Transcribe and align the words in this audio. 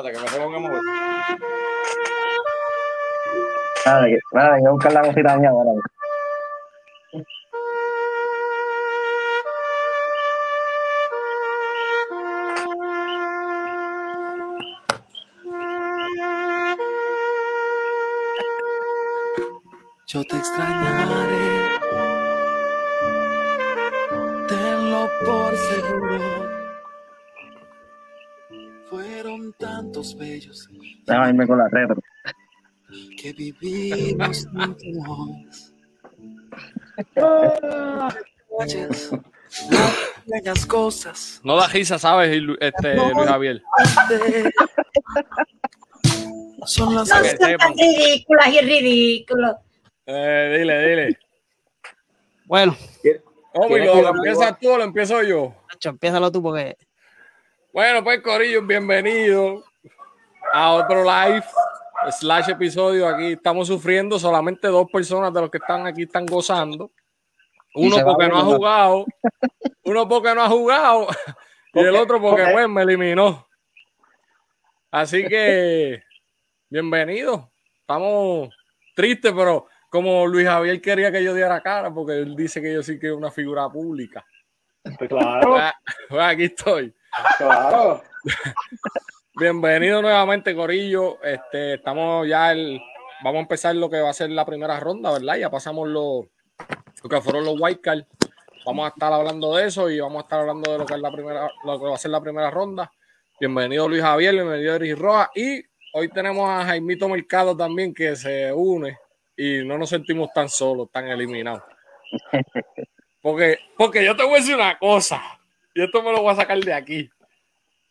Espérate, 0.00 0.12
que 0.12 0.24
me 0.24 0.30
tengo 0.30 0.50
que 0.50 0.58
mover. 0.58 0.80
Nada, 4.32 4.56
voy 4.56 4.66
a 4.66 4.70
buscar 4.70 4.92
la 4.92 5.02
cosita 5.02 5.36
mía 5.36 5.50
ahora. 5.50 5.72
Yo 20.06 20.24
te 20.24 20.36
extrañaré. 20.36 21.78
Tenlo 24.48 25.08
por 25.24 25.56
seguro. 25.56 26.59
Bellos 30.18 30.68
Déjame 31.06 31.28
irme 31.30 31.46
con 31.46 31.58
la 31.58 31.68
retro. 31.70 31.96
que 33.16 33.32
vivimos 33.32 34.46
juntos. 34.46 35.72
Las 40.44 40.66
cosas. 40.66 41.40
No 41.44 41.56
da 41.56 41.66
risa, 41.68 41.98
¿sabes, 41.98 42.30
este, 42.60 42.94
Luis 42.94 43.26
Javier? 43.26 43.62
Son 46.66 46.94
las 46.94 47.08
No 47.08 47.16
sepan. 47.24 47.56
tan 47.58 47.72
ridículas 47.76 48.48
y 48.48 48.60
ridículos. 48.60 49.56
Eh, 50.06 50.56
dile, 50.58 50.88
dile. 50.88 51.18
Bueno, 52.46 52.76
Omi, 53.54 53.68
¿Tienes 53.74 53.86
¿lo, 53.88 53.94
que- 53.94 54.02
lo 54.02 54.08
empiezas 54.16 54.58
tú 54.58 54.70
o 54.70 54.78
lo 54.78 54.84
empiezo 54.84 55.22
yo? 55.22 55.54
Nacho, 55.72 55.88
empiézalo 55.90 56.30
tú 56.32 56.42
porque 56.42 56.76
Bueno, 57.72 58.02
pues 58.04 58.20
Corillo, 58.20 58.62
bienvenido 58.62 59.64
a 60.52 60.72
otro 60.72 61.02
live 61.04 61.44
slash 62.10 62.48
episodio. 62.50 63.08
Aquí 63.08 63.32
estamos 63.32 63.68
sufriendo, 63.68 64.18
solamente 64.18 64.68
dos 64.68 64.86
personas 64.92 65.32
de 65.32 65.40
los 65.40 65.50
que 65.50 65.58
están 65.58 65.86
aquí 65.86 66.02
están 66.02 66.26
gozando. 66.26 66.90
Uno 67.74 67.96
porque 68.04 68.28
no 68.28 68.38
ha 68.38 68.42
jugado, 68.44 69.06
uno 69.84 70.08
porque 70.08 70.34
no 70.34 70.42
ha 70.42 70.48
jugado 70.48 71.06
y 71.72 71.78
el 71.80 71.94
otro 71.94 72.20
porque 72.20 72.42
Ok. 72.42 72.48
pues 72.52 72.68
me 72.68 72.82
eliminó. 72.82 73.46
Así 74.90 75.24
que 75.28 76.02
bienvenido. 76.68 77.50
Estamos 77.80 78.48
tristes, 78.94 79.32
pero 79.36 79.66
como 79.88 80.26
Luis 80.26 80.46
Javier 80.48 80.80
quería 80.80 81.12
que 81.12 81.22
yo 81.22 81.32
diera 81.34 81.60
cara, 81.62 81.92
porque 81.92 82.14
él 82.14 82.34
dice 82.36 82.60
que 82.60 82.72
yo 82.74 82.82
sí 82.82 82.98
que 82.98 83.08
es 83.08 83.12
una 83.12 83.30
figura 83.30 83.68
pública. 83.68 84.24
Pues 84.98 85.08
claro, 85.08 85.56
Ah, 85.58 85.74
pues 86.08 86.22
aquí 86.22 86.44
estoy. 86.44 86.94
claro. 87.38 88.02
Bienvenido 89.40 90.02
nuevamente, 90.02 90.54
Corillo. 90.54 91.16
Este, 91.24 91.76
estamos 91.76 92.28
ya 92.28 92.52
el, 92.52 92.78
vamos 93.24 93.38
a 93.38 93.40
empezar 93.40 93.74
lo 93.74 93.88
que 93.88 93.98
va 93.98 94.10
a 94.10 94.12
ser 94.12 94.28
la 94.28 94.44
primera 94.44 94.78
ronda, 94.78 95.10
¿verdad? 95.10 95.36
Ya 95.36 95.48
pasamos 95.48 95.88
lo, 95.88 96.28
lo 97.02 97.08
que 97.08 97.20
fueron 97.22 97.46
los 97.46 97.58
white 97.58 97.80
card. 97.80 98.02
Vamos 98.66 98.84
a 98.84 98.88
estar 98.88 99.10
hablando 99.10 99.56
de 99.56 99.66
eso 99.66 99.88
y 99.88 99.98
vamos 99.98 100.18
a 100.18 100.24
estar 100.24 100.40
hablando 100.40 100.70
de 100.70 100.76
lo 100.80 100.84
que 100.84 100.92
es 100.92 101.00
la 101.00 101.10
primera, 101.10 101.50
lo 101.64 101.80
que 101.80 101.86
va 101.86 101.94
a 101.94 101.98
ser 101.98 102.10
la 102.10 102.20
primera 102.20 102.50
ronda. 102.50 102.92
Bienvenido 103.40 103.88
Luis 103.88 104.02
Javier, 104.02 104.34
bienvenido 104.34 104.74
Eric 104.74 104.98
Rojas 104.98 105.30
y 105.34 105.64
hoy 105.94 106.10
tenemos 106.10 106.46
a 106.46 106.66
Jaimito 106.66 107.08
Mercado 107.08 107.56
también 107.56 107.94
que 107.94 108.16
se 108.16 108.52
une 108.52 108.98
y 109.38 109.64
no 109.64 109.78
nos 109.78 109.88
sentimos 109.88 110.28
tan 110.34 110.50
solos, 110.50 110.90
tan 110.92 111.08
eliminados. 111.08 111.62
Porque, 113.22 113.58
porque 113.76 114.04
yo 114.04 114.14
te 114.16 114.22
voy 114.22 114.34
a 114.34 114.36
decir 114.36 114.54
una 114.54 114.78
cosa 114.78 115.22
y 115.74 115.82
esto 115.82 116.02
me 116.02 116.10
lo 116.10 116.22
voy 116.22 116.32
a 116.32 116.36
sacar 116.36 116.58
de 116.58 116.72
aquí. 116.72 117.10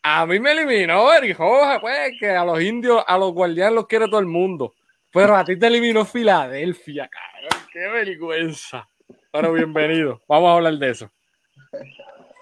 A 0.02 0.24
mí 0.24 0.40
me 0.40 0.52
eliminó 0.52 1.10
Rojas, 1.36 1.78
pues, 1.80 2.12
que 2.18 2.30
a 2.30 2.44
los 2.44 2.60
indios, 2.62 3.04
a 3.06 3.18
los 3.18 3.32
guardianes 3.32 3.74
los 3.74 3.86
quiere 3.86 4.06
todo 4.06 4.20
el 4.20 4.26
mundo. 4.26 4.74
Pero 5.12 5.36
a 5.36 5.44
ti 5.44 5.58
te 5.58 5.66
eliminó 5.66 6.04
Filadelfia, 6.04 7.08
cabrón. 7.08 7.68
Qué 7.72 7.80
vergüenza. 7.80 8.88
Pero 9.32 9.52
bienvenido. 9.52 10.20
Vamos 10.26 10.48
a 10.48 10.54
hablar 10.54 10.74
de 10.74 10.90
eso. 10.90 11.10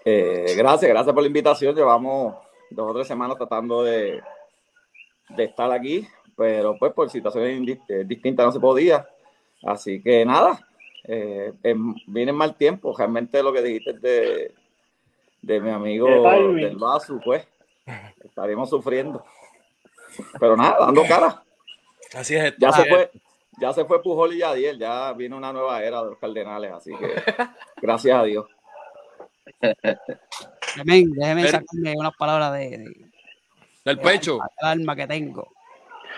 Eh, 0.04 0.54
gracias, 0.56 0.88
gracias 0.88 1.12
por 1.12 1.22
la 1.22 1.26
invitación. 1.26 1.74
Llevamos 1.74 2.36
dos 2.70 2.90
o 2.90 2.94
tres 2.94 3.08
semanas 3.08 3.36
tratando 3.36 3.82
de, 3.82 4.22
de 5.30 5.44
estar 5.44 5.70
aquí, 5.72 6.06
pero 6.36 6.76
pues 6.78 6.92
por 6.92 7.10
situaciones 7.10 7.78
eh, 7.88 8.04
distintas 8.06 8.46
no 8.46 8.52
se 8.52 8.60
podía. 8.60 9.08
Así 9.64 10.00
que 10.00 10.24
nada, 10.24 10.66
eh, 11.04 11.52
viene 12.06 12.30
en 12.30 12.36
mal 12.36 12.54
tiempo. 12.56 12.94
Realmente 12.96 13.42
lo 13.42 13.52
que 13.52 13.62
dijiste 13.62 13.94
de, 13.94 14.54
de 15.42 15.60
mi 15.60 15.70
amigo 15.70 16.06
del 16.54 16.76
Basu, 16.76 17.20
pues 17.24 17.46
estaremos 18.24 18.68
sufriendo. 18.70 19.24
Pero 20.40 20.56
nada, 20.56 20.76
dando 20.80 21.04
cara. 21.06 21.42
Así 22.14 22.34
es. 22.36 22.54
Ya 22.58 22.72
se 22.72 22.84
fue, 22.86 23.10
ya 23.60 23.72
se 23.72 23.84
fue 23.84 24.02
Pujol 24.02 24.34
y 24.34 24.38
Yadiel, 24.38 24.78
ya 24.78 25.12
viene 25.12 25.36
una 25.36 25.52
nueva 25.52 25.82
era 25.82 26.02
de 26.02 26.10
los 26.10 26.18
Cardenales, 26.18 26.72
así 26.72 26.90
que 26.96 27.14
gracias 27.82 28.18
a 28.18 28.24
Dios. 28.24 28.46
déjeme, 30.76 31.04
déjeme 31.16 31.42
Pero- 31.42 31.58
sacarme 31.58 31.94
unas 31.96 32.16
palabras 32.16 32.52
de, 32.54 32.70
de- 32.78 33.10
Del 33.84 33.98
pecho. 34.00 34.34
del 34.34 34.68
alma 34.68 34.96
que 34.96 35.06
tengo. 35.06 35.48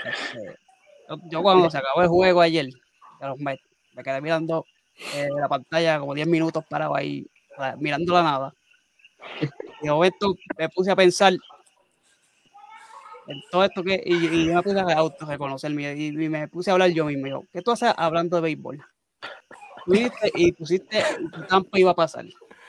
Este, 0.05 0.57
yo, 1.09 1.17
yo 1.31 1.43
cuando 1.43 1.71
se 1.71 1.79
acabó 1.79 2.03
el 2.03 2.09
juego 2.09 2.41
ayer, 2.41 2.69
me 3.43 4.03
quedé 4.03 4.21
mirando 4.21 4.65
eh, 5.15 5.29
la 5.39 5.49
pantalla 5.49 5.99
como 5.99 6.15
10 6.15 6.27
minutos 6.29 6.65
parado 6.69 6.95
ahí, 6.97 7.27
mirando 7.79 8.13
la 8.15 8.23
nada. 8.23 8.55
De 9.83 9.91
momento 9.91 10.35
me 10.59 10.69
puse 10.69 10.91
a 10.91 10.97
pensar 10.97 11.33
en 13.27 13.41
todo 13.51 13.65
esto 13.65 13.83
que, 13.85 14.03
y, 14.05 14.15
y 14.27 14.47
yo 14.47 14.55
me 14.55 14.63
puse 14.63 14.79
a 14.81 14.99
autorreconocerme 14.99 15.95
y, 15.95 16.07
y 16.09 16.29
me 16.29 16.49
puse 16.49 16.71
a 16.71 16.73
hablar 16.75 16.91
yo 16.91 17.05
mismo. 17.05 17.27
Yo, 17.29 17.45
¿Qué 17.53 17.63
tú 17.63 17.71
haces 17.71 17.93
hablando 17.97 18.37
de 18.37 18.43
béisbol? 18.43 18.85
Tú 19.85 19.93
dijiste 19.93 20.33
y 20.35 20.53
pusiste 20.53 20.99
que 20.99 21.43
Tampa 21.49 21.79
iba 21.79 21.93
a 21.93 21.95
pasar. 21.95 22.25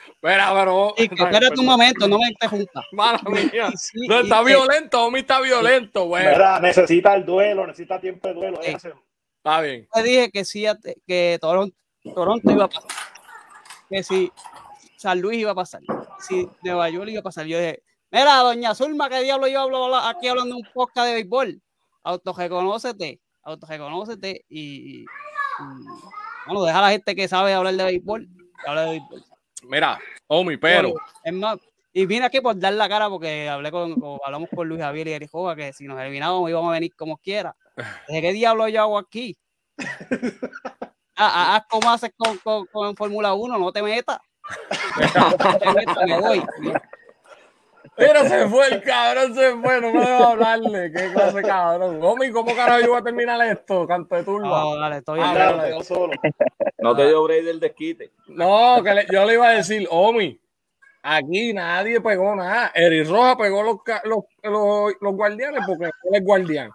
Espera, 0.07 0.53
pero. 0.53 0.94
Y 0.97 1.09
que 1.09 1.16
espérate 1.16 1.59
un 1.59 1.66
momento, 1.66 2.07
no 2.07 2.19
me 2.19 2.28
interrumpas. 2.29 2.85
Mala 2.91 3.19
mía. 3.23 3.72
Sí, 3.75 4.07
No, 4.07 4.19
está 4.19 4.39
que- 4.39 4.45
violento, 4.45 5.03
Omi 5.06 5.19
está 5.19 5.41
violento, 5.41 6.06
güey. 6.06 6.28
Mira, 6.28 6.59
necesita 6.59 7.16
el 7.16 7.25
duelo, 7.25 7.66
necesita 7.66 8.00
tiempo 8.00 8.28
de 8.28 8.33
duelo. 8.35 8.59
Sí. 8.62 8.69
Está 9.38 9.62
bien. 9.62 9.88
te 9.91 10.03
dije 10.03 10.29
que 10.31 10.45
sí, 10.45 10.66
que 11.07 11.39
Toronto, 11.41 11.75
Toronto 12.13 12.51
iba 12.51 12.66
a 12.66 12.69
pasar. 12.69 12.91
Que 13.89 14.03
si 14.03 14.31
San 14.97 15.19
Luis 15.19 15.39
iba 15.39 15.51
a 15.51 15.56
pasar. 15.56 15.81
Si 16.27 16.47
Nueva 16.63 16.89
York 16.89 17.09
iba 17.09 17.19
a 17.19 17.23
pasar. 17.23 17.45
Yo 17.45 17.57
dije, 17.59 17.83
mira, 18.11 18.37
doña 18.37 18.75
Zulma, 18.75 19.09
¿qué 19.09 19.21
diablo 19.21 19.47
yo 19.47 19.61
hablo 19.61 19.95
aquí 19.95 20.27
hablando 20.27 20.55
de 20.55 20.61
un 20.61 20.67
podcast 20.73 21.07
de 21.07 21.13
béisbol? 21.13 21.61
Autorreconócete, 22.03 23.19
autorreconócete 23.43 24.45
y, 24.49 25.01
y, 25.01 25.05
bueno, 26.47 26.63
deja 26.63 26.79
a 26.79 26.81
la 26.83 26.89
gente 26.91 27.15
que 27.15 27.27
sabe 27.27 27.53
hablar 27.53 27.75
de 27.75 27.83
béisbol, 27.83 28.27
que 28.63 28.69
hable 28.69 28.81
de 28.81 28.87
béisbol. 28.91 29.23
Mira, 29.63 29.99
Omi, 30.27 30.57
pero. 30.57 30.93
Es 31.23 31.33
más, 31.33 31.57
y 31.93 32.05
vine 32.05 32.25
aquí 32.25 32.39
por 32.41 32.57
dar 32.57 32.73
la 32.73 32.88
cara 32.89 33.09
porque 33.09 33.49
hablé 33.49 33.69
con, 33.71 33.99
con- 33.99 34.19
hablamos 34.25 34.49
con 34.55 34.67
Luis 34.67 34.81
Javier 34.81 35.07
y 35.09 35.11
Eric 35.13 35.29
Joga 35.31 35.55
que 35.55 35.73
si 35.73 35.85
nos 35.85 35.99
eliminábamos 35.99 36.49
íbamos 36.49 36.69
a 36.69 36.73
venir 36.73 36.95
como 36.95 37.17
quiera. 37.17 37.55
¿De 38.07 38.21
qué 38.21 38.31
diablo 38.33 38.67
yo 38.67 38.81
hago 38.81 38.97
aquí? 38.97 39.38
Ah, 41.23 41.31
ah, 41.35 41.55
haz 41.57 41.67
como 41.69 41.91
haces 41.91 42.11
con, 42.17 42.35
con, 42.39 42.65
con 42.67 42.95
Fórmula 42.95 43.33
1, 43.35 43.57
no 43.59 43.71
te 43.71 43.83
metas. 43.83 44.17
Me 46.06 46.19
voy. 46.19 46.44
Mira, 47.97 48.27
se 48.27 48.48
fue 48.48 48.68
el 48.68 48.83
cabrón, 48.83 49.36
se 49.36 49.51
fue. 49.57 49.81
No 49.81 49.92
me 49.94 50.00
debo 50.06 50.24
hablarle. 50.27 50.92
Qué 50.92 51.12
clase 51.13 51.38
de 51.38 51.44
cabrón. 51.44 52.00
Omi, 52.01 52.31
¿cómo 52.31 52.56
carajo 52.56 52.80
yo 52.81 52.89
voy 52.92 53.00
a 53.00 53.04
terminar 53.04 53.42
esto? 53.45 53.86
Canto 53.88 54.15
de 54.15 54.24
turba. 54.24 54.48
No, 54.48 54.75
dale, 54.80 54.98
estoy. 54.98 55.19
Ah, 55.21 55.31
Mira, 55.33 55.54
dale. 55.54 55.69
yo 55.71 55.83
solo. 55.83 56.13
No 56.80 56.95
te 56.95 57.07
dio 57.07 57.24
break 57.24 57.44
del 57.44 57.60
desquite. 57.60 58.12
No, 58.27 58.81
que 58.83 58.94
le- 58.94 59.07
yo 59.12 59.25
le 59.25 59.33
iba 59.33 59.48
a 59.50 59.51
decir, 59.54 59.88
Omi, 59.92 60.39
aquí 61.04 61.54
nadie 61.54 62.00
pegó 62.01 62.36
nada. 62.36 62.71
Eric 62.74 63.07
Roja 63.10 63.38
pegó 63.38 63.62
los, 63.62 63.77
los, 64.06 64.94
los 65.00 65.13
guardianes 65.15 65.62
porque 65.68 65.86
él 65.86 65.92
es 66.13 66.24
guardián. 66.24 66.71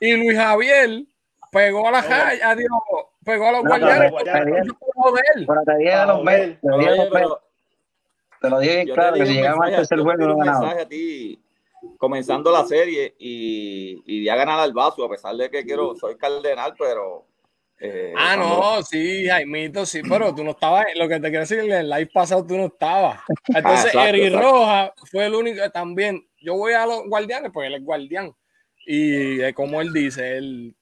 Y 0.00 0.12
Luis 0.16 0.38
Javier 0.38 1.02
pegó 1.50 1.88
a 1.88 1.90
la 1.92 2.02
calle, 2.02 2.42
adiós, 2.42 2.70
pegó 3.24 3.48
a 3.48 3.52
los 3.52 3.64
No, 3.64 3.70
guardianes. 3.70 4.12
Pero 5.46 5.62
te 5.64 5.76
dije 5.78 5.92
a 5.92 6.06
los 6.06 6.22
Mets, 6.24 6.60
te 8.40 8.50
lo 8.50 8.58
dije 8.58 8.84
claro, 8.92 9.14
que 9.16 9.26
si 9.26 9.34
llegamos 9.34 9.64
al 9.66 9.76
tercer 9.76 10.00
juego 10.00 10.24
no 10.26 10.32
un 10.34 10.40
ganamos. 10.40 10.60
mensaje 10.62 10.82
a 10.82 10.88
ti 10.88 11.40
comenzando 11.98 12.50
la 12.52 12.64
serie 12.64 13.14
y, 13.18 14.02
y 14.06 14.20
di 14.20 14.28
a 14.28 14.36
ganar 14.36 14.58
al 14.60 14.72
vaso, 14.72 15.04
a 15.04 15.08
pesar 15.10 15.34
de 15.36 15.50
que 15.50 15.64
quiero, 15.64 15.94
soy 15.96 16.16
cardenal, 16.16 16.74
pero 16.78 17.24
eh, 17.80 18.12
Ah, 18.16 18.34
cuando- 18.36 18.60
no, 18.76 18.82
sí, 18.82 19.26
Jaimito, 19.26 19.84
sí, 19.86 20.00
pero 20.08 20.32
tú 20.34 20.44
no 20.44 20.52
estabas, 20.52 20.86
lo 20.94 21.08
que 21.08 21.16
te 21.16 21.28
quiero 21.28 21.40
decir, 21.40 21.58
en 21.60 21.72
el 21.72 21.88
live 21.90 22.10
pasado 22.12 22.44
tú 22.46 22.56
no 22.56 22.66
estabas. 22.66 23.20
Entonces, 23.48 23.86
exacto, 23.86 24.08
Eric 24.08 24.22
exacto. 24.24 24.48
Roja 24.52 24.94
fue 25.10 25.26
el 25.26 25.34
único 25.34 25.70
también. 25.70 26.24
Yo 26.40 26.54
voy 26.54 26.72
a 26.74 26.86
los 26.86 27.04
guardianes, 27.08 27.50
pues 27.52 27.66
él 27.68 27.74
es 27.74 27.84
guardián. 27.84 28.32
Y 28.86 29.40
eh, 29.40 29.52
como 29.54 29.80
él 29.80 29.92
dice, 29.92 30.36
él 30.36 30.74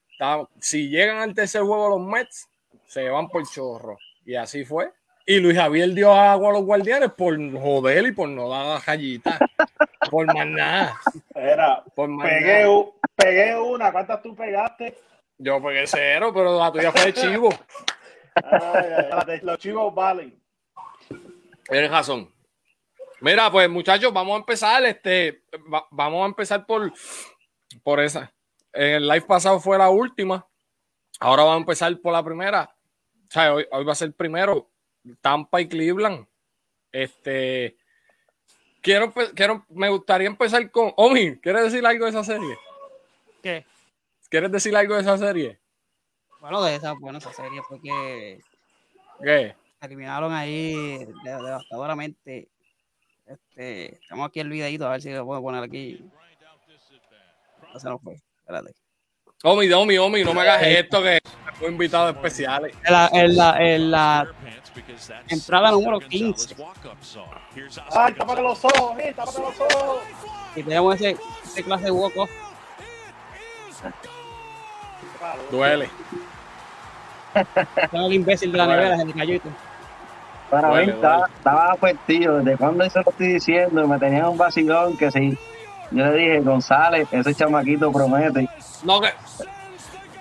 si 0.58 0.88
llegan 0.88 1.18
al 1.18 1.34
tercer 1.34 1.62
juego 1.62 1.88
los 1.90 2.00
Mets, 2.00 2.48
se 2.86 3.08
van 3.08 3.28
por 3.28 3.46
chorro. 3.46 3.98
Y 4.24 4.34
así 4.34 4.64
fue. 4.64 4.92
Y 5.26 5.38
Luis 5.38 5.56
Javier 5.56 5.90
dio 5.94 6.12
agua 6.12 6.50
a 6.50 6.52
los 6.54 6.64
guardianes 6.64 7.10
por 7.12 7.36
joder 7.58 8.06
y 8.06 8.12
por 8.12 8.28
no 8.28 8.48
dar 8.48 8.80
rayita. 8.84 9.38
por 10.10 10.26
más 10.26 10.46
nada. 10.46 10.96
Era, 11.34 11.84
Por 11.94 12.10
pegué, 12.22 12.66
u- 12.68 12.94
pegué 13.14 13.56
una. 13.58 13.92
¿Cuántas 13.92 14.20
tú 14.22 14.34
pegaste? 14.34 14.96
Yo 15.38 15.62
pegué 15.62 15.86
cero, 15.86 16.32
pero 16.34 16.58
la 16.58 16.72
tuya 16.72 16.90
fue 16.92 17.06
de 17.06 17.12
chivo. 17.14 17.48
Ay, 18.42 18.60
ay, 18.96 19.04
ay, 19.12 19.26
de- 19.26 19.42
los 19.42 19.58
chivos 19.58 19.94
valen. 19.94 20.40
Tienes 21.68 21.90
razón. 21.90 22.32
Mira, 23.20 23.50
pues 23.50 23.68
muchachos, 23.68 24.12
vamos 24.12 24.34
a 24.34 24.38
empezar. 24.38 24.84
Este, 24.84 25.42
va- 25.72 25.86
vamos 25.90 26.22
a 26.22 26.26
empezar 26.26 26.64
por, 26.66 26.92
por 27.82 28.00
esa. 28.00 28.32
En 28.72 28.94
el 28.96 29.08
live 29.08 29.22
pasado 29.22 29.58
fue 29.60 29.76
la 29.78 29.90
última. 29.90 30.46
Ahora 31.18 31.42
vamos 31.44 31.56
a 31.58 31.60
empezar 31.60 31.98
por 32.00 32.12
la 32.12 32.22
primera. 32.24 32.74
O 33.28 33.30
sea, 33.30 33.54
hoy, 33.54 33.66
hoy 33.70 33.84
va 33.84 33.92
a 33.92 33.96
ser 33.96 34.12
primero 34.14 34.70
Tampa 35.20 35.60
y 35.60 35.68
Cleveland. 35.68 36.26
Este, 36.92 37.76
quiero, 38.80 39.12
quiero, 39.34 39.64
me 39.68 39.88
gustaría 39.88 40.26
empezar 40.28 40.70
con 40.70 40.92
Omi. 40.96 41.38
¿Quieres 41.38 41.64
decir 41.64 41.84
algo 41.86 42.04
de 42.04 42.10
esa 42.10 42.24
serie? 42.24 42.56
¿Qué? 43.42 43.66
¿Quieres 44.28 44.50
decir 44.52 44.74
algo 44.76 44.94
de 44.94 45.00
esa 45.02 45.18
serie? 45.18 45.60
Bueno, 46.40 46.62
de 46.62 46.76
esa, 46.76 46.92
bueno, 46.94 47.18
esa 47.18 47.32
serie 47.32 47.60
fue 47.62 47.80
que 47.80 48.40
¿Qué? 49.22 49.54
eliminaron 49.82 50.32
ahí 50.32 51.04
de- 51.04 51.14
devastadoramente. 51.24 52.48
Este, 53.26 53.94
estamos 53.96 54.28
aquí 54.28 54.40
el 54.40 54.48
videito, 54.48 54.86
a 54.86 54.90
ver 54.92 55.02
si 55.02 55.10
lo 55.12 55.24
puedo 55.24 55.42
poner 55.42 55.62
aquí. 55.62 56.04
No 57.72 57.78
se 57.78 57.88
nos 57.88 58.00
fue. 58.02 58.16
Espérate. 58.50 58.74
Omi, 59.44 59.72
Omi, 59.72 59.98
Omi, 59.98 60.24
no 60.24 60.34
me 60.34 60.40
hagas 60.40 60.62
esto 60.62 61.00
que 61.02 61.20
fue 61.54 61.68
invitado 61.68 62.10
especiales. 62.10 62.74
En 62.84 62.92
la, 62.92 63.10
en 63.12 63.36
la, 63.36 63.56
en 63.58 63.90
la 63.90 64.28
entrada 65.28 65.70
número 65.70 66.00
15. 66.00 66.56
Ay, 67.92 68.14
tápate 68.14 68.42
los 68.42 68.64
ojos, 68.64 68.98
eh, 68.98 69.14
tápate 69.14 69.40
los 69.40 69.60
ojos. 69.60 70.00
Y 70.56 70.62
tenemos 70.64 70.96
ese, 70.96 71.16
ese 71.44 71.62
clase 71.62 71.84
de 71.84 71.90
walk 71.92 72.16
off. 72.16 72.30
Duele. 75.50 75.88
Tengo 77.92 78.06
el 78.06 78.12
imbécil 78.12 78.50
de 78.50 78.58
la 78.58 78.66
nevera, 78.66 78.96
se 78.96 79.04
me 79.04 79.12
cayó 79.14 79.34
y. 79.34 79.42
Para 80.50 80.68
Duele, 80.68 80.86
mí 80.86 80.92
estaba, 80.92 81.26
estaba 81.28 81.72
afectivo. 81.72 82.34
Desde 82.38 82.58
cuando 82.58 82.82
eso 82.82 83.00
lo 83.00 83.10
estoy 83.12 83.28
diciendo, 83.28 83.86
me 83.86 83.98
tenían 83.98 84.26
un 84.26 84.36
vacilón 84.36 84.96
que 84.96 85.10
sí. 85.12 85.38
Yo 85.90 86.04
le 86.06 86.12
dije, 86.16 86.40
González, 86.40 87.08
ese 87.10 87.34
chamaquito 87.34 87.90
promete. 87.92 88.48
No, 88.84 89.00
que. 89.00 89.08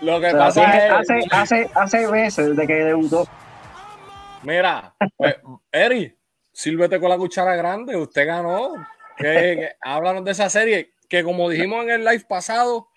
Lo 0.02 0.20
que 0.20 0.28
Pero 0.28 0.38
pasa 0.40 0.64
hace, 0.70 0.86
es. 0.88 0.92
hace, 0.92 1.28
hace, 1.32 1.70
hace 1.76 2.08
meses 2.08 2.50
desde 2.50 2.66
que 2.68 2.74
debutó. 2.76 3.28
Mira, 4.44 4.96
pues, 5.18 5.36
Eri, 5.72 6.18
sírvete 6.54 7.00
con 7.00 7.10
la 7.10 7.18
cuchara 7.18 7.56
grande. 7.56 7.96
Usted 7.98 8.26
ganó. 8.26 8.74
Que, 9.18 9.24
que- 9.26 9.72
háblanos 9.82 10.24
de 10.24 10.32
esa 10.32 10.50
serie. 10.50 10.94
Que 11.10 11.24
como 11.24 11.50
dijimos 11.50 11.84
en 11.84 11.90
el 11.92 12.06
live 12.06 12.24
pasado, 12.28 12.88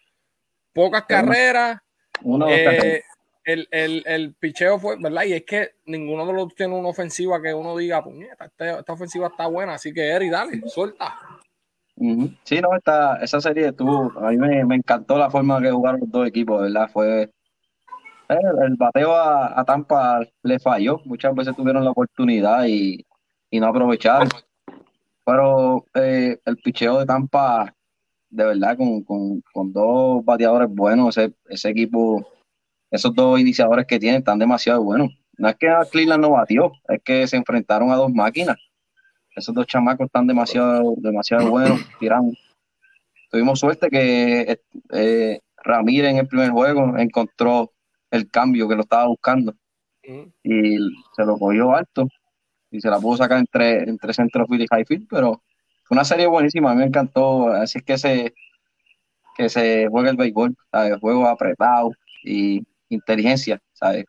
pocas 0.73 1.03
carreras. 1.05 1.81
Uno 2.23 2.47
eh, 2.49 3.03
el, 3.45 3.67
el, 3.73 4.05
el 4.07 4.35
picheo 4.35 4.79
fue, 4.79 4.97
¿verdad? 5.01 5.25
Y 5.25 5.33
es 5.33 5.43
que 5.45 5.71
ninguno 5.87 6.25
de 6.25 6.33
los 6.33 6.43
dos 6.45 6.55
tiene 6.55 6.75
una 6.77 6.89
ofensiva 6.91 7.43
que 7.43 7.53
uno 7.53 7.77
diga, 7.77 8.05
puñeta, 8.05 8.45
esta, 8.45 8.79
esta 8.79 8.93
ofensiva 8.93 9.27
está 9.27 9.49
buena. 9.49 9.75
Así 9.75 9.93
que, 9.93 10.07
Eri, 10.09 10.31
dale, 10.31 10.63
suelta. 10.69 11.17
Sí, 11.97 12.61
no, 12.61 12.75
esta, 12.75 13.17
esa 13.17 13.41
serie 13.41 13.69
estuvo, 13.69 14.13
a 14.19 14.31
mí 14.31 14.37
me, 14.37 14.65
me 14.65 14.77
encantó 14.77 15.19
la 15.19 15.31
forma 15.31 15.61
que 15.61 15.71
jugaron 15.71 16.01
los 16.01 16.11
dos 16.11 16.27
equipos, 16.27 16.63
¿verdad? 16.63 16.91
Fue 16.93 17.31
el, 18.29 18.39
el 18.65 18.77
bateo 18.77 19.15
a, 19.15 19.61
a 19.61 19.65
Tampa 19.65 20.21
le 20.43 20.59
falló, 20.59 21.01
muchas 21.05 21.35
veces 21.35 21.55
tuvieron 21.55 21.85
la 21.85 21.91
oportunidad 21.91 22.65
y, 22.67 23.05
y 23.51 23.61
no 23.61 23.69
aprovecharon. 23.69 24.29
Pero 25.25 25.87
eh, 25.95 26.41
el 26.45 26.57
picheo 26.57 26.99
de 26.99 27.07
Tampa, 27.07 27.73
de 28.31 28.45
verdad, 28.47 28.77
con, 28.77 29.03
con, 29.05 29.43
con 29.53 29.73
dos 29.73 30.25
bateadores 30.25 30.69
buenos, 30.71 31.17
ese, 31.17 31.35
ese 31.49 31.69
equipo, 31.69 32.27
esos 32.91 33.15
dos 33.15 33.39
iniciadores 33.39 33.87
que 33.87 34.01
tienen 34.01 34.21
están 34.21 34.39
demasiado 34.39 34.83
buenos. 34.83 35.11
No 35.39 35.49
es 35.49 35.57
que 35.57 35.69
a 35.69 35.85
Cleveland 35.85 36.23
no 36.23 36.31
batió, 36.31 36.73
es 36.89 37.01
que 37.05 37.27
se 37.29 37.37
enfrentaron 37.37 37.91
a 37.91 37.97
dos 37.97 38.13
máquinas 38.13 38.57
esos 39.35 39.55
dos 39.55 39.67
chamacos 39.67 40.07
están 40.07 40.27
demasiado, 40.27 40.95
demasiado 40.99 41.51
buenos, 41.51 41.81
tiran. 42.01 42.33
Tuvimos 43.31 43.61
suerte 43.61 43.89
que 43.89 44.61
eh, 44.93 45.41
Ramírez 45.63 46.11
en 46.11 46.19
el 46.19 46.29
primer 46.29 46.51
juego 46.51 46.97
encontró 46.99 47.73
el 48.11 48.31
cambio 48.31 48.69
que 48.69 48.75
lo 48.75 48.83
estaba 48.83 49.07
buscando 49.07 49.55
y 50.43 50.77
se 51.17 51.25
lo 51.25 51.39
cogió 51.39 51.75
alto 51.75 52.07
y 52.71 52.81
se 52.81 52.91
la 52.91 52.99
pudo 52.99 53.19
sacar 53.19 53.39
entre, 53.39 53.85
entre 53.85 54.13
centrofield 54.13 54.63
y 54.63 54.67
highfield, 54.71 55.07
pero 55.09 55.43
fue 55.85 55.95
una 55.95 56.05
serie 56.05 56.27
buenísima, 56.27 56.71
a 56.71 56.75
mí 56.75 56.81
me 56.81 56.87
encantó, 56.87 57.49
así 57.49 57.79
es 57.79 57.85
que 57.85 57.99
se, 57.99 58.35
que 59.37 59.49
se 59.49 59.89
juega 59.89 60.11
el 60.11 60.17
béisbol, 60.17 60.55
¿sabes? 60.71 60.99
juego 61.01 61.27
apretado 61.27 61.91
y 62.25 62.63
inteligencia, 62.89 63.61
¿sabes? 63.73 64.05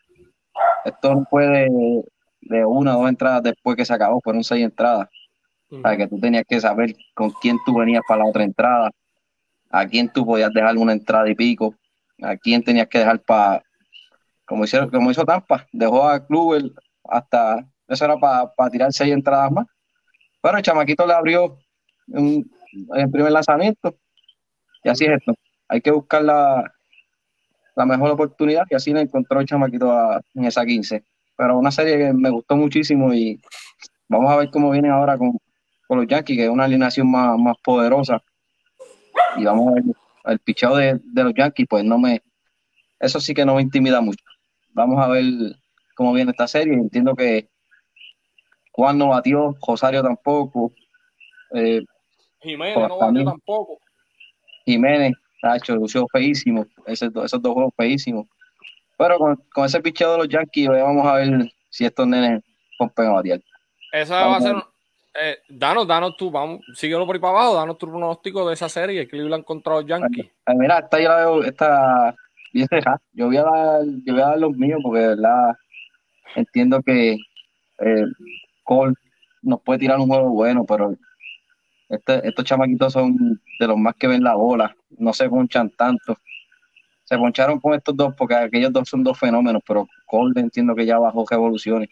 Esto 0.86 1.16
no 1.16 1.26
fue 1.30 1.70
de, 2.50 2.66
una 2.66 2.96
o 2.98 3.02
dos 3.02 3.10
entradas 3.10 3.44
después 3.44 3.76
que 3.76 3.86
se 3.86 3.94
acabó, 3.94 4.20
fueron 4.22 4.44
seis 4.44 4.64
entradas. 4.64 5.08
¿sabes? 5.82 5.98
Que 5.98 6.08
tú 6.08 6.20
tenías 6.20 6.44
que 6.48 6.60
saber 6.60 6.96
con 7.16 7.32
quién 7.42 7.58
tú 7.66 7.76
venías 7.78 8.04
para 8.08 8.24
la 8.24 8.30
otra 8.30 8.44
entrada, 8.44 8.92
a 9.72 9.88
quién 9.88 10.08
tú 10.10 10.26
podías 10.26 10.54
dejar 10.54 10.78
una 10.78 10.94
entrada 10.94 11.28
y 11.30 11.36
pico, 11.36 11.74
a 12.22 12.36
quién 12.38 12.64
tenías 12.64 12.88
que 12.88 13.00
dejar 13.00 13.20
para, 13.22 13.64
como, 14.46 14.66
hicieron, 14.66 14.90
como 14.90 15.10
hizo 15.10 15.26
Tampa, 15.26 15.66
dejó 15.72 16.08
a 16.08 16.24
Kluber 16.26 16.64
hasta, 17.10 17.66
eso 17.88 18.06
era 18.06 18.18
para 18.18 18.70
tirar 18.72 18.94
seis 18.94 19.12
entradas 19.14 19.52
más, 19.52 19.66
pero 20.42 20.58
el 20.58 20.64
chamaquito 20.64 21.08
le 21.08 21.14
abrió 21.14 21.58
un- 22.08 22.50
el 22.96 23.10
primer 23.10 23.32
lanzamiento 23.32 23.96
y 24.84 24.90
así 24.90 25.06
es 25.06 25.12
esto, 25.18 25.34
hay 25.68 25.82
que 25.82 25.92
buscar 25.92 26.22
la, 26.24 26.72
la 27.76 27.86
mejor 27.86 28.12
oportunidad 28.12 28.66
y 28.70 28.76
así 28.76 28.94
le 28.94 29.02
encontró 29.02 29.40
el 29.40 29.48
chamaquito 29.48 29.92
a- 29.92 30.22
en 30.36 30.46
esa 30.46 30.64
15, 30.66 31.04
pero 31.36 31.58
una 31.58 31.72
serie 31.72 31.98
que 31.98 32.14
me 32.14 32.30
gustó 32.30 32.56
muchísimo 32.56 33.14
y 33.14 33.40
vamos 34.08 34.32
a 34.32 34.38
ver 34.38 34.50
cómo 34.52 34.72
viene 34.72 34.90
ahora 34.90 35.18
con, 35.18 35.38
con 35.88 36.00
los 36.00 36.08
Yankees, 36.08 36.38
que 36.38 36.44
es 36.46 36.50
una 36.50 36.66
alineación 36.66 37.10
más, 37.10 37.38
más 37.38 37.56
poderosa. 37.64 38.22
Y 39.38 39.46
vamos 39.46 39.70
a 39.70 39.72
ver 39.74 39.84
el 40.26 40.40
picheo 40.40 40.76
de, 40.76 41.00
de 41.04 41.24
los 41.24 41.34
Yankees, 41.34 41.68
pues 41.70 41.84
no 41.84 41.98
me. 41.98 42.22
Eso 43.00 43.20
sí 43.20 43.34
que 43.34 43.46
no 43.46 43.56
me 43.56 43.62
intimida 43.62 44.00
mucho. 44.02 44.24
Vamos 44.70 45.04
a 45.04 45.08
ver 45.08 45.24
cómo 45.96 46.14
viene 46.14 46.32
esta 46.32 46.48
serie. 46.48 46.74
Entiendo 46.74 47.16
que 47.16 47.50
Juan 48.72 48.98
no 48.98 49.10
batió, 49.10 49.56
Rosario 49.66 50.02
tampoco, 50.02 50.74
eh, 51.54 51.84
Jiménez 52.42 52.76
no 52.76 52.98
batió 52.98 53.24
tampoco. 53.24 53.80
Jiménez, 54.66 55.14
Tacho, 55.42 55.76
lució 55.76 56.08
feísimo, 56.08 56.66
esos, 56.86 57.10
esos 57.24 57.42
dos 57.42 57.54
juegos 57.54 57.74
feísimos. 57.76 58.28
Pero 59.04 59.18
con, 59.18 59.36
con 59.54 59.66
ese 59.66 59.82
picheo 59.82 60.14
de 60.14 60.18
los 60.20 60.30
Yankees, 60.30 60.70
vamos 60.70 61.06
a 61.06 61.16
ver 61.16 61.52
si 61.70 61.84
estos 61.84 62.08
nenes 62.08 62.42
rompen 62.80 63.08
a 63.08 63.12
batear. 63.12 63.42
Esa 63.92 64.26
va 64.26 64.38
a 64.38 64.42
ser. 64.42 64.56
eh, 65.22 65.38
danos, 65.50 65.86
danos 65.86 66.16
tú, 66.16 66.32
vamos, 66.32 66.62
síguelo 66.74 67.06
por 67.06 67.16
ahí 67.16 67.22
para 67.22 67.38
abajo, 67.38 67.56
danos 67.56 67.78
tu 67.78 67.88
pronóstico 67.88 68.48
de 68.48 68.54
esa 68.54 68.70
serie, 68.70 69.06
Cleveland 69.08 69.44
contra 69.44 69.74
los 69.74 69.86
Yankees. 69.86 70.32
Ay, 70.46 70.56
mira, 70.56 70.80
esta 70.80 71.02
yo 71.02 71.10
la 71.10 71.16
veo, 71.18 71.44
esta. 71.44 72.16
Yo 73.14 73.26
voy 73.28 73.38
a 73.38 73.44
dar, 73.44 73.82
yo 74.06 74.14
voy 74.14 74.22
a 74.22 74.28
dar 74.28 74.40
los 74.40 74.56
míos 74.56 74.80
porque 74.84 75.00
de 75.02 75.08
verdad 75.10 75.56
entiendo 76.36 76.82
que 76.82 77.18
eh, 77.80 78.06
Cole 78.64 78.94
nos 79.42 79.62
puede 79.64 79.80
tirar 79.80 80.00
un 80.00 80.08
juego 80.08 80.30
bueno, 80.30 80.64
pero 80.66 80.96
este- 81.90 82.26
estos 82.28 82.46
chamaquitos 82.46 82.94
son 82.94 83.16
de 83.60 83.68
los 83.68 83.78
más 83.78 83.96
que 83.96 84.08
ven 84.08 84.24
la 84.24 84.36
bola, 84.36 84.74
no 84.98 85.12
se 85.14 85.28
ponchan 85.30 85.70
tanto. 85.72 86.16
Se 87.14 87.20
poncharon 87.20 87.60
con 87.60 87.76
estos 87.76 87.96
dos 87.96 88.16
porque 88.16 88.34
aquellos 88.34 88.74
dos 88.74 88.90
son 88.90 89.04
dos 89.04 89.20
fenómenos, 89.20 89.62
pero 89.68 89.88
Cole 90.08 90.34
entiendo 90.42 90.74
que 90.74 90.84
ya 90.84 90.98
bajó 90.98 91.24
revoluciones. 91.30 91.88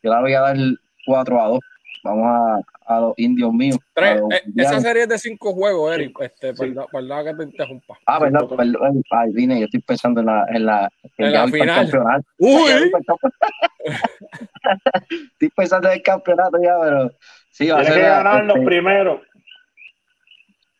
Yo 0.00 0.10
la 0.10 0.20
voy 0.20 0.34
a 0.34 0.40
dar 0.40 0.56
4 1.04 1.42
a 1.42 1.48
2. 1.48 1.58
Vamos 2.04 2.26
a, 2.26 2.60
a 2.96 3.00
los 3.00 3.14
indios 3.16 3.52
míos. 3.52 3.76
a 3.76 3.80
Tres, 3.94 4.20
los 4.20 4.32
eh, 4.32 4.42
esa 4.56 4.80
serie 4.80 5.02
es 5.02 5.08
de 5.08 5.18
cinco 5.18 5.52
juegos, 5.52 5.92
Eric. 5.96 6.16
Este, 6.20 6.54
Sí. 6.54 6.66
perdón, 6.66 6.86
perdón 6.92 7.24
que 7.24 7.34
te 7.34 7.42
interrumpa. 7.42 7.98
Ah, 8.06 8.20
verdad, 8.20 8.46
perdón. 8.56 9.02
Ay, 9.10 9.32
Dine, 9.32 9.58
yo 9.58 9.64
estoy 9.64 9.80
pensando 9.80 10.20
en 10.20 10.26
la, 10.26 10.46
en 10.48 10.64
la, 10.66 10.88
En 11.18 11.32
ya 11.32 11.44
la 11.44 11.48
final. 11.48 12.24
Uy, 12.38 12.70
estoy 15.32 15.48
pensando 15.56 15.88
en 15.88 15.94
el 15.94 16.02
campeonato 16.02 16.58
ya, 16.62 16.76
pero 16.80 17.10
sí, 17.50 17.68
va 17.68 17.80
a 17.80 17.84
ser. 17.84 17.94
que 17.94 18.00
ganar 18.00 18.44
los 18.44 18.56
este, 18.56 18.66
primeros. 18.66 19.20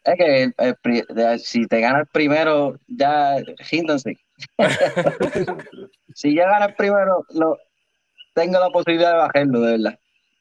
Es 0.05 0.15
que 0.17 0.43
el- 0.45 0.55
el 0.59 0.75
pri- 0.77 1.05
de- 1.09 1.39
si 1.39 1.67
te 1.67 1.81
gana 1.81 2.01
el 2.01 2.07
primero, 2.07 2.77
ya 2.89 3.37
ríndanse. 3.71 4.17
si 6.15 6.35
ya 6.35 6.47
gana 6.51 6.67
el 6.67 6.75
primero, 6.75 7.25
lo, 7.35 7.57
tengo 8.35 8.59
la 8.61 8.71
posibilidad 8.71 9.13
de 9.13 9.19
bajarlo, 9.19 9.61
de 9.61 9.73
verdad. 9.79 9.99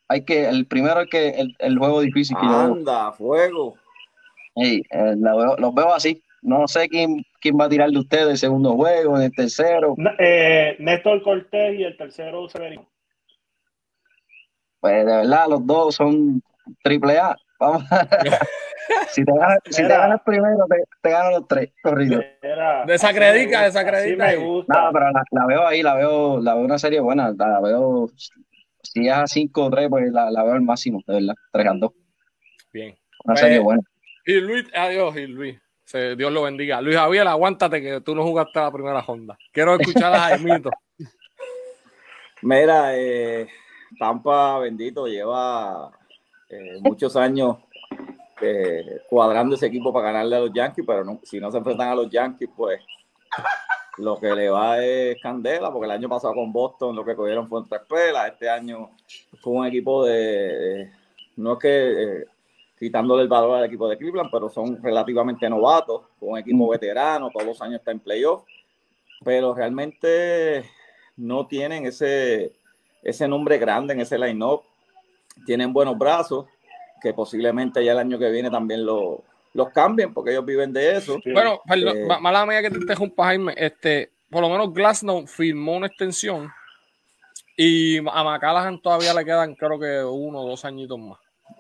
Hay 0.08 0.26
que, 0.26 0.48
el 0.50 0.66
primero 0.68 1.02
es 1.02 1.10
que 1.10 1.30
el, 1.30 1.56
el 1.60 1.78
juego 1.78 2.02
difícil 2.02 2.36
que 2.38 2.46
yo 2.46 2.52
veo. 2.52 2.74
Anda, 2.74 3.12
fuego. 3.14 3.76
Ey, 4.56 4.82
eh, 4.90 5.14
veo- 5.18 5.56
los 5.58 5.74
veo 5.74 5.94
así. 5.94 6.22
No 6.42 6.68
sé 6.68 6.90
quién, 6.90 7.24
quién 7.40 7.56
va 7.60 7.66
a 7.66 7.70
tirar 7.70 7.90
de 7.92 8.00
ustedes 8.00 8.28
el 8.28 8.38
segundo 8.38 8.74
juego, 8.76 9.16
en 9.16 9.24
el 9.24 9.32
tercero. 9.32 9.94
N- 9.98 10.16
eh, 10.20 10.76
Néstor 10.80 11.22
Cortés 11.22 11.80
y 11.80 11.84
el 11.84 11.96
tercero 11.96 12.50
Severino. 12.50 12.90
Pues 14.80 15.06
de 15.06 15.16
verdad, 15.18 15.48
los 15.48 15.66
dos 15.66 15.96
son 15.96 16.42
triple 16.84 17.20
A. 17.20 17.38
Vamos 17.60 17.84
a, 17.92 18.08
Si 19.12 19.24
te 19.26 19.32
ganas, 19.32 19.60
si 19.66 19.76
te 19.78 19.84
Mira. 19.84 19.98
ganas 19.98 20.22
primero, 20.26 20.66
te, 20.70 20.84
te 21.02 21.10
ganan 21.10 21.32
los 21.34 21.48
tres 21.48 21.72
corridos. 21.84 22.24
Desacredica, 22.88 23.66
así 23.66 24.16
me 24.16 24.36
gusta. 24.38 24.84
No, 24.86 24.90
pero 24.94 25.12
la, 25.12 25.24
la 25.32 25.46
veo 25.46 25.68
ahí, 25.68 25.82
la 25.84 25.96
veo, 25.96 26.40
la 26.40 26.54
veo 26.56 26.64
una 26.64 26.78
serie 26.80 27.00
buena, 27.00 27.32
la 27.38 27.60
veo, 27.62 28.10
si 28.84 29.08
es 29.08 29.14
a 29.14 29.28
5 29.28 29.66
o 29.66 29.70
3, 29.70 29.90
pues 29.90 30.12
la, 30.12 30.32
la 30.32 30.44
veo 30.44 30.54
al 30.54 30.62
máximo, 30.62 31.02
de 31.06 31.14
verdad, 31.16 31.34
3 31.52 31.68
a 31.68 31.74
2, 31.76 31.92
Bien. 32.74 32.90
una 33.26 33.34
Pues, 33.34 33.40
serie 33.40 33.60
buena. 33.60 33.82
Y 34.26 34.34
Luis, 34.40 34.66
adiós, 34.74 35.16
y 35.18 35.28
Luis. 35.28 35.60
Se- 35.84 36.16
Dios 36.16 36.32
lo 36.32 36.44
bendiga. 36.44 36.80
Luis 36.82 36.96
Javier, 36.96 37.28
aguántate 37.28 37.82
que 37.82 38.00
tú 38.02 38.16
no 38.16 38.24
jugaste 38.24 38.60
la 38.60 38.72
primera 38.72 39.02
ronda. 39.02 39.38
Quiero 39.52 39.76
escuchar 39.76 40.14
a 40.14 40.20
Jaimito. 40.30 40.70
Mira, 42.44 42.96
eh, 42.98 43.48
Tampa, 44.00 44.58
bendito, 44.60 45.06
lleva 45.08 45.92
eh, 46.50 46.78
muchos 46.82 47.16
años 47.16 47.58
eh, 48.42 49.02
cuadrando 49.10 49.56
ese 49.56 49.68
equipo 49.68 49.94
para 49.94 50.08
ganarle 50.08 50.36
a 50.36 50.40
los 50.40 50.54
Yankees, 50.54 50.86
pero 50.86 51.04
no- 51.04 51.20
si 51.24 51.40
no 51.40 51.52
se 51.52 51.58
enfrentan 51.58 51.90
a 51.90 51.96
los 51.96 52.10
Yankees, 52.10 52.50
pues 52.56 52.82
lo 53.98 54.20
que 54.20 54.34
le 54.34 54.50
va 54.50 54.84
es 54.84 55.20
candela, 55.22 55.72
porque 55.72 55.86
el 55.86 55.92
año 55.92 56.10
pasado 56.10 56.34
con 56.34 56.52
Boston 56.52 56.96
lo 56.96 57.04
que 57.06 57.16
cogieron 57.16 57.48
fue 57.48 57.62
tres 57.70 57.82
pelas, 57.88 58.28
este 58.32 58.50
año 58.50 58.92
con 59.42 59.58
un 59.58 59.66
equipo 59.66 60.06
de, 60.06 60.90
no 61.36 61.54
es 61.54 61.60
que 61.60 62.04
eh, 62.04 62.26
quitándole 62.80 63.24
el 63.24 63.28
valor 63.28 63.58
al 63.58 63.66
equipo 63.66 63.88
de 63.88 63.98
Cleveland, 63.98 64.30
pero 64.32 64.50
son 64.50 64.82
relativamente 64.82 65.48
novatos, 65.50 66.04
con 66.20 66.30
un 66.30 66.38
equipo 66.40 66.66
Mm. 66.66 66.70
veterano, 66.70 67.30
todos 67.30 67.46
los 67.46 67.62
años 67.62 67.76
está 67.80 67.92
en 67.92 68.00
playoff, 68.00 68.44
pero 69.24 69.54
realmente 69.54 70.64
no 71.18 71.46
tienen 71.46 71.86
ese, 71.86 72.54
ese 73.04 73.28
nombre 73.28 73.58
grande 73.60 73.94
en 73.94 74.00
ese 74.02 74.18
line-up, 74.18 74.62
tienen 75.46 75.72
buenos 75.74 75.98
brazos, 75.98 76.46
que 77.02 77.14
posiblemente 77.14 77.84
ya 77.84 77.94
el 77.94 78.00
año 78.00 78.20
que 78.20 78.30
viene 78.30 78.50
también 78.50 78.86
lo- 78.86 79.24
los 79.54 79.70
cambien, 79.70 80.14
porque 80.14 80.32
ellos 80.32 80.46
viven 80.46 80.72
de 80.72 80.96
eso. 80.98 81.20
Bueno, 81.34 81.60
perdón, 81.68 81.98
Eh, 81.98 82.06
ma- 82.08 82.20
mala 82.20 82.46
mía 82.46 82.62
que 82.62 82.70
te 82.70 82.78
interrumpa, 82.78 83.26
Jaime. 83.26 83.54
Este, 83.58 84.12
por 84.30 84.42
lo 84.42 84.50
menos 84.50 84.74
Glasnow 84.74 85.26
firmó 85.28 85.76
una 85.76 85.88
extensión 85.88 86.50
y 87.58 87.98
a 87.98 88.24
McCallaghan 88.24 88.82
todavía 88.82 89.14
le 89.14 89.26
quedan, 89.26 89.56
creo 89.56 89.78
que 89.80 90.04
uno 90.04 90.42
o 90.42 90.50
dos 90.50 90.64
añitos 90.66 90.98
más. 90.98 91.20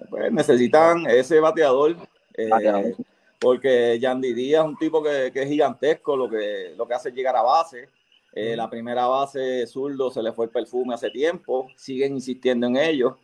pues, 0.09 0.31
necesitan 0.31 1.05
ese 1.07 1.39
bateador, 1.41 1.95
eh, 2.35 2.47
Bateador. 2.47 2.95
porque 3.39 3.99
Yandy 3.99 4.33
Díaz 4.33 4.63
es 4.63 4.69
un 4.69 4.77
tipo 4.77 5.03
que, 5.03 5.31
que 5.33 5.41
es 5.43 5.49
gigantesco, 5.49 6.15
lo 6.15 6.29
que, 6.29 6.73
lo 6.77 6.87
que 6.87 6.93
hace 6.93 7.09
es 7.09 7.15
llegar 7.15 7.35
a 7.35 7.41
base. 7.41 7.89
Eh, 8.33 8.55
La 8.55 8.69
primera 8.69 9.07
base 9.07 9.67
zurdo 9.67 10.09
se 10.09 10.23
le 10.23 10.31
fue 10.31 10.45
el 10.45 10.51
perfume 10.51 10.93
hace 10.93 11.09
tiempo, 11.09 11.67
siguen 11.75 12.13
insistiendo 12.13 12.67
en 12.67 12.77
ello, 12.77 13.17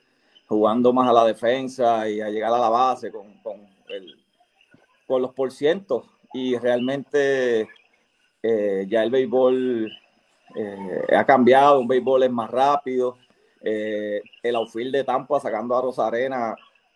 jugando 0.47 0.93
más 0.93 1.09
a 1.09 1.13
la 1.13 1.25
defensa 1.25 2.09
y 2.09 2.21
a 2.21 2.29
llegar 2.29 2.53
a 2.53 2.59
la 2.59 2.69
base 2.69 3.11
con, 3.11 3.33
con, 3.41 3.67
el- 3.89 4.15
con 5.05 5.21
los. 5.21 5.31
Y 6.33 6.57
realmente 6.57 7.67
eh, 8.43 8.85
ya 8.87 9.03
el 9.03 9.11
béisbol 9.11 9.91
eh, 10.55 11.15
ha 11.15 11.25
cambiado, 11.25 11.79
un 11.79 11.87
béisbol 11.87 12.23
es 12.23 12.31
más 12.31 12.49
rápido. 12.49 13.17
Eh, 13.61 14.21
el 14.43 14.55
outfield 14.55 14.93
de 14.93 15.03
Tampa 15.03 15.39
sacando 15.39 15.75
a 15.75 15.81
Rosarena 15.81 16.55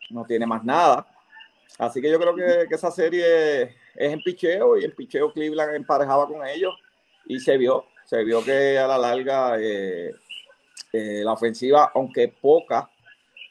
no 0.09 0.25
tiene 0.25 0.45
más 0.45 0.63
nada. 0.63 1.07
Así 1.77 2.01
que 2.01 2.11
yo 2.11 2.19
creo 2.19 2.35
que, 2.35 2.67
esa 2.75 2.91
serie 2.91 3.63
es 3.63 3.73
en 3.95 4.21
picheo 4.21 4.77
y 4.77 4.85
en 4.85 4.91
picheo 4.91 5.33
Cleveland 5.33 5.75
emparejaba 5.75 6.27
con 6.27 6.45
ellos 6.45 6.75
y 7.25 7.39
se 7.39 7.57
vio, 7.57 7.85
se 8.05 8.23
vio 8.23 8.43
que 8.43 8.77
a 8.77 8.87
la 8.87 8.97
larga 8.97 9.55
eh, 9.59 10.11
eh, 10.93 11.21
la 11.23 11.33
ofensiva, 11.33 11.91
aunque 11.95 12.27
poca, 12.27 12.89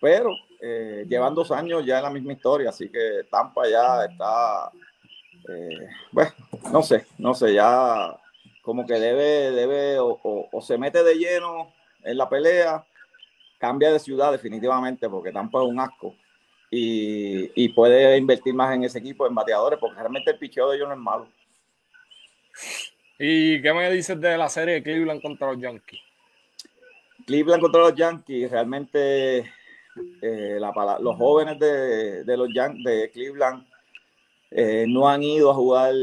pero 0.00 0.30
eh, 0.60 1.04
llevan 1.08 1.34
dos 1.34 1.50
años 1.50 1.84
ya 1.84 1.98
en 1.98 2.04
la 2.04 2.10
misma 2.10 2.32
historia, 2.32 2.70
así 2.70 2.88
que 2.88 3.24
Tampa 3.30 3.68
ya 3.68 4.04
está, 4.04 4.70
eh, 5.48 5.88
bueno, 6.12 6.30
no 6.72 6.82
sé, 6.82 7.06
no 7.18 7.34
sé, 7.34 7.54
ya 7.54 8.16
como 8.62 8.86
que 8.86 8.94
debe, 8.94 9.50
debe 9.52 9.98
o, 9.98 10.18
o- 10.22 10.48
o 10.52 10.60
se 10.60 10.76
mete 10.78 11.02
de 11.02 11.14
lleno 11.14 11.72
en 12.02 12.16
la 12.18 12.28
pelea, 12.28 12.84
cambia 13.58 13.92
de 13.92 13.98
ciudad 13.98 14.32
definitivamente, 14.32 15.08
porque 15.08 15.32
Tampa 15.32 15.62
es 15.62 15.68
un 15.68 15.80
asco, 15.80 16.14
y, 16.70 17.50
y 17.64 17.68
puede 17.70 18.16
invertir 18.16 18.54
más 18.54 18.74
en 18.74 18.84
ese 18.84 18.98
equipo, 19.00 19.26
en 19.26 19.34
bateadores, 19.34 19.78
porque 19.78 19.98
realmente 19.98 20.30
el 20.30 20.38
picheo 20.38 20.70
de 20.70 20.76
ellos 20.76 20.88
no 20.88 20.94
es 20.94 21.00
malo. 21.00 21.28
¿Y 23.18 23.60
qué 23.60 23.72
me 23.74 23.90
dices 23.90 24.18
de 24.20 24.38
la 24.38 24.48
serie 24.48 24.74
de 24.74 24.82
Cleveland 24.82 25.20
contra 25.20 25.48
los 25.52 25.60
Yankees? 25.60 26.00
Cleveland 27.26 27.60
contra 27.62 27.80
los 27.82 27.94
Yankees, 27.94 28.50
realmente 28.50 29.52
eh, 30.22 30.58
los 31.00 31.16
jóvenes 31.16 31.58
de, 31.58 32.36
los 32.36 32.48
Yan- 32.54 32.82
de 32.82 33.10
Cleveland 33.10 33.64
eh, 34.50 34.84
no 34.88 35.08
han 35.08 35.22
ido 35.22 35.50
a 35.50 35.54
jugar 35.54 35.94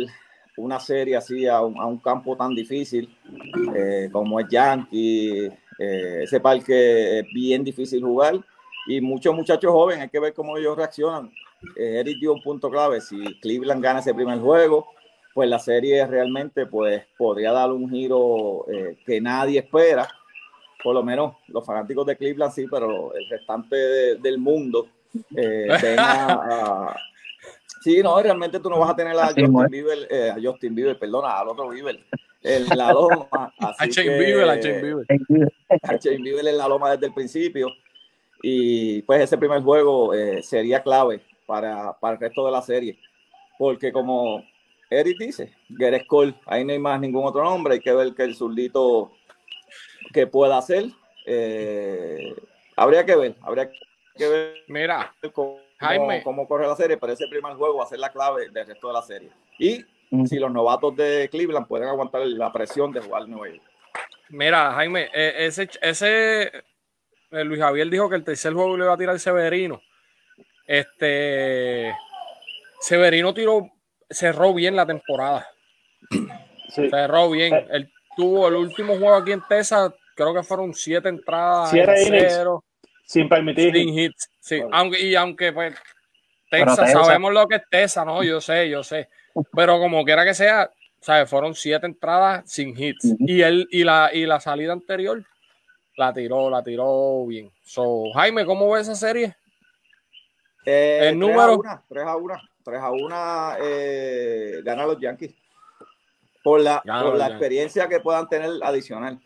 una 0.57 0.79
serie 0.79 1.15
así 1.15 1.47
a 1.47 1.61
un, 1.61 1.99
campo 1.99 2.35
tan 2.35 2.55
difícil 2.55 3.15
eh, 3.75 4.09
como 4.11 4.39
es 4.39 4.47
Yankee. 4.49 5.49
ese 5.77 6.39
parque 6.39 7.19
es 7.19 7.25
bien 7.33 7.63
difícil 7.63 8.03
jugar 8.03 8.35
y 8.87 9.01
muchos 9.01 9.35
muchachos 9.35 9.71
jóvenes, 9.71 10.03
hay 10.03 10.09
que 10.09 10.19
ver 10.19 10.33
cómo 10.33 10.57
ellos 10.57 10.77
reaccionan. 10.77 11.29
Eric 11.75 12.19
dio 12.19 12.33
un 12.33 12.41
punto 12.41 12.69
clave, 12.69 13.01
si 13.01 13.17
Cleveland 13.41 13.83
gana 13.83 13.99
ese 13.99 14.13
primer 14.13 14.39
juego, 14.39 14.87
pues 15.33 15.49
la 15.49 15.59
serie 15.59 16.05
realmente 16.07 16.65
pues, 16.65 17.03
podría 17.17 17.51
dar 17.51 17.71
un 17.71 17.89
giro 17.89 18.65
que 19.05 19.19
nadie 19.19 19.59
espera 19.59 20.07
por 20.83 20.93
lo 20.93 21.03
menos 21.03 21.35
los 21.47 21.65
fanáticos 21.65 22.05
de 22.05 22.15
Cleveland 22.17 22.53
sí, 22.53 22.65
pero 22.69 23.13
el 23.15 23.27
restante 23.29 23.75
de- 23.75 24.15
del 24.15 24.37
mundo 24.37 24.87
eh, 25.35 25.67
ven 25.81 25.99
a, 25.99 26.33
a- 26.89 26.95
Sí, 27.81 28.01
no, 28.03 28.21
realmente 28.21 28.59
tú 28.59 28.69
no 28.69 28.79
vas 28.79 28.89
a 28.91 28.95
tener 28.95 29.15
a 29.17 29.27
Justin. 29.27 29.53
Bieber, 29.69 30.07
eh, 30.09 30.29
a 30.31 30.37
Justin 30.41 30.75
Bieber, 30.75 30.97
perdona, 30.99 31.39
al 31.39 31.47
otro 31.47 31.69
Bieber, 31.69 31.97
en 32.43 32.65
la 32.77 32.91
loma. 32.91 33.27
A 33.31 33.51
así 33.77 33.91
Shane 33.91 34.09
que- 34.09 34.19
Bieber, 34.19 34.49
a 34.49 34.55
Shane 34.59 34.81
Bieber. 34.81 35.05
a 35.83 35.95
Shane 35.95 36.17
Bieber 36.17 36.47
en 36.47 36.57
la 36.57 36.67
loma 36.67 36.91
desde 36.91 37.05
el 37.07 37.13
principio. 37.13 37.69
Y 38.41 39.01
pues 39.03 39.21
ese 39.21 39.37
primer 39.37 39.61
juego 39.61 40.13
eh, 40.13 40.41
sería 40.43 40.83
clave 40.83 41.21
para, 41.45 41.93
para 41.93 42.15
el 42.15 42.19
resto 42.19 42.45
de 42.45 42.51
la 42.51 42.61
serie. 42.61 42.99
Porque 43.57 43.91
como 43.91 44.43
Eric 44.89 45.17
dice, 45.19 45.53
Gerrit 45.77 46.07
Cole, 46.07 46.33
ahí 46.45 46.65
no 46.65 46.73
hay 46.73 46.79
más 46.79 46.99
ningún 46.99 47.25
otro 47.25 47.43
nombre. 47.43 47.75
Hay 47.75 47.79
que 47.79 47.93
ver 47.93 48.13
que 48.15 48.23
el 48.23 48.35
zurdito 48.35 49.11
que 50.13 50.27
pueda 50.27 50.57
hacer. 50.57 50.85
eh, 51.25 52.33
habría 52.75 53.05
que 53.05 53.15
ver, 53.15 53.35
habría 53.41 53.69
que 54.15 54.27
ver 54.27 54.53
Mira, 54.67 55.13
cómo, 55.33 55.59
Jaime. 55.79 56.23
cómo 56.23 56.47
corre 56.47 56.67
la 56.67 56.75
serie, 56.75 56.97
pero 56.97 57.13
ese 57.13 57.27
primer 57.27 57.53
juego 57.53 57.77
va 57.77 57.83
a 57.83 57.87
ser 57.87 57.99
la 57.99 58.11
clave 58.11 58.49
del 58.49 58.65
resto 58.67 58.87
de 58.87 58.93
la 58.93 59.01
serie. 59.01 59.29
Y 59.59 59.83
si 60.25 60.39
los 60.39 60.51
novatos 60.51 60.95
de 60.95 61.27
Cleveland 61.29 61.67
pueden 61.67 61.87
aguantar 61.89 62.25
la 62.25 62.51
presión 62.51 62.91
de 62.91 63.01
jugar 63.01 63.27
Nueva 63.27 63.49
York. 63.49 63.61
mira, 64.29 64.71
Jaime, 64.73 65.09
eh, 65.13 65.33
ese, 65.45 65.69
ese 65.81 66.43
eh, 67.31 67.43
Luis 67.43 67.59
Javier 67.59 67.89
dijo 67.89 68.09
que 68.09 68.15
el 68.15 68.23
tercer 68.23 68.53
juego 68.53 68.77
le 68.77 68.85
iba 68.85 68.93
a 68.93 68.97
tirar 68.97 69.19
Severino. 69.19 69.81
Este 70.65 71.93
Severino 72.79 73.33
tiró, 73.33 73.69
cerró 74.09 74.53
bien 74.53 74.75
la 74.75 74.85
temporada. 74.85 75.47
Sí. 76.69 76.89
Cerró 76.89 77.29
bien. 77.31 77.53
Eh. 77.55 77.89
Tuvo 78.17 78.47
el 78.49 78.55
último 78.55 78.97
juego 78.97 79.15
aquí 79.15 79.31
en 79.31 79.41
Texas, 79.47 79.93
creo 80.15 80.33
que 80.33 80.43
fueron 80.43 80.73
siete 80.73 81.07
entradas, 81.07 81.69
Siete 81.69 82.01
en 82.01 82.07
innings. 82.07 82.33
cero, 82.33 82.63
Sin 83.05 83.29
permitir. 83.29 83.73
sin 83.73 83.89
hits. 83.97 84.29
Sí, 84.41 84.59
Bueno. 84.59 84.75
aunque, 84.75 85.01
y 85.01 85.15
aunque 85.15 85.53
pues 85.53 85.75
Texas, 86.49 86.77
Texas- 86.79 87.05
sabemos 87.05 87.31
lo 87.33 87.47
que 87.47 87.55
es 87.57 87.61
Texas, 87.69 88.05
¿no? 88.05 88.23
Yo 88.23 88.41
sé, 88.41 88.69
yo 88.69 88.83
sé. 88.83 89.07
Pero 89.53 89.77
como 89.79 90.03
quiera 90.03 90.25
que 90.25 90.33
sea, 90.33 90.69
¿sabes? 90.99 91.29
Fueron 91.29 91.53
siete 91.53 91.85
entradas 91.85 92.43
sin 92.51 92.69
hits. 92.77 93.15
Y 93.19 93.41
él, 93.41 93.67
y 93.71 93.83
la, 93.83 94.09
y 94.11 94.25
la 94.25 94.39
salida 94.39 94.73
anterior 94.73 95.23
la 95.95 96.11
tiró, 96.13 96.49
la 96.49 96.63
tiró 96.63 97.25
bien. 97.27 97.51
So, 97.63 98.11
Jaime, 98.15 98.45
¿cómo 98.45 98.71
ves 98.71 98.87
esa 98.87 98.95
serie? 98.95 99.35
Eh, 100.65 100.97
El 101.01 101.07
tres 101.09 101.17
número. 101.17 101.41
A 101.53 101.55
una, 101.57 101.83
3 101.87 102.03
a 102.05 102.15
1. 102.17 102.33
3 102.63 102.79
a 102.81 102.91
1 102.91 103.51
eh, 103.61 104.61
gana 104.63 104.85
los 104.85 104.99
Yankees. 104.99 105.33
Por 106.47 106.61
la, 106.61 106.81
por 106.81 107.17
la 107.17 107.27
experiencia 107.27 107.89
que 107.89 107.99
puedan 107.99 108.29
tener 108.29 108.49
adicional. 108.63 109.19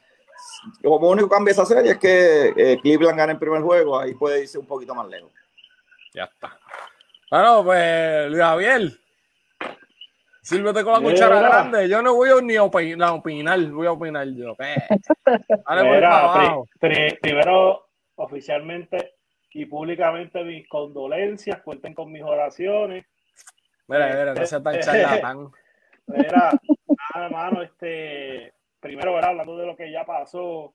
Como 0.81 1.07
único 1.11 1.29
cambia 1.29 1.51
esa 1.51 1.67
serie 1.67 1.91
es 1.91 1.97
que 1.99 2.47
eh, 2.57 2.79
Cleveland 2.81 3.15
gana 3.15 3.33
el 3.33 3.37
primer 3.37 3.61
juego, 3.61 3.99
ahí 3.99 4.15
puede 4.15 4.41
irse 4.41 4.57
un 4.57 4.65
poquito 4.65 4.95
más 4.95 5.07
lejos. 5.07 5.31
Ya 6.15 6.23
está. 6.23 6.57
Bueno, 7.29 7.63
pues, 7.63 8.27
Luis 8.27 8.41
Javier. 8.41 8.91
Sírvete 10.41 10.83
con 10.83 10.93
la 10.93 10.99
Mira. 10.99 11.11
cuchara 11.11 11.41
grande. 11.41 11.87
Yo 11.87 12.01
no 12.01 12.15
voy 12.15 12.29
a 12.31 12.41
ni 12.41 12.55
a 12.55 12.63
opinar, 12.63 13.09
a 13.09 13.13
opinar, 13.13 13.59
voy 13.67 13.85
a 13.85 13.91
opinar 13.91 14.27
yo. 14.29 14.55
pri- 16.79 17.17
primero, 17.21 17.87
oficialmente 18.15 19.13
y 19.51 19.65
públicamente, 19.67 20.43
mis 20.43 20.67
condolencias. 20.67 21.61
Cuenten 21.61 21.93
con 21.93 22.11
mis 22.11 22.23
oraciones. 22.23 23.05
Mira, 23.87 24.07
mira, 24.07 24.33
no 24.33 24.43
seas 24.45 24.63
tan 24.63 24.79
charlatán. 24.79 25.51
Mira, 26.07 26.51
nada, 27.15 27.29
mano, 27.29 27.61
este, 27.61 28.53
primero, 28.79 29.13
¿verdad? 29.13 29.31
hablando 29.31 29.57
de 29.57 29.65
lo 29.65 29.75
que 29.75 29.91
ya 29.91 30.05
pasó, 30.05 30.73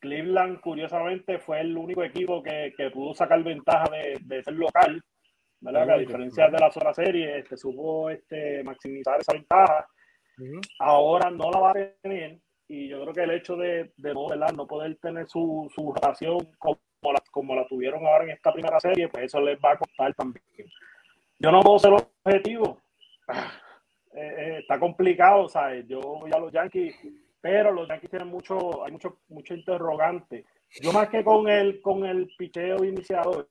Cleveland, 0.00 0.60
curiosamente, 0.60 1.38
fue 1.38 1.60
el 1.60 1.76
único 1.76 2.02
equipo 2.02 2.42
que, 2.42 2.74
que 2.76 2.90
pudo 2.90 3.14
sacar 3.14 3.42
ventaja 3.42 3.88
de, 3.90 4.18
de 4.22 4.42
ser 4.42 4.54
local. 4.54 5.02
¿verdad? 5.60 5.86
Que 5.86 5.92
a 5.92 5.98
diferencia 5.98 6.48
de 6.48 6.58
las 6.58 6.76
otras 6.76 6.96
series, 6.96 7.36
este, 7.36 7.56
supo 7.56 8.10
este, 8.10 8.62
maximizar 8.62 9.20
esa 9.20 9.32
ventaja. 9.32 9.86
Ahora 10.78 11.30
no 11.30 11.50
la 11.50 11.60
va 11.60 11.70
a 11.70 11.74
tener 12.02 12.38
y 12.68 12.88
yo 12.88 13.00
creo 13.02 13.14
que 13.14 13.22
el 13.22 13.30
hecho 13.30 13.56
de, 13.56 13.92
de 13.96 14.12
no, 14.12 14.28
¿verdad? 14.28 14.52
no 14.52 14.66
poder 14.66 14.96
tener 14.96 15.26
su, 15.28 15.70
su 15.74 15.94
relación 15.94 16.38
como 16.58 16.78
la, 17.02 17.22
como 17.30 17.54
la 17.54 17.66
tuvieron 17.66 18.04
ahora 18.04 18.24
en 18.24 18.30
esta 18.30 18.52
primera 18.52 18.80
serie, 18.80 19.08
pues 19.08 19.26
eso 19.26 19.40
les 19.40 19.58
va 19.58 19.72
a 19.72 19.78
costar 19.78 20.12
también. 20.14 20.44
Yo 21.38 21.52
no 21.52 21.60
puedo 21.60 21.78
ser 21.78 21.92
objetivo. 21.92 22.80
Eh, 24.16 24.34
eh, 24.38 24.58
está 24.60 24.80
complicado, 24.80 25.46
¿sabes? 25.48 25.86
Yo 25.86 26.00
voy 26.00 26.30
a 26.32 26.38
los 26.38 26.50
Yankees, 26.50 26.96
pero 27.38 27.70
los 27.70 27.86
Yankees 27.86 28.10
tienen 28.10 28.28
mucho, 28.28 28.82
hay 28.82 28.90
mucho, 28.90 29.18
mucho 29.28 29.54
interrogante. 29.54 30.46
Yo 30.80 30.90
más 30.90 31.10
que 31.10 31.22
con 31.22 31.48
el, 31.48 31.82
con 31.82 32.06
el 32.06 32.26
picheo 32.38 32.82
iniciador, 32.82 33.50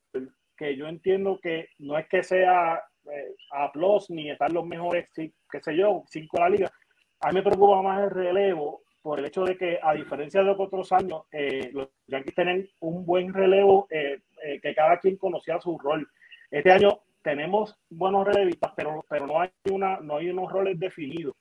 que 0.56 0.76
yo 0.76 0.88
entiendo 0.88 1.38
que 1.40 1.68
no 1.78 1.96
es 1.96 2.08
que 2.08 2.24
sea 2.24 2.82
eh, 3.12 3.34
a 3.52 3.70
plus 3.70 4.10
ni 4.10 4.28
estar 4.28 4.50
los 4.50 4.66
mejores, 4.66 5.08
sí, 5.14 5.32
qué 5.48 5.60
sé 5.62 5.76
yo, 5.76 6.02
cinco 6.08 6.38
de 6.38 6.42
la 6.42 6.50
liga. 6.50 6.72
A 7.20 7.28
mí 7.28 7.34
me 7.34 7.42
preocupa 7.42 7.80
más 7.80 8.02
el 8.02 8.10
relevo 8.10 8.82
por 9.06 9.20
el 9.20 9.26
hecho 9.26 9.44
de 9.44 9.56
que, 9.56 9.78
a 9.80 9.94
diferencia 9.94 10.42
de 10.42 10.50
otros 10.50 10.90
años, 10.90 11.22
eh, 11.30 11.70
los 11.72 11.90
Yankees 12.08 12.34
tienen 12.34 12.68
un 12.80 13.06
buen 13.06 13.32
relevo 13.32 13.86
eh, 13.88 14.18
eh, 14.42 14.60
que 14.60 14.74
cada 14.74 14.98
quien 14.98 15.16
conocía 15.16 15.60
su 15.60 15.78
rol. 15.78 16.08
Este 16.50 16.72
año 16.72 17.02
tenemos 17.26 17.74
buenos 17.90 18.24
relevistas, 18.24 18.72
pero, 18.76 19.04
pero 19.08 19.26
no, 19.26 19.40
hay 19.40 19.50
una, 19.72 19.98
no 19.98 20.18
hay 20.18 20.30
unos 20.30 20.52
roles 20.52 20.78
definidos. 20.78 21.34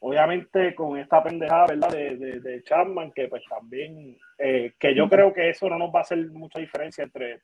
Obviamente 0.00 0.74
con 0.74 0.98
esta 0.98 1.22
pendejada, 1.22 1.66
¿verdad? 1.68 1.90
De, 1.90 2.16
de, 2.16 2.40
de 2.40 2.62
Chapman, 2.64 3.12
que 3.12 3.28
pues 3.28 3.44
también, 3.48 4.18
eh, 4.36 4.72
que 4.80 4.94
yo 4.96 5.08
creo 5.08 5.32
que 5.32 5.50
eso 5.50 5.68
no 5.68 5.78
nos 5.78 5.94
va 5.94 6.00
a 6.00 6.02
hacer 6.02 6.18
mucha 6.32 6.58
diferencia 6.58 7.04
entre 7.04 7.40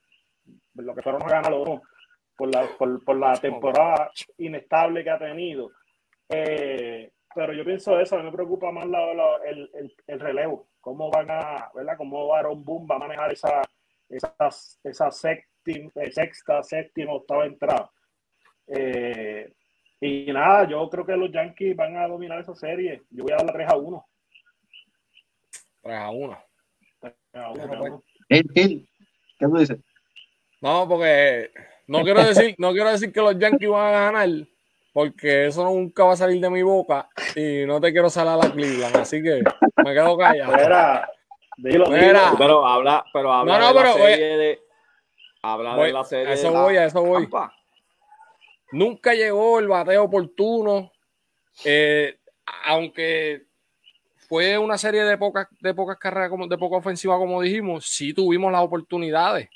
lo 0.74 0.92
que 0.92 1.02
fueron 1.02 1.22
a 1.22 1.26
ganar 1.28 1.52
los 1.52 1.64
dos 1.64 1.80
por 2.36 2.52
la, 2.52 2.66
por, 2.76 3.04
por 3.04 3.16
la 3.16 3.32
temporada 3.34 4.10
inestable 4.38 5.04
que 5.04 5.10
ha 5.10 5.18
tenido. 5.18 5.70
Eh, 6.28 7.12
pero 7.32 7.52
yo 7.52 7.64
pienso 7.64 7.98
eso, 8.00 8.16
a 8.16 8.18
mí 8.18 8.24
me 8.24 8.32
preocupa 8.32 8.72
más 8.72 8.86
la- 8.88 9.14
la- 9.14 9.36
el, 9.46 9.70
el- 9.74 9.94
el 10.08 10.20
relevo, 10.20 10.66
cómo 10.80 11.10
van 11.12 11.30
a, 11.30 11.70
¿verdad? 11.74 11.96
Cómo 11.96 12.34
Aaron 12.34 12.64
Boone 12.64 12.86
va 12.90 12.96
a 12.96 13.06
manejar 13.06 13.32
esa, 13.32 13.62
esa, 14.08 14.34
esa 14.82 15.10
séptima, 15.64 15.90
eh, 15.96 16.12
sexta, 16.12 16.62
séptima, 16.62 17.12
octava 17.12 17.46
entrada. 17.46 17.90
Eh, 18.66 19.52
y 20.00 20.32
nada, 20.32 20.68
yo 20.68 20.88
creo 20.90 21.06
que 21.06 21.16
los 21.16 21.30
Yankees 21.32 21.76
van 21.76 21.96
a 21.96 22.06
dominar 22.06 22.40
esa 22.40 22.54
serie. 22.54 23.02
Yo 23.10 23.24
voy 23.24 23.32
a 23.32 23.36
dar 23.36 23.46
la 23.46 23.52
3 23.52 23.68
a 23.70 23.76
1. 23.76 24.06
3 25.82 25.96
a 25.96 26.10
1. 26.10 26.38
3 27.00 27.14
a 27.34 27.50
1, 27.50 27.66
Bueno, 27.66 27.68
3 27.68 27.80
a 27.80 27.82
1. 27.82 28.02
Gil, 28.28 28.50
Gil, 28.54 28.88
¿qué 29.38 29.46
tú 29.46 29.56
dices? 29.58 29.78
No, 30.60 30.88
porque 30.88 31.50
no 31.86 32.02
quiero 32.02 32.24
decir, 32.24 32.54
no 32.58 32.72
quiero 32.72 32.90
decir 32.90 33.12
que 33.12 33.20
los 33.20 33.38
Yankees 33.38 33.68
van 33.68 33.94
a 33.94 34.00
ganar, 34.10 34.28
porque 34.92 35.46
eso 35.46 35.64
nunca 35.64 36.04
va 36.04 36.14
a 36.14 36.16
salir 36.16 36.40
de 36.40 36.48
mi 36.48 36.62
boca 36.62 37.08
y 37.36 37.66
no 37.66 37.80
te 37.80 37.92
quiero 37.92 38.08
salar 38.08 38.38
a 38.42 38.50
Cleveland, 38.50 38.96
así 38.96 39.22
que 39.22 39.42
me 39.84 39.92
quedo 39.92 40.16
callado. 40.16 40.52
Mira, 40.56 41.10
dilo, 41.58 41.86
Mira. 41.90 42.00
dilo. 42.30 42.38
Pero 42.38 42.66
habla, 42.66 43.04
pero 43.12 43.30
habla 43.30 43.52
No, 43.52 43.60
no, 43.60 43.68
de 43.68 43.74
la 43.74 43.80
pero, 43.80 44.06
serie 44.06 44.36
de. 44.38 44.63
Habla 45.46 45.76
Voy- 45.76 45.86
de 45.88 45.92
la 45.92 46.04
serie 46.04 46.26
a 46.28 46.32
eso 46.32 46.50
la 46.50 46.62
voy, 46.62 46.76
a 46.78 46.84
eso 46.86 47.02
voy. 47.04 47.28
Nunca 48.72 49.14
llegó 49.14 49.58
el 49.58 49.68
bateo 49.68 50.04
oportuno, 50.04 50.90
eh, 51.64 52.18
aunque 52.66 53.42
fue 54.28 54.56
una 54.56 54.78
serie 54.78 55.04
de 55.04 55.18
pocas, 55.18 55.46
de 55.60 55.74
pocas 55.74 55.98
carreras, 55.98 56.30
como, 56.30 56.46
de 56.46 56.56
poca 56.56 56.76
ofensiva, 56.78 57.18
como 57.18 57.42
dijimos, 57.42 57.86
sí 57.86 58.14
tuvimos 58.14 58.50
las 58.50 58.62
oportunidades. 58.62 59.48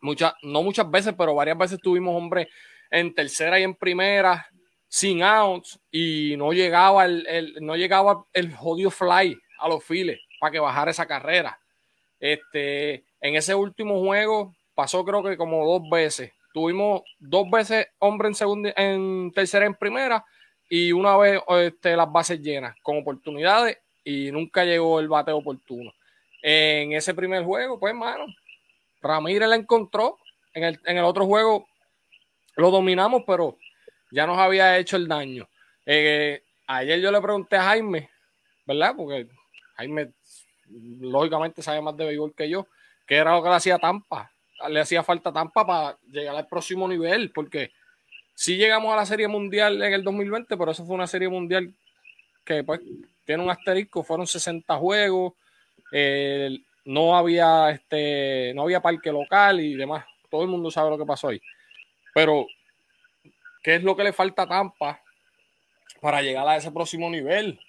Muchas, 0.00 0.34
no 0.42 0.62
muchas 0.62 0.88
veces, 0.90 1.14
pero 1.16 1.34
varias 1.34 1.56
veces 1.58 1.80
tuvimos 1.80 2.14
hombres 2.14 2.46
en 2.90 3.14
tercera 3.14 3.58
y 3.58 3.62
en 3.64 3.74
primera, 3.74 4.46
sin 4.86 5.22
outs, 5.22 5.80
y 5.90 6.34
no 6.36 6.52
llegaba 6.52 7.06
el, 7.06 7.26
el- 7.26 7.56
no 7.60 7.76
llegaba 7.76 8.24
el 8.34 8.54
jodido 8.54 8.90
fly 8.90 9.36
a 9.58 9.68
los 9.68 9.82
files 9.82 10.20
para 10.38 10.52
que 10.52 10.58
bajara 10.60 10.90
esa 10.90 11.06
carrera. 11.06 11.58
Este, 12.20 13.04
en 13.20 13.36
ese 13.36 13.54
último 13.54 14.00
juego 14.00 14.54
pasó 14.78 15.04
creo 15.04 15.24
que 15.24 15.36
como 15.36 15.66
dos 15.66 15.90
veces. 15.90 16.30
Tuvimos 16.54 17.02
dos 17.18 17.50
veces 17.50 17.88
hombre 17.98 18.28
en 18.28 18.34
segunda, 18.36 18.72
en 18.76 19.32
tercera 19.34 19.66
en 19.66 19.74
primera, 19.74 20.24
y 20.70 20.92
una 20.92 21.16
vez 21.16 21.42
este, 21.48 21.96
las 21.96 22.12
bases 22.12 22.40
llenas, 22.40 22.76
con 22.80 22.96
oportunidades, 22.98 23.76
y 24.04 24.30
nunca 24.30 24.64
llegó 24.64 25.00
el 25.00 25.08
bateo 25.08 25.38
oportuno. 25.38 25.92
En 26.40 26.92
ese 26.92 27.12
primer 27.12 27.42
juego, 27.42 27.80
pues, 27.80 27.92
mano, 27.92 28.26
Ramírez 29.02 29.48
la 29.48 29.56
encontró. 29.56 30.16
En 30.54 30.62
el, 30.62 30.80
en 30.84 30.96
el 30.96 31.04
otro 31.04 31.26
juego 31.26 31.66
lo 32.54 32.70
dominamos, 32.70 33.24
pero 33.26 33.56
ya 34.12 34.28
nos 34.28 34.38
había 34.38 34.78
hecho 34.78 34.96
el 34.96 35.08
daño. 35.08 35.48
Eh, 35.86 36.44
ayer 36.68 37.00
yo 37.00 37.10
le 37.10 37.20
pregunté 37.20 37.56
a 37.56 37.64
Jaime, 37.64 38.10
¿verdad? 38.64 38.94
Porque 38.96 39.26
Jaime 39.74 40.12
lógicamente 41.00 41.62
sabe 41.62 41.82
más 41.82 41.96
de 41.96 42.04
béisbol 42.04 42.32
que 42.32 42.48
yo, 42.48 42.68
qué 43.08 43.16
era 43.16 43.34
lo 43.34 43.42
que 43.42 43.48
le 43.48 43.56
hacía 43.56 43.78
Tampa. 43.80 44.30
Le 44.68 44.80
hacía 44.80 45.02
falta 45.02 45.32
Tampa 45.32 45.66
para 45.66 45.98
llegar 46.10 46.36
al 46.36 46.48
próximo 46.48 46.88
nivel, 46.88 47.30
porque 47.32 47.72
sí 48.34 48.56
llegamos 48.56 48.92
a 48.92 48.96
la 48.96 49.06
Serie 49.06 49.28
Mundial 49.28 49.82
en 49.82 49.92
el 49.92 50.02
2020, 50.02 50.56
pero 50.56 50.72
eso 50.72 50.84
fue 50.84 50.94
una 50.94 51.06
Serie 51.06 51.28
Mundial 51.28 51.72
que 52.44 52.64
pues 52.64 52.80
tiene 53.24 53.42
un 53.42 53.50
asterisco, 53.50 54.02
fueron 54.02 54.26
60 54.26 54.76
juegos, 54.76 55.34
no 56.84 57.14
había 57.14 57.70
este, 57.70 58.52
no 58.54 58.62
había 58.62 58.80
parque 58.80 59.12
local 59.12 59.60
y 59.60 59.74
demás. 59.74 60.04
Todo 60.30 60.42
el 60.42 60.48
mundo 60.48 60.70
sabe 60.70 60.90
lo 60.90 60.98
que 60.98 61.04
pasó 61.04 61.28
ahí. 61.28 61.40
Pero, 62.14 62.46
¿qué 63.62 63.76
es 63.76 63.82
lo 63.82 63.94
que 63.94 64.04
le 64.04 64.12
falta 64.12 64.46
Tampa 64.46 65.02
para 66.00 66.22
llegar 66.22 66.48
a 66.48 66.56
ese 66.56 66.70
próximo 66.70 67.10
nivel? 67.10 67.60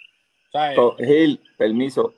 O 0.48 0.52
sea, 0.52 0.74
So, 0.74 0.96
Gil, 0.98 1.42
permiso. 1.58 2.14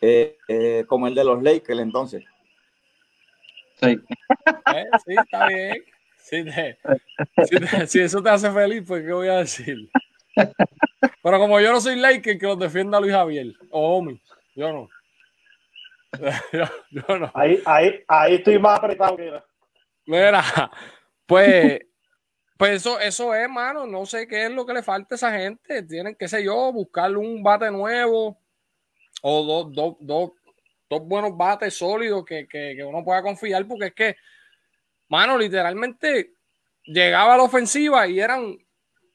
Eh, 0.00 0.36
eh, 0.48 0.84
como 0.86 1.08
el 1.08 1.14
de 1.14 1.24
los 1.24 1.42
Lakers 1.42 1.80
entonces. 1.80 2.24
Sí. 3.80 3.98
Eh, 4.74 4.84
sí, 5.04 5.14
está 5.16 5.46
bien. 5.48 5.84
Si, 6.18 6.42
te- 6.44 6.78
si 7.46 7.56
te- 7.60 7.86
si 7.86 8.00
eso 8.00 8.22
te 8.22 8.30
hace 8.30 8.50
feliz, 8.50 8.82
pues 8.86 9.04
¿qué 9.04 9.12
voy 9.12 9.28
a 9.28 9.38
decir? 9.38 9.90
Pero 11.22 11.38
como 11.38 11.60
yo 11.60 11.70
no 11.72 11.80
soy 11.80 11.96
Laker, 11.96 12.38
que 12.38 12.46
los 12.46 12.58
defienda 12.58 12.98
Luis 13.00 13.12
Javier 13.12 13.46
o 13.70 13.98
Omi, 13.98 14.20
yo 14.54 14.72
no. 14.72 14.88
Yo, 16.52 16.64
yo 16.90 17.18
no. 17.18 17.30
Ahí, 17.34 17.60
ahí, 17.66 18.04
ahí 18.06 18.34
estoy 18.36 18.56
más 18.58 18.78
apretado 18.78 19.16
que 19.16 19.26
era. 19.26 19.44
Mira, 20.06 20.44
pues, 21.26 21.80
pues 22.56 22.70
eso, 22.72 23.00
eso 23.00 23.34
es, 23.34 23.48
mano. 23.48 23.84
No 23.84 24.06
sé 24.06 24.28
qué 24.28 24.44
es 24.44 24.50
lo 24.52 24.64
que 24.64 24.74
le 24.74 24.82
falta 24.84 25.14
a 25.14 25.16
esa 25.16 25.32
gente. 25.36 25.82
Tienen, 25.82 26.14
qué 26.14 26.28
sé 26.28 26.44
yo, 26.44 26.72
buscarle 26.72 27.16
un 27.16 27.42
bate 27.42 27.68
nuevo 27.72 28.38
o 29.22 29.42
dos, 29.44 29.72
dos, 29.74 29.96
dos, 29.98 30.30
dos 30.88 31.00
buenos 31.06 31.36
bates 31.36 31.74
sólidos 31.76 32.24
que, 32.24 32.46
que, 32.46 32.74
que 32.76 32.84
uno 32.84 33.02
pueda 33.04 33.22
confiar, 33.22 33.66
porque 33.66 33.86
es 33.86 33.94
que, 33.94 34.16
mano, 35.08 35.38
literalmente 35.38 36.32
llegaba 36.84 37.34
a 37.34 37.36
la 37.38 37.42
ofensiva 37.44 38.06
y 38.06 38.20
eran 38.20 38.56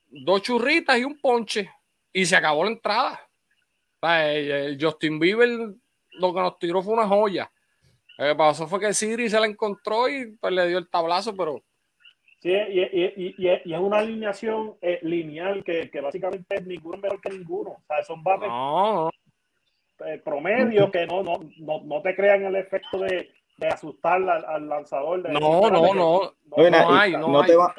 dos 0.08 0.42
churritas 0.42 0.98
y 0.98 1.04
un 1.04 1.20
ponche 1.20 1.70
y 2.12 2.26
se 2.26 2.36
acabó 2.36 2.64
la 2.64 2.72
entrada. 2.72 3.20
O 4.02 4.08
sea, 4.08 4.34
el- 4.34 4.52
el 4.52 4.78
Justin 4.84 5.20
Bieber 5.20 5.50
lo 6.14 6.34
que 6.34 6.40
nos 6.42 6.58
tiró 6.60 6.82
fue 6.82 6.94
una 6.94 7.08
joya. 7.08 7.52
Lo 8.18 8.26
que 8.26 8.36
pasó 8.36 8.68
fue 8.68 8.80
que 8.80 8.94
Siri 8.94 9.30
se 9.30 9.40
la 9.40 9.46
encontró 9.46 10.10
y 10.10 10.32
pues, 10.38 10.52
le 10.54 10.68
dio 10.68 10.78
el 10.78 10.90
tablazo, 10.90 11.36
pero 11.36 11.64
Sí, 12.42 12.52
y, 12.52 12.80
y- 12.80 13.14
y- 13.18 13.36
y 13.38 13.48
es- 13.50 13.62
es 13.66 13.80
una 13.80 13.98
alineación 14.00 14.78
eh, 14.82 15.00
lineal 15.02 15.62
que, 15.62 15.90
que 15.90 16.00
básicamente 16.00 16.56
es 16.56 16.66
ninguno 16.66 16.98
mejor 16.98 17.20
que 17.20 17.30
ninguno. 17.32 17.72
O 17.72 17.84
sea, 17.86 18.02
son 18.04 18.24
bates 18.24 18.48
no, 18.48 18.94
no. 18.94 19.12
Eh, 20.06 20.22
promedio 20.24 20.90
que 20.92 21.06
no, 21.06 21.24
no, 21.24 21.40
no, 21.58 21.82
no 21.84 22.02
te 22.02 22.16
crean 22.16 22.46
el 22.46 22.56
efecto 22.56 23.00
de, 23.00 23.30
de 23.58 23.68
asustar 23.68 24.22
al, 24.22 24.46
al 24.46 24.68
lanzador. 24.70 25.22
de 25.24 25.32
No, 25.34 25.70
no, 25.70 25.94
no. 25.94 26.34
no 26.46 26.58
y 26.58 26.62
hay, 26.74 27.12
no 27.14 27.28
no 27.28 27.42
hay. 27.42 27.48
te 27.48 27.56
va, 27.56 27.74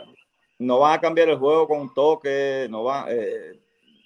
no 0.58 0.78
van 0.78 0.92
a 0.94 1.00
cambiar 1.00 1.28
el 1.30 1.38
juego 1.38 1.66
con 1.66 1.80
un 1.80 1.94
toque, 1.94 2.66
no 2.70 2.84
va, 2.84 3.06
eh, 3.08 3.58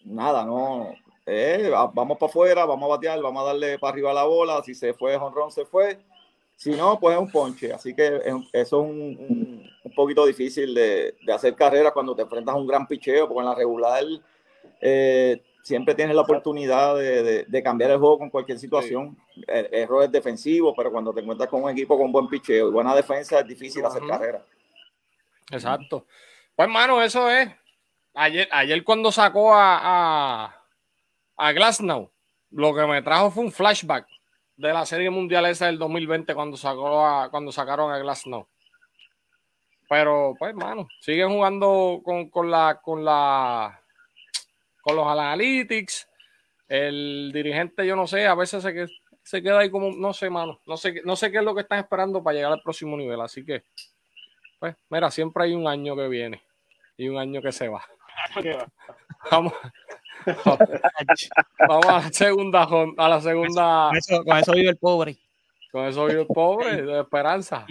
nada, 0.04 0.44
no. 0.44 0.94
Eh, 1.26 1.70
va- 1.72 1.86
vamos 1.92 2.18
para 2.18 2.30
afuera, 2.30 2.64
vamos 2.66 2.84
a 2.86 2.94
batear, 2.94 3.20
vamos 3.20 3.42
a 3.42 3.46
darle 3.46 3.78
para 3.78 3.92
arriba 3.92 4.12
la 4.12 4.24
bola. 4.24 4.62
Si 4.62 4.74
se 4.74 4.92
fue 4.94 5.16
honrón, 5.16 5.50
se 5.50 5.64
fue. 5.64 5.98
Si 6.56 6.70
no, 6.70 7.00
pues 7.00 7.16
es 7.16 7.20
un 7.22 7.30
ponche. 7.32 7.72
Así 7.72 7.94
que 7.94 8.06
es- 8.06 8.22
eso 8.24 8.46
es 8.52 8.72
un, 8.72 8.90
un- 9.00 9.70
un 9.82 9.92
poquito 9.94 10.24
difícil 10.26 10.74
de, 10.74 11.16
de 11.24 11.32
hacer 11.32 11.54
carrera 11.56 11.90
cuando 11.92 12.14
te 12.14 12.22
enfrentas 12.22 12.54
a 12.54 12.58
un 12.58 12.66
gran 12.66 12.86
picheo, 12.86 13.26
porque 13.26 13.40
en 13.40 13.46
la 13.46 13.54
regular 13.54 14.04
eh, 14.80 15.42
siempre 15.64 15.94
tienes 15.94 16.14
la 16.14 16.20
oportunidad 16.22 16.94
de, 16.96 17.22
de- 17.22 17.44
de 17.44 17.62
cambiar 17.62 17.90
el 17.90 17.98
juego 17.98 18.18
con 18.18 18.28
cualquier 18.30 18.58
situación. 18.58 19.16
Er- 19.48 19.70
errores 19.72 20.12
defensivos, 20.12 20.74
pero 20.76 20.92
cuando 20.92 21.12
te 21.14 21.20
encuentras 21.22 21.48
con 21.48 21.62
un 21.64 21.70
equipo 21.70 21.96
con 21.98 22.12
buen 22.12 22.28
picheo 22.28 22.68
y 22.68 22.70
buena 22.70 22.94
defensa, 22.94 23.40
es 23.40 23.46
difícil 23.48 23.84
hacer 23.84 24.02
carrera. 24.06 24.44
Exacto. 25.50 26.06
Pues, 26.54 26.66
hermano, 26.68 27.02
eso 27.02 27.30
es. 27.30 27.48
Ayer, 28.14 28.46
ayer 28.52 28.84
cuando 28.84 29.10
sacó 29.10 29.54
a, 29.54 30.44
a, 30.44 30.64
a 31.36 31.52
Glasnow, 31.52 32.10
lo 32.50 32.74
que 32.74 32.86
me 32.86 33.00
trajo 33.02 33.30
fue 33.30 33.42
un 33.44 33.50
flashback 33.50 34.06
de 34.56 34.72
la 34.72 34.86
serie 34.86 35.10
mundial 35.10 35.46
esa 35.46 35.66
del 35.66 35.78
2020 35.78 36.32
cuando, 36.34 36.56
sacó 36.56 37.04
a, 37.04 37.30
cuando 37.30 37.50
sacaron 37.50 37.90
a 37.90 37.98
Glasnow. 37.98 38.46
pero, 39.88 40.34
pues, 40.38 40.54
mano, 40.54 40.86
siguen 41.00 41.30
jugando 41.30 42.00
con, 42.04 42.28
con 42.30 42.50
la, 42.50 42.80
con 42.82 43.04
la, 43.04 43.80
con 44.84 44.96
los 44.96 45.06
analytics. 45.06 46.08
El 46.68 47.30
dirigente, 47.34 47.86
yo 47.86 47.96
no 47.96 48.06
sé, 48.06 48.26
a 48.26 48.34
veces 48.34 48.62
se, 48.62 48.86
se 49.22 49.42
queda 49.42 49.58
ahí 49.60 49.70
como, 49.70 49.90
no 49.90 50.12
sé, 50.12 50.30
mano, 50.30 50.60
no 50.66 50.76
sé, 50.76 50.94
qué- 50.94 51.02
no 51.04 51.16
sé 51.16 51.30
qué 51.30 51.38
es 51.38 51.44
lo 51.44 51.54
que 51.54 51.62
están 51.62 51.78
esperando 51.78 52.22
para 52.22 52.36
llegar 52.36 52.52
al 52.52 52.62
próximo 52.62 52.96
nivel. 52.96 53.20
Así 53.20 53.44
que, 53.44 53.64
pues, 54.58 54.74
mira, 54.88 55.10
siempre 55.10 55.44
hay 55.44 55.54
un 55.54 55.66
año 55.66 55.94
que 55.96 56.08
viene 56.08 56.42
y 56.96 57.08
un 57.08 57.18
año 57.18 57.42
que 57.42 57.52
se 57.52 57.68
va. 57.68 57.84
Vamos, 59.30 59.52
vamos 61.68 61.86
a 61.86 61.92
la 62.00 62.10
segunda, 62.12 62.66
a 62.96 63.08
la 63.08 63.20
segunda, 63.20 63.88
Con 63.88 63.96
eso, 63.98 64.24
con 64.24 64.36
eso 64.38 64.52
vive 64.52 64.70
el 64.70 64.76
pobre. 64.78 65.16
con 65.70 65.84
eso 65.86 66.06
vive 66.06 66.20
el 66.22 66.26
pobre, 66.26 66.82
de 66.82 67.00
esperanza. 67.00 67.66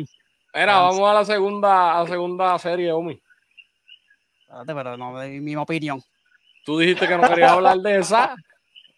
Mira, 0.54 0.80
vamos 0.82 1.10
a 1.10 1.14
la 1.14 1.26
segunda, 1.26 1.96
a 1.98 2.04
la 2.04 2.10
segunda 2.10 2.60
serie, 2.60 2.92
Omi. 2.92 3.20
Espérate, 4.42 4.74
pero 4.76 4.98
no 4.98 5.14
mi 5.14 5.56
opinión. 5.56 6.00
Tú 6.64 6.80
dijiste 6.80 7.08
que 7.08 7.18
no 7.18 7.28
querías 7.28 7.52
hablar 7.52 7.78
de 7.78 8.00
esa. 8.00 8.36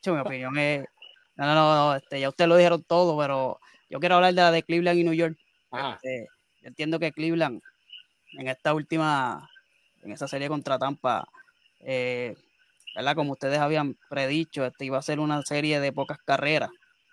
Mi 0.05 0.19
opinión 0.19 0.57
es. 0.57 0.85
No, 1.35 1.45
no, 1.45 1.75
no, 1.75 1.95
este, 1.95 2.19
ya 2.19 2.29
ustedes 2.29 2.47
lo 2.47 2.55
dijeron 2.55 2.83
todo, 2.83 3.17
pero 3.17 3.59
yo 3.89 3.99
quiero 3.99 4.15
hablar 4.15 4.33
de 4.33 4.41
la 4.41 4.51
de 4.51 4.63
Cleveland 4.63 4.99
y 4.99 5.03
New 5.03 5.13
York. 5.13 5.37
Este, 5.71 6.27
yo 6.61 6.67
entiendo 6.67 6.99
que 6.99 7.11
Cleveland, 7.11 7.61
en 8.33 8.47
esta 8.47 8.73
última, 8.73 9.49
en 10.03 10.11
esa 10.11 10.27
serie 10.27 10.47
contra 10.47 10.77
Tampa, 10.77 11.27
eh, 11.81 12.35
¿verdad? 12.95 13.15
Como 13.15 13.33
ustedes 13.33 13.59
habían 13.59 13.97
predicho, 14.09 14.63
este 14.65 14.85
iba 14.85 14.97
a 14.97 15.01
ser 15.01 15.19
una 15.19 15.41
serie 15.41 15.79
de 15.79 15.91
pocas 15.91 16.19
carreras. 16.23 16.69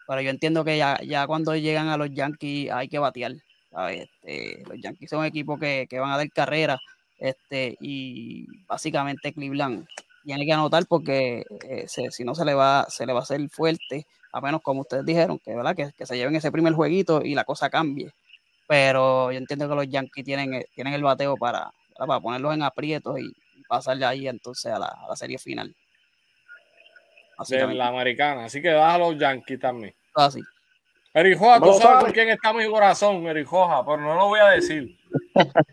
Pero 0.07 0.21
yo 0.21 0.31
entiendo 0.31 0.65
que 0.65 0.77
ya, 0.77 1.01
ya 1.03 1.27
cuando 1.27 1.57
llegan 1.57 1.89
a 1.89 1.97
los 1.97 2.11
Yankees 2.11 2.71
hay 2.71 2.89
que 2.89 2.99
batear. 2.99 3.33
¿sabes? 3.71 4.09
Este, 4.23 4.63
los 4.69 4.79
Yankees 4.81 5.11
son 5.11 5.21
un 5.21 5.25
equipo 5.25 5.59
que, 5.59 5.87
que 5.89 5.99
van 5.99 6.13
a 6.13 6.19
dar 6.19 6.31
carrera. 6.31 6.79
Este, 7.19 7.77
y 7.81 8.47
básicamente 8.67 9.33
Cleveland 9.33 9.87
tiene 10.25 10.47
que 10.47 10.53
anotar 10.53 10.87
porque 10.87 11.45
eh, 11.69 11.85
se- 11.89 12.11
si 12.11 12.25
no 12.25 12.35
se 12.35 12.45
le 12.45 12.55
va 12.55 12.87
se 12.89 13.07
le 13.07 13.13
va 13.13 13.21
a 13.21 13.23
hacer 13.23 13.41
fuerte, 13.51 14.07
a 14.33 14.41
menos 14.41 14.61
como 14.63 14.81
ustedes 14.81 15.05
dijeron, 15.05 15.39
que, 15.39 15.55
¿verdad? 15.55 15.77
Que, 15.77 15.91
que 15.97 16.07
se 16.07 16.17
lleven 16.17 16.35
ese 16.37 16.51
primer 16.53 16.73
jueguito 16.73 17.23
y 17.23 17.35
la 17.35 17.45
cosa 17.45 17.71
cambie. 17.71 18.13
Pero 18.67 19.31
yo 19.33 19.39
entiendo 19.39 19.69
que 19.69 19.75
los 19.75 19.89
Yankees 19.89 20.25
tienen, 20.25 20.55
eh, 20.55 20.67
tienen 20.75 20.95
el 20.95 21.03
bateo 21.03 21.37
para, 21.37 21.71
¿verdad? 21.91 22.07
para 22.07 22.21
ponerlos 22.21 22.55
en 22.55 22.63
aprietos 22.63 23.19
y, 23.21 23.33
pasarle 23.69 24.05
ahí 24.05 24.29
entonces 24.29 24.71
a 24.71 24.79
la, 24.79 24.87
a 24.87 25.09
la 25.09 25.17
serie 25.17 25.39
final. 25.39 25.75
de 27.49 27.75
la 27.75 27.89
americana. 27.89 28.45
Así 28.45 28.61
que 28.61 28.69
da 28.69 28.95
a 28.95 28.99
los 28.99 29.17
Yankees 29.17 29.59
también. 29.59 29.95
así. 30.15 30.43
Erijoja, 31.15 31.55
tú 31.57 31.61
¿Cómo 31.61 31.73
lo 31.73 31.79
sabes 31.79 32.05
con 32.05 32.13
quién 32.13 32.29
está 32.29 32.53
mi 32.53 32.67
corazón, 32.67 33.27
Erijoja, 33.27 33.85
pero 33.85 33.99
no 33.99 34.15
lo 34.15 34.27
voy 34.29 34.41
a 34.41 34.49
decir. 34.49 34.99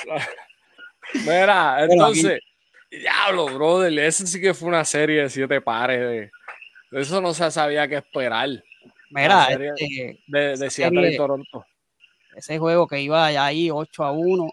Mira, 1.14 1.84
entonces, 1.84 2.40
diablo, 2.90 3.46
brother, 3.46 3.98
ese 3.98 4.26
sí 4.26 4.40
que 4.40 4.54
fue 4.54 4.68
una 4.68 4.84
serie 4.84 5.22
de 5.22 5.30
siete 5.30 5.60
pares. 5.60 6.00
De, 6.00 6.30
eso 7.00 7.20
no 7.20 7.34
se 7.34 7.50
sabía 7.50 7.86
qué 7.88 7.96
esperar. 7.96 8.48
Mira, 9.10 9.46
este, 9.50 10.18
De, 10.26 10.56
de 10.56 10.70
Seattle 10.70 11.12
y 11.12 11.16
Toronto. 11.16 11.64
ese 12.36 12.58
juego 12.58 12.86
que 12.86 13.00
iba 13.00 13.30
ya 13.32 13.46
ahí 13.46 13.70
8 13.70 14.04
a 14.04 14.12
1 14.12 14.50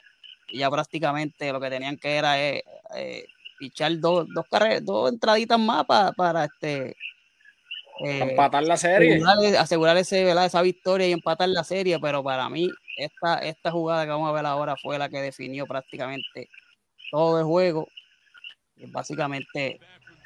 y 0.47 0.59
ya 0.59 0.69
prácticamente 0.71 1.51
lo 1.51 1.59
que 1.59 1.69
tenían 1.69 1.97
que 1.97 2.15
era 2.15 2.41
eh, 2.41 2.63
eh, 2.95 3.25
pichar 3.59 3.99
dos, 3.99 4.27
dos 4.33 4.45
dos 4.81 5.11
entraditas 5.11 5.59
más 5.59 5.85
pa- 5.85 6.11
para 6.13 6.45
este 6.45 6.95
eh, 8.03 8.19
Empatar 8.21 8.63
la 8.63 8.77
serie. 8.77 9.15
asegurar, 9.15 9.55
asegurar 9.61 9.97
ese, 9.97 10.23
¿verdad? 10.23 10.45
esa 10.45 10.61
victoria 10.61 11.07
y 11.07 11.11
empatar 11.13 11.49
la 11.49 11.63
serie, 11.63 11.99
pero 11.99 12.23
para 12.23 12.49
mí 12.49 12.69
esta, 12.97 13.39
esta 13.39 13.71
jugada 13.71 14.03
que 14.05 14.11
vamos 14.11 14.29
a 14.29 14.33
ver 14.33 14.45
ahora 14.45 14.75
fue 14.81 14.97
la 14.99 15.09
que 15.09 15.21
definió 15.21 15.65
prácticamente 15.65 16.49
todo 17.11 17.39
el 17.39 17.45
juego. 17.45 17.87
Y 18.77 18.85
básicamente 18.87 19.79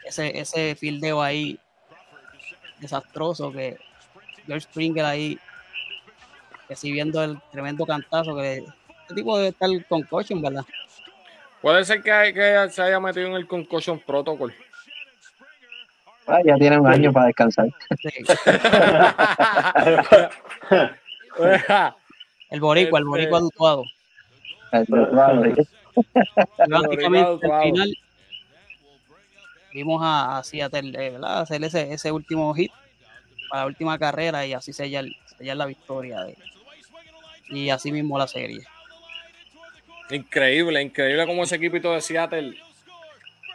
ese, 0.06 0.40
ese 0.40 0.76
fildeo 0.76 1.22
ahí 1.22 1.60
desastroso 2.80 3.52
que 3.52 3.78
George 4.48 4.64
Springer 4.66 5.06
ahí 5.06 5.38
recibiendo 6.68 7.24
el 7.24 7.40
tremendo 7.52 7.86
cantazo 7.86 8.36
que 8.36 8.64
este 9.02 9.16
tipo 9.16 9.38
debe 9.38 9.50
estar 9.50 9.70
con 9.88 10.04
coaching, 10.04 10.42
¿verdad? 10.42 10.64
Puede 11.62 11.84
ser 11.84 12.02
que, 12.02 12.12
hay- 12.12 12.34
que 12.34 12.68
se 12.72 12.82
haya 12.82 13.00
metido 13.00 13.28
en 13.28 13.34
el 13.34 13.48
concussion 13.48 14.00
protocol. 14.00 14.54
Ah, 16.28 16.40
ya 16.46 16.56
tiene 16.56 16.80
un 16.80 16.88
año 16.88 17.12
para 17.12 17.26
descansar. 17.28 17.68
El 22.50 22.60
boricua, 22.60 23.00
el 23.00 23.06
Este- 23.06 23.10
boricua 23.10 23.40
dutuado. 23.40 23.84
El 24.72 24.86
Dorado, 24.86 25.44
sí. 25.44 25.52
Y 25.96 26.72
básicamente 26.72 27.30
dutuado. 27.32 27.56
al 27.56 27.64
final 27.72 27.98
vimos 29.74 30.02
a, 30.04 30.38
a 30.38 30.44
Seattle, 30.44 30.90
eh, 30.90 31.12
¿verdad? 31.12 31.42
hacer 31.42 31.64
ese, 31.64 31.94
ese 31.94 32.12
último 32.12 32.54
hit 32.54 32.72
para 33.50 33.62
la 33.64 33.68
última 33.68 33.98
carrera 33.98 34.46
y 34.46 34.54
así 34.54 34.74
sellar, 34.74 35.06
sellar 35.38 35.58
la 35.58 35.66
victoria. 35.66 36.22
de- 36.22 36.36
y 37.52 37.70
así 37.72 37.92
mismo 37.92 38.18
la 38.20 38.28
serie. 38.28 38.62
Increíble, 40.12 40.82
increíble 40.82 41.26
como 41.26 41.44
ese 41.44 41.56
equipito 41.56 41.92
de 41.94 42.02
Seattle, 42.02 42.56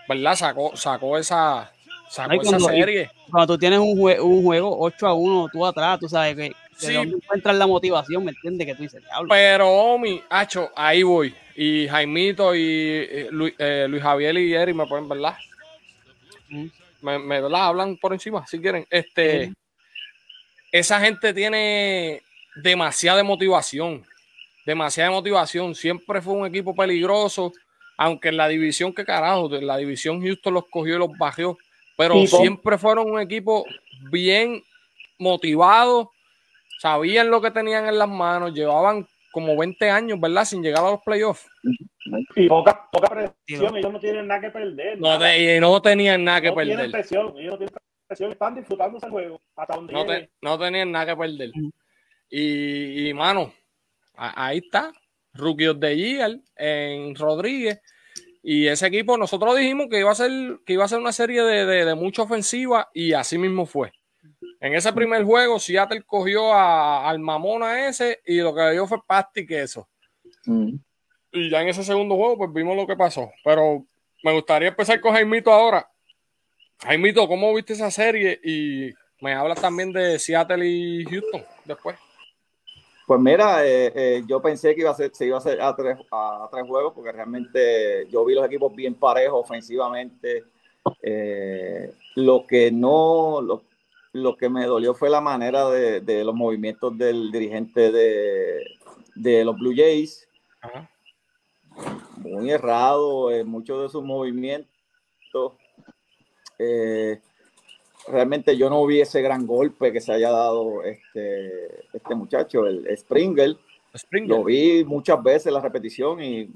¿verdad? 0.09 0.35
Sacó, 0.37 0.77
sacó 0.77 1.19
esa, 1.19 1.71
sacó 2.09 2.33
esa 2.41 2.51
cuando- 2.51 2.69
serie. 2.69 3.11
Cuando 3.31 3.55
tú 3.55 3.59
tienes 3.59 3.79
un, 3.81 3.97
jue- 3.99 4.21
un 4.21 4.43
juego 4.43 4.77
8 4.81 5.07
a 5.09 5.15
1, 5.15 5.49
tú 5.53 5.67
atrás, 5.67 5.99
tú 5.99 6.09
sabes 6.09 6.37
que 6.37 6.43
de 6.43 6.55
Sí. 6.77 6.93
dónde 6.93 7.17
encuentras 7.17 7.57
la 7.57 7.67
motivación, 7.67 8.25
¿me 8.25 8.31
entiendes? 8.33 8.67
Que 8.67 8.75
tú 8.75 8.83
dices, 8.83 9.03
diablo. 9.03 9.29
Pero, 9.31 9.69
Omi, 9.71 10.21
Hacho, 10.29 10.71
ahí 10.77 11.03
voy. 11.03 11.35
Y 11.57 11.87
Jaimito 11.89 12.55
y 12.55 12.61
eh, 12.63 13.29
Luis, 13.31 13.55
eh, 13.59 13.87
Luis 13.89 14.03
Javier 14.03 14.37
y 14.39 14.55
Eric 14.55 14.75
me 14.75 14.87
pueden, 14.87 15.09
¿verdad? 15.09 15.35
Me, 17.03 17.19
me, 17.19 17.41
¿verdad? 17.41 17.67
Hablan 17.67 17.97
por 17.97 18.13
encima, 18.13 18.47
si 18.47 18.61
quieren. 18.61 18.87
Este, 18.91 19.53
Esa 20.73 21.01
gente 21.01 21.33
tiene 21.35 22.23
demasiada 22.57 23.23
motivación. 23.23 24.05
Demasiada 24.67 25.11
motivación. 25.11 25.75
Siempre 25.75 26.23
fue 26.23 26.35
un 26.35 26.47
equipo 26.47 26.75
peligroso. 26.75 27.53
Aunque 27.97 28.29
en 28.29 28.37
la 28.37 28.49
división, 28.49 28.93
que 28.93 29.05
carajo, 29.05 29.55
en 29.55 29.67
la 29.67 29.77
división 29.77 30.21
Houston 30.21 30.55
los 30.55 30.65
cogió 30.69 30.97
y 30.97 30.99
los 30.99 31.17
bajó. 31.17 31.57
Pero 31.97 32.15
Tipo. 32.15 32.39
siempre 32.39 32.77
fueron 32.77 33.11
un 33.11 33.21
equipo 33.21 33.65
bien 34.11 34.63
motivado. 35.19 36.11
Sabían 36.81 37.31
lo 37.31 37.41
que 37.41 37.53
tenían 37.53 37.87
en 37.87 37.99
las 37.99 38.09
manos. 38.09 38.53
Llevaban 38.53 39.07
como 39.35 39.55
20 39.57 39.91
años, 39.91 40.19
¿verdad? 40.19 40.45
Sin 40.47 40.63
llegar 40.63 40.83
a 40.85 40.93
los 40.93 41.03
playoffs. 41.03 41.47
Y 42.37 42.49
poca, 42.49 42.89
poca 42.91 43.09
presión, 43.09 43.77
ellos 43.77 43.93
no 43.93 44.01
tienen 44.01 44.27
nada 44.27 44.41
que 44.41 44.51
perder. 44.51 44.99
No, 44.99 45.09
nada. 45.09 45.21
te- 45.33 45.57
y 45.57 45.61
no 45.61 45.83
tenían 45.83 46.25
nada 46.25 46.41
que 46.41 46.49
no 46.49 46.55
tienen 46.55 46.77
perder. 46.77 46.91
presión, 46.93 47.35
ellos 47.39 47.53
no 47.53 47.59
tienen 47.59 47.75
presión, 48.07 48.33
están 48.33 48.55
disfrutando 48.55 48.97
ese 48.99 49.11
juego 49.11 49.41
hasta 49.57 49.75
donde 49.77 49.93
No, 49.93 50.07
te- 50.07 50.31
no 50.41 50.59
tenían 50.59 50.93
nada 50.93 51.07
que 51.07 51.17
perder. 51.17 51.51
Y, 52.31 53.09
y, 53.09 53.15
mano, 53.15 53.53
a- 54.15 54.47
ahí 54.47 54.59
está. 54.59 54.93
Rookie 55.35 55.67
of 55.67 55.81
the 55.81 55.97
Year 55.97 56.39
en 56.57 57.15
Rodríguez. 57.17 57.81
Y 58.43 58.67
ese 58.69 58.87
equipo, 58.87 59.17
nosotros 59.17 59.57
dijimos 59.57 59.89
que 59.91 59.99
iba 60.01 60.11
a 60.11 60.15
ser, 60.15 60.31
que 60.65 60.75
iba 60.75 60.85
a 60.85 60.89
ser 60.89 60.99
una 61.01 61.13
serie 61.13 61.43
de, 61.43 61.67
de- 61.67 61.85
de 61.85 61.95
mucha 61.95 62.23
ofensiva 62.23 62.89
y 62.95 63.13
así 63.15 63.39
mismo 63.39 63.67
fue. 63.67 63.93
En 64.61 64.75
ese 64.75 64.93
primer 64.93 65.25
juego, 65.25 65.59
Seattle 65.59 66.03
cogió 66.03 66.53
a- 66.53 67.09
al 67.09 67.19
mamona 67.19 67.87
ese 67.89 68.21
y 68.25 68.39
lo 68.39 68.55
que 68.55 68.71
dio 68.71 68.87
fue 68.87 68.99
pasta 69.07 69.41
y 69.41 69.47
queso. 69.47 69.89
Mm. 70.47 70.77
Y 71.33 71.51
ya 71.51 71.63
en 71.63 71.69
ese 71.69 71.83
segundo 71.83 72.17
juego, 72.17 72.39
pues 72.39 72.53
vimos 72.53 72.77
lo 72.77 72.87
que 72.87 72.97
pasó. 72.97 73.31
Pero 73.45 73.85
me 74.23 74.33
gustaría 74.33 74.69
empezar 74.69 75.01
con 75.01 75.13
Jaimito 75.13 75.53
ahora. 75.53 75.87
Jaimito, 76.83 77.27
¿cómo 77.29 77.53
viste 77.55 77.73
esa 77.73 77.91
serie? 77.91 78.41
Y 78.43 78.91
me 79.21 79.35
hablas 79.35 79.61
también 79.61 79.93
de 79.93 80.19
Seattle 80.19 80.67
y 80.67 81.05
Houston 81.05 81.45
después. 81.65 81.97
Pues 83.07 83.21
mira, 83.21 83.67
eh, 83.67 83.93
eh, 83.95 84.23
yo 84.27 84.41
pensé 84.41 84.75
que 84.75 84.81
iba 84.81 84.91
a 84.91 84.95
ser, 84.95 85.11
se 85.15 85.27
iba 85.27 85.37
a 85.37 85.39
hacer 85.39 85.61
a 85.61 85.77
tres, 85.77 85.99
a 86.11 86.49
tres 86.51 86.65
juegos 86.67 86.95
porque 86.95 87.13
realmente 87.13 88.07
yo 88.09 88.25
vi 88.25 88.35
los 88.35 88.47
equipos 88.47 88.75
bien 88.75 88.95
parejos 88.95 89.45
ofensivamente. 89.45 90.45
Eh, 91.03 91.93
lo 92.17 92.47
que 92.47 92.71
no, 92.71 93.41
lo, 93.43 93.63
lo 94.15 94.37
que 94.37 94.49
me 94.49 94.65
dolió 94.65 94.95
fue 94.95 95.11
la 95.11 95.21
manera 95.21 95.69
de, 95.69 96.01
de 96.01 96.25
los 96.25 96.35
movimientos 96.35 96.97
del 96.97 97.33
dirigente 97.33 97.91
de, 97.91 98.65
de 99.17 99.45
los 99.45 99.57
Blue 99.57 99.75
Jays. 99.77 100.29
Ajá. 100.61 100.89
Muy 102.19 102.49
errado 102.51 103.33
en 103.33 103.49
muchos 103.49 103.83
de 103.83 103.89
sus 103.89 104.05
movimientos. 104.05 104.69
Eh, 106.61 107.21
realmente 108.07 108.57
yo 108.57 108.71
no 108.71 108.87
vi 108.87 109.01
ese 109.01 109.21
gran 109.21 109.49
golpe 109.49 109.93
que 109.93 110.01
se 110.01 110.13
haya 110.13 110.31
dado 110.31 110.85
este, 110.85 111.89
este 111.93 112.15
muchacho, 112.15 112.67
el 112.67 112.87
Springer. 112.97 113.57
Springer. 113.97 114.29
Lo 114.29 114.45
vi 114.45 114.85
muchas 114.85 115.21
veces 115.25 115.53
la 115.53 115.61
repetición, 115.61 116.23
y, 116.23 116.49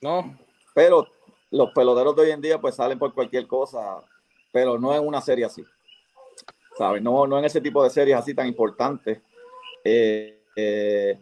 No, 0.00 0.34
pero 0.74 1.06
los 1.50 1.70
peloteros 1.72 2.16
de 2.16 2.22
hoy 2.22 2.30
en 2.30 2.40
día 2.40 2.58
pues 2.58 2.74
salen 2.74 2.98
por 2.98 3.12
cualquier 3.12 3.46
cosa, 3.46 3.98
pero 4.50 4.78
no 4.78 4.94
en 4.94 5.06
una 5.06 5.20
serie 5.20 5.44
así. 5.44 5.62
¿Sabes? 6.76 7.02
No, 7.02 7.26
no 7.26 7.38
en 7.38 7.44
ese 7.44 7.60
tipo 7.60 7.82
de 7.84 7.90
series 7.90 8.16
así 8.16 8.34
tan 8.34 8.46
importantes. 8.46 9.20
Eh, 9.84 10.40
eh, 10.56 11.18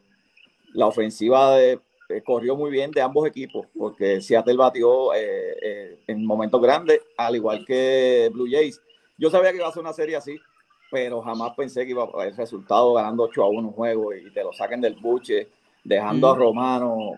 la 0.74 0.86
ofensiva 0.86 1.56
de, 1.56 1.80
eh, 2.08 2.22
corrió 2.24 2.56
muy 2.56 2.70
bien 2.70 2.90
de 2.90 3.00
ambos 3.02 3.26
equipos, 3.26 3.66
porque 3.76 4.20
Seattle 4.20 4.56
batió 4.56 5.12
en 5.14 6.24
momentos 6.24 6.60
grandes, 6.60 7.00
al 7.16 7.36
igual 7.36 7.64
que 7.64 8.30
Blue 8.32 8.48
Jays. 8.50 8.80
Yo 9.18 9.30
sabía 9.30 9.50
que 9.50 9.58
iba 9.58 9.68
a 9.68 9.72
ser 9.72 9.82
una 9.82 9.92
serie 9.92 10.16
así, 10.16 10.38
pero 10.90 11.20
jamás 11.22 11.54
pensé 11.56 11.84
que 11.84 11.90
iba 11.90 12.04
a 12.04 12.06
haber 12.06 12.34
resultado 12.36 12.94
ganando 12.94 13.24
8 13.24 13.42
a 13.44 13.48
1 13.48 13.68
un 13.68 13.74
juego 13.74 14.14
y 14.14 14.30
te 14.32 14.42
lo 14.42 14.52
saquen 14.52 14.80
del 14.80 14.94
buche, 14.94 15.48
dejando 15.84 16.30
a 16.30 16.36
Romano. 16.36 17.16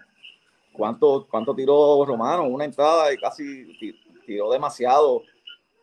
¿Cuánto, 0.73 1.27
¿Cuánto 1.31 1.55
tiró 1.55 2.05
Romano? 2.07 2.45
Una 2.45 2.65
entrada 2.65 3.13
y 3.13 3.19
casi 3.19 3.77
ti- 3.79 3.95
tiró 4.27 4.51
demasiado, 4.51 5.23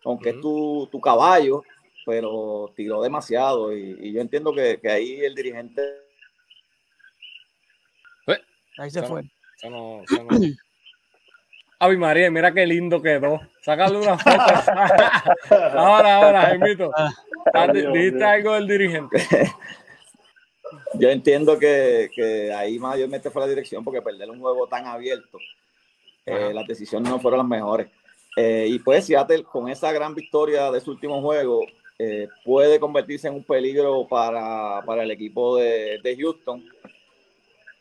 aunque 0.04 0.32
es 0.32 0.42
tu, 0.42 0.88
tu 0.92 1.00
caballo, 1.00 1.64
pero 2.10 2.74
tiró 2.76 3.04
demasiado. 3.04 3.76
Y, 3.76 3.98
y 4.02 4.14
yo 4.14 4.22
entiendo 4.22 4.52
que, 4.52 4.80
que 4.82 4.90
ahí 4.90 5.20
el 5.22 5.36
dirigente 5.36 5.82
Ahí 8.80 8.90
se 8.90 9.04
fue. 9.04 9.22
eso 9.58 9.70
no-. 9.70 10.04
Ave 11.82 11.98
María, 11.98 12.32
mira 12.32 12.54
qué 12.54 12.66
lindo 12.66 13.02
quedó. 13.02 13.40
Sácale 13.62 13.98
una 13.98 14.18
foto. 14.18 14.38
ahora, 15.78 16.16
ahora, 16.18 16.42
Jaimito. 16.42 16.92
Ah, 17.54 17.68
Dios 17.72 17.94
Dijiste 17.94 18.24
algo 18.24 18.54
del 18.54 18.68
dirigente. 18.68 19.18
Yo 20.96 21.10
entiendo 21.10 21.58
que, 21.58 22.10
que 22.14 22.54
ahí 22.54 22.80
mayormente 22.80 23.30
fue 23.30 23.42
la 23.42 23.48
dirección 23.48 23.84
porque 23.84 24.02
perder 24.02 24.30
un 24.30 24.40
juego 24.40 24.68
tan 24.68 24.86
abierto, 24.88 25.38
eh, 26.26 26.52
las 26.54 26.68
decisiones 26.68 27.10
no 27.10 27.20
fueron 27.20 27.40
las 27.40 27.48
mejores. 27.48 27.88
Eh, 28.36 28.68
y 28.70 28.80
pues 28.80 29.06
Seattle 29.06 29.44
con 29.44 29.70
esa 29.70 29.92
gran 29.92 30.16
victoria 30.16 30.72
de 30.72 30.82
su 30.82 30.92
último 30.92 31.22
juego 31.22 31.66
eh, 32.00 32.30
puede 32.46 32.80
convertirse 32.80 33.28
en 33.28 33.36
un 33.36 33.44
peligro 33.44 34.08
para, 34.08 34.82
para 34.86 35.04
el 35.04 35.12
equipo 35.12 35.58
de, 35.58 36.00
de 36.02 36.18
Houston 36.18 36.64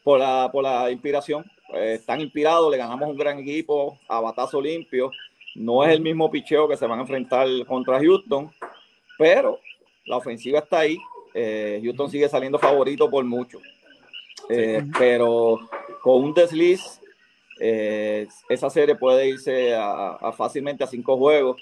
por 0.03 0.19
la, 0.19 0.51
por 0.53 0.65
la 0.65 0.91
inspiración. 0.91 1.45
Eh, 1.73 1.95
están 1.95 2.21
inspirados, 2.21 2.71
le 2.71 2.79
ganamos 2.79 3.09
un 3.09 3.17
gran 3.17 3.39
equipo 3.39 3.99
a 4.09 4.21
batazo 4.21 4.61
limpio. 4.61 5.13
No 5.55 5.85
es 5.85 5.91
el 5.91 6.01
mismo 6.01 6.31
picheo 6.31 6.69
que 6.69 6.77
se 6.77 6.87
van 6.87 6.99
a 6.99 7.03
enfrentar 7.03 7.47
contra 7.67 8.01
Houston, 8.01 8.51
pero 9.17 9.61
la 10.05 10.17
ofensiva 10.17 10.59
está 10.59 10.81
ahí. 10.81 10.99
Eh, 11.33 11.81
Houston 11.83 12.11
sigue 12.11 12.29
saliendo 12.29 12.59
favorito 12.59 13.09
por 13.09 13.25
mucho. 13.25 13.61
Eh, 14.49 14.83
pero 14.99 15.59
con 16.03 16.25
un 16.25 16.35
desliz, 16.35 17.01
eh, 17.61 18.27
esa 18.49 18.71
serie 18.71 18.95
puede 18.95 19.29
irse 19.29 19.75
a, 19.75 20.13
a 20.13 20.33
fácilmente 20.33 20.85
a 20.85 20.87
cinco 20.87 21.17
juegos. 21.17 21.61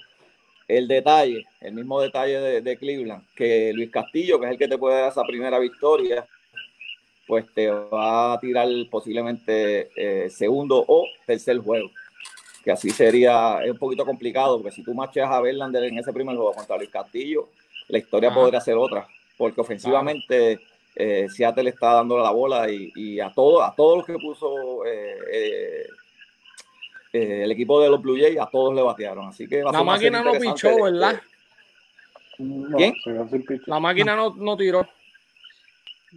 El 0.69 0.89
detalle, 0.89 1.47
el 1.61 1.75
mismo 1.75 2.01
detalle 2.01 2.41
de, 2.41 2.61
de 2.61 2.77
Cleveland, 2.77 3.25
que 3.37 3.73
Luis 3.73 3.91
Castillo, 3.91 4.41
que 4.41 4.47
es 4.47 4.53
el 4.53 4.59
que 4.59 4.69
te 4.69 4.79
puede 4.79 5.01
dar 5.01 5.11
esa 5.11 5.23
primera 5.23 5.59
victoria, 5.59 6.27
pues 7.27 7.45
te 7.55 7.71
va 7.71 8.33
a 8.33 8.41
tirar 8.41 8.69
posiblemente 8.91 9.91
eh, 9.97 10.31
segundo 10.31 10.85
o 10.87 11.07
tercer 11.27 11.59
juego. 11.59 11.91
Que 12.65 12.73
así 12.73 12.91
sería 12.91 13.61
es 13.65 13.71
un 13.71 13.79
poquito 13.79 14.05
complicado, 14.05 14.61
porque 14.61 14.75
si 14.75 14.83
tú 14.83 14.95
macheas 14.95 15.31
a 15.31 15.41
Verlander 15.41 15.85
en 15.85 15.99
ese 15.99 16.13
primer 16.13 16.37
juego 16.37 16.53
contra 16.53 16.77
Luis 16.77 16.91
Castillo, 16.91 17.49
la 17.89 17.99
historia 17.99 18.31
Ajá. 18.31 18.41
podría 18.41 18.61
ser 18.61 18.75
otra, 18.77 19.07
porque 19.37 19.61
ofensivamente 19.61 20.59
eh, 20.95 21.29
Seattle 21.29 21.71
está 21.71 21.95
dando 21.95 22.19
la 22.19 22.31
bola 22.31 22.71
y, 22.71 22.93
y 22.97 23.21
a 23.21 23.31
todos 23.31 23.63
a 23.63 23.73
todos 23.77 23.99
los 23.99 24.07
que 24.07 24.15
puso 24.15 24.85
eh, 24.85 25.87
eh, 27.23 27.45
el 27.45 27.53
equipo 27.53 27.81
de 27.81 27.89
los 27.91 28.01
Blue 28.03 28.17
Jays, 28.19 28.39
a 28.39 28.47
todos 28.47 28.75
le 28.75 28.83
batearon. 28.83 29.29
Así 29.29 29.47
que 29.49 29.63
va 29.63 29.71
a 29.71 29.73
La 29.73 29.79
ser 29.79 29.83
una 29.83 29.93
máquina 29.93 30.23
no 30.23 30.33
pichó, 30.39 30.69
de- 30.69 30.83
¿verdad? 30.83 31.21
No, 32.39 32.77
¿Quién? 32.77 32.95
La 33.67 33.81
máquina 33.81 34.15
no, 34.17 34.35
no 34.37 34.57
tiró. 34.57 34.87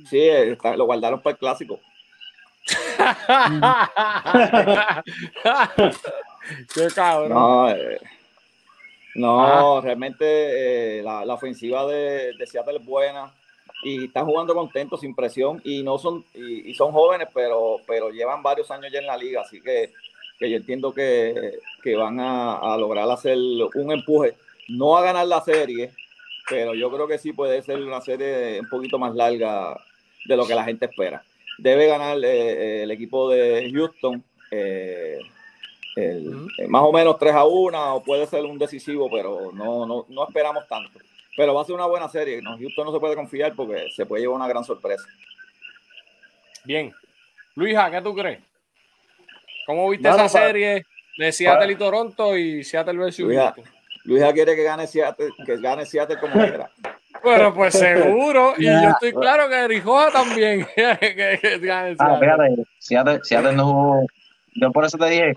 Sí, 0.10 0.20
está- 0.28 0.76
lo 0.78 0.86
guardaron 0.86 1.22
para 1.22 1.34
el 1.34 1.38
clásico. 1.40 1.80
Qué 6.74 6.88
cabrón. 6.94 7.30
No, 7.30 7.70
eh, 7.70 8.00
no 9.16 9.82
realmente 9.82 11.00
eh, 11.00 11.04
la, 11.04 11.26
la 11.26 11.34
ofensiva 11.34 11.86
de, 11.88 12.34
de 12.38 12.48
Seattle 12.48 12.78
es 12.80 12.86
buena 12.86 13.32
y 13.84 14.06
están 14.06 14.26
jugando 14.26 14.54
contentos, 14.54 15.02
sin 15.02 15.16
presión 15.16 15.62
y 15.64 15.84
no 15.84 15.98
son 15.98 16.24
y, 16.34 16.70
y 16.70 16.74
son 16.74 16.92
jóvenes, 16.92 17.28
pero 17.34 17.78
pero 17.88 18.10
llevan 18.10 18.44
varios 18.44 18.70
años 18.72 18.92
ya 18.92 19.00
en 19.00 19.08
la 19.08 19.18
liga, 19.18 19.42
así 19.42 19.62
que, 19.62 19.94
que 20.40 20.50
yo 20.50 20.58
entiendo 20.58 20.94
que, 20.94 21.60
que 21.84 21.96
van 21.96 22.20
a, 22.20 22.58
a 22.74 22.78
lograr 22.78 23.10
hacer 23.12 23.38
un 23.38 23.92
empuje, 23.92 24.34
no 24.70 24.98
a 24.98 25.04
ganar 25.04 25.28
la 25.28 25.42
serie, 25.42 25.92
pero 26.50 26.74
yo 26.74 26.90
creo 26.92 27.08
que 27.08 27.18
sí 27.20 27.34
puede 27.34 27.62
ser 27.62 27.78
una 27.82 28.02
serie 28.02 28.60
un 28.60 28.70
poquito 28.70 28.98
más 28.98 29.14
larga 29.14 29.80
de 30.26 30.38
lo 30.38 30.48
que 30.48 30.56
la 30.56 30.64
gente 30.64 30.86
espera. 30.86 31.22
Debe 31.58 31.88
ganar 31.88 32.18
eh, 32.24 32.84
el 32.84 32.92
equipo 32.92 33.30
de 33.30 33.70
Houston. 33.74 34.24
eh, 34.52 35.20
el- 35.96 36.48
eh, 36.58 36.68
más 36.68 36.84
o 36.84 36.92
menos 36.94 37.18
3 37.18 37.34
a 37.34 37.44
1 37.46 37.96
o 37.96 38.04
puede 38.04 38.26
ser 38.26 38.46
un 38.46 38.58
decisivo, 38.58 39.10
pero 39.12 39.52
no, 39.52 39.86
no, 39.86 40.06
no 40.08 40.28
esperamos 40.28 40.66
tanto. 40.68 40.98
Pero 41.36 41.54
va 41.54 41.62
a 41.62 41.66
ser 41.66 41.76
una 41.76 41.86
buena 41.88 42.08
serie. 42.08 42.42
No, 42.42 42.58
Houston 42.58 42.86
no 42.86 42.94
se 42.94 43.00
puede 43.00 43.16
confiar 43.16 43.54
porque 43.56 43.88
se 43.96 44.06
puede 44.06 44.22
llevar 44.22 44.38
una 44.38 44.48
gran 44.48 44.64
sorpresa. 44.64 45.04
Bien. 46.64 46.94
Luisa, 47.56 47.90
¿qué 47.92 48.02
tú 48.02 48.14
crees? 48.16 48.40
¿Cómo 49.70 49.88
viste 49.92 50.10
Bueno, 50.10 50.26
esa 50.26 50.40
serie 50.48 50.84
de 51.16 51.32
Seattle 51.32 51.72
y 51.72 51.76
Toronto 51.76 52.36
y 52.36 52.64
Seattle 52.64 52.98
versus 52.98 53.26
Luisa? 53.26 53.54
Luisa 54.04 54.34
quiere 54.34 54.56
que 54.56 54.64
gane 54.64 54.88
Seattle, 54.88 55.30
que 55.46 55.58
gane 55.58 55.86
Seattle 55.86 56.18
como 56.20 56.34
quiera. 56.34 56.72
Bueno, 57.24 57.54
pues 57.54 57.74
seguro. 57.78 58.54
Y 58.58 58.64
yo 58.66 58.90
estoy 58.90 59.12
claro 59.14 59.48
que 59.48 59.68
Rijoja 59.68 60.10
también. 60.12 60.66
que, 60.76 61.38
que 61.40 61.60
gane 61.60 61.96
Ah, 62.00 62.18
fíjate, 62.20 62.56
Seattle, 62.80 63.20
Seattle 63.22 63.54
no 63.54 63.66
jugó. 63.66 64.08
Yo 64.56 64.72
por 64.72 64.86
eso 64.86 64.98
te 64.98 65.08
dije, 65.10 65.34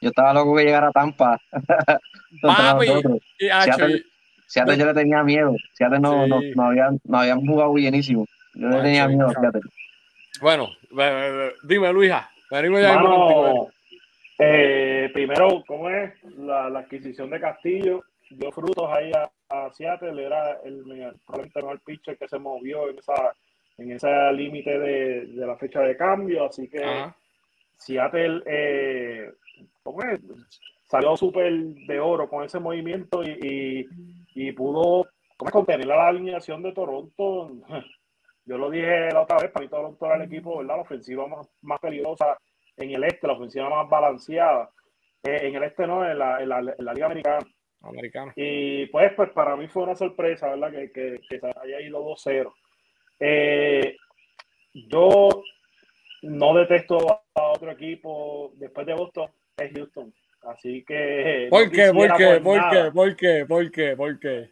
yo 0.00 0.10
estaba 0.10 0.32
loco 0.32 0.54
que 0.54 0.62
llegara 0.64 0.88
a 0.88 0.92
Tampa. 0.92 1.40
Papi, 2.42 2.86
nosotros. 2.86 3.18
Y, 3.40 3.48
acho, 3.48 3.64
Seattle, 3.78 4.04
Seattle 4.46 4.76
yo 4.76 4.86
le 4.86 4.94
tenía 4.94 5.22
miedo. 5.24 5.56
Seattle 5.72 5.98
no, 5.98 6.22
Sí. 6.24 6.28
no, 6.30 6.40
no 6.54 6.62
habían, 6.68 7.00
no 7.02 7.18
habían 7.18 7.44
jugado 7.44 7.72
bienísimo. 7.72 8.26
Yo 8.54 8.68
le 8.68 8.82
tenía 8.82 9.08
miedo 9.08 9.26
a. 9.28 9.32
Seattle. 9.32 9.60
bueno, 10.40 10.68
ve- 10.92 11.32
ve- 11.32 11.52
dime, 11.64 11.92
Luisa. 11.92 12.28
Mano, 12.52 13.68
eh, 14.38 15.10
primero, 15.12 15.62
¿cómo 15.66 15.88
es? 15.88 16.12
La, 16.36 16.68
la 16.68 16.80
adquisición 16.80 17.30
de 17.30 17.40
Castillo 17.40 18.02
dio 18.30 18.52
frutos 18.52 18.90
ahí 18.90 19.10
a, 19.12 19.30
a 19.48 19.70
Seattle. 19.72 20.22
Era 20.24 20.60
el, 20.64 20.84
me- 20.84 21.12
probablemente 21.26 21.60
mejor 21.62 21.80
pitcher 21.80 22.18
que 22.18 22.28
se 22.28 22.38
movió 22.38 22.90
en 22.90 22.98
esa 22.98 23.34
en 23.78 23.92
ese 23.92 24.08
límite 24.34 24.78
de, 24.78 25.26
de 25.26 25.46
la 25.46 25.56
fecha 25.56 25.80
de 25.80 25.96
cambio. 25.96 26.44
Así 26.44 26.68
que 26.68 26.84
Ajá. 26.84 27.16
Seattle, 27.78 28.42
eh, 28.46 29.30
¿cómo 29.82 30.02
es? 30.02 30.20
Salió 30.88 31.16
súper 31.16 31.50
de 31.52 32.00
oro 32.00 32.28
con 32.28 32.44
ese 32.44 32.60
movimiento 32.60 33.22
y, 33.22 33.86
y, 34.34 34.48
y 34.48 34.52
pudo 34.52 35.08
¿cómo 35.38 35.48
es? 35.48 35.52
contener 35.52 35.86
la 35.86 36.06
alineación 36.08 36.62
de 36.62 36.72
Toronto. 36.72 37.50
Yo 38.44 38.58
lo 38.58 38.70
dije 38.70 39.10
la 39.12 39.22
otra 39.22 39.38
vez, 39.38 39.50
para 39.50 39.64
mí 39.64 39.70
Toronto 39.70 40.06
era 40.06 40.16
el 40.16 40.22
equipo, 40.22 40.58
¿verdad? 40.58 40.76
La 40.76 40.82
ofensiva 40.82 41.26
más, 41.26 41.48
más 41.62 41.80
peligrosa 41.80 42.36
en 42.76 42.90
el 42.90 43.04
este, 43.04 43.26
la 43.26 43.34
ofensiva 43.34 43.68
más 43.68 43.88
balanceada. 43.88 44.70
Eh, 45.22 45.40
en 45.42 45.54
el 45.54 45.62
este 45.62 45.86
no, 45.86 46.08
en 46.08 46.18
la, 46.18 46.42
en 46.42 46.48
la, 46.48 46.58
en 46.58 46.84
la 46.84 46.94
Liga 46.94 47.06
Americana. 47.06 47.46
Americano. 47.82 48.32
Y 48.36 48.86
pues, 48.86 49.12
pues 49.14 49.30
para 49.30 49.56
mí 49.56 49.68
fue 49.68 49.84
una 49.84 49.94
sorpresa, 49.94 50.50
¿verdad? 50.50 50.70
Que, 50.70 50.92
que, 50.92 51.20
que 51.28 51.38
se 51.38 51.46
haya 51.46 51.80
ido 51.80 52.04
2-0. 52.04 52.52
Eh, 53.20 53.96
yo 54.74 55.28
no 56.22 56.54
detesto 56.54 57.22
a 57.34 57.42
otro 57.42 57.70
equipo 57.70 58.52
después 58.56 58.86
de 58.86 58.94
Boston, 58.94 59.30
es 59.56 59.72
Houston. 59.72 60.12
Así 60.42 60.84
que. 60.84 61.46
¿Por 61.50 61.66
no 61.66 61.70
qué? 61.70 61.92
¿Por 61.92 62.16
qué? 62.16 62.26
por 62.26 62.42
¿Por 62.42 62.56
nada, 62.56 62.70
qué? 62.70 62.90
¿Por 62.90 63.16
qué? 63.16 63.46
¿Por 63.46 63.70
qué? 63.70 63.96
¿Por 63.96 64.18
qué? 64.18 64.50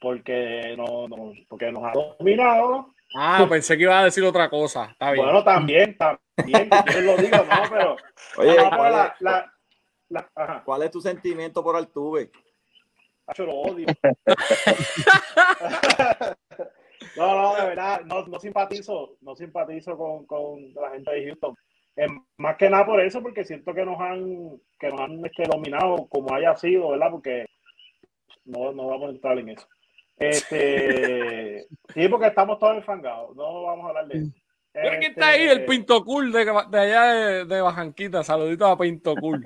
Porque, 0.00 0.74
no, 0.76 1.08
no, 1.08 1.32
porque 1.48 1.72
nos 1.72 1.84
ha 1.84 1.92
dominado. 1.92 2.94
Ah, 3.14 3.46
pensé 3.48 3.76
que 3.76 3.84
iba 3.84 3.98
a 3.98 4.04
decir 4.04 4.22
otra 4.24 4.50
cosa. 4.50 4.86
Está 4.90 5.12
bien. 5.12 5.24
Bueno, 5.24 5.42
también, 5.42 5.96
también, 5.96 6.68
quieres 6.68 7.04
lo 7.04 7.16
digo, 7.16 7.36
no, 7.38 7.62
pero. 7.70 7.96
Oye, 8.36 8.50
no, 8.50 8.56
pero 8.56 8.76
¿cuál 8.76 8.92
la, 8.92 9.06
es, 9.06 9.20
la, 9.20 9.54
la- 10.10 10.30
ajá, 10.34 10.62
cuál 10.64 10.82
es 10.82 10.90
tu 10.90 11.00
sentimiento 11.00 11.62
por 11.62 11.76
Altuve? 11.76 12.30
Hacho, 13.26 13.44
lo 13.44 13.54
odio. 13.54 13.86
No, 17.16 17.34
no, 17.42 17.54
de 17.56 17.66
verdad, 17.66 18.00
no, 18.04 18.26
no 18.26 18.38
simpatizo, 18.40 19.16
no 19.20 19.34
simpatizo 19.36 19.96
con, 19.96 20.26
con 20.26 20.72
la 20.74 20.90
gente 20.90 21.10
de 21.12 21.26
Houston. 21.26 21.54
Eh, 21.96 22.06
más 22.36 22.56
que 22.56 22.70
nada 22.70 22.86
por 22.86 23.00
eso, 23.00 23.22
porque 23.22 23.44
siento 23.44 23.74
que 23.74 23.84
nos 23.84 23.98
han, 24.00 24.60
que 24.78 24.88
nos 24.88 25.00
han 25.00 25.24
este, 25.24 25.44
dominado 25.44 26.06
como 26.08 26.32
haya 26.34 26.54
sido, 26.56 26.90
¿verdad? 26.90 27.10
Porque 27.10 27.46
no, 28.44 28.72
no 28.72 28.86
vamos 28.86 29.08
a 29.08 29.12
entrar 29.12 29.38
en 29.38 29.48
eso. 29.50 29.66
Este, 30.18 31.66
sí, 31.94 32.08
porque 32.08 32.26
estamos 32.26 32.58
todos 32.58 32.76
enfangados, 32.76 33.34
no 33.36 33.62
vamos 33.64 33.86
a 33.86 33.88
hablar 33.88 34.08
de 34.08 34.18
eso. 34.18 34.32
Pero 34.72 34.90
¿quién 34.90 35.02
Este, 35.02 35.06
está 35.12 35.28
ahí? 35.28 35.42
El 35.42 35.64
Pinto 35.64 36.04
Cool 36.04 36.30
de, 36.32 36.44
de 36.44 36.78
allá 36.78 37.02
de, 37.04 37.44
de 37.46 37.60
Bajanquita. 37.60 38.22
Saluditos 38.22 38.68
a 38.68 38.76
Pinto 38.76 39.14
Cool. 39.16 39.42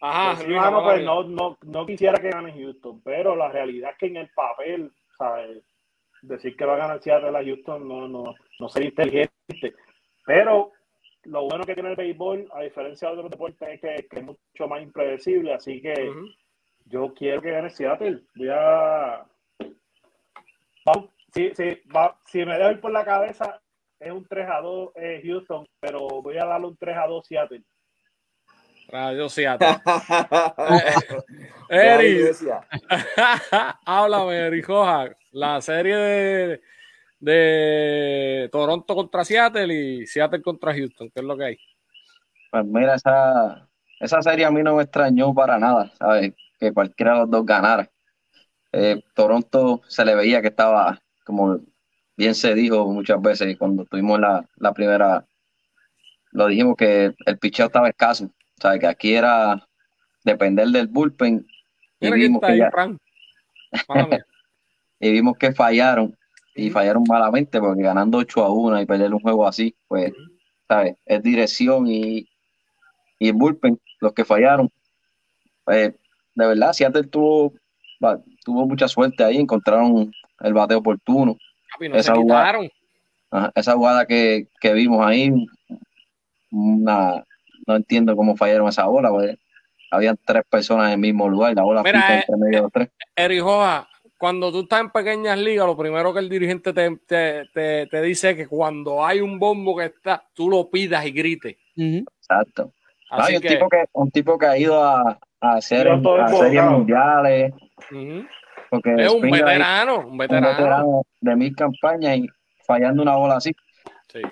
Ajá, 0.00 0.34
Pues 0.34 0.46
sí, 0.46 0.52
mano, 0.52 0.82
pues 0.84 1.04
no, 1.04 1.22
no, 1.24 1.56
no 1.62 1.86
quisiera 1.86 2.20
que 2.20 2.30
gane 2.30 2.52
Houston, 2.52 3.00
pero 3.02 3.34
la 3.34 3.48
realidad 3.48 3.92
es 3.92 3.98
que 3.98 4.06
en 4.06 4.16
el 4.18 4.30
papel, 4.30 4.92
¿sabes? 5.16 5.62
decir 6.22 6.56
que 6.56 6.64
va 6.64 6.74
a 6.74 6.78
ganar 6.78 7.02
Seattle 7.02 7.36
a 7.36 7.44
Houston 7.44 7.86
no, 7.86 8.08
no, 8.08 8.34
no 8.58 8.68
sería 8.68 8.88
inteligente. 8.88 9.74
Pero 10.24 10.72
lo 11.24 11.44
bueno 11.44 11.64
que 11.64 11.74
tiene 11.74 11.90
el 11.90 11.96
béisbol, 11.96 12.48
a 12.52 12.62
diferencia 12.62 13.08
de 13.08 13.14
otros 13.14 13.30
deportes, 13.30 13.68
es 13.68 13.80
que, 13.80 14.08
que 14.08 14.18
es 14.20 14.24
mucho 14.24 14.68
más 14.68 14.82
impredecible. 14.82 15.54
Así 15.54 15.80
que 15.80 16.10
yo 16.86 17.14
quiero 17.14 17.40
que 17.42 17.50
gane 17.50 17.70
Seattle. 17.70 18.22
Voy 18.34 18.48
a. 18.50 19.24
Vamos, 20.86 21.10
si, 21.34 21.52
si, 21.54 21.82
va- 21.94 22.16
si 22.26 22.44
me 22.46 22.56
dejo 22.56 22.70
ir 22.70 22.80
por 22.80 22.92
la 22.92 23.04
cabeza, 23.04 23.60
es 23.98 24.12
un 24.12 24.24
3 24.24 24.48
a 24.48 24.60
2 24.60 24.90
eh, 24.94 25.20
Houston, 25.24 25.66
pero 25.80 26.06
voy 26.22 26.38
a 26.38 26.44
darle 26.44 26.68
un 26.68 26.76
3 26.76 26.96
a 26.96 27.06
2 27.08 27.26
Seattle. 27.26 27.62
Radio 28.88 29.28
Seattle. 29.28 29.66
Eri, 31.68 32.20
háblame, 33.84 34.36
Eri 34.36 34.62
Joja. 34.62 35.10
La 35.32 35.60
serie 35.60 35.96
de, 35.96 36.60
de 37.18 38.48
Toronto 38.52 38.94
contra 38.94 39.24
Seattle 39.24 39.74
y 39.74 40.06
Seattle 40.06 40.40
contra 40.40 40.72
Houston, 40.72 41.10
¿qué 41.10 41.18
es 41.20 41.26
lo 41.26 41.36
que 41.36 41.44
hay? 41.46 41.58
Pues 42.52 42.64
mira, 42.64 42.94
esa, 42.94 43.68
esa 43.98 44.22
serie 44.22 44.44
a 44.44 44.52
mí 44.52 44.62
no 44.62 44.76
me 44.76 44.84
extrañó 44.84 45.34
para 45.34 45.58
nada, 45.58 45.90
¿sabes? 45.98 46.32
Que 46.60 46.72
cualquiera 46.72 47.14
de 47.14 47.18
los 47.22 47.30
dos 47.30 47.44
ganara. 47.44 47.90
Eh, 48.72 49.02
Toronto 49.14 49.82
se 49.88 50.04
le 50.04 50.14
veía 50.14 50.42
que 50.42 50.48
estaba, 50.48 51.00
como 51.24 51.60
bien 52.16 52.34
se 52.34 52.54
dijo 52.54 52.90
muchas 52.92 53.20
veces 53.20 53.56
cuando 53.58 53.84
tuvimos 53.84 54.20
la, 54.20 54.44
la 54.56 54.72
primera, 54.72 55.24
lo 56.32 56.46
dijimos 56.48 56.76
que 56.76 57.14
el 57.24 57.38
picheo 57.38 57.66
estaba 57.66 57.88
escaso, 57.88 58.30
¿sabes? 58.60 58.80
Que 58.80 58.86
aquí 58.86 59.14
era 59.14 59.66
depender 60.24 60.68
del 60.68 60.88
bullpen 60.88 61.46
y 62.00 62.06
vimos 62.28 62.40
que 62.40 62.58
ya- 62.58 62.70
y 65.00 65.12
vimos 65.12 65.36
que 65.38 65.52
fallaron 65.52 66.16
y 66.54 66.70
fallaron 66.70 67.04
malamente 67.08 67.60
porque 67.60 67.82
ganando 67.82 68.18
8 68.18 68.44
a 68.44 68.50
1 68.52 68.80
y 68.80 68.86
perder 68.86 69.12
un 69.14 69.20
juego 69.20 69.46
así, 69.46 69.74
pues, 69.88 70.12
¿sabes? 70.68 70.96
Es 71.04 71.22
dirección 71.22 71.86
y, 71.86 72.26
y 73.18 73.28
el 73.28 73.34
bullpen 73.34 73.78
los 74.00 74.12
que 74.14 74.24
fallaron. 74.24 74.70
Pues, 75.64 75.94
de 76.34 76.46
verdad, 76.46 76.72
Seattle 76.72 77.04
tuvo, 77.04 77.52
tuvo 78.44 78.66
mucha 78.66 78.88
suerte 78.88 79.24
ahí, 79.24 79.36
encontraron 79.38 80.12
el 80.40 80.52
bateo 80.52 80.78
oportuno. 80.78 81.36
Papi, 81.72 81.88
no 81.88 81.94
se 81.94 82.00
Esa 82.00 82.14
jugada-. 82.14 82.60
Ajá, 83.30 83.52
Esa 83.54 83.74
jugada 83.74 84.06
que, 84.06 84.48
que 84.60 84.72
vimos 84.72 85.04
ahí, 85.04 85.32
una- 86.50 87.24
no 87.66 87.76
entiendo 87.76 88.14
cómo 88.16 88.36
fallaron 88.36 88.68
esa 88.68 88.86
bola, 88.86 89.10
pues, 89.10 89.36
habían 89.90 90.16
tres 90.24 90.42
personas 90.48 90.86
en 90.86 90.92
el 90.92 90.98
mismo 90.98 91.28
lugar, 91.28 91.54
la 91.54 91.62
bola 91.62 91.82
Mira, 91.82 92.00
pica 92.00 92.14
eh, 92.14 92.18
entre 92.20 92.36
medio 92.36 92.56
de 92.58 92.62
los 92.62 92.72
tres. 92.72 92.88
Eri 93.14 93.40
Joja, 93.40 93.88
cuando 94.18 94.50
tú 94.52 94.60
estás 94.60 94.80
en 94.80 94.90
pequeñas 94.90 95.38
ligas, 95.38 95.66
lo 95.66 95.76
primero 95.76 96.12
que 96.12 96.20
el 96.20 96.28
dirigente 96.28 96.72
te, 96.72 96.96
te, 97.06 97.44
te, 97.52 97.86
te 97.86 98.02
dice 98.02 98.30
es 98.30 98.36
que 98.36 98.46
cuando 98.46 99.04
hay 99.04 99.20
un 99.20 99.38
bombo 99.38 99.76
que 99.76 99.86
está, 99.86 100.24
tú 100.34 100.48
lo 100.48 100.70
pidas 100.70 101.04
y 101.06 101.10
grites. 101.10 101.56
Exacto. 101.76 102.72
No, 103.10 103.18
Así 103.18 103.34
y 103.34 103.36
un, 103.36 103.42
tipo 103.42 103.68
que, 103.68 103.84
un 103.92 104.10
tipo 104.10 104.38
que 104.38 104.46
ha 104.46 104.58
ido 104.58 104.82
a, 104.82 105.18
a 105.40 105.58
todo 106.02 106.22
a 106.22 106.28
series 106.28 106.64
mundiales, 106.64 107.52
porque 108.70 108.94
es 108.98 109.12
un 109.12 109.20
veterano, 109.30 109.98
un 110.00 110.06
un 110.12 110.18
veterano. 110.18 110.48
veterano 110.48 111.02
de 111.20 111.36
mil 111.36 111.54
campañas 111.54 112.16
y 112.18 112.26
fallando 112.66 113.02
una 113.02 113.16
bola 113.16 113.36
así, 113.36 113.52
Sí. 114.12 114.22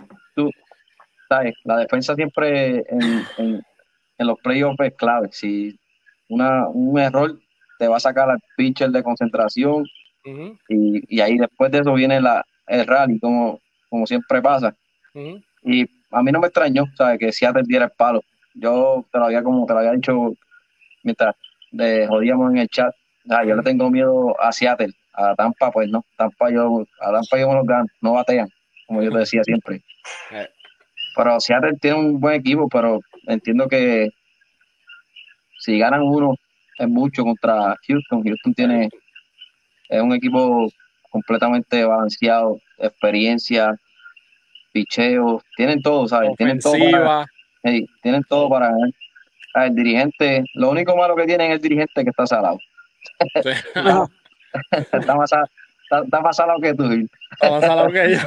¿sabes? 1.28 1.54
La 1.64 1.76
defensa 1.78 2.14
siempre 2.14 2.84
en, 2.88 3.24
en, 3.38 3.62
en 4.18 4.26
los 4.26 4.38
playoffs 4.40 4.78
es 4.80 4.94
clave. 4.94 5.28
Si 5.32 5.78
una, 6.28 6.68
un 6.68 6.98
error 6.98 7.38
te 7.78 7.88
va 7.88 7.96
a 7.96 8.00
sacar 8.00 8.30
al 8.30 8.38
pitcher 8.56 8.90
de 8.90 9.02
concentración 9.02 9.84
y, 10.68 11.16
y 11.16 11.20
ahí 11.20 11.36
después 11.38 11.70
de 11.70 11.78
eso 11.80 11.92
viene 11.94 12.20
la, 12.20 12.44
el 12.66 12.86
rally, 12.86 13.18
como, 13.20 13.60
como 13.88 14.06
siempre 14.06 14.40
pasa. 14.42 14.74
Y 15.62 15.86
a 16.10 16.22
mí 16.22 16.32
no 16.32 16.40
me 16.40 16.46
extrañó, 16.46 16.84
¿sabes? 16.96 17.18
Que 17.18 17.32
Seattle 17.32 17.62
diera 17.66 17.86
el 17.86 17.90
palo. 17.92 18.22
Yo 18.54 19.04
te 19.12 19.18
lo 19.18 19.24
había, 19.26 19.42
como 19.42 19.66
te 19.66 19.72
lo 19.72 19.78
había 19.80 19.92
dicho 19.92 20.34
mientras 21.04 21.36
le 21.70 22.06
jodíamos 22.06 22.50
en 22.52 22.58
el 22.58 22.68
chat. 22.68 22.92
Ah, 23.30 23.44
yo 23.44 23.54
le 23.54 23.62
tengo 23.62 23.90
miedo 23.90 24.38
a 24.40 24.52
Seattle. 24.52 24.92
A 25.14 25.34
Tampa, 25.36 25.70
pues 25.70 25.88
no. 25.88 26.04
Tampa 26.16 26.50
yo, 26.50 26.84
a 27.00 27.12
Tampa 27.12 27.38
yo 27.38 27.48
me 27.48 27.54
los 27.54 27.66
gano. 27.66 27.86
No 28.00 28.14
batean, 28.14 28.48
como 28.86 29.02
yo 29.02 29.12
te 29.12 29.18
decía 29.18 29.44
siempre. 29.44 29.82
Eh. 30.32 30.48
Pero 31.16 31.38
Seattle 31.38 31.78
tiene 31.80 31.96
un 31.98 32.20
buen 32.20 32.40
equipo, 32.40 32.68
pero 32.68 32.98
entiendo 33.28 33.68
que 33.68 34.10
si 35.60 35.78
ganan 35.78 36.02
uno 36.02 36.34
es 36.78 36.88
mucho 36.88 37.22
contra 37.22 37.76
Houston. 37.86 38.24
Houston 38.24 38.54
tiene 38.54 38.88
es 39.88 40.02
un 40.02 40.12
equipo 40.12 40.68
completamente 41.10 41.84
balanceado, 41.84 42.58
experiencia, 42.78 43.76
picheo, 44.72 45.42
tienen 45.56 45.80
todo, 45.82 46.08
¿sabes? 46.08 46.30
Tienen 46.36 46.58
todo 46.58 46.74
para, 46.90 47.26
hey, 47.62 47.86
tienen 48.02 48.24
todo 48.24 48.48
para 48.48 48.70
ganar. 48.70 48.90
Ah, 49.54 49.66
El 49.66 49.74
dirigente, 49.74 50.44
lo 50.54 50.70
único 50.70 50.96
malo 50.96 51.14
que 51.16 51.26
tiene 51.26 51.46
es 51.46 51.52
el 51.54 51.60
dirigente 51.60 52.02
que 52.02 52.10
está 52.10 52.26
salado. 52.26 52.58
Sí. 53.42 53.50
está, 54.92 55.14
más, 55.14 55.30
sa- 55.30 55.44
está, 55.84 56.00
está 56.04 56.20
más 56.20 56.36
salado 56.36 56.58
que 56.60 56.74
tú. 56.74 56.88
Gil. 56.88 57.08
Vamos 57.40 57.64
a 57.64 57.72
hablar 57.72 57.92
que 57.92 58.12
yo. 58.14 58.18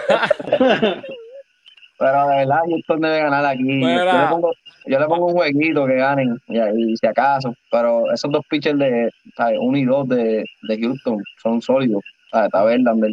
Pero 1.99 2.27
de 2.27 2.35
verdad, 2.37 2.59
Houston 2.69 3.01
debe 3.01 3.19
ganar 3.19 3.45
aquí. 3.45 3.81
Yo, 3.81 3.87
le 3.87 4.27
pongo, 4.29 4.51
yo 4.85 4.99
le 4.99 5.05
pongo 5.07 5.25
un 5.27 5.33
jueguito 5.33 5.85
que 5.87 5.95
ganen, 5.95 6.39
y, 6.47 6.95
si 6.95 7.07
acaso. 7.07 7.53
Pero 7.71 8.11
esos 8.13 8.31
dos 8.31 8.45
pitchers 8.47 8.77
de, 8.77 9.09
¿sabes? 9.35 9.57
uno 9.59 9.77
y 9.77 9.85
dos 9.85 10.07
de, 10.07 10.45
de 10.63 10.79
Houston 10.79 11.17
son 11.41 11.61
sólidos. 11.61 12.03
¿sabes? 12.31 12.45
Está 12.47 12.63
Verlander. 12.63 13.11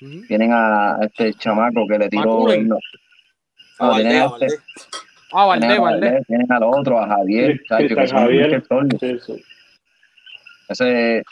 Ujú. 0.00 0.26
Tienen 0.26 0.52
a 0.54 0.96
este 1.02 1.34
chamaco 1.34 1.86
que 1.86 1.98
le 1.98 2.08
tiró. 2.08 2.24
No, 2.24 2.78
A 3.80 3.86
no, 3.88 3.94
tienen 3.96 4.22
a 4.22 4.24
este-. 4.40 4.56
Ah, 5.32 5.44
Valdés, 5.46 5.68
tienen 5.68 5.78
a 5.78 5.82
Valdés. 5.90 6.10
Valdés, 6.10 6.26
tienen 6.26 6.52
al 6.52 6.62
otro, 6.62 6.98
a 7.00 7.06
Javier. 7.06 7.60
Cristian 7.68 7.88
Que 7.88 8.06
son 8.08 8.18
Javier. 8.18 8.62
Sí, 9.00 9.18
sí. 9.26 9.44
Ese, 10.68 11.22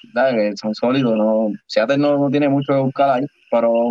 son 0.56 0.74
sólidos. 0.74 1.16
No, 1.16 1.50
Seattle 1.66 1.98
no, 1.98 2.18
no 2.18 2.30
tiene 2.30 2.48
mucho 2.48 2.72
que 2.72 2.80
buscar 2.80 3.10
ahí. 3.10 3.26
Pero 3.50 3.90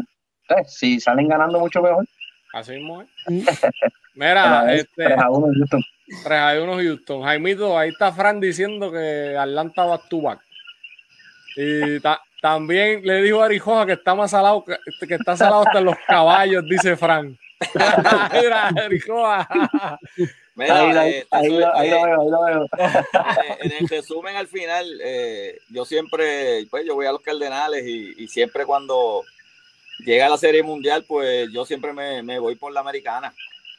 eh, 0.49 0.63
si 0.67 0.99
salen 0.99 1.27
ganando 1.27 1.59
mucho 1.59 1.81
mejor. 1.81 2.05
Así 2.53 2.73
mismo 2.73 3.01
es. 3.01 3.09
Mira, 4.15 4.73
este, 4.73 5.03
3 5.05 5.17
a 5.17 5.29
1 5.29 5.47
Houston. 5.57 5.81
3 6.23 6.39
a 6.39 6.63
1 6.63 6.73
Houston. 6.77 7.23
Jaimito, 7.23 7.77
ahí 7.77 7.89
está 7.89 8.11
Fran 8.11 8.39
diciendo 8.39 8.91
que 8.91 9.35
Atlanta 9.37 9.85
va 9.85 9.97
to 9.97 10.21
back. 10.21 10.39
Y 11.57 11.99
ta- 11.99 12.21
también 12.41 13.01
le 13.03 13.21
dijo 13.23 13.41
a 13.41 13.45
Arijoja 13.45 13.85
que 13.85 13.93
está 13.93 14.15
más 14.15 14.31
salado, 14.31 14.63
que, 14.63 14.75
que 15.07 15.15
está 15.15 15.35
salado 15.35 15.63
hasta 15.65 15.79
en 15.79 15.85
los 15.85 15.95
caballos, 16.07 16.63
dice 16.65 16.95
Fran. 16.95 17.37
Mira. 18.33 18.71
Mira, 20.57 20.79
Ahí, 20.79 20.97
ahí, 20.97 21.11
eh, 21.13 21.27
ahí, 21.31 21.45
eso 21.47 21.59
lo- 21.59 21.75
ahí 21.75 21.89
lo 21.89 21.97
eh, 21.97 22.03
veo, 22.05 22.21
ahí 22.21 22.29
lo 22.29 22.43
veo. 22.43 22.65
eh, 22.65 23.57
en 23.61 23.71
el 23.73 23.89
resumen 23.89 24.35
al 24.37 24.47
final, 24.47 24.99
eh, 25.03 25.59
yo 25.69 25.83
siempre, 25.83 26.65
pues 26.69 26.85
yo 26.85 26.95
voy 26.95 27.05
a 27.07 27.11
los 27.11 27.21
Cardenales 27.21 27.85
y, 27.85 28.13
y 28.23 28.27
siempre 28.29 28.65
cuando 28.65 29.23
llega 29.99 30.29
la 30.29 30.37
Serie 30.37 30.63
Mundial, 30.63 31.03
pues 31.07 31.51
yo 31.51 31.65
siempre 31.65 31.91
me, 31.91 32.23
me 32.23 32.39
voy 32.39 32.55
por 32.55 32.71
la 32.71 32.79
americana, 32.79 33.33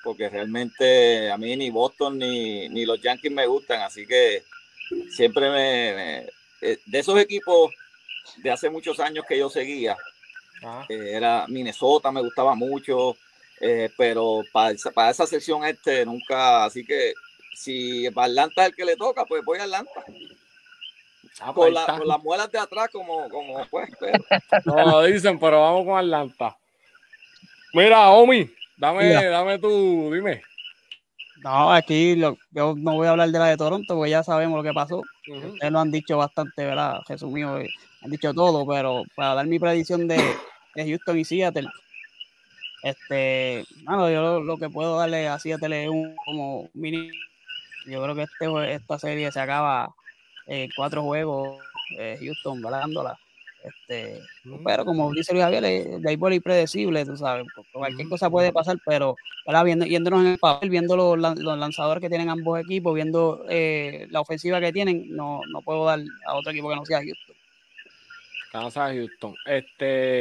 porque 0.05 0.29
realmente 0.29 1.31
a 1.31 1.39
mí 1.39 1.57
ni 1.57 1.71
Boston 1.71 2.19
ni, 2.19 2.69
ni 2.69 2.85
los 2.85 3.01
Yankees 3.01 3.33
me 3.33 3.47
gustan, 3.47 3.81
así 3.81 4.07
que 4.07 4.43
siempre 5.11 5.49
me, 5.49 5.95
me- 5.95 6.27
eh, 6.61 6.79
de 6.85 6.99
esos 6.99 7.19
equipos 7.19 7.73
de 8.39 8.51
hace 8.51 8.69
muchos 8.69 9.01
años 9.01 9.25
que 9.27 9.39
yo 9.39 9.49
seguía, 9.49 9.97
eh, 10.91 11.13
era 11.15 11.47
Minnesota, 11.49 12.11
me 12.13 12.21
gustaba 12.21 12.55
mucho, 12.55 13.17
eh, 13.61 13.91
pero 13.97 14.43
para 14.53 14.71
esa, 14.73 14.91
para 14.91 15.11
esa 15.11 15.27
sección 15.27 15.65
este 15.65 16.05
nunca, 16.05 16.65
así 16.65 16.85
que 16.85 17.13
si 17.55 18.11
para 18.11 18.27
Atlanta 18.27 18.63
es 18.65 18.69
el 18.71 18.77
que 18.77 18.85
le 18.85 18.97
toca, 18.97 19.25
pues 19.25 19.45
voy 19.45 19.59
a 19.59 19.65
Atlanta. 19.65 19.91
Ah, 21.41 21.53
pues 21.55 21.67
Con, 21.67 21.75
la- 21.75 21.87
con 21.99 22.09
las 22.09 22.23
muelas 22.23 22.51
de 22.51 22.59
atrás, 22.59 22.89
como, 22.93 23.29
como 23.29 23.65
pues, 23.67 23.91
pero- 24.01 24.25
No 24.65 24.85
lo 24.91 25.03
dicen, 25.03 25.39
pero 25.39 25.61
vamos 25.61 25.85
con 25.85 25.99
Atlanta. 25.99 26.57
Mira, 27.75 28.09
Omi, 28.11 28.51
dame, 28.77 29.05
Mira. 29.09 29.29
dame 29.31 29.59
tú, 29.59 30.11
dime. 30.13 30.43
No, 31.43 31.71
aquí 31.73 32.17
lo- 32.17 32.39
yo 32.51 32.75
no 32.77 32.95
voy 32.95 33.07
a 33.07 33.11
hablar 33.11 33.29
de 33.31 33.39
la 33.39 33.47
de 33.49 33.57
Toronto 33.59 33.95
porque 33.95 34.11
ya 34.11 34.23
sabemos 34.23 34.57
lo 34.57 34.63
que 34.63 34.73
pasó. 34.75 34.97
Ujú. 35.29 35.49
Ustedes 35.53 35.73
lo 35.73 35.79
han 35.81 35.91
dicho 35.91 36.17
bastante, 36.17 36.65
¿verdad? 36.65 37.01
Resumido, 37.07 37.59
eh, 37.61 37.69
han 38.01 38.11
dicho 38.11 38.33
todo, 38.33 38.67
pero 38.67 39.03
para 39.15 39.35
dar 39.35 39.47
mi 39.47 39.59
predicción 39.59 40.09
de, 40.09 40.17
de 40.75 40.85
Houston 40.89 41.19
y 41.19 41.25
Seattle, 41.27 41.69
este, 42.83 43.65
bueno, 43.85 44.11
yo 44.11 44.23
lo, 44.23 44.41
lo 44.41 44.59
que 44.59 44.71
puedo 44.71 44.99
darle 44.99 45.29
a 45.29 45.39
Seattle 45.39 45.85
es 45.85 45.89
un 45.89 46.15
como 46.25 46.69
mini. 46.75 47.11
Yo 47.87 48.03
creo 48.03 48.15
que 48.15 48.23
este, 48.23 48.75
esta 48.75 48.99
serie 48.99 49.31
se 49.31 49.41
acaba 49.41 49.95
en 50.47 50.71
cuatro 50.77 51.03
juegos, 51.03 51.61
eh, 51.99 52.19
Houston 52.21 52.61
ganándola. 52.63 53.19
Este, 53.65 54.21
pero 54.65 54.85
como 54.85 55.13
dice 55.13 55.33
Luis 55.33 55.45
Javier, 55.45 55.65
eh, 55.65 55.95
el 55.95 56.01
béisbol 56.01 56.33
es 56.33 56.37
impredecible, 56.37 57.05
tú 57.05 57.17
sabes, 57.17 57.47
cualquier 57.73 58.09
cosa 58.09 58.31
puede 58.31 58.53
pasar, 58.53 58.77
pero 58.87 59.17
¿verdad? 59.45 59.65
Viendo, 59.65 59.87
yéndonos 59.87 60.21
en 60.21 60.33
el 60.33 60.39
papel, 60.39 60.71
viendo 60.71 60.97
los, 60.97 61.19
los 61.19 61.59
lanzadores 61.59 62.01
que 62.01 62.09
tienen 62.09 62.29
ambos 62.29 62.61
equipos, 62.61 62.95
viendo 62.95 63.45
eh, 63.49 64.07
la 64.11 64.21
ofensiva 64.21 64.61
que 64.61 64.73
tienen, 64.73 65.07
no, 65.17 65.41
no 65.51 65.63
puedo 65.63 65.85
dar 65.85 66.01
a 66.27 66.35
otro 66.35 66.53
equipo 66.53 66.69
que 66.69 66.77
no 66.77 66.87
sea 66.87 66.99
Houston. 66.99 67.37
Kansas 68.53 68.93
Houston. 68.93 69.35
Este, 69.47 70.21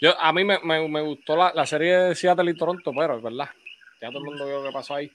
yo, 0.00 0.18
a 0.20 0.32
mí 0.32 0.44
me, 0.44 0.58
me- 0.60 0.88
me 0.88 1.00
gustó 1.00 1.36
la, 1.36 1.52
la 1.54 1.66
serie 1.66 1.96
de 1.96 2.14
Seattle 2.14 2.50
y 2.50 2.54
Toronto, 2.56 2.92
pero 2.96 3.16
es 3.16 3.22
verdad. 3.22 3.48
Ya 4.00 4.08
todo 4.08 4.18
el 4.18 4.24
mundo 4.24 4.46
vio 4.46 4.60
lo 4.62 4.68
que 4.68 4.72
pasó 4.72 4.94
ahí. 4.94 5.10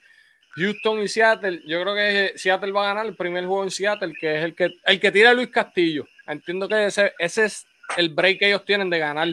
Houston 0.56 1.02
y 1.02 1.08
Seattle, 1.08 1.62
yo 1.66 1.80
creo 1.82 1.94
que 1.94 2.32
Seattle 2.36 2.70
va 2.70 2.84
a 2.84 2.88
ganar 2.94 3.06
el 3.06 3.16
primer 3.16 3.44
juego 3.46 3.64
en 3.64 3.70
Seattle, 3.70 4.14
que 4.20 4.36
es 4.38 4.44
el 4.44 4.54
que, 4.54 4.70
el 4.84 5.00
que 5.00 5.10
tira 5.10 5.32
Luis 5.34 5.48
Castillo. 5.48 6.06
Entiendo 6.26 6.68
que 6.68 6.86
ese, 6.86 7.12
ese 7.18 7.46
es 7.46 7.66
el 7.96 8.10
break 8.10 8.38
que 8.38 8.46
ellos 8.48 8.64
tienen 8.64 8.88
de 8.88 8.98
ganar 9.00 9.28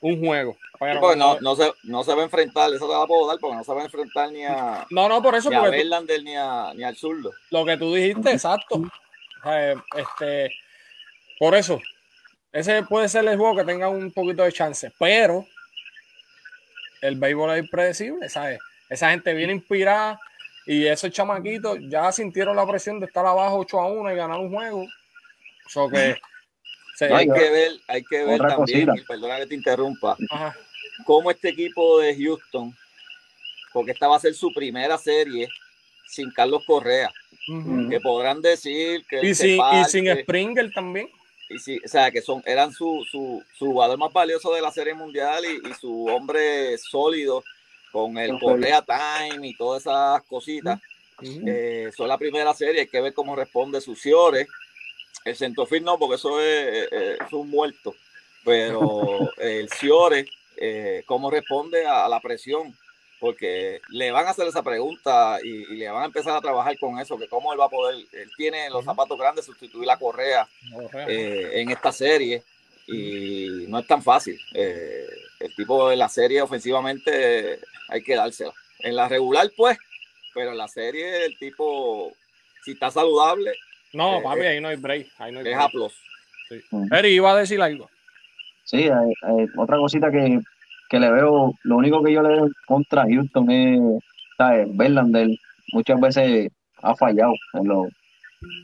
un 0.00 0.18
juego. 0.24 0.56
Pero, 0.78 1.00
Porque 1.00 1.16
no, 1.18 1.38
no, 1.40 1.56
se, 1.56 1.72
no 1.84 2.04
se 2.04 2.14
va 2.14 2.20
a 2.22 2.24
enfrentar, 2.24 2.72
eso 2.72 2.86
te 2.86 2.92
la 2.94 3.06
puedo 3.06 3.26
dar, 3.26 3.38
porque 3.38 3.56
no 3.56 3.64
se 3.64 3.72
va 3.72 3.80
a 3.82 3.84
enfrentar 3.84 4.30
ni 4.30 4.44
a, 4.44 4.86
no, 4.90 5.08
no, 5.08 5.22
por 5.22 5.34
eso, 5.34 5.50
ni 5.50 5.56
a 5.56 5.62
Verlander 5.62 6.22
ni, 6.22 6.34
a, 6.36 6.72
ni 6.74 6.84
al 6.84 6.96
zurdo. 6.96 7.32
lo 7.50 7.64
que 7.64 7.76
tú 7.76 7.94
dijiste, 7.94 8.30
exacto. 8.32 8.76
O 8.76 9.42
sea, 9.42 9.72
este, 9.94 10.52
por 11.38 11.54
eso, 11.54 11.80
ese 12.52 12.82
puede 12.84 13.08
ser 13.08 13.26
el 13.26 13.36
juego 13.36 13.56
que 13.56 13.64
tenga 13.64 13.88
un 13.88 14.12
poquito 14.12 14.42
de 14.42 14.52
chance, 14.52 14.90
pero 14.98 15.46
el 17.02 17.16
béisbol 17.16 17.50
es 17.56 17.64
impredecible, 17.64 18.28
¿sabes? 18.28 18.58
Esa 18.88 19.10
gente 19.10 19.34
viene 19.34 19.52
inspirada 19.52 20.18
y 20.66 20.86
esos 20.86 21.10
chamaquitos 21.10 21.78
ya 21.88 22.10
sintieron 22.12 22.56
la 22.56 22.66
presión 22.66 22.98
de 23.00 23.06
estar 23.06 23.24
abajo 23.26 23.58
8 23.58 23.80
a 23.80 23.86
1 23.92 24.12
y 24.12 24.16
ganar 24.16 24.38
un 24.38 24.50
juego. 24.52 24.86
So 25.68 25.88
que, 25.88 26.16
se- 26.96 27.08
No, 27.08 27.16
hay 27.16 27.26
que 27.28 27.50
ver, 27.50 27.72
hay 27.88 28.02
que 28.04 28.24
ver 28.24 28.40
Otra 28.40 28.56
también, 28.56 28.86
cosita. 28.86 29.02
y 29.02 29.04
perdona 29.06 29.38
que 29.38 29.46
te 29.46 29.54
interrumpa, 29.54 30.16
ajá, 30.30 30.56
cómo 31.04 31.30
este 31.30 31.50
equipo 31.50 32.00
de 32.00 32.16
Houston, 32.16 32.74
porque 33.72 33.92
esta 33.92 34.08
va 34.08 34.16
a 34.16 34.20
ser 34.20 34.34
su 34.34 34.52
primera 34.52 34.96
serie 34.96 35.48
sin 36.08 36.30
Carlos 36.30 36.62
Correa, 36.66 37.10
que 37.90 38.00
podrán 38.00 38.40
decir 38.40 39.04
que 39.08 39.20
y, 39.26 39.34
sin, 39.34 39.60
y 39.60 39.84
sin 39.90 40.16
Springer 40.22 40.72
también. 40.72 41.08
Y 41.48 41.58
sí, 41.58 41.80
o 41.84 41.88
sea, 41.88 42.10
que 42.10 42.22
son, 42.22 42.42
eran 42.44 42.72
su, 42.72 43.04
su, 43.10 43.42
su 43.56 43.66
jugador 43.66 43.98
más 43.98 44.12
valioso 44.12 44.52
de 44.52 44.60
la 44.60 44.72
serie 44.72 44.94
mundial 44.94 45.44
y, 45.44 45.68
y 45.68 45.74
su 45.74 46.06
hombre 46.06 46.76
sólido 46.78 47.44
con 47.92 48.18
el. 48.18 48.38
Correa 48.38 48.82
Time 48.82 49.46
y 49.46 49.56
todas 49.56 49.82
esas 49.82 50.22
cositas. 50.24 50.80
Ujú. 51.22 51.44
Eh, 51.46 51.90
son 51.96 52.08
la 52.08 52.18
primera 52.18 52.52
serie, 52.52 52.82
hay 52.82 52.86
que 52.88 53.00
ver 53.00 53.14
cómo 53.14 53.36
responde 53.36 53.80
Suciores. 53.80 54.48
El 55.24 55.36
centrofil 55.36 55.82
no, 55.82 55.98
porque 55.98 56.16
eso 56.16 56.40
es, 56.40 56.88
eh, 56.90 57.18
es 57.24 57.32
un 57.32 57.48
muerto. 57.48 57.94
Pero 58.44 59.30
el 59.38 59.68
Ciore, 59.70 60.26
eh, 60.56 61.02
cómo 61.06 61.30
responde 61.30 61.86
a, 61.86 62.04
a 62.04 62.08
la 62.08 62.20
presión. 62.20 62.76
Porque 63.18 63.80
le 63.88 64.10
van 64.10 64.26
a 64.26 64.30
hacer 64.30 64.46
esa 64.46 64.62
pregunta 64.62 65.38
y, 65.42 65.48
y 65.72 65.76
le 65.76 65.88
van 65.88 66.02
a 66.02 66.06
empezar 66.06 66.36
a 66.36 66.40
trabajar 66.40 66.78
con 66.78 66.98
eso, 66.98 67.16
que 67.18 67.28
cómo 67.28 67.52
él 67.52 67.58
va 67.60 67.64
a 67.64 67.70
poder, 67.70 67.96
él 68.12 68.30
tiene 68.36 68.68
los 68.68 68.84
zapatos 68.84 69.18
grandes, 69.18 69.46
sustituir 69.46 69.86
la 69.86 69.96
correa 69.98 70.46
eh, 71.08 71.50
en 71.54 71.70
esta 71.70 71.92
serie 71.92 72.42
y 72.86 73.64
no 73.68 73.78
es 73.78 73.86
tan 73.86 74.02
fácil. 74.02 74.38
Eh, 74.54 75.06
el 75.40 75.54
tipo 75.54 75.88
de 75.88 75.96
la 75.96 76.08
serie 76.08 76.42
ofensivamente 76.42 77.58
hay 77.88 78.02
que 78.02 78.14
dársela. 78.16 78.52
En 78.80 78.94
la 78.94 79.08
regular, 79.08 79.50
pues, 79.56 79.78
pero 80.34 80.50
en 80.50 80.58
la 80.58 80.68
serie 80.68 81.24
el 81.24 81.38
tipo, 81.38 82.12
si 82.64 82.72
está 82.72 82.90
saludable, 82.90 83.52
No, 83.92 84.18
Eh, 84.18 84.22
papi, 84.22 84.40
eh, 84.40 84.48
ahí 84.48 84.60
no 84.60 84.68
hay 84.68 84.76
break. 84.76 85.06
Ahí 85.18 85.32
no 85.32 85.40
hay 85.40 85.48
es 85.48 85.56
break. 85.56 85.70
Plus. 85.70 85.94
Eri, 86.92 87.08
iba 87.08 87.32
a 87.32 87.36
decir 87.36 87.60
algo. 87.62 87.88
Sí, 88.64 88.82
eh, 88.84 88.90
eh, 88.90 89.46
otra 89.56 89.78
cosita 89.78 90.10
que, 90.10 90.38
que 90.88 91.00
le 91.00 91.10
veo, 91.10 91.52
lo 91.64 91.76
único 91.76 92.02
que 92.02 92.12
yo 92.12 92.22
le 92.22 92.28
veo 92.28 92.48
contra 92.66 93.04
Houston 93.04 93.50
es, 93.50 93.80
¿sabes? 94.36 94.68
Verlander 94.76 95.28
muchas 95.72 96.00
veces 96.00 96.50
ha 96.82 96.94
fallado 96.94 97.32
en 97.54 97.68
los, 97.68 97.88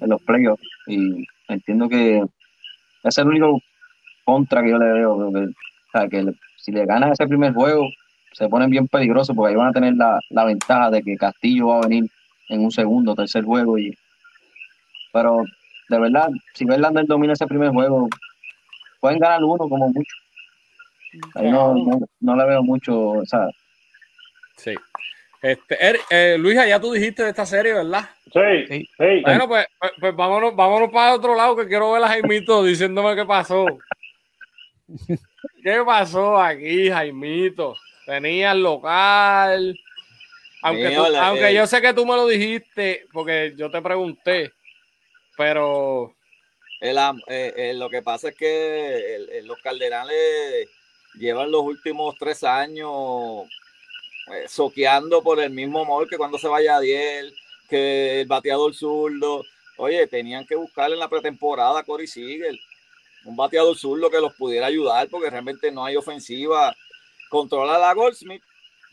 en 0.00 0.10
los 0.10 0.22
playoffs 0.22 0.62
y 0.86 1.26
entiendo 1.48 1.88
que 1.88 2.18
ese 2.18 2.28
es 3.08 3.18
el 3.18 3.28
único 3.28 3.60
contra 4.24 4.62
que 4.62 4.70
yo 4.70 4.78
le 4.78 4.92
veo. 4.92 5.32
que, 5.32 5.48
sea, 5.92 6.08
que 6.08 6.32
si 6.56 6.72
le 6.72 6.86
ganan 6.86 7.12
ese 7.12 7.26
primer 7.26 7.52
juego, 7.52 7.88
se 8.32 8.48
ponen 8.48 8.70
bien 8.70 8.86
peligrosos 8.88 9.34
porque 9.34 9.50
ahí 9.50 9.56
van 9.56 9.68
a 9.68 9.72
tener 9.72 9.94
la, 9.94 10.18
la 10.30 10.44
ventaja 10.44 10.90
de 10.90 11.02
que 11.02 11.16
Castillo 11.16 11.68
va 11.68 11.78
a 11.78 11.88
venir 11.88 12.08
en 12.48 12.64
un 12.64 12.70
segundo, 12.70 13.14
tercer 13.14 13.44
juego. 13.44 13.78
y 13.78 13.96
Pero 15.12 15.42
de 15.88 15.98
verdad, 15.98 16.30
si 16.54 16.64
Verlander 16.64 17.06
domina 17.06 17.32
ese 17.32 17.46
primer 17.46 17.70
juego, 17.70 18.08
pueden 19.00 19.18
ganar 19.18 19.42
uno 19.42 19.68
como 19.68 19.88
mucho. 19.88 20.21
Ahí 21.34 21.50
no, 21.50 21.74
no, 21.74 22.00
no 22.20 22.36
le 22.36 22.44
veo 22.46 22.62
mucho, 22.62 22.98
o 23.10 23.26
sea, 23.26 23.48
Sí. 24.56 24.74
Este, 25.40 25.76
eh, 26.10 26.38
Luisa, 26.38 26.66
ya 26.68 26.78
tú 26.80 26.92
dijiste 26.92 27.24
de 27.24 27.30
esta 27.30 27.44
serie, 27.44 27.72
¿verdad? 27.72 28.08
Sí, 28.32 28.66
Sí. 28.68 28.88
sí. 28.96 29.20
Bueno, 29.22 29.48
pues, 29.48 29.66
pues, 29.80 29.92
pues 29.98 30.14
vámonos, 30.14 30.54
vámonos 30.54 30.90
para 30.92 31.14
otro 31.14 31.34
lado 31.34 31.56
que 31.56 31.66
quiero 31.66 31.90
ver 31.92 32.04
a 32.04 32.08
Jaimito 32.08 32.62
diciéndome 32.62 33.16
qué 33.16 33.24
pasó. 33.24 33.66
¿Qué 35.62 35.82
pasó 35.84 36.38
aquí, 36.40 36.88
Jaimito? 36.90 37.74
Tenía 38.06 38.52
el 38.52 38.62
local. 38.62 39.78
Aunque, 40.62 40.90
tú- 40.90 41.06
la- 41.10 41.26
aunque 41.28 41.48
eh. 41.48 41.54
yo 41.54 41.66
sé 41.66 41.80
que 41.80 41.92
tú 41.92 42.06
me 42.06 42.14
lo 42.14 42.26
dijiste, 42.28 43.06
porque 43.12 43.54
yo 43.56 43.68
te 43.70 43.82
pregunté, 43.82 44.52
pero 45.36 46.14
El 46.80 46.96
eh, 47.28 47.52
eh, 47.56 47.74
lo 47.74 47.88
que 47.90 48.02
pasa 48.02 48.28
es 48.28 48.36
que 48.36 49.14
el- 49.16 49.30
el- 49.30 49.46
los 49.46 49.60
Cardenales 49.60 50.68
llevan 51.14 51.50
los 51.50 51.62
últimos 51.62 52.14
tres 52.18 52.42
años 52.44 52.90
eh, 54.32 54.46
soqueando 54.48 55.22
por 55.22 55.40
el 55.40 55.50
mismo 55.50 55.82
amor 55.82 56.08
que 56.08 56.16
cuando 56.16 56.38
se 56.38 56.48
vaya 56.48 56.76
Adiel, 56.76 57.34
que 57.68 58.20
el 58.20 58.26
bateador 58.26 58.74
zurdo. 58.74 59.44
Oye, 59.78 60.06
tenían 60.06 60.46
que 60.46 60.54
buscar 60.54 60.92
en 60.92 60.98
la 60.98 61.08
pretemporada 61.08 61.80
a 61.80 61.82
Corey 61.82 62.06
Seager, 62.06 62.54
un 63.24 63.36
bateador 63.36 63.76
zurdo 63.76 64.10
que 64.10 64.20
los 64.20 64.34
pudiera 64.34 64.66
ayudar 64.66 65.08
porque 65.08 65.30
realmente 65.30 65.70
no 65.72 65.84
hay 65.84 65.96
ofensiva. 65.96 66.74
Controla 67.30 67.88
a 67.88 67.94
Goldsmith, 67.94 68.42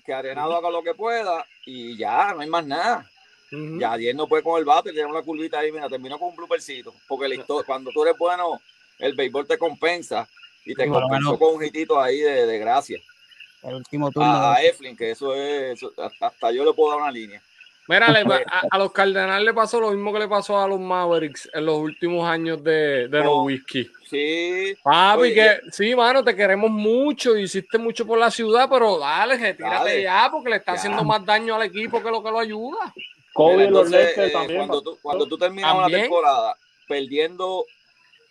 que 0.06 0.14
Arenado 0.14 0.56
haga 0.56 0.70
lo 0.70 0.82
que 0.82 0.94
pueda 0.94 1.46
y 1.66 1.98
ya, 1.98 2.34
no 2.34 2.42
hay 2.42 2.50
más 2.50 2.66
nada. 2.66 3.10
ujú, 3.52 3.80
Ya 3.80 3.92
ayer 3.92 4.16
no 4.16 4.28
puede 4.28 4.44
con 4.44 4.58
el 4.58 4.66
bate, 4.66 4.92
tiene 4.92 5.10
una 5.10 5.22
curvita 5.22 5.60
ahí, 5.60 5.72
mira, 5.72 5.90
terminó 5.90 6.18
con 6.18 6.30
un 6.30 6.36
bloopercito. 6.38 6.94
Porque 7.08 7.28
la 7.28 7.36
historia- 7.36 7.66
cuando 7.68 7.92
tú 7.92 8.04
eres 8.04 8.18
bueno, 8.18 8.60
el 8.98 9.14
béisbol 9.14 9.46
te 9.46 9.58
compensa 9.58 10.28
y 10.66 10.74
te 10.76 10.86
lo 10.86 10.94
compensó 10.94 11.38
con 11.40 11.56
un 11.56 11.64
hitito 11.64 12.00
ahí 12.00 12.20
de, 12.20 12.46
de 12.46 12.58
gracia. 12.60 13.00
El 13.64 13.76
último 13.76 14.10
turno. 14.12 14.30
A, 14.30 14.56
a 14.56 14.64
Eflin, 14.64 14.96
que 14.96 15.12
eso 15.12 15.36
es, 15.36 15.74
eso- 15.82 15.92
hasta, 16.22 16.52
yo 16.52 16.64
le 16.64 16.74
puedo 16.74 16.92
dar 16.92 17.02
una 17.02 17.12
línea. 17.12 17.42
Mira, 17.88 18.06
a, 18.52 18.68
a 18.72 18.78
los 18.78 18.92
Cardenales 18.92 19.44
le 19.44 19.54
pasó 19.54 19.80
lo 19.80 19.90
mismo 19.92 20.14
que 20.14 20.20
le 20.20 20.28
pasó 20.28 20.60
a 20.60 20.68
los 20.68 20.80
Mavericks 20.80 21.50
en 21.54 21.66
los 21.66 21.78
últimos 21.80 22.30
años 22.30 22.64
de, 22.64 23.08
de 23.08 23.24
No 23.24 23.32
Oh. 23.32 23.44
Whisky. 23.44 23.90
Sí, 24.08 24.76
Papi, 24.84 25.22
Oye, 25.22 25.34
que 25.34 25.60
sí, 25.72 25.96
mano, 25.96 26.24
te 26.24 26.36
queremos 26.36 26.70
mucho, 26.72 27.36
hiciste 27.38 27.78
mucho 27.78 28.06
por 28.08 28.18
la 28.18 28.32
ciudad, 28.32 28.68
pero 28.70 28.98
dale, 29.00 29.38
retírate 29.38 29.76
Dale. 29.90 30.02
ya, 30.04 30.30
porque 30.32 30.50
le 30.52 30.56
está 30.58 30.74
Ya. 30.74 30.78
haciendo 30.80 31.04
más 31.04 31.24
daño 31.26 31.56
al 31.56 31.64
equipo 31.64 32.02
que 32.02 32.10
lo 32.10 32.24
que 32.24 32.32
lo 32.32 32.40
ayuda. 32.40 32.94
Kobe 33.34 33.58
mira, 33.58 33.70
los 33.72 33.86
entonces, 33.92 34.18
eh, 34.18 34.30
también. 34.32 34.58
cuando, 34.60 34.82
tú, 34.82 34.98
cuando 35.02 35.28
tú 35.28 35.38
terminas 35.38 35.72
una 35.74 35.82
También. 35.84 36.02
temporada 36.04 36.56
perdiendo 36.88 37.66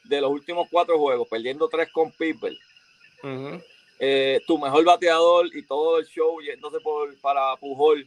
de 0.08 0.20
los 0.20 0.30
últimos 0.30 0.68
cuatro 0.70 0.98
juegos, 0.98 1.28
perdiendo 1.28 1.68
tres 1.68 1.90
con 1.92 2.10
People, 2.12 2.58
eh, 3.98 4.40
tu 4.46 4.58
mejor 4.58 4.84
bateador 4.84 5.46
y 5.54 5.62
todo 5.62 5.98
el 5.98 6.06
show 6.06 6.40
yéndose 6.40 6.80
por, 6.80 7.14
para 7.18 7.56
Pujol. 7.56 8.06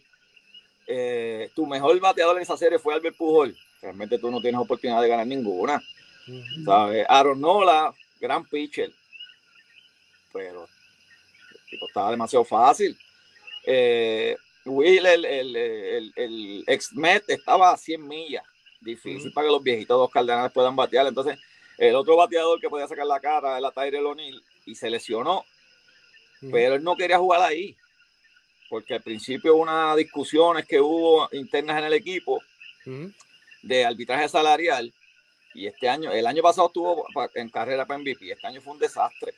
eh, 0.88 1.50
tu 1.56 1.66
mejor 1.66 2.00
bateador 2.00 2.38
en 2.38 2.44
esa 2.44 2.58
serie 2.58 2.80
fue 2.80 2.94
Albert 2.94 3.16
Pujol. 3.18 3.56
Realmente 3.82 4.18
tú 4.20 4.30
no 4.32 4.42
tienes 4.42 4.60
oportunidad 4.62 5.02
de 5.02 5.08
ganar 5.08 5.28
ninguna. 5.28 5.82
¿sabes? 6.66 7.06
Aaron 7.10 7.42
Nola, 7.42 7.94
gran 8.20 8.46
pitcher. 8.46 8.92
Pero 10.32 10.68
estaba 11.88 12.12
demasiado 12.12 12.46
fácil. 12.46 12.98
Eh, 13.66 14.36
Will, 14.66 15.06
el, 15.06 15.26
el, 15.26 15.56
el, 15.56 16.14
el 16.16 16.64
ex 16.68 16.94
Met, 16.94 17.24
estaba 17.30 17.72
a 17.72 17.78
100 17.78 18.08
millas. 18.08 18.44
Difícil 18.80 19.32
para 19.34 19.48
que 19.48 19.52
los 19.52 19.64
viejitos 19.64 19.98
dos 19.98 20.10
cardenales 20.12 20.52
puedan 20.52 20.76
batear. 20.76 21.08
Entonces, 21.08 21.38
el 21.78 21.96
otro 21.96 22.16
bateador 22.16 22.60
que 22.60 22.70
podía 22.70 22.88
sacar 22.88 23.06
la 23.06 23.20
cara 23.20 23.58
era 23.58 23.72
Tyrell 23.72 24.06
O'Neill 24.06 24.44
y 24.66 24.76
se 24.76 24.90
lesionó 24.90 25.46
pero 26.52 26.74
él 26.76 26.84
no 26.84 26.96
quería 26.96 27.20
jugar 27.20 27.42
ahí, 27.44 27.76
porque 28.68 28.96
al 28.96 29.02
principio 29.04 29.54
hubo 29.54 29.62
unas 29.62 29.96
discusiones 29.96 30.66
que 30.66 30.82
hubo 30.82 31.30
internas 31.34 31.78
en 31.78 31.84
el 31.86 31.94
equipo 31.94 32.42
Ujú. 32.86 33.12
de 33.62 33.86
arbitraje 33.86 34.28
salarial, 34.28 34.92
y 35.54 35.68
este 35.68 35.88
año, 35.88 36.12
el 36.12 36.26
año 36.26 36.42
pasado 36.42 36.66
estuvo 36.68 37.06
en 37.36 37.50
carrera 37.50 37.86
para 37.86 38.00
MVP, 38.00 38.32
este 38.32 38.48
año 38.48 38.60
fue 38.62 38.74
un 38.74 38.80
desastre, 38.80 39.34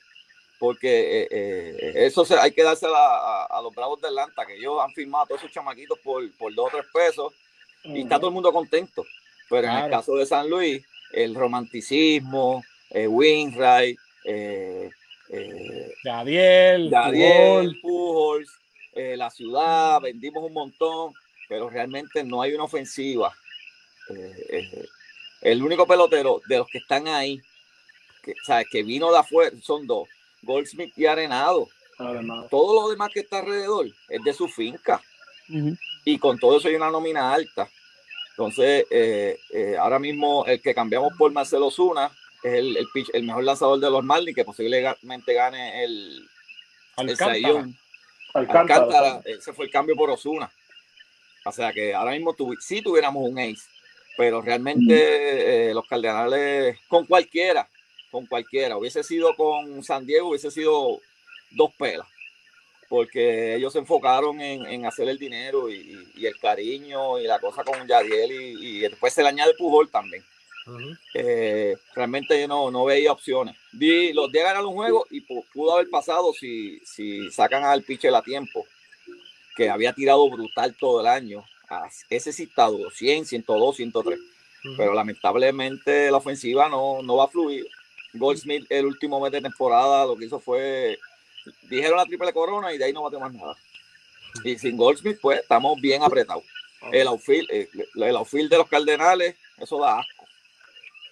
porque 0.58 1.24
eh, 1.24 1.28
eh, 1.30 1.92
eso 2.06 2.24
se- 2.24 2.38
hay 2.38 2.52
que 2.52 2.62
dársela 2.62 2.96
a, 2.96 3.44
a 3.46 3.60
los 3.60 3.74
Bravos 3.74 4.00
de 4.00 4.06
Atlanta, 4.08 4.46
que 4.46 4.54
ellos 4.56 4.80
han 4.80 4.92
firmado 4.92 5.24
a 5.24 5.26
todos 5.26 5.42
esos 5.42 5.52
chamaquitos 5.52 5.98
por, 5.98 6.22
por 6.38 6.54
dos 6.54 6.68
o 6.68 6.76
tres 6.78 6.86
pesos, 6.90 7.34
y 7.84 8.00
está 8.00 8.16
todo 8.16 8.28
el 8.28 8.34
mundo 8.34 8.50
contento, 8.50 9.04
pero 9.50 9.66
en 9.68 9.74
el 9.76 9.90
caso 9.90 10.14
de 10.16 10.24
San 10.24 10.48
Luis, 10.48 10.82
el 11.14 11.34
romanticismo, 11.34 12.62
eh, 12.90 13.06
Winray, 13.06 13.96
eh, 14.24 14.90
eh. 15.28 15.94
Pujols, 17.80 18.48
eh, 18.92 19.16
la 19.16 19.30
ciudad, 19.30 20.00
vendimos 20.00 20.44
un 20.44 20.52
montón, 20.52 21.12
pero 21.48 21.68
realmente 21.68 22.22
no 22.22 22.42
hay 22.42 22.52
una 22.52 22.64
ofensiva. 22.64 23.32
Eh, 24.10 24.46
eh, 24.50 24.86
el 25.42 25.62
único 25.62 25.86
pelotero 25.86 26.40
de 26.48 26.58
los 26.58 26.68
que 26.68 26.78
están 26.78 27.08
ahí, 27.08 27.40
que, 28.22 28.34
¿sabes? 28.46 28.66
que 28.70 28.82
vino 28.82 29.10
de 29.10 29.18
afuera, 29.18 29.56
son 29.62 29.86
dos, 29.86 30.08
Goldsmith 30.42 30.92
y 30.96 31.06
Arenado. 31.06 31.68
Además, 31.98 32.46
Todo 32.50 32.82
lo 32.82 32.88
demás 32.88 33.10
que 33.12 33.20
está 33.20 33.38
alrededor 33.38 33.86
es 34.08 34.22
de 34.22 34.32
su 34.32 34.48
finca. 34.48 35.00
Y 36.04 36.18
con 36.18 36.38
todo 36.38 36.58
eso 36.58 36.68
hay 36.68 36.74
una 36.74 36.90
nómina 36.90 37.32
alta. 37.32 37.68
Entonces, 38.36 38.84
eh, 38.90 39.38
eh, 39.50 39.76
ahora 39.78 39.98
mismo 39.98 40.44
el 40.46 40.60
que 40.60 40.74
cambiamos 40.74 41.12
por 41.16 41.30
Marcelo 41.32 41.70
Zuna 41.70 42.10
es 42.42 42.52
el, 42.52 42.76
el, 42.76 42.86
pitch- 42.88 43.10
el 43.12 43.22
mejor 43.22 43.44
lanzador 43.44 43.78
de 43.78 43.90
los 43.90 44.02
Marlins 44.02 44.34
que 44.34 44.44
posiblemente 44.44 45.32
gane 45.34 45.84
el, 45.84 46.28
el 46.96 47.10
Alcántara. 47.10 47.32
Sayón. 47.32 47.76
Alcántara. 48.34 48.82
Alcántara, 48.84 49.22
ese 49.24 49.52
fue 49.52 49.66
el 49.66 49.70
cambio 49.70 49.94
por 49.94 50.10
Osuna. 50.10 50.50
O 51.44 51.52
sea 51.52 51.72
que 51.72 51.94
ahora 51.94 52.10
mismo 52.12 52.34
tuvi- 52.34 52.58
sí 52.60 52.82
tuviéramos 52.82 53.22
un 53.22 53.38
ace, 53.38 53.62
pero 54.16 54.40
realmente 54.42 55.70
eh, 55.70 55.74
los 55.74 55.86
Cardenales, 55.86 56.76
con 56.88 57.06
cualquiera, 57.06 57.68
con 58.10 58.26
cualquiera, 58.26 58.76
hubiese 58.76 59.04
sido 59.04 59.36
con 59.36 59.84
San 59.84 60.04
Diego, 60.06 60.30
hubiese 60.30 60.50
sido 60.50 61.00
dos 61.50 61.70
pelas, 61.78 62.08
porque 62.94 63.56
ellos 63.56 63.72
se 63.72 63.80
enfocaron 63.80 64.40
en, 64.40 64.64
en 64.66 64.86
hacer 64.86 65.08
el 65.08 65.18
dinero 65.18 65.68
y, 65.68 66.06
el 66.24 66.38
cariño 66.38 67.18
y 67.18 67.24
la 67.26 67.38
cosa 67.40 67.64
con 67.64 67.86
Yadiel 67.88 68.30
y, 68.32 68.76
y 68.76 68.78
después 68.80 69.12
se 69.12 69.22
le 69.22 69.28
añade 69.30 69.54
Pujol 69.54 69.90
también. 69.90 70.22
Eh, 71.14 71.74
realmente 71.94 72.40
yo 72.40 72.46
no, 72.48 72.70
no 72.70 72.84
veía 72.84 73.12
opciones. 73.12 73.56
Vi 73.72 74.12
los 74.12 74.30
días 74.32 74.44
ganar 74.44 74.64
un 74.64 74.74
juego 74.74 75.06
y 75.10 75.20
pu- 75.26 75.44
pudo 75.52 75.74
haber 75.74 75.90
pasado 75.90 76.32
si, 76.32 76.78
si 76.86 77.30
sacan 77.30 77.64
al 77.64 77.82
pitcher 77.82 78.14
a 78.14 78.22
tiempo, 78.22 78.64
que 79.56 79.68
había 79.68 79.92
tirado 79.92 80.30
brutal 80.30 80.74
todo 80.78 81.00
el 81.00 81.06
año. 81.06 81.44
Ese 82.08 82.32
sí 82.32 82.44
está 82.44 82.66
duro, 82.68 82.90
100, 82.90 83.26
102, 83.26 83.76
103. 83.76 84.18
Pero 84.78 84.94
lamentablemente 84.94 86.10
la 86.10 86.16
ofensiva 86.18 86.68
no, 86.68 87.02
no 87.02 87.16
va 87.16 87.24
a 87.24 87.28
fluir. 87.28 87.66
Goldsmith 88.14 88.64
el 88.70 88.86
último 88.86 89.20
mes 89.20 89.32
de 89.32 89.42
temporada 89.42 90.06
lo 90.06 90.16
que 90.16 90.24
hizo 90.26 90.38
fue, 90.40 90.98
dijeron 91.62 91.96
la 91.98 92.04
triple 92.06 92.32
corona 92.32 92.72
y 92.72 92.78
de 92.78 92.84
ahí 92.86 92.92
no 92.92 93.02
bate 93.02 93.18
más 93.18 93.32
nada. 93.32 93.56
Y 94.44 94.58
sin 94.58 94.76
Goldsmith 94.76 95.18
pues 95.20 95.40
estamos 95.40 95.80
bien 95.80 96.02
apretados. 96.02 96.44
El 96.92 97.06
outfield, 97.08 97.48
eh, 97.50 97.68
el 97.94 98.16
outfield 98.16 98.50
de 98.50 98.58
los 98.58 98.68
Cardenales, 98.68 99.36
eso 99.58 99.78
da 99.80 100.00
asco. 100.00 100.26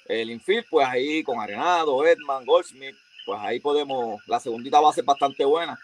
El 0.07 0.31
infield, 0.31 0.67
pues 0.69 0.87
ahí 0.87 1.23
con 1.23 1.41
Arenado, 1.41 2.05
Edman, 2.07 2.45
Goldsmith, 2.45 2.97
pues 3.25 3.39
ahí 3.41 3.61
podemos, 3.61 4.21
la 4.27 4.41
segundita 4.41 4.81
base 4.81 5.01
es 5.01 5.07
bastante 5.07 5.45
buena, 5.45 5.79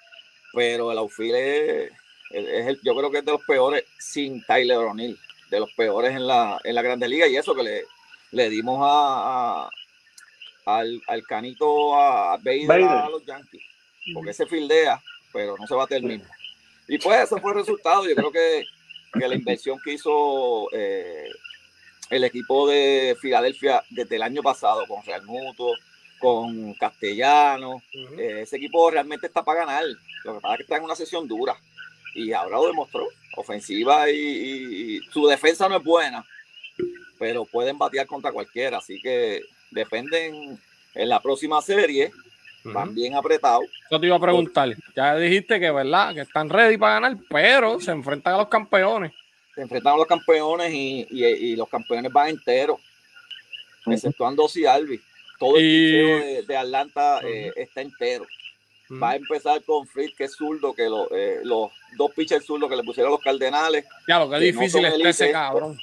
pero 0.52 0.90
el 0.92 0.98
outfield 0.98 1.34
es, 1.36 1.92
es 2.32 2.66
el- 2.66 2.80
yo 2.82 2.94
creo 2.96 3.10
que 3.10 3.18
es 3.18 3.24
de 3.24 3.32
los 3.32 3.42
peores 3.44 3.84
sin 3.98 4.44
Tyler 4.44 4.76
O'Neill, 4.78 5.18
de 5.50 5.60
los 5.60 5.72
peores 5.72 6.10
en 6.10 6.26
la, 6.26 6.60
en 6.64 6.74
la 6.74 6.82
Grande 6.82 7.08
Liga 7.08 7.26
y 7.28 7.36
eso 7.36 7.54
que 7.54 7.62
le, 7.62 7.84
le 8.32 8.50
dimos 8.50 8.80
a, 8.82 9.62
a- 9.64 9.70
al, 10.66 11.00
al 11.06 11.22
canito 11.26 11.94
a 11.98 12.36
Bader, 12.38 12.66
Bader. 12.66 12.84
a 12.88 13.08
los 13.08 13.24
Yankees, 13.24 13.62
porque 14.14 14.30
ese 14.30 14.46
fildea, 14.46 15.00
pero 15.32 15.56
no 15.58 15.66
se 15.66 15.74
bate 15.74 15.96
el 15.96 16.02
mismo. 16.04 16.26
Y 16.86 16.98
pues 16.98 17.24
ese 17.24 17.40
fue 17.40 17.52
el 17.52 17.58
resultado, 17.58 18.06
yo 18.08 18.14
creo 18.14 18.30
que, 18.32 18.64
que 19.18 19.28
la 19.28 19.34
inversión 19.34 19.78
que 19.84 19.92
hizo 19.92 20.68
eh, 20.72 21.28
el 22.10 22.24
equipo 22.24 22.66
de 22.68 23.16
Filadelfia 23.20 23.82
desde 23.90 24.16
el 24.16 24.22
año 24.22 24.42
pasado 24.42 24.86
con 24.86 25.04
Real 25.04 25.22
Mutuo, 25.24 25.74
con 26.18 26.74
Castellano, 26.74 27.82
eh, 27.92 28.40
ese 28.42 28.56
equipo 28.56 28.90
realmente 28.90 29.26
está 29.26 29.44
para 29.44 29.60
ganar. 29.66 29.84
Lo 30.24 30.34
que 30.34 30.40
pasa 30.40 30.54
es 30.54 30.56
que 30.58 30.62
está 30.64 30.76
en 30.78 30.84
una 30.84 30.96
sesión 30.96 31.28
dura 31.28 31.56
y 32.14 32.32
ahora 32.32 32.56
lo 32.56 32.66
demostró. 32.68 33.06
Ofensiva 33.36 34.10
y, 34.10 34.16
y- 34.16 34.96
y 34.96 35.00
su 35.12 35.26
defensa 35.28 35.68
no 35.68 35.76
es 35.76 35.84
buena, 35.84 36.24
pero 37.20 37.44
pueden 37.44 37.78
batear 37.78 38.06
contra 38.06 38.32
cualquiera. 38.32 38.78
Así 38.78 39.00
que 39.00 39.42
dependen 39.70 40.58
en 40.94 41.08
la 41.08 41.20
próxima 41.22 41.62
serie, 41.62 42.10
van 42.64 42.94
bien 42.94 43.14
apretados. 43.14 43.64
Yo 43.90 43.98
te 44.00 44.06
iba 44.06 44.16
a 44.16 44.20
preguntar, 44.20 44.74
ya 44.94 45.16
dijiste 45.16 45.58
que 45.60 45.70
verdad, 45.70 46.14
que 46.14 46.20
están 46.22 46.48
ready 46.50 46.76
para 46.76 46.94
ganar, 47.00 47.16
pero 47.28 47.80
se 47.80 47.90
enfrentan 47.92 48.34
a 48.34 48.38
los 48.38 48.48
campeones. 48.48 49.12
Se 49.54 49.62
enfrentan 49.62 49.94
a 49.94 49.96
los 49.96 50.06
campeones 50.06 50.72
y, 50.72 51.06
y- 51.10 51.24
y 51.24 51.56
los 51.56 51.68
campeones 51.68 52.12
van 52.12 52.28
enteros, 52.28 52.78
exceptuando 53.86 54.44
Ozzy 54.44 54.66
Alvis. 54.66 55.00
Todo 55.38 55.56
el 55.56 55.64
Y- 55.64 55.90
de, 55.92 56.42
de 56.46 56.56
Atlanta 56.56 57.20
eh, 57.24 57.52
está 57.56 57.80
entero. 57.80 58.26
Va 58.90 59.10
a 59.10 59.16
empezar 59.16 59.62
con 59.64 59.86
Fritz, 59.86 60.14
que 60.16 60.24
es 60.24 60.34
zurdo, 60.34 60.72
que 60.74 60.84
lo- 60.88 61.10
eh, 61.14 61.40
los 61.44 61.70
dos 61.96 62.10
pitchers 62.12 62.44
zurdos 62.44 62.70
que 62.70 62.76
le 62.76 62.82
pusieron 62.82 63.12
los 63.12 63.20
Cardenales, 63.20 63.84
Ya, 64.08 64.18
lo 64.18 64.24
que 64.30 64.38
que 64.38 64.52
no 64.52 64.60
difícil 64.60 64.70
son 64.82 64.84
está 64.86 65.08
ese 65.10 65.30
cabrón. 65.30 65.78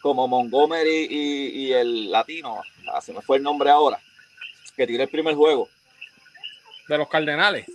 como 0.00 0.28
Montgomery 0.28 1.06
y, 1.10 1.48
y 1.66 1.72
el 1.72 2.10
latino, 2.12 2.60
se 3.02 3.12
me 3.12 3.20
fue 3.22 3.38
el 3.38 3.42
nombre 3.42 3.70
ahora, 3.70 3.98
que 4.76 4.86
tiró 4.86 5.02
el 5.02 5.08
primer 5.08 5.34
juego. 5.34 5.68
De 6.88 6.98
los 6.98 7.08
Cardenales. 7.08 7.66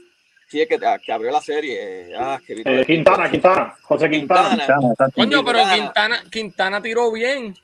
Sí, 0.49 0.61
es 0.61 0.67
que, 0.67 0.79
que 1.03 1.11
abrió 1.11 1.31
la 1.31 1.41
serie. 1.41 1.77
eh, 2.11 2.13
ah, 2.17 2.39
que 2.45 2.61
Eh, 2.65 2.83
Quintana, 2.85 3.29
Quintana, 3.29 3.75
José 3.81 4.09
Quintana. 4.09 4.65
Coño, 5.15 5.43
pero 5.43 5.59
Quintana. 5.73 6.23
Quintana, 6.31 6.81
tiró 6.81 7.11
bien. 7.11 7.55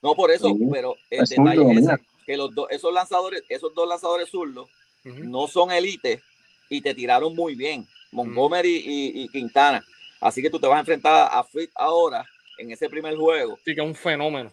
No, 0.00 0.14
por 0.14 0.30
eso, 0.30 0.48
Sí, 0.48 0.66
pero 0.70 0.96
el 1.10 1.22
es 1.22 1.28
detalle 1.30 1.60
es 1.62 1.66
mira. 1.80 1.94
ese, 1.94 2.04
que 2.26 2.36
los 2.36 2.52
dos, 2.54 2.66
esos 2.70 2.92
lanzadores, 2.92 3.42
esos 3.48 3.72
dos 3.74 3.88
lanzadores 3.88 4.28
zurdos 4.28 4.68
no 5.04 5.46
son 5.46 5.70
elite 5.70 6.20
y 6.68 6.80
te 6.80 6.94
tiraron 6.94 7.34
muy 7.36 7.54
bien, 7.54 7.86
Montgomery 8.12 8.82
y, 8.84 9.22
y 9.22 9.28
Quintana. 9.28 9.84
Así 10.20 10.42
que 10.42 10.50
tú 10.50 10.58
te 10.58 10.66
vas 10.66 10.76
a 10.76 10.80
enfrentar 10.80 11.28
a 11.32 11.44
Fritz 11.44 11.70
ahora 11.76 12.24
en 12.58 12.70
ese 12.72 12.88
primer 12.88 13.16
juego, 13.16 13.58
Sí, 13.64 13.74
que 13.74 13.80
es 13.80 13.86
un 13.86 13.94
fenómeno. 13.94 14.52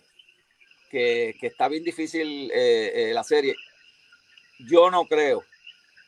que, 0.91 1.35
que 1.39 1.47
está 1.47 1.67
bien 1.67 1.83
difícil 1.83 2.51
eh, 2.53 2.91
eh, 2.93 3.11
la 3.13 3.23
serie. 3.23 3.55
Yo 4.67 4.91
no 4.91 5.05
creo, 5.05 5.43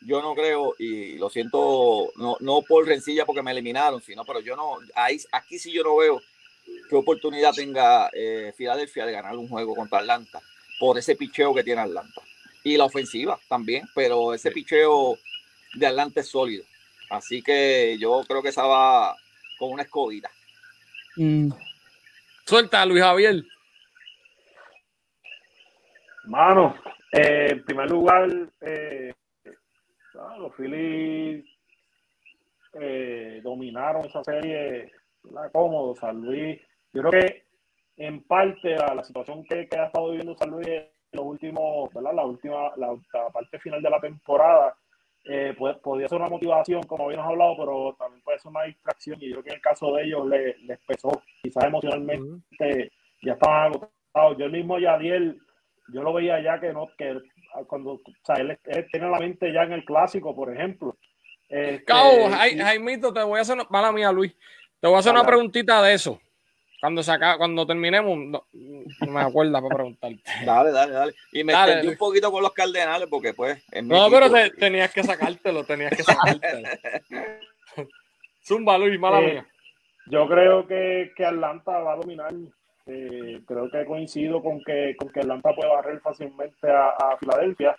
yo 0.04 0.22
no 0.22 0.34
creo, 0.34 0.74
y 0.78 1.16
lo 1.18 1.30
siento, 1.30 2.12
no, 2.16 2.36
no 2.40 2.62
por 2.62 2.86
rencilla 2.86 3.24
porque 3.24 3.42
me 3.42 3.50
eliminaron, 3.52 4.02
sino, 4.02 4.24
pero 4.24 4.40
yo 4.40 4.56
no, 4.56 4.78
ahí, 4.94 5.18
aquí 5.32 5.58
sí 5.58 5.72
yo 5.72 5.82
no 5.82 5.96
veo 5.96 6.20
qué 6.88 6.96
oportunidad 6.96 7.52
tenga 7.54 8.10
eh, 8.12 8.52
Filadelfia 8.56 9.06
de 9.06 9.12
ganar 9.12 9.36
un 9.36 9.48
juego 9.48 9.74
contra 9.74 9.98
Atlanta 9.98 10.40
por 10.78 10.98
ese 10.98 11.16
picheo 11.16 11.54
que 11.54 11.64
tiene 11.64 11.80
Atlanta. 11.80 12.20
Y 12.64 12.76
la 12.76 12.84
ofensiva 12.84 13.38
también, 13.48 13.88
pero 13.94 14.34
ese 14.34 14.50
picheo 14.50 15.16
de 15.74 15.86
Atlanta 15.86 16.20
es 16.20 16.28
sólido. 16.28 16.64
Así 17.10 17.42
que 17.42 17.96
yo 17.98 18.22
creo 18.26 18.42
que 18.42 18.50
esa 18.50 18.64
va 18.64 19.16
con 19.58 19.72
una 19.72 19.82
escobita. 19.82 20.30
Mm. 21.16 21.50
Suelta 22.44 22.82
a 22.82 22.86
Luis 22.86 23.02
Javier. 23.02 23.44
Mano, 26.24 26.76
eh, 27.12 27.48
en 27.50 27.64
primer 27.64 27.90
lugar, 27.90 28.30
eh, 28.60 29.12
los 30.38 30.54
Phillies 30.56 31.44
eh, 32.74 33.40
dominaron 33.42 34.04
esa 34.06 34.22
serie 34.24 34.90
¿verdad? 35.24 35.50
cómodo, 35.52 35.94
San 35.94 36.20
Luis. 36.22 36.60
Yo 36.92 37.02
creo 37.02 37.10
que 37.22 37.42
en 37.96 38.22
parte 38.24 38.74
a 38.76 38.94
la 38.94 39.04
situación 39.04 39.44
que, 39.44 39.68
que 39.68 39.78
ha 39.78 39.86
estado 39.86 40.08
viviendo 40.10 40.36
San 40.36 40.50
Luis 40.50 40.66
en 40.68 40.88
los 41.12 41.24
últimos, 41.26 41.92
¿verdad? 41.92 42.14
La 42.14 42.24
última, 42.24 42.72
la, 42.76 42.96
la 43.12 43.30
parte 43.30 43.58
final 43.58 43.82
de 43.82 43.90
la 43.90 44.00
temporada, 44.00 44.74
eh, 45.24 45.54
pues, 45.58 45.76
podía 45.78 46.08
ser 46.08 46.18
una 46.18 46.28
motivación, 46.30 46.82
como 46.84 47.04
habíamos 47.04 47.28
hablado, 47.28 47.56
pero 47.58 47.96
también 47.98 48.22
puede 48.22 48.38
ser 48.38 48.50
una 48.50 48.64
distracción. 48.64 49.18
Y 49.20 49.28
yo 49.28 49.34
creo 49.34 49.44
que 49.44 49.50
en 49.50 49.56
el 49.56 49.60
caso 49.62 49.92
de 49.94 50.04
ellos 50.04 50.26
le- 50.26 50.58
les 50.58 50.78
pesó, 50.80 51.22
quizás 51.42 51.64
emocionalmente 51.64 52.90
ya 53.22 53.34
estaban 53.34 53.72
agotados. 53.72 54.38
Yo 54.38 54.48
mismo, 54.48 54.78
Yadiel, 54.78 55.38
yo 55.92 56.02
lo 56.02 56.12
veía 56.14 56.40
ya 56.42 56.58
que 56.58 56.72
no, 56.72 56.88
que 56.96 57.20
cuando, 57.66 57.92
o 57.92 58.00
sea, 58.24 58.36
él, 58.36 58.58
él 58.64 58.86
tiene 58.90 59.10
la 59.10 59.18
mente 59.18 59.52
ya 59.52 59.62
en 59.62 59.72
el 59.72 59.84
clásico, 59.84 60.34
por 60.34 60.52
ejemplo. 60.52 60.96
Este, 61.48 61.84
Cabo, 61.84 62.28
Jai- 62.30 62.58
Jaimito, 62.60 63.12
te 63.12 63.22
voy 63.22 63.38
a 63.38 63.42
hacer 63.42 63.54
una, 63.56 63.66
mala 63.70 63.92
mía, 63.92 64.10
Luis. 64.10 64.34
Te 64.80 64.86
voy 64.88 64.96
a 64.96 65.00
hacer 65.00 65.12
una 65.12 65.24
preguntita 65.24 65.82
de 65.82 65.94
eso. 65.94 66.20
Cuando 66.80 67.00
saca, 67.02 67.38
cuando 67.38 67.64
terminemos, 67.64 68.18
no, 68.18 68.44
no 68.52 69.12
me 69.12 69.20
acuerdo 69.20 69.52
para 69.52 69.68
preguntarte. 69.68 70.22
Dale, 70.44 70.72
dale, 70.72 70.92
dale. 70.92 71.14
Y 71.30 71.44
me 71.44 71.52
Dale, 71.52 71.72
extendí 71.72 71.86
Luis. 71.88 72.00
un 72.00 72.06
poquito 72.08 72.32
con 72.32 72.42
los 72.42 72.52
Cardenales 72.52 73.06
porque 73.08 73.32
pues 73.34 73.62
No, 73.84 74.10
pero 74.10 74.28
te- 74.32 74.50
tenías 74.50 74.92
que 74.92 75.04
sacártelo, 75.04 75.62
tenías 75.64 75.92
que 75.96 76.02
sacártelo. 76.02 76.68
Zumba, 78.44 78.76
Luis, 78.78 78.98
mala 78.98 79.20
Eh, 79.20 79.32
mía. 79.32 79.46
Yo 80.06 80.26
creo 80.26 80.66
que, 80.66 81.12
que 81.16 81.24
Atlanta 81.24 81.78
va 81.78 81.92
a 81.92 81.96
dominar. 81.96 82.32
Eh, 82.86 83.40
creo 83.46 83.70
que 83.70 83.84
coincido 83.84 84.42
con 84.42 84.62
que, 84.62 84.96
con 84.96 85.08
que 85.10 85.20
Atlanta 85.20 85.54
puede 85.54 85.70
barrer 85.70 86.00
fácilmente 86.00 86.70
a, 86.70 86.88
a 86.90 87.16
Filadelfia. 87.18 87.76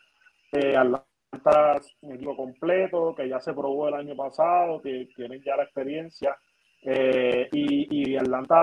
Eh, 0.52 0.76
Atlanta 0.76 1.78
es 1.78 1.96
un 2.02 2.16
equipo 2.16 2.36
completo 2.36 3.14
que 3.16 3.28
ya 3.28 3.40
se 3.40 3.54
probó 3.54 3.88
el 3.88 3.96
año 3.96 4.16
pasado, 4.16 4.82
que 4.82 5.08
tienen 5.16 5.42
ya 5.44 5.56
la 5.58 5.64
experiencia. 5.64 6.38
Eh, 6.84 7.50
y, 7.52 8.12
y 8.12 8.16
Atlanta, 8.16 8.62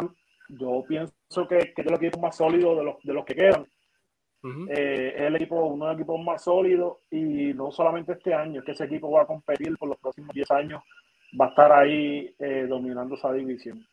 yo 0.49 0.85
pienso 0.87 1.49
que, 1.49 1.73
que 1.75 1.83
es 1.83 1.87
el 1.87 1.95
equipo 1.95 2.21
más 2.21 2.37
sólido 2.37 2.77
de 2.77 2.85
los, 2.85 3.03
de 3.03 3.13
los 3.13 3.25
que 3.25 3.35
quedan. 3.35 3.67
Eh, 4.71 5.13
es 5.17 5.23
el 5.23 5.37
equipo, 5.37 5.67
uno 5.67 5.85
de 5.85 5.93
los 5.93 6.01
equipos 6.01 6.25
más 6.25 6.43
sólidos 6.43 6.99
y 7.11 7.53
no 7.53 7.71
solamente 7.71 8.13
este 8.13 8.33
año, 8.33 8.61
es 8.61 8.65
que 8.65 8.73
ese 8.73 8.85
equipo 8.85 9.11
va 9.11 9.23
a 9.23 9.27
competir 9.27 9.77
por 9.77 9.91
los 9.91 9.99
próximos 9.99 10.35
10 10.35 10.51
años, 10.53 10.83
va 11.39 11.47
a 11.47 11.49
estar 11.51 11.71
ahí 11.73 12.35
eh, 12.39 12.67
dominando 12.67 13.17
esa 13.17 13.33
división 13.35 13.87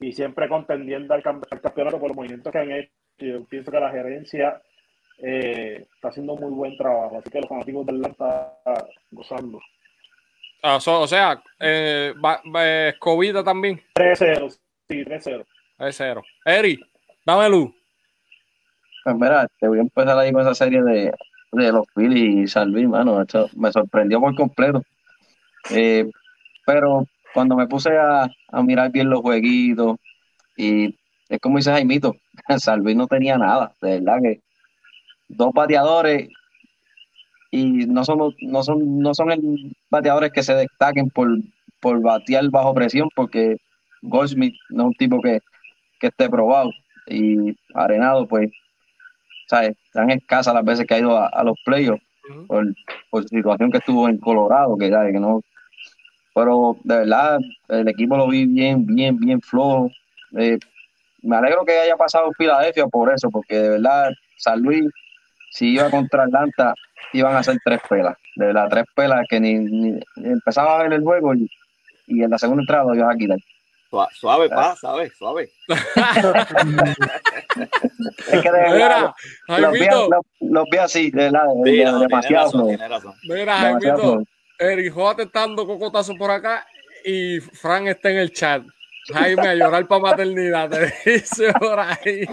y 0.00 0.12
siempre 0.12 0.48
contendiendo 0.48 1.14
al, 1.14 1.22
al 1.50 1.60
campeonato 1.60 1.98
por 1.98 2.08
los 2.08 2.16
movimientos 2.16 2.52
que 2.52 2.58
han 2.58 2.70
hecho. 2.72 2.90
Yo 3.18 3.44
pienso 3.46 3.70
que 3.72 3.80
la 3.80 3.90
gerencia 3.90 4.62
eh, 5.18 5.86
está 5.94 6.08
haciendo 6.08 6.36
muy 6.36 6.50
buen 6.52 6.76
trabajo, 6.76 7.18
así 7.18 7.30
que 7.30 7.40
los 7.40 7.48
fanáticos 7.48 7.84
de 7.86 7.92
Atlanta 7.96 8.52
gozando. 9.10 9.60
Ah, 10.62 10.78
so- 10.80 11.00
o 11.00 11.06
sea, 11.06 11.40
eh, 11.60 12.14
va- 12.24 12.40
va- 12.54 12.66
eh, 12.66 12.88
Escobita 12.90 13.42
también 13.42 13.80
3-0. 13.94 14.48
Sí, 14.88 15.04
3-0. 15.04 15.44
es 15.80 15.96
cero. 15.96 16.22
Eri, 16.44 16.78
dame 17.26 17.48
luz. 17.48 17.70
Pues 19.04 19.16
mira, 19.16 19.46
te 19.60 19.68
voy 19.68 19.78
a 19.78 19.82
empezar 19.82 20.18
ahí 20.18 20.32
con 20.32 20.42
esa 20.42 20.54
serie 20.54 20.82
de, 20.82 21.12
de 21.52 21.72
los 21.72 21.86
Phillies 21.94 22.44
y 22.44 22.46
San 22.48 22.70
Luis, 22.72 22.88
mano. 22.88 23.20
Esto 23.22 23.48
me 23.56 23.70
sorprendió 23.72 24.20
por 24.20 24.34
completo. 24.34 24.82
Eh, 25.70 26.08
pero 26.66 27.06
cuando 27.34 27.56
me 27.56 27.66
puse 27.66 27.96
a, 27.96 28.28
a 28.48 28.62
mirar 28.62 28.90
bien 28.90 29.10
los 29.10 29.20
jueguitos, 29.20 29.96
y 30.56 30.96
es 31.28 31.38
como 31.40 31.58
dice 31.58 31.72
Jaimito, 31.72 32.14
San 32.58 32.80
Luis 32.80 32.96
no 32.96 33.06
tenía 33.06 33.38
nada, 33.38 33.72
de 33.80 34.00
verdad 34.00 34.18
que 34.22 34.40
dos 35.28 35.52
bateadores 35.52 36.28
y 37.50 37.86
no 37.86 38.04
son, 38.04 38.34
no 38.42 38.62
son, 38.62 39.00
no 39.00 39.14
son 39.14 39.30
el 39.30 39.76
bateadores 39.90 40.32
que 40.32 40.42
se 40.42 40.54
destaquen 40.54 41.08
por, 41.10 41.28
por 41.80 42.00
batear 42.02 42.50
bajo 42.50 42.74
presión, 42.74 43.08
porque 43.14 43.56
Goldsmith 44.02 44.54
no 44.70 44.84
es 44.84 44.86
un 44.88 44.94
tipo 44.94 45.20
que, 45.20 45.40
que 46.00 46.08
esté 46.08 46.28
probado 46.28 46.70
y 47.06 47.56
Arenado, 47.74 48.26
pues, 48.26 48.50
¿sabes? 49.48 49.76
Tan 49.92 50.10
escasas 50.10 50.54
las 50.54 50.64
veces 50.64 50.86
que 50.86 50.94
ha 50.94 50.98
ido 50.98 51.16
a, 51.16 51.28
a 51.28 51.42
los 51.42 51.56
playoffs 51.64 52.02
por, 52.46 52.66
por 53.10 53.26
situación 53.28 53.70
que 53.70 53.78
estuvo 53.78 54.08
en 54.08 54.18
Colorado, 54.18 54.76
que, 54.76 54.90
¿sabes? 54.90 55.12
que 55.12 55.20
no. 55.20 55.40
Pero 56.38 56.76
de 56.84 56.96
verdad, 56.98 57.38
el 57.68 57.88
equipo 57.88 58.16
lo 58.16 58.28
vi 58.28 58.46
bien, 58.46 58.86
bien, 58.86 59.18
bien 59.18 59.40
flojo. 59.40 59.90
Eh, 60.38 60.56
me 61.22 61.36
alegro 61.36 61.64
que 61.64 61.76
haya 61.76 61.96
pasado 61.96 62.30
Filadelfia 62.38 62.86
por 62.86 63.12
eso, 63.12 63.28
porque 63.28 63.56
de 63.58 63.68
verdad, 63.70 64.10
San 64.36 64.60
Luis, 64.62 64.84
si 65.50 65.74
iba 65.74 65.90
contra 65.90 66.22
Atlanta, 66.24 66.74
iban 67.12 67.34
a 67.34 67.42
ser 67.42 67.56
tres 67.64 67.80
pelas. 67.88 68.16
De 68.36 68.46
verdad, 68.46 68.68
tres 68.70 68.84
pelas 68.94 69.26
que 69.28 69.40
ni, 69.40 69.54
ni- 69.54 70.00
empezaba 70.16 70.78
a 70.78 70.82
ver 70.84 70.92
el 70.92 71.02
juego 71.02 71.34
y, 71.34 71.50
y 72.06 72.22
en 72.22 72.30
la 72.30 72.38
segunda 72.38 72.62
entrada 72.62 72.84
lo 72.84 72.94
iban 72.94 73.10
a 73.10 73.16
quitar. 73.18 73.38
Sua- 73.90 74.08
Suave, 74.12 74.48
pa, 74.48 74.76
¿sabes? 74.76 75.12
Suave. 75.18 75.48
Es 78.30 78.42
que 78.42 78.50
de 78.52 78.58
verdad, 78.58 79.12
Mira, 79.48 79.60
los 79.60 79.72
vi, 79.72 79.86
los, 79.86 80.24
los 80.40 80.64
vi 80.70 80.78
así, 80.78 81.10
de 81.10 81.24
verdad, 81.24 81.44
de- 81.64 81.70
Sí, 81.70 81.76
de- 81.78 81.84
no, 81.84 81.90
tiene 81.90 82.06
demasiado 82.08 82.44
razón, 82.46 82.66
tiene 82.68 82.88
razón. 82.88 83.14
mira, 83.24 83.64
demasiado 83.64 84.22
Jaimito, 84.58 84.64
flojo. 84.64 84.72
Eri 84.72 84.88
Joa 84.90 85.14
está 85.18 85.40
dando 85.40 85.66
cocotazo 85.66 86.14
por 86.16 86.30
acá 86.30 86.66
y 87.04 87.40
Fran 87.40 87.88
está 87.88 88.10
en 88.10 88.18
el 88.18 88.32
chat. 88.32 88.62
Jaime 89.10 89.48
a 89.48 89.54
llorar 89.54 89.86
para 89.86 90.02
maternidad, 90.02 90.68
te 90.68 90.92
dice 91.10 91.50
por 91.58 91.80
ahí. 91.80 92.26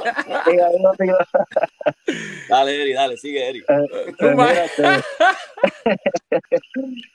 Dale, 2.50 2.82
Eri, 2.82 2.94
dale, 2.94 3.16
sigue, 3.18 3.48
Eri. 3.50 3.64
Pues 4.20 4.32
mira, 4.36 4.66
este- 4.66 5.04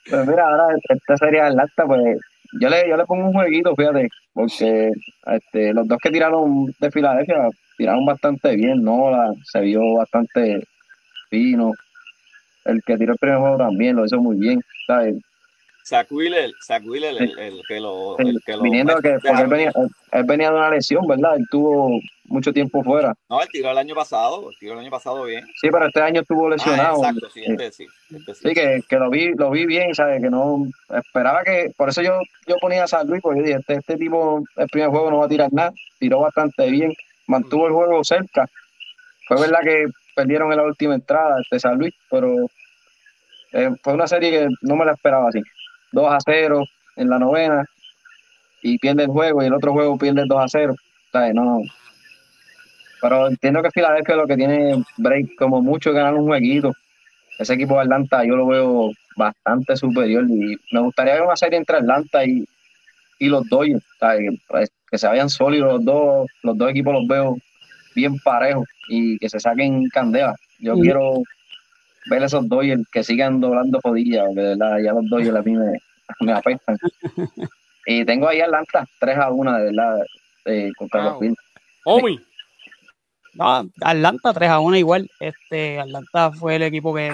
pues 0.09 0.27
mira, 0.27 0.47
ahora 0.47 0.75
esta 0.89 1.17
serie 1.17 1.41
de 1.41 1.47
Atlanta, 1.47 1.85
pues 1.85 2.17
yo 2.59 2.69
le, 2.69 2.89
yo 2.89 2.97
le 2.97 3.05
pongo 3.05 3.27
un 3.27 3.33
jueguito, 3.33 3.75
fíjate, 3.75 4.09
porque 4.33 4.91
este, 5.27 5.73
los 5.73 5.87
dos 5.87 5.99
que 6.01 6.09
tiraron 6.09 6.73
de 6.79 6.91
Filadelfia 6.91 7.47
tiraron 7.77 8.03
bastante 8.05 8.55
bien, 8.55 8.83
Nola 8.83 9.31
se 9.43 9.61
vio 9.61 9.93
bastante 9.95 10.63
fino. 11.29 11.71
El 12.65 12.81
que 12.83 12.97
tiró 12.97 13.13
el 13.13 13.19
primer 13.19 13.39
juego 13.39 13.57
también 13.57 13.95
lo 13.95 14.05
hizo 14.05 14.17
muy 14.19 14.37
bien, 14.37 14.61
¿sabes? 14.87 15.15
Zach 15.83 16.07
Wheeler, 16.11 16.51
Zach 16.65 16.83
Wheeler, 16.85 17.17
el, 17.21 17.39
el 17.39 17.61
que 17.67 17.79
lo. 17.79 18.17
El- 18.19 18.39
que 18.45 18.55
lo 18.55 18.61
viniendo 18.63 18.95
que, 19.01 19.09
él 19.09 19.47
venía, 19.47 19.71
él, 19.75 19.87
él 20.11 20.23
venía 20.25 20.51
de 20.51 20.55
una 20.57 20.69
lesión, 20.69 21.07
¿verdad? 21.07 21.35
Él 21.37 21.45
tuvo 21.49 21.99
mucho 22.25 22.53
tiempo 22.53 22.83
fuera. 22.83 23.15
No, 23.27 23.41
él 23.41 23.47
tiró 23.51 23.71
el 23.71 23.77
año 23.79 23.95
pasado, 23.95 24.47
tiró 24.59 24.73
el 24.73 24.79
año 24.79 24.91
pasado 24.91 25.23
bien. 25.23 25.43
Sí, 25.59 25.69
pero 25.71 25.87
este 25.87 25.99
año 26.01 26.21
estuvo 26.21 26.47
Ah, 26.47 26.51
lesionado. 26.51 26.97
exacto, 26.97 27.29
sí, 27.31 27.41
este 27.43 27.71
sí. 27.71 27.87
Este 28.15 28.35
sí. 28.35 28.47
Sí, 28.49 28.53
que, 28.53 28.81
que 28.87 28.95
lo 28.97 29.09
vi, 29.09 29.33
lo 29.33 29.49
vi 29.49 29.65
bien, 29.65 29.95
¿sabes? 29.95 30.21
Que 30.21 30.29
no 30.29 30.67
esperaba 30.95 31.43
que, 31.43 31.71
por 31.75 31.89
eso 31.89 32.03
yo, 32.03 32.19
yo 32.45 32.55
ponía 32.61 32.83
a 32.83 32.87
San 32.87 33.07
Luis, 33.07 33.21
porque 33.23 33.39
yo 33.39 33.45
dije, 33.47 33.57
este, 33.59 33.73
este 33.75 33.97
tipo, 33.97 34.43
el 34.57 34.67
primer 34.67 34.89
juego 34.91 35.09
no 35.09 35.17
va 35.17 35.25
a 35.25 35.29
tirar 35.29 35.51
nada, 35.51 35.71
tiró 35.99 36.19
bastante 36.21 36.69
bien, 36.69 36.93
mantuvo 37.25 37.65
el 37.67 37.73
juego 37.73 38.03
cerca. 38.03 38.45
Fue 39.27 39.39
verdad 39.41 39.59
que 39.63 39.85
perdieron 40.15 40.51
en 40.51 40.57
la 40.57 40.63
última 40.63 40.95
entrada 40.95 41.41
este 41.41 41.59
San 41.59 41.77
Luis, 41.77 41.93
pero 42.09 42.35
eh, 43.53 43.69
fue 43.83 43.93
una 43.93 44.07
serie 44.07 44.31
que 44.31 44.47
no 44.61 44.75
me 44.75 44.85
la 44.85 44.93
esperaba 44.93 45.29
así. 45.29 45.41
2 45.91 46.13
a 46.13 46.17
0 46.23 46.63
en 46.95 47.09
la 47.09 47.19
novena 47.19 47.65
y 48.61 48.77
pierde 48.77 49.03
el 49.03 49.09
juego 49.09 49.43
y 49.43 49.47
el 49.47 49.53
otro 49.53 49.73
juego 49.73 49.97
pierde 49.97 50.23
2 50.25 50.43
a 50.43 50.47
0. 50.47 50.75
¿Sabes? 51.11 51.33
No. 51.33 51.59
Pero 53.01 53.27
entiendo 53.27 53.61
que 53.61 53.71
Filadelfia 53.71 54.15
lo 54.15 54.27
que 54.27 54.37
tiene 54.37 54.83
break 54.97 55.35
como 55.37 55.61
mucho 55.61 55.89
es 55.89 55.95
ganar 55.95 56.13
un 56.13 56.27
jueguito 56.27 56.71
ese 57.41 57.55
equipo 57.55 57.75
de 57.75 57.81
Atlanta 57.81 58.23
yo 58.23 58.35
lo 58.35 58.47
veo 58.47 58.91
bastante 59.15 59.75
superior 59.75 60.25
y 60.29 60.57
me 60.71 60.79
gustaría 60.79 61.15
ver 61.15 61.23
una 61.23 61.35
serie 61.35 61.57
entre 61.57 61.77
Atlanta 61.77 62.23
y, 62.23 62.45
y 63.19 63.27
los 63.27 63.47
Dodgers. 63.49 63.83
Que, 63.99 64.37
pues, 64.47 64.71
que 64.89 64.97
se 64.97 65.07
vayan 65.07 65.29
sólidos 65.29 65.73
los 65.73 65.85
dos, 65.85 66.27
los 66.43 66.57
dos 66.57 66.69
equipos 66.69 66.93
los 66.93 67.07
veo 67.07 67.37
bien 67.95 68.17
parejos 68.19 68.67
y 68.87 69.17
que 69.17 69.29
se 69.29 69.39
saquen 69.39 69.87
candela. 69.89 70.35
Yo 70.59 70.75
quiero 70.75 71.21
ver 72.07 72.23
esos 72.23 72.47
Dodgers 72.47 72.83
que 72.91 73.03
sigan 73.03 73.39
doblando 73.39 73.79
jodillas, 73.81 74.25
porque 74.27 74.41
de 74.41 74.47
verdad 74.55 74.77
ya 74.83 74.93
los 74.93 75.09
Dodgers 75.09 75.35
a 75.35 75.41
mí 75.41 75.53
me, 75.53 75.77
me 76.21 76.31
afectan. 76.33 76.77
Y 77.87 78.05
tengo 78.05 78.27
ahí 78.27 78.39
Atlanta 78.41 78.85
3 78.99 79.17
a 79.17 79.31
1 79.31 79.53
de 79.57 79.63
verdad 79.63 79.99
eh, 80.45 80.71
contra 80.77 81.03
los 81.03 81.13
Wow. 81.13 81.19
Bills. 81.21 81.37
Omi, 81.83 82.19
No, 83.33 83.67
Atlanta 83.81 84.33
3 84.33 84.49
a 84.49 84.59
1 84.59 84.77
igual. 84.77 85.09
Este, 85.19 85.79
Atlanta 85.79 86.31
fue 86.31 86.57
el 86.57 86.61
equipo 86.61 86.93
que 86.93 87.11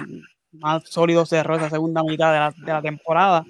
más 0.51 0.83
sólido 0.89 1.25
cerró 1.25 1.55
esa 1.55 1.69
segunda 1.69 2.03
mitad 2.03 2.33
de 2.33 2.39
la, 2.39 2.51
de 2.51 2.73
la 2.73 2.81
temporada. 2.81 3.45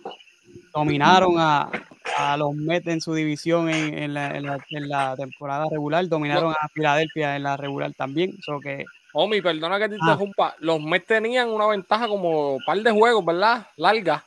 Dominaron 0.74 1.36
a, 1.38 1.70
a 2.18 2.38
los 2.38 2.54
Mets 2.56 2.88
en 2.88 3.02
su 3.02 3.14
división 3.14 3.70
en, 3.70 3.98
en 3.98 4.14
la, 4.14 4.36
en 4.38 4.46
la- 4.46 4.60
en 4.70 4.90
la 4.90 5.16
temporada 5.16 5.66
regular. 5.70 6.08
Dominaron 6.08 6.54
a 6.54 6.68
Filadelfia 6.70 7.36
en 7.36 7.44
la 7.44 7.58
regular 7.58 7.92
también. 7.94 8.38
So 8.44 8.60
que 8.60 8.86
Omi, 9.14 9.42
perdona 9.42 9.80
que 9.80 9.90
te 9.90 9.96
Ah. 9.96 9.98
interrumpa. 10.02 10.56
Los 10.60 10.80
Mets 10.82 11.06
tenían 11.08 11.50
una 11.50 11.68
ventaja 11.68 12.08
como 12.08 12.56
un 12.56 12.64
par 12.66 12.78
de 12.80 12.92
juegos, 12.92 13.26
¿verdad? 13.26 13.66
Larga, 13.78 14.24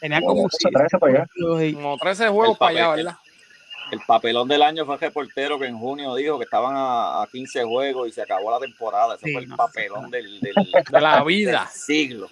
tenían 0.00 0.22
Como 0.22 0.34
como 0.34 0.48
12, 0.48 0.68
13 0.72 0.98
para 0.98 1.12
allá. 1.12 1.26
y- 1.64 1.72
como 1.74 1.96
13 1.98 2.28
juegos 2.28 2.56
para 2.58 2.70
allá, 2.70 2.88
¿verdad? 2.96 3.16
El 3.92 4.00
papelón 4.06 4.48
del 4.48 4.62
año 4.62 4.86
fue 4.86 4.94
el 4.94 5.00
reportero 5.02 5.58
que 5.58 5.66
en 5.66 5.78
junio 5.78 6.14
dijo 6.14 6.38
que 6.38 6.44
estaban 6.44 6.74
a, 6.74 7.22
a 7.22 7.26
15 7.30 7.62
juegos 7.64 8.08
y 8.08 8.12
se 8.12 8.22
acabó 8.22 8.50
la 8.50 8.58
temporada. 8.58 9.16
Ese 9.16 9.26
Sí, 9.26 9.32
fue 9.34 9.42
el 9.42 9.48
papelón 9.50 10.10
del, 10.10 10.40
del, 10.40 10.54
De 10.90 11.00
la 11.00 11.16
del 11.16 11.24
vida. 11.26 11.66
siglo. 11.70 12.26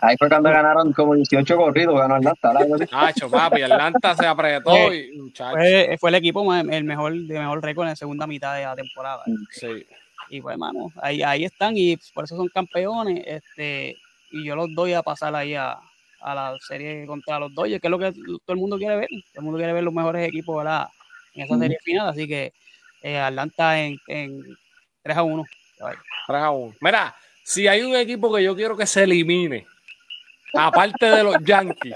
Ahí 0.00 0.16
fue 0.18 0.28
cuando 0.28 0.50
ganaron 0.50 0.92
como 0.92 1.14
18 1.14 1.56
corridos, 1.56 1.96
ganó 1.96 2.16
Atlanta. 2.16 2.52
Hacho, 2.90 3.30
papi, 3.30 3.62
Atlanta 3.62 4.16
se 4.16 4.26
apretó 4.26 4.92
y 4.92 5.16
muchacho. 5.18 5.56
fue, 5.56 5.96
fue 6.00 6.10
el 6.10 6.16
equipo 6.16 6.44
más- 6.44 6.64
el 6.68 6.82
mejor 6.82 7.12
de 7.14 7.38
mejor 7.38 7.62
récord 7.62 7.84
en 7.84 7.90
la 7.90 7.96
segunda 7.96 8.26
mitad 8.26 8.56
de 8.56 8.64
la 8.64 8.74
temporada. 8.74 9.22
Sí. 9.52 9.86
Y 10.30 10.40
pues, 10.40 10.58
mano, 10.58 10.88
ahí, 11.00 11.22
ahí 11.22 11.44
están 11.44 11.74
y 11.76 11.96
por 12.12 12.24
eso 12.24 12.36
son 12.36 12.48
campeones. 12.48 13.22
Este, 13.24 13.96
y 14.32 14.44
yo 14.44 14.56
los 14.56 14.74
doy 14.74 14.94
a 14.94 15.02
pasar 15.04 15.32
ahí 15.36 15.54
a, 15.54 15.78
a 16.22 16.34
la 16.34 16.56
serie 16.58 17.06
contra 17.06 17.38
los 17.38 17.54
Dodgers, 17.54 17.80
que 17.80 17.86
es 17.86 17.90
lo 17.92 17.98
que 18.00 18.10
todo 18.12 18.40
el 18.54 18.56
mundo 18.56 18.78
quiere 18.78 18.96
ver. 18.96 19.08
Todo 19.08 19.36
el 19.36 19.42
mundo 19.44 19.58
quiere 19.58 19.72
ver 19.74 19.84
los 19.84 19.94
mejores 19.94 20.26
equipos 20.26 20.56
¿verdad? 20.56 20.88
En 21.34 21.42
esa 21.42 21.58
serie 21.58 21.78
final. 21.82 22.08
Así 22.08 22.26
que 22.26 22.52
eh, 23.02 23.18
Atlanta 23.18 23.80
en, 23.80 23.98
en 24.06 24.56
3 25.02 25.16
a 25.16 25.22
1. 25.22 25.44
3 26.26 26.42
a 26.42 26.50
1. 26.50 26.76
Mira, 26.80 27.16
si 27.42 27.68
hay 27.68 27.82
un 27.82 27.94
equipo 27.94 28.34
que 28.34 28.42
yo 28.42 28.56
quiero 28.56 28.76
que 28.76 28.86
se 28.86 29.04
elimine, 29.04 29.66
aparte 30.54 31.06
de 31.06 31.22
los 31.22 31.36
Yankees, 31.44 31.94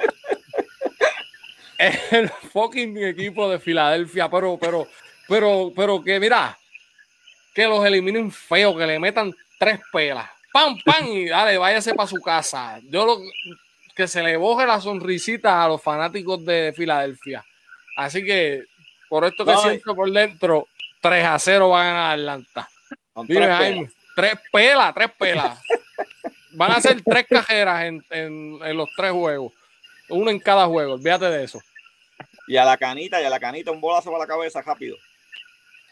es 1.79 2.13
el 2.13 2.29
fucking 2.29 2.99
equipo 3.05 3.49
de 3.51 3.59
Filadelfia, 3.59 4.29
pero, 4.29 4.59
pero, 4.61 4.87
pero, 5.27 5.73
pero 5.75 6.03
que 6.03 6.21
mira, 6.21 6.59
que 7.55 7.67
los 7.67 7.85
eliminen 7.85 8.31
feo, 8.31 8.77
que 8.77 8.87
le 8.87 8.99
metan 8.99 9.35
tres 9.59 9.81
pelas. 9.93 10.29
¡Pam, 10.53 10.79
pam! 10.85 11.07
Y 11.07 11.29
dale, 11.29 11.59
váyase 11.59 11.95
para 11.95 12.09
su 12.09 12.21
casa. 12.21 12.81
Yo 12.85 13.05
lo 13.05 13.19
que 13.95 14.07
se 14.07 14.23
le 14.23 14.37
boje 14.37 14.67
la 14.67 14.81
sonrisita 14.81 15.65
a 15.65 15.69
los 15.69 15.83
fanáticos 15.83 16.45
de 16.45 16.73
Filadelfia. 16.77 17.45
Así 17.97 18.25
que, 18.25 18.65
por 19.09 19.25
esto 19.25 19.45
que 19.45 19.53
No, 19.53 19.61
siento 19.63 19.95
por 19.95 20.11
dentro, 20.11 20.69
3 21.01 21.25
a 21.25 21.39
0 21.39 21.69
va 21.71 21.81
a 21.83 21.85
ganar 21.85 22.13
Atlanta. 22.19 22.69
Dime, 23.27 23.35
tres 23.47 23.49
Jaime, 23.57 23.77
pelas. 23.87 23.95
tres 24.15 24.35
pelas, 24.53 24.95
tres 24.95 25.11
pelas. 25.19 25.61
Van 26.53 26.71
a 26.73 26.81
ser 26.81 27.03
tres 27.03 27.27
cajeras 27.29 27.85
en, 27.85 28.05
en- 28.11 28.59
en 28.65 28.77
los 28.77 28.89
tres 28.97 29.13
juegos. 29.13 29.53
Uno 30.09 30.31
en 30.31 30.39
cada 30.39 30.67
juego, 30.67 30.95
olvídate 30.95 31.27
de 31.27 31.45
eso. 31.45 31.61
Y 32.47 32.57
a 32.57 32.65
la 32.65 32.77
canita, 32.79 33.21
y 33.21 33.25
a 33.25 33.31
la 33.31 33.39
canita, 33.39 33.71
un 33.71 33.81
bolazo 33.81 34.11
para 34.11 34.25
la 34.25 34.27
cabeza 34.27 34.63
rápido. 34.63 34.97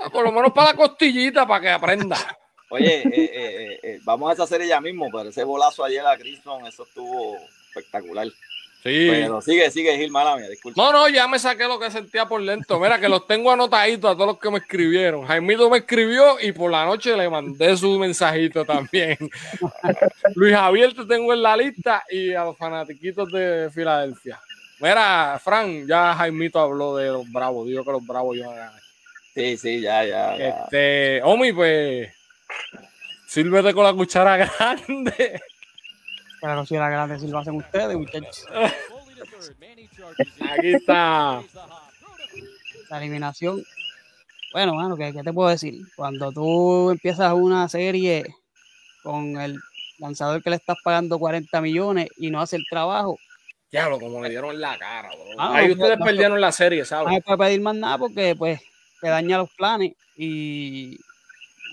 Ah, 0.00 0.08
Por 0.10 0.24
lo 0.24 0.32
menos 0.32 0.52
para 0.52 0.70
la 0.70 0.76
costillita, 0.76 1.46
para 1.46 1.60
que 1.60 1.70
aprenda. 1.70 2.16
Oye, 2.70 3.02
eh, 3.02 3.10
eh, 3.14 3.80
eh, 3.82 4.00
vamos 4.02 4.30
a 4.30 4.32
esa 4.32 4.46
serie 4.46 4.66
ya 4.66 4.80
mismo, 4.80 5.08
pero 5.12 5.28
ese 5.28 5.44
bolazo 5.44 5.84
ayer 5.84 6.04
a 6.06 6.16
Crimson, 6.16 6.66
eso 6.66 6.82
estuvo 6.84 7.36
espectacular. 7.68 8.26
Sí. 8.82 9.08
Pero 9.10 9.40
sigue, 9.40 9.70
sigue, 9.70 9.96
Gil, 9.96 10.10
mala 10.10 10.36
mía, 10.36 10.48
disculpa. 10.48 10.80
No, 10.80 10.92
no, 10.92 11.08
ya 11.08 11.26
me 11.26 11.38
saqué 11.38 11.64
lo 11.64 11.78
que 11.78 11.90
sentía 11.90 12.26
por 12.26 12.44
dentro. 12.44 12.78
Mira, 12.78 13.00
que 13.00 13.08
los 13.08 13.26
tengo 13.26 13.50
anotaditos 13.50 14.12
a 14.12 14.14
todos 14.14 14.28
los 14.28 14.38
que 14.38 14.50
me 14.50 14.58
escribieron. 14.58 15.26
Jaimito 15.26 15.68
me 15.68 15.78
escribió 15.78 16.38
y 16.40 16.52
por 16.52 16.70
la 16.70 16.84
noche 16.84 17.16
le 17.16 17.28
mandé 17.28 17.76
su 17.76 17.98
mensajito 17.98 18.64
también. 18.64 19.18
Luis 20.36 20.54
Javier 20.54 20.94
te 20.94 21.04
tengo 21.04 21.32
en 21.32 21.42
la 21.42 21.56
lista 21.56 22.04
y 22.08 22.32
a 22.32 22.44
los 22.44 22.56
fanatiquitos 22.56 23.30
de 23.32 23.70
Filadelfia. 23.74 24.40
Mira, 24.78 25.40
Fran, 25.42 25.86
ya 25.86 26.14
Jaimito 26.14 26.60
habló 26.60 26.96
de 26.96 27.08
los 27.08 27.30
Bravos. 27.32 27.66
Dijo 27.66 27.84
que 27.84 27.92
los 27.92 28.06
Bravos 28.06 28.36
iban 28.36 28.52
a 28.52 28.56
ganar. 28.56 28.82
Sí, 29.34 29.56
sí, 29.56 29.80
ya, 29.80 30.04
ya. 30.04 30.36
ya. 30.36 30.48
Este, 30.48 31.20
Omi, 31.22 31.52
pues, 31.52 32.08
sírvete 33.26 33.74
con 33.74 33.84
la 33.84 33.92
cuchara 33.92 34.36
grande. 34.58 35.40
Que 36.46 36.50
la 36.50 36.56
considera 36.58 36.88
grande 36.88 37.18
si 37.18 37.26
lo 37.26 37.38
hacen 37.40 37.56
ustedes, 37.56 37.96
muchachos. 37.96 38.46
Aquí 40.40 40.74
está. 40.74 41.42
La 42.88 42.98
eliminación. 42.98 43.64
Bueno, 44.52 44.74
mano, 44.74 44.96
¿qué, 44.96 45.12
qué 45.12 45.24
te 45.24 45.32
puedo 45.32 45.48
decir? 45.48 45.80
Cuando 45.96 46.30
tú 46.30 46.92
empiezas 46.92 47.32
una 47.32 47.68
serie 47.68 48.24
con 49.02 49.40
el 49.40 49.58
lanzador 49.98 50.40
que 50.40 50.50
le 50.50 50.56
estás 50.56 50.76
pagando 50.84 51.18
40 51.18 51.60
millones 51.60 52.10
y 52.16 52.30
no 52.30 52.40
hace 52.40 52.54
el 52.54 52.64
trabajo, 52.70 53.18
Diablo, 53.72 53.98
como 53.98 54.22
le 54.22 54.30
dieron 54.30 54.60
la 54.60 54.78
cara, 54.78 55.08
bro. 55.08 55.24
Ah, 55.38 55.56
Ahí 55.56 55.66
no, 55.66 55.72
ustedes 55.74 55.98
no, 55.98 56.04
perdieron 56.04 56.40
la 56.40 56.52
serie, 56.52 56.78
no 56.80 56.84
¿sabes? 56.84 57.12
se 57.12 57.22
puede 57.22 57.38
pedir 57.38 57.60
más 57.60 57.74
nada 57.74 57.98
porque 57.98 58.36
pues 58.36 58.60
te 59.00 59.08
daña 59.08 59.38
los 59.38 59.50
planes 59.54 59.94
y, 60.16 60.96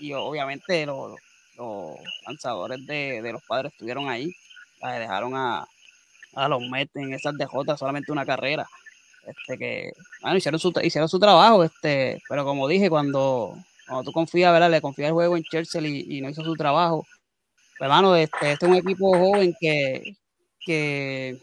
y 0.00 0.12
obviamente 0.14 0.84
los, 0.84 1.16
los 1.56 1.94
lanzadores 2.26 2.84
de, 2.86 3.22
de 3.22 3.32
los 3.32 3.42
padres 3.44 3.70
estuvieron 3.72 4.08
ahí, 4.08 4.34
la 4.84 4.98
dejaron 4.98 5.34
a, 5.34 5.66
a 6.34 6.48
los 6.48 6.60
Mets 6.62 6.94
en 6.96 7.14
esas 7.14 7.36
DJ 7.36 7.76
solamente 7.76 8.12
una 8.12 8.26
carrera. 8.26 8.66
Este 9.26 9.56
que, 9.56 9.92
bueno, 10.20 10.36
hicieron 10.36 10.60
su, 10.60 10.72
hicieron 10.82 11.08
su 11.08 11.18
trabajo, 11.18 11.64
este, 11.64 12.22
pero 12.28 12.44
como 12.44 12.68
dije, 12.68 12.90
cuando, 12.90 13.56
cuando 13.86 14.04
tú 14.04 14.12
confías, 14.12 14.52
¿verdad? 14.52 14.70
Le 14.70 14.82
confías 14.82 15.08
el 15.08 15.14
juego 15.14 15.36
en 15.36 15.44
Churchill 15.44 15.86
y, 15.86 16.18
y 16.18 16.20
no 16.20 16.28
hizo 16.28 16.44
su 16.44 16.54
trabajo. 16.54 17.06
Pues, 17.78 17.86
hermano, 17.88 18.14
este, 18.16 18.52
este 18.52 18.66
es 18.66 18.70
un 18.70 18.76
equipo 18.76 19.16
joven 19.16 19.54
que, 19.58 20.16
que 20.60 21.38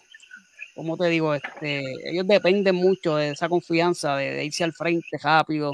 como 0.76 0.96
te 0.96 1.10
digo, 1.10 1.34
este, 1.34 1.84
ellos 2.10 2.28
dependen 2.28 2.76
mucho 2.76 3.16
de 3.16 3.32
esa 3.32 3.50
confianza, 3.50 4.16
de, 4.16 4.32
de 4.32 4.46
irse 4.46 4.64
al 4.64 4.74
frente 4.74 5.18
rápido, 5.22 5.74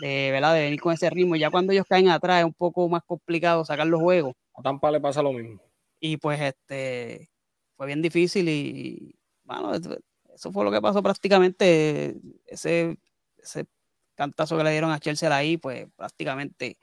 de, 0.00 0.30
¿verdad? 0.30 0.54
de 0.54 0.62
venir 0.62 0.80
con 0.80 0.92
ese 0.94 1.10
ritmo. 1.10 1.36
Ya 1.36 1.50
cuando 1.50 1.72
ellos 1.72 1.86
caen 1.88 2.08
atrás 2.08 2.40
es 2.40 2.44
un 2.44 2.54
poco 2.54 2.88
más 2.88 3.02
complicado 3.04 3.64
sacar 3.64 3.86
los 3.86 4.00
juegos. 4.00 4.34
A 4.54 4.62
Tampa 4.62 4.90
le 4.90 5.00
pasa 5.00 5.22
lo 5.22 5.32
mismo. 5.32 5.67
Y 6.00 6.16
pues 6.18 6.40
este 6.40 7.30
fue 7.76 7.86
bien 7.86 8.02
difícil 8.02 8.48
y, 8.48 9.14
bueno, 9.44 9.74
es- 9.74 9.88
eso 10.34 10.52
fue 10.52 10.64
lo 10.64 10.70
que 10.70 10.80
pasó 10.80 11.02
prácticamente. 11.02 12.14
Ese, 12.46 12.96
ese 13.36 13.66
cantazo 14.14 14.56
que 14.56 14.64
le 14.64 14.70
dieron 14.72 14.90
a 14.90 15.00
Chelsea 15.00 15.34
ahí, 15.34 15.56
pues 15.56 15.86
prácticamente 15.96 16.76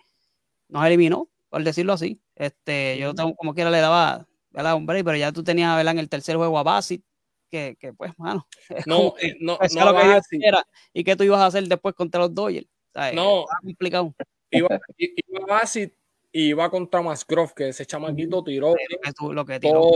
nos 0.67 0.85
eliminó, 0.85 1.29
por 1.49 1.63
decirlo 1.63 1.93
así. 1.93 2.21
Este, 2.35 2.97
yo 2.97 3.13
tengo- 3.13 3.35
como 3.35 3.53
quiera 3.53 3.69
le 3.69 3.79
daba, 3.79 4.27
¿verdad? 4.51 4.77
Break, 4.81 5.05
pero 5.05 5.17
ya 5.17 5.31
tú 5.31 5.43
tenías, 5.43 5.75
¿verdad? 5.75 5.93
En 5.93 5.99
el 5.99 6.09
tercer 6.09 6.35
juego 6.37 6.57
a 6.59 6.63
Basit, 6.63 7.03
que, 7.49 7.77
que 7.79 7.93
pues, 7.93 8.11
mano, 8.17 8.47
No, 8.87 9.13
que 9.15 9.27
eh, 9.27 9.37
no, 9.39 9.57
hacía 9.59 9.85
no 9.85 9.91
lo 9.93 9.97
que 9.97 10.37
quiera. 10.37 10.65
¿Y 10.93 11.03
qué 11.03 11.15
tú 11.15 11.23
ibas 11.23 11.39
a 11.39 11.45
hacer 11.45 11.65
después 11.67 11.93
contra 11.95 12.19
los 12.21 12.33
Dodgers? 12.33 12.67
¿Sabes? 12.93 13.13
No. 13.15 13.41
Estaba 13.41 13.59
complicado. 13.61 14.15
Iba, 14.51 14.79
iba 14.97 15.45
Bassett 15.47 15.93
y 16.37 16.49
iba 16.49 16.69
contra 16.69 17.01
Masgrove, 17.01 17.53
que 17.55 17.69
ese 17.69 17.85
chamaquito 17.85 18.43
tiró 18.43 18.71
Lo 18.71 18.75
que, 19.01 19.13
tú- 19.13 19.31
lo 19.33 19.45
que 19.45 19.57
tiró 19.59 19.89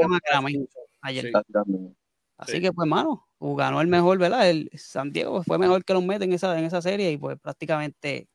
ayer. 1.01 1.25
Sí. 1.25 1.31
Así 2.37 2.51
Sí. 2.53 2.61
que, 2.61 2.71
pues, 2.71 2.87
mano, 2.87 3.27
ganó 3.41 3.81
el 3.81 3.87
mejor, 3.87 4.17
¿verdad? 4.19 4.49
El 4.49 4.69
San 4.75 5.11
Diego 5.11 5.43
fue 5.43 5.57
mejor 5.57 5.83
que 5.83 5.93
los 5.93 6.01
Mets 6.03 6.23
en 6.23 6.31
esa, 6.31 6.57
en 6.57 6.63
esa 6.63 6.81
serie 6.81 7.11
y, 7.11 7.17
pues, 7.17 7.37
prácticamente 7.41 8.29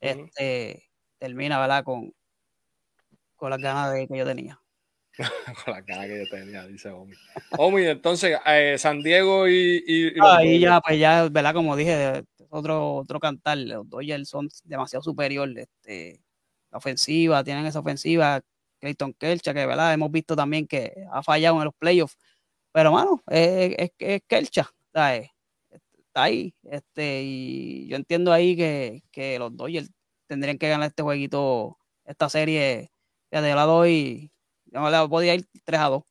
este, 0.00 0.88
termina, 1.18 1.60
¿verdad? 1.60 1.84
Con, 1.84 2.14
con 3.36 3.50
las 3.50 3.58
ganas 3.58 3.92
de, 3.92 4.08
que 4.08 4.16
yo 4.16 4.24
tenía. 4.24 4.58
con 5.66 5.74
la 5.74 5.84
cara 5.84 6.06
que 6.06 6.24
yo 6.24 6.30
tenía, 6.30 6.66
dice 6.66 6.88
Omi. 6.88 7.14
Omi, 7.58 7.82
entonces, 7.84 8.38
eh, 8.46 8.76
San 8.78 9.02
Diego 9.02 9.46
y, 9.48 9.84
y- 9.86 10.06
y 10.06 10.10
los 10.14 10.30
Ahí 10.30 10.46
Dodgers. 10.54 10.62
ya, 10.62 10.80
pues, 10.80 10.98
ya, 10.98 11.28
¿verdad? 11.28 11.52
Como 11.52 11.76
dije, 11.76 12.24
otro, 12.48 12.94
otro 12.94 13.20
cantar. 13.20 13.58
Los 13.58 13.86
Dodgers 13.90 14.30
son 14.30 14.48
demasiado 14.64 15.02
superior. 15.02 15.50
Este, 15.58 16.22
la 16.70 16.78
ofensiva, 16.78 17.44
tienen 17.44 17.66
esa 17.66 17.80
ofensiva. 17.80 18.40
Clayton 18.80 19.12
Kelcha, 19.14 19.52
que, 19.52 19.66
¿verdad? 19.66 19.92
Hemos 19.92 20.10
visto 20.10 20.34
también 20.34 20.66
que 20.66 20.94
ha 21.12 21.22
fallado 21.22 21.58
en 21.58 21.64
los 21.66 21.74
playoffs. 21.74 22.16
Pero, 22.72 22.92
mano, 22.92 23.22
es, 23.28 23.74
es, 23.78 23.90
es 23.98 24.22
Kelcha, 24.26 24.70
¿sabes? 24.92 25.30
Está 25.70 26.24
ahí. 26.24 26.54
Este, 26.64 27.22
y 27.22 27.88
yo 27.88 27.96
entiendo 27.96 28.32
ahí 28.32 28.56
que, 28.56 29.02
que 29.12 29.38
los 29.38 29.54
Dodgers 29.56 29.90
tendrían 30.26 30.58
que 30.58 30.68
ganar 30.68 30.88
este 30.88 31.02
jueguito, 31.02 31.78
esta 32.04 32.28
serie. 32.28 32.90
Ya 33.30 33.42
de 33.42 33.54
lado 33.54 33.86
y 33.86 34.32
yo 34.66 34.90
le 34.90 35.08
podía 35.08 35.34
ir 35.34 35.46
3 35.64 35.80
a 35.80 35.88
2. 35.88 36.02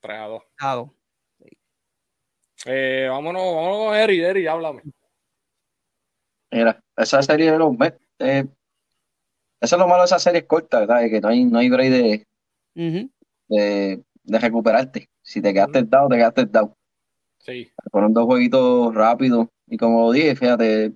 3 0.00 0.18
a 0.18 0.24
2. 0.26 0.42
3 0.42 0.68
a 0.68 0.74
2. 0.74 0.90
Eh, 2.66 3.06
vámonos, 3.10 3.42
vámonos 3.42 3.86
con 3.86 3.96
Eri, 3.96 4.22
Eri, 4.22 4.46
háblame. 4.46 4.82
Mira, 6.50 6.82
esa 6.96 7.22
serie 7.22 7.50
de 7.50 7.58
los 7.58 7.76
Mets, 7.76 8.00
eh, 8.18 8.46
eso 9.62 9.76
es 9.76 9.80
lo 9.80 9.88
malo 9.88 10.02
de 10.02 10.06
esa 10.06 10.18
serie 10.18 10.46
corta, 10.46 10.80
¿verdad? 10.80 11.00
Que 11.08 11.20
no 11.20 11.28
hay, 11.28 11.44
no 11.44 11.58
hay 11.58 11.70
break 11.70 11.90
de, 11.90 12.26
de, 13.48 14.04
de 14.24 14.38
recuperarte. 14.38 15.08
Si 15.22 15.40
te 15.40 15.54
quedaste 15.54 15.84
dado, 15.84 16.08
te 16.08 16.16
quedaste 16.16 16.46
dado. 16.46 16.76
Sí. 17.38 17.70
Fueron 17.90 18.12
dos 18.12 18.26
jueguitos 18.26 18.94
rápidos. 18.94 19.48
Y 19.68 19.76
como 19.76 20.06
lo 20.06 20.12
dije, 20.12 20.34
fíjate, 20.36 20.90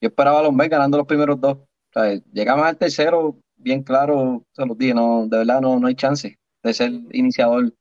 yo 0.00 0.08
esperaba 0.08 0.40
a 0.40 0.42
los 0.44 0.52
Mets 0.52 0.70
ganando 0.70 0.98
los 0.98 1.06
primeros 1.06 1.40
dos. 1.40 1.56
O 1.56 1.66
sea, 1.92 2.20
llegamos 2.32 2.64
al 2.64 2.76
tercero, 2.76 3.36
bien 3.56 3.82
claro, 3.82 4.44
se 4.52 4.64
los 4.66 4.78
dije, 4.78 4.94
no, 4.94 5.26
de 5.26 5.38
verdad 5.38 5.60
no, 5.60 5.78
no 5.78 5.86
hay 5.86 5.94
chance 5.94 6.38
de 6.62 6.74
ser 6.74 6.92
iniciador. 7.12 7.74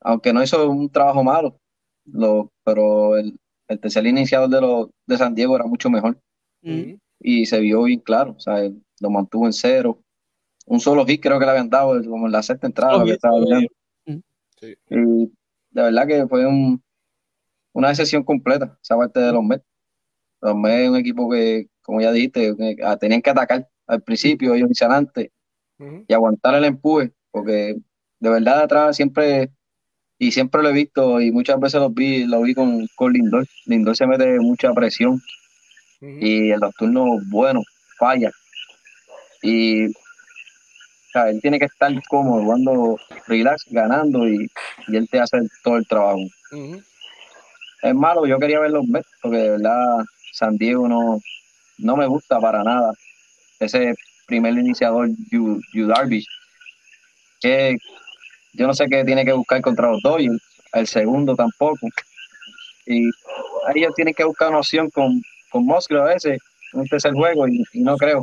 Aunque 0.00 0.32
no 0.32 0.42
hizo 0.42 0.70
un 0.70 0.90
trabajo 0.90 1.24
malo, 1.24 1.58
lo, 2.04 2.52
pero 2.64 3.16
el, 3.16 3.38
el 3.68 3.80
tercer 3.80 4.06
iniciador 4.06 4.48
de, 4.48 4.60
los, 4.60 4.90
de 5.06 5.16
San 5.16 5.34
Diego 5.34 5.56
era 5.56 5.66
mucho 5.66 5.90
mejor. 5.90 6.18
Y 7.20 7.46
se 7.46 7.60
vio 7.60 7.82
bien 7.82 8.00
claro, 8.00 8.34
o 8.36 8.40
sea, 8.40 8.70
lo 9.04 9.10
mantuvo 9.10 9.46
en 9.46 9.52
cero. 9.52 9.98
Un 10.66 10.80
solo 10.80 11.04
hit 11.04 11.22
creo 11.22 11.38
que 11.38 11.44
le 11.44 11.50
habían 11.50 11.68
dado 11.68 12.02
como 12.04 12.26
en 12.26 12.32
la 12.32 12.42
sexta 12.42 12.66
entrada. 12.66 13.04
Que 13.04 13.12
estaba. 13.12 13.36
Sí. 14.58 14.74
Y 14.88 14.96
de 15.70 15.82
verdad 15.82 16.06
que 16.06 16.26
fue 16.26 16.46
un, 16.46 16.82
una 17.74 17.88
decisión 17.88 18.24
completa 18.24 18.78
esa 18.82 18.96
parte 18.96 19.20
de 19.20 19.32
los 19.32 19.44
Mets. 19.44 19.64
Los 20.40 20.56
Mets 20.56 20.84
es 20.84 20.88
un 20.88 20.96
equipo 20.96 21.28
que, 21.30 21.68
como 21.82 22.00
ya 22.00 22.12
dijiste, 22.12 22.56
que, 22.56 22.76
ah, 22.82 22.96
tenían 22.96 23.20
que 23.20 23.30
atacar 23.30 23.68
al 23.86 24.02
principio, 24.02 24.54
ellos 24.54 24.66
inician 24.66 24.90
antes 24.90 25.28
y 26.08 26.14
aguantar 26.14 26.54
el 26.54 26.64
empuje, 26.64 27.12
porque 27.30 27.76
de 28.20 28.30
verdad 28.30 28.58
de 28.58 28.62
atrás 28.62 28.96
siempre, 28.96 29.50
y 30.18 30.32
siempre 30.32 30.62
lo 30.62 30.70
he 30.70 30.72
visto, 30.72 31.20
y 31.20 31.30
muchas 31.30 31.60
veces 31.60 31.80
lo 31.80 31.90
vi, 31.90 32.24
lo 32.24 32.40
vi 32.40 32.54
con, 32.54 32.86
con 32.96 33.12
Lindor. 33.12 33.44
Lindor 33.66 33.96
se 33.96 34.06
mete 34.06 34.38
mucha 34.40 34.72
presión 34.72 35.20
y 36.00 36.50
el 36.50 36.60
nocturno 36.60 37.18
bueno, 37.28 37.60
falla. 37.98 38.30
Y 39.44 39.86
o 39.86 39.90
sea, 41.12 41.28
él 41.28 41.40
tiene 41.40 41.58
que 41.58 41.66
estar 41.66 41.92
cómodo, 42.08 42.42
jugando 42.42 42.98
relax, 43.28 43.66
ganando 43.70 44.26
y, 44.26 44.50
y 44.88 44.96
él 44.96 45.06
te 45.08 45.20
hace 45.20 45.38
todo 45.62 45.76
el 45.76 45.86
trabajo. 45.86 46.22
Es 47.82 47.94
malo, 47.94 48.26
yo 48.26 48.38
quería 48.38 48.60
ver 48.60 48.70
los 48.70 48.86
Mets, 48.86 49.06
porque 49.20 49.36
de 49.36 49.50
verdad 49.50 49.98
San 50.32 50.56
Diego 50.56 50.88
no, 50.88 51.20
no 51.78 51.96
me 51.96 52.06
gusta 52.06 52.40
para 52.40 52.64
nada. 52.64 52.92
Ese 53.60 53.94
primer 54.26 54.54
iniciador, 54.54 55.10
Yu, 55.30 55.60
Yu 55.74 55.86
Darvish, 55.86 56.26
que 57.40 57.76
yo 58.54 58.66
no 58.66 58.72
sé 58.72 58.88
qué 58.88 59.04
tiene 59.04 59.24
que 59.24 59.34
buscar 59.34 59.60
contra 59.60 59.90
los 59.90 60.00
Dodgers, 60.02 60.42
el 60.72 60.86
segundo 60.86 61.36
tampoco. 61.36 61.86
Y 62.86 63.04
ahí 63.66 63.76
ellos 63.76 63.94
tienen 63.94 64.14
que 64.14 64.24
buscar 64.24 64.48
una 64.48 64.60
opción 64.60 64.88
con, 64.90 65.20
con 65.50 65.64
Musgrove 65.66 66.10
a 66.10 66.14
veces, 66.14 66.40
un 66.72 66.88
tercer 66.88 67.12
juego, 67.12 67.46
y, 67.46 67.62
y 67.74 67.82
no 67.82 67.96
creo. 67.98 68.22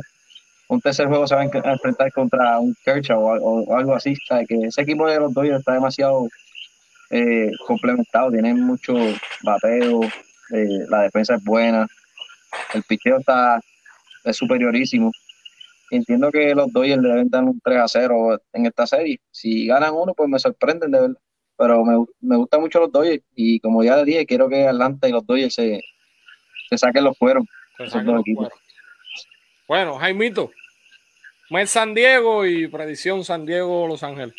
Un 0.72 0.80
tercer 0.80 1.06
juego 1.06 1.26
se 1.26 1.34
va 1.34 1.42
a 1.42 1.44
en- 1.44 1.66
a 1.66 1.72
enfrentar 1.72 2.10
contra 2.12 2.58
un 2.58 2.74
Kershaw 2.82 3.20
o, 3.22 3.76
algo 3.76 3.94
así. 3.94 4.14
¿sabe? 4.26 4.46
Que 4.46 4.54
ese 4.68 4.80
equipo 4.80 5.06
de 5.06 5.20
los 5.20 5.34
Dodgers 5.34 5.58
está 5.58 5.74
demasiado 5.74 6.26
eh, 7.10 7.50
complementado, 7.66 8.30
tienen 8.30 8.58
mucho 8.62 8.94
bateo, 9.42 10.00
eh, 10.04 10.86
la 10.88 11.02
defensa 11.02 11.34
es 11.34 11.44
buena, 11.44 11.86
el 12.72 12.82
picheo 12.84 13.18
está 13.18 13.60
es 14.24 14.34
superiorísimo. 14.36 15.10
Entiendo 15.90 16.30
que 16.30 16.54
los 16.54 16.72
Dodgers 16.72 17.02
le 17.02 17.08
deben 17.10 17.28
dar 17.28 17.44
un 17.44 17.60
3 17.62 17.78
a 17.80 17.88
0 17.88 18.40
en 18.54 18.64
esta 18.64 18.86
serie. 18.86 19.20
Si 19.30 19.66
ganan 19.66 19.92
uno, 19.92 20.14
pues 20.14 20.26
me 20.30 20.38
sorprenden 20.38 20.90
de 20.90 21.00
verdad. 21.02 21.16
Pero 21.58 21.84
me, 21.84 22.02
me 22.22 22.36
gustan 22.36 22.62
mucho 22.62 22.80
los 22.80 22.90
Dodgers 22.90 23.22
y 23.36 23.60
como 23.60 23.84
ya 23.84 23.96
le 23.96 24.04
dije, 24.06 24.24
quiero 24.24 24.48
que 24.48 24.66
Atlanta 24.66 25.06
y 25.06 25.12
los 25.12 25.26
Dodgers 25.26 25.54
se, 25.54 25.82
se 26.70 26.78
saquen 26.78 27.04
los 27.04 27.18
cueros. 27.18 27.44
Bueno, 29.68 29.98
Jaimito. 29.98 30.50
Mets 31.52 31.72
San 31.72 31.92
Diego 31.92 32.46
y 32.46 32.66
predicción 32.66 33.22
San 33.26 33.44
Diego 33.44 33.86
Los 33.86 34.02
Ángeles. 34.02 34.34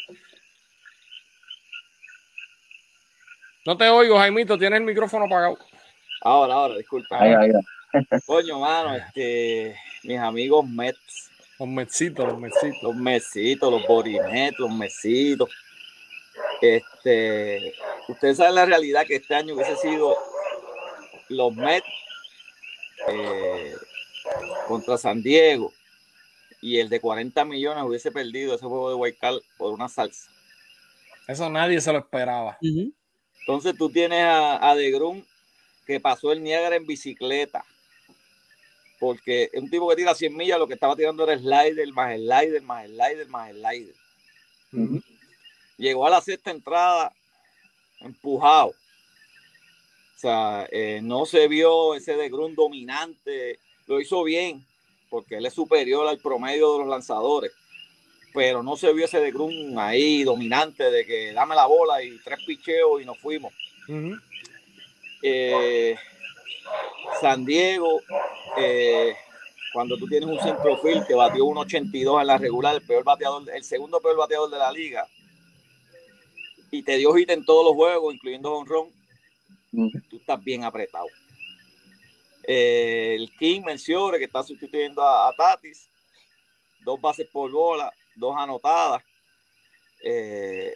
No 3.67 3.77
te 3.77 3.87
oigo, 3.87 4.17
Jaimito, 4.17 4.57
tienes 4.57 4.79
el 4.79 4.85
micrófono 4.85 5.25
apagado. 5.25 5.59
Ahora, 6.21 6.55
ahora, 6.55 6.75
disculpa. 6.75 7.21
Ahí, 7.21 7.31
ahí, 7.33 7.51
ahí. 7.51 8.19
Coño, 8.25 8.59
mano, 8.59 8.95
este, 8.95 9.75
mis 10.01 10.17
amigos 10.17 10.67
Mets, 10.67 11.29
Los 11.59 11.67
Metsitos, 11.67 12.27
los 12.27 12.39
Metsitos. 12.39 12.81
los 12.81 12.95
Metsitos, 12.95 13.71
los 13.71 13.85
Borinet, 13.85 14.55
los 14.57 14.71
Mesitos. 14.71 15.51
Este, 16.61 17.75
ustedes 18.07 18.37
saben 18.37 18.55
la 18.55 18.65
realidad 18.65 19.05
que 19.05 19.17
este 19.17 19.35
año 19.35 19.53
hubiese 19.53 19.75
sido 19.75 20.17
los 21.29 21.53
Mets 21.53 21.85
eh, 23.07 23.75
contra 24.67 24.97
San 24.97 25.21
Diego 25.21 25.71
y 26.63 26.79
el 26.79 26.87
de 26.87 27.01
40 27.01 27.43
millones 27.43 27.83
hubiese 27.83 28.09
perdido 28.09 28.55
ese 28.55 28.65
juego 28.65 29.03
de 29.03 29.13
Card 29.17 29.39
por 29.57 29.73
una 29.73 29.89
salsa. 29.89 30.31
Eso 31.27 31.49
nadie 31.49 31.81
se 31.81 31.91
lo 31.91 31.99
esperaba. 31.99 32.57
Entonces 32.61 33.75
tú 33.77 33.89
tienes 33.89 34.23
a, 34.23 34.69
a 34.69 34.73
De 34.73 34.89
Grun 34.89 35.25
que 35.85 35.99
pasó 35.99 36.31
el 36.31 36.41
Niagara 36.41 36.77
en 36.77 36.87
bicicleta. 36.87 37.65
Porque 38.97 39.49
un 39.55 39.69
tipo 39.69 39.89
que 39.89 39.97
tira 39.97 40.15
100 40.15 40.37
millas 40.37 40.57
lo 40.57 40.65
que 40.65 40.75
estaba 40.75 40.95
tirando 40.95 41.29
era 41.29 41.37
slider, 41.37 41.91
más 41.91 42.15
slider, 42.15 42.61
más 42.61 42.85
slider, 42.85 43.27
más 43.27 43.51
slider. 43.51 43.95
Llegó 45.77 46.07
a 46.07 46.11
la 46.11 46.21
sexta 46.21 46.51
entrada 46.51 47.11
empujado. 47.99 48.69
O 48.69 50.19
sea, 50.19 50.65
eh, 50.71 51.01
no 51.03 51.25
se 51.25 51.49
vio 51.49 51.93
ese 51.93 52.15
de 52.15 52.29
Grun 52.29 52.55
dominante. 52.55 53.59
Lo 53.85 53.99
hizo 53.99 54.23
bien, 54.23 54.65
porque 55.13 55.35
él 55.35 55.45
es 55.45 55.53
superior 55.53 56.07
al 56.07 56.17
promedio 56.17 56.73
de 56.73 56.79
los 56.79 56.87
lanzadores. 56.87 57.51
Pero 58.33 58.63
no 58.63 58.75
se 58.75 58.91
vio 58.93 59.05
ese 59.05 59.19
de 59.19 59.29
Grun 59.31 59.77
ahí 59.77 60.23
dominante 60.23 60.89
de 60.89 61.05
que 61.05 61.33
dame 61.33 61.53
la 61.53 61.67
bola 61.67 62.01
y 62.01 62.17
tres 62.23 62.39
picheos 62.47 62.99
y 62.99 63.05
nos 63.05 63.19
fuimos. 63.19 63.53
Eh, 65.21 65.95
San 67.21 67.45
Diego, 67.45 68.01
eh, 68.57 69.13
cuando 69.71 69.97
tú 69.97 70.07
tienes 70.07 70.27
un 70.27 70.39
centrofield 70.39 71.05
que 71.05 71.13
batió 71.13 71.45
un 71.45 71.59
82 71.59 72.21
en 72.21 72.25
la 72.27 72.39
regular, 72.39 72.73
el 72.73 72.81
peor 72.81 73.03
bateador, 73.03 73.43
el 73.53 73.63
segundo 73.63 73.99
peor 74.01 74.17
bateador 74.17 74.49
de 74.49 74.57
la 74.57 74.71
liga, 74.71 75.05
y 76.71 76.81
te 76.81 76.97
dio 76.97 77.13
hit 77.13 77.29
en 77.29 77.45
todos 77.45 77.63
los 77.63 77.75
juegos, 77.75 78.15
incluyendo 78.15 78.51
honrón, 78.51 78.87
Ujú. 79.73 79.91
tú 80.09 80.17
estás 80.17 80.43
bien 80.43 80.63
apretado. 80.63 81.05
Eh, 82.45 83.15
el 83.17 83.31
King 83.37 83.61
menciona 83.65 84.17
que 84.17 84.25
está 84.25 84.43
sustituyendo 84.43 85.01
a, 85.01 85.29
a 85.29 85.33
Tatis, 85.33 85.87
dos 86.81 86.99
bases 86.99 87.27
por 87.31 87.49
bola, 87.51 87.91
dos 88.15 88.35
anotadas. 88.37 89.01
Eh, 90.03 90.73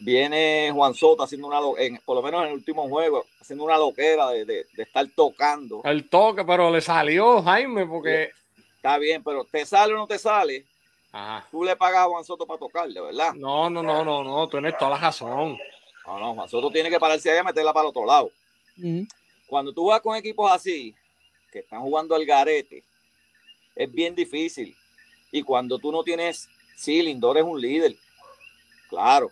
viene 0.00 0.70
Juan 0.74 0.94
Soto 0.94 1.22
haciendo 1.22 1.48
una, 1.48 1.60
en, 1.82 1.98
por 2.04 2.16
lo 2.16 2.22
menos 2.22 2.42
en 2.42 2.48
el 2.48 2.54
último 2.54 2.88
juego, 2.88 3.24
haciendo 3.40 3.64
una 3.64 3.78
loquera 3.78 4.28
de, 4.30 4.44
de- 4.44 4.66
de 4.74 4.82
estar 4.82 5.06
tocando. 5.14 5.80
El 5.84 6.08
toque, 6.08 6.44
pero 6.44 6.70
le 6.70 6.80
salió 6.80 7.42
Jaime 7.42 7.86
porque. 7.86 8.30
Está 8.76 8.98
bien, 8.98 9.22
pero 9.24 9.44
te 9.44 9.64
sale 9.66 9.94
o 9.94 9.96
no 9.96 10.06
te 10.06 10.16
sale, 10.18 10.64
Ajá. 11.10 11.44
tú 11.50 11.64
le 11.64 11.74
pagas 11.74 12.02
a 12.02 12.08
Juan 12.08 12.24
Soto 12.24 12.46
para 12.46 12.58
tocarle, 12.60 13.00
¿verdad? 13.00 13.32
No, 13.34 13.68
no, 13.68 13.82
no, 13.82 14.04
no, 14.04 14.22
no, 14.22 14.46
tú 14.46 14.58
tienes 14.58 14.76
toda 14.78 14.92
la 14.92 14.98
razón. 14.98 15.58
No, 16.06 16.20
no, 16.20 16.34
Juan 16.34 16.48
Soto 16.48 16.70
tiene 16.70 16.88
que 16.90 17.00
pararse 17.00 17.30
ahí 17.32 17.40
y 17.40 17.42
meterla 17.42 17.72
para 17.72 17.84
el 17.86 17.88
otro 17.90 18.04
lado. 18.06 18.30
Ujú. 18.78 19.04
Cuando 19.46 19.72
tú 19.72 19.86
vas 19.86 20.00
con 20.00 20.16
equipos 20.16 20.50
así, 20.50 20.94
que 21.52 21.60
están 21.60 21.80
jugando 21.80 22.14
al 22.14 22.24
garete, 22.24 22.82
es 23.74 23.90
bien 23.90 24.14
difícil. 24.14 24.76
Y 25.30 25.42
cuando 25.42 25.78
tú 25.78 25.92
no 25.92 26.02
tienes, 26.02 26.48
sí, 26.76 27.02
Lindor 27.02 27.38
es 27.38 27.44
un 27.44 27.60
líder, 27.60 27.94
claro. 28.88 29.30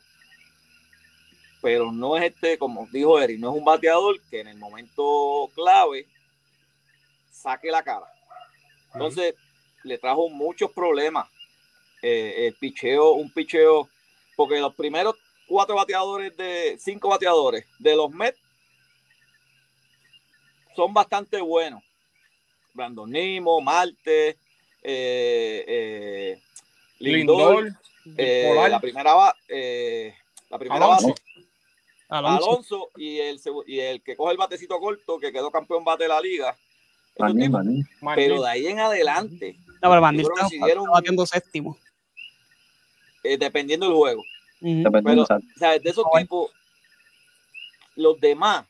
Pero 1.61 1.91
no 1.91 2.17
es 2.17 2.25
este, 2.25 2.59
como 2.59 2.87
dijo 2.93 3.19
Eric, 3.19 3.39
no 3.39 3.51
es 3.51 3.59
un 3.59 3.65
bateador 3.65 4.21
que 4.31 4.41
en 4.41 4.49
el 4.49 4.57
momento 4.57 5.51
clave 5.55 6.07
saque 7.33 7.71
la 7.71 7.83
cara. 7.83 8.07
Entonces, 8.93 9.35
le 9.83 9.99
trajo 9.99 10.29
muchos 10.29 10.71
problemas. 10.73 11.29
Eh, 12.03 12.49
el 12.49 12.55
picheo, 12.55 13.13
un 13.13 13.33
picheo, 13.33 13.89
porque 14.37 14.61
los 14.61 14.75
primeros 14.75 15.17
cuatro 15.47 15.75
bateadores 15.77 16.37
de, 16.37 16.77
cinco 16.79 17.09
bateadores 17.09 17.65
de 17.79 17.97
los 17.97 18.11
Mets 18.11 18.39
son 20.75 20.93
bastante 20.95 21.41
buenos. 21.41 21.83
Brandon 22.73 23.09
Nimo, 23.11 23.61
Marte, 23.61 24.31
eh, 24.83 25.65
eh, 25.67 26.43
Lindor, 26.99 27.65
Lindor, 27.65 27.81
eh, 28.19 28.67
la 28.69 28.81
primera, 28.81 29.15
ba- 29.15 29.37
eh, 29.49 30.15
la 30.51 30.59
primera 30.59 30.85
Alonso. 30.85 31.09
base, 31.09 31.23
Alonso. 32.09 32.45
Alonso, 32.51 32.91
y, 32.97 33.19
el, 33.21 33.41
y 33.67 33.79
el 33.81 34.03
que 34.03 34.17
coge 34.17 34.33
el 34.33 34.39
batecito 34.39 34.79
corto, 34.81 35.19
que 35.19 35.33
quedó 35.33 35.51
campeón 35.51 35.85
bate 35.85 36.05
de 36.05 36.09
la 36.09 36.21
liga. 36.21 36.57
Maní, 37.19 37.49
maní. 37.49 37.83
Pero 38.17 38.43
de 38.43 38.49
ahí 38.49 38.67
en 38.67 38.81
adelante, 38.81 39.57
No, 39.81 39.89
pero 39.91 40.11
que 40.11 40.23
está, 40.23 40.49
si 40.49 40.57
dieron- 40.59 40.85
está 40.85 40.93
batiendo 40.93 41.25
séptimo. 41.27 41.79
eh, 43.23 43.39
dependiendo 43.39 43.87
del 43.87 43.95
juego. 43.95 44.23
Dependiendo, 44.61 45.25
pero 45.27 45.41
o 45.45 45.59
sea, 45.59 45.79
de 45.79 45.89
esos 45.91 46.05
tipos, 46.19 46.51
los 47.97 48.19
demás 48.21 48.67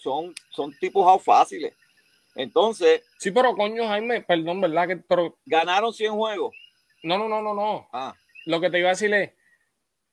son, 0.00 0.34
son 0.50 0.72
tipos 0.78 1.22
fáciles. 1.22 1.74
Entonces, 2.34 3.02
Sí, 3.18 3.30
pero 3.30 3.54
coño, 3.54 3.86
Jaime, 3.86 4.22
perdón, 4.22 4.60
¿verdad? 4.60 4.88
Que, 4.88 4.96
pero 4.96 5.36
ganaron 5.44 5.92
100 5.92 6.12
juegos. 6.14 6.54
no, 7.02 7.18
no, 7.18 7.28
no, 7.28 7.42
no, 7.42 7.54
no. 7.54 7.88
Ah, 7.92 8.14
Lo 8.46 8.60
que 8.60 8.70
te 8.70 8.78
iba 8.78 8.88
a 8.88 8.92
decir 8.92 9.12
es, 9.12 9.32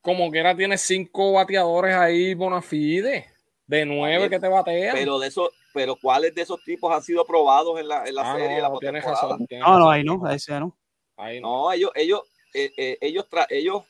como 0.02 0.32
que 0.32 0.40
era 0.40 0.56
tienes 0.56 0.82
cinco 0.82 1.34
bateadores 1.34 1.96
ahí 1.96 2.34
bona 2.34 2.62
fide, 2.62 3.26
de 3.66 3.86
nueve 3.86 4.30
que 4.30 4.40
te 4.40 4.48
batean. 4.48 4.96
pero 4.96 5.20
de 5.20 5.28
esos, 5.28 5.50
pero 5.74 5.96
¿cuáles 5.96 6.34
de 6.34 6.42
esos 6.42 6.64
tipos 6.64 6.94
han 6.94 7.02
sido 7.04 7.26
probados 7.26 7.80
en 7.80 7.88
la, 7.88 8.06
en 8.06 8.16
la 8.16 8.30
Ah, 8.32 8.36
serie? 8.36 8.62
la 8.62 8.70
no, 8.70 8.80
tienes 8.80 9.04
postemporada? 9.04 9.34
razón. 9.34 9.48
tienes 9.48 9.68
No, 9.68 9.80
no, 9.80 9.90
ahí 9.90 10.04
no, 10.04 10.26
ahí 10.26 10.40
sí 10.40 10.52
no. 10.54 10.78
Ahí 11.18 11.42
no. 11.42 11.48
No, 11.66 11.72
ellos, 11.72 11.92
ellos, 11.96 12.22
eh, 12.54 12.72
eh, 12.78 12.98
ellos, 13.02 13.26
tra- 13.30 13.48
ellos 13.50 13.84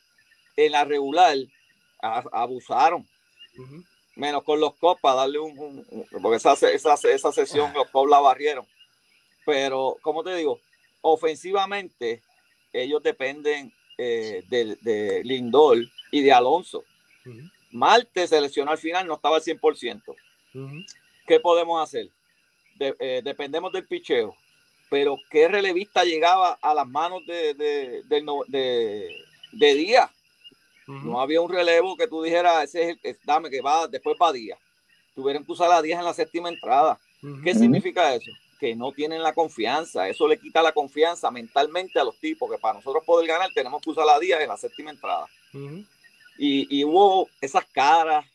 en 0.55 0.71
la 0.71 0.85
regular 0.85 1.35
a- 2.01 2.23
abusaron, 2.31 3.07
Ujú. 3.57 3.83
Menos 4.17 4.43
con 4.43 4.59
los 4.59 4.73
cops 4.75 5.01
para 5.01 5.15
darle 5.17 5.39
un, 5.39 5.57
un- 5.57 5.85
un- 5.89 6.21
porque 6.21 6.37
esa, 6.37 6.53
esa, 6.53 6.93
esa 6.95 7.31
sesión 7.31 7.71
los 7.73 7.89
cops 7.91 8.09
la 8.09 8.19
barrieron. 8.19 8.65
Pero, 9.45 9.97
como 10.01 10.23
te 10.23 10.35
digo, 10.35 10.59
ofensivamente 11.01 12.21
ellos 12.73 13.01
dependen 13.03 13.71
eh, 13.97 14.43
de, 14.49 14.75
de 14.81 15.23
Lindor 15.23 15.77
y 16.11 16.21
de 16.21 16.31
Alonso. 16.33 16.83
Ujú. 17.25 17.39
Marte 17.71 18.27
se 18.27 18.39
lesionó 18.41 18.71
al 18.71 18.77
final, 18.77 19.07
no 19.07 19.15
estaba 19.15 19.37
al 19.37 19.41
100%. 19.43 20.01
Ujú. 20.53 20.75
¿Qué 21.25 21.39
podemos 21.39 21.81
hacer? 21.81 22.09
De- 22.75 22.95
eh, 22.99 23.21
dependemos 23.23 23.71
del 23.71 23.85
picheo. 23.87 24.35
Pero 24.89 25.17
¿qué 25.29 25.47
relevista 25.49 26.05
llegaba 26.05 26.57
a 26.61 26.73
las 26.73 26.87
manos 26.87 27.25
de, 27.25 27.53
de, 27.55 28.03
de, 28.03 29.15
de 29.51 29.73
Díaz? 29.75 30.09
No 30.87 31.19
había 31.21 31.41
un 31.41 31.51
relevo 31.51 31.95
que 31.97 32.07
tú 32.07 32.21
dijeras, 32.23 32.63
ese 32.63 32.81
es 32.83 32.87
el 32.89 32.99
que 32.99 33.17
dame 33.25 33.49
que 33.49 33.61
va, 33.61 33.87
después 33.87 34.15
va 34.21 34.31
Díaz. 34.31 34.57
Tuvieron 35.15 35.43
que 35.45 35.51
usar 35.51 35.71
a 35.71 35.81
Díaz 35.81 35.99
en 35.99 36.05
la 36.05 36.13
séptima 36.13 36.49
entrada. 36.49 36.99
¿Qué 37.43 37.53
significa 37.55 38.13
eso? 38.15 38.31
Que 38.59 38.75
no 38.75 38.91
tienen 38.91 39.21
la 39.21 39.33
confianza. 39.33 40.07
Eso 40.07 40.27
le 40.27 40.37
quita 40.39 40.61
la 40.61 40.71
confianza 40.71 41.29
mentalmente 41.31 41.99
a 41.99 42.03
los 42.03 42.17
tipos, 42.19 42.49
que 42.49 42.57
para 42.57 42.75
nosotros 42.75 43.03
poder 43.05 43.27
ganar 43.27 43.49
tenemos 43.53 43.81
que 43.81 43.89
usar 43.89 44.07
a 44.09 44.19
Díaz 44.19 44.41
en 44.41 44.49
la 44.49 44.57
séptima 44.57 44.91
entrada. 44.91 45.25
Y, 46.37 46.79
y 46.79 46.83
hubo 46.83 47.27
esas 47.41 47.65
caras, 47.65 48.25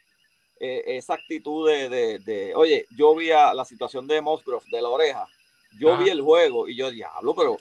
eh, 0.60 0.82
esa 0.86 1.14
actitud 1.14 1.68
de, 1.68 1.88
de- 1.88 2.18
de- 2.18 2.54
oye, 2.54 2.86
yo 2.96 3.14
vi 3.14 3.30
a 3.30 3.54
la 3.54 3.64
situación 3.64 4.06
de 4.06 4.20
Musgrove, 4.20 4.64
de 4.70 4.82
la 4.82 4.88
oreja, 4.88 5.26
yo 5.78 5.96
vi 5.96 6.10
el 6.10 6.20
juego 6.20 6.68
y 6.68 6.76
yo, 6.76 6.90
diablo, 6.90 7.34
pero 7.34 7.56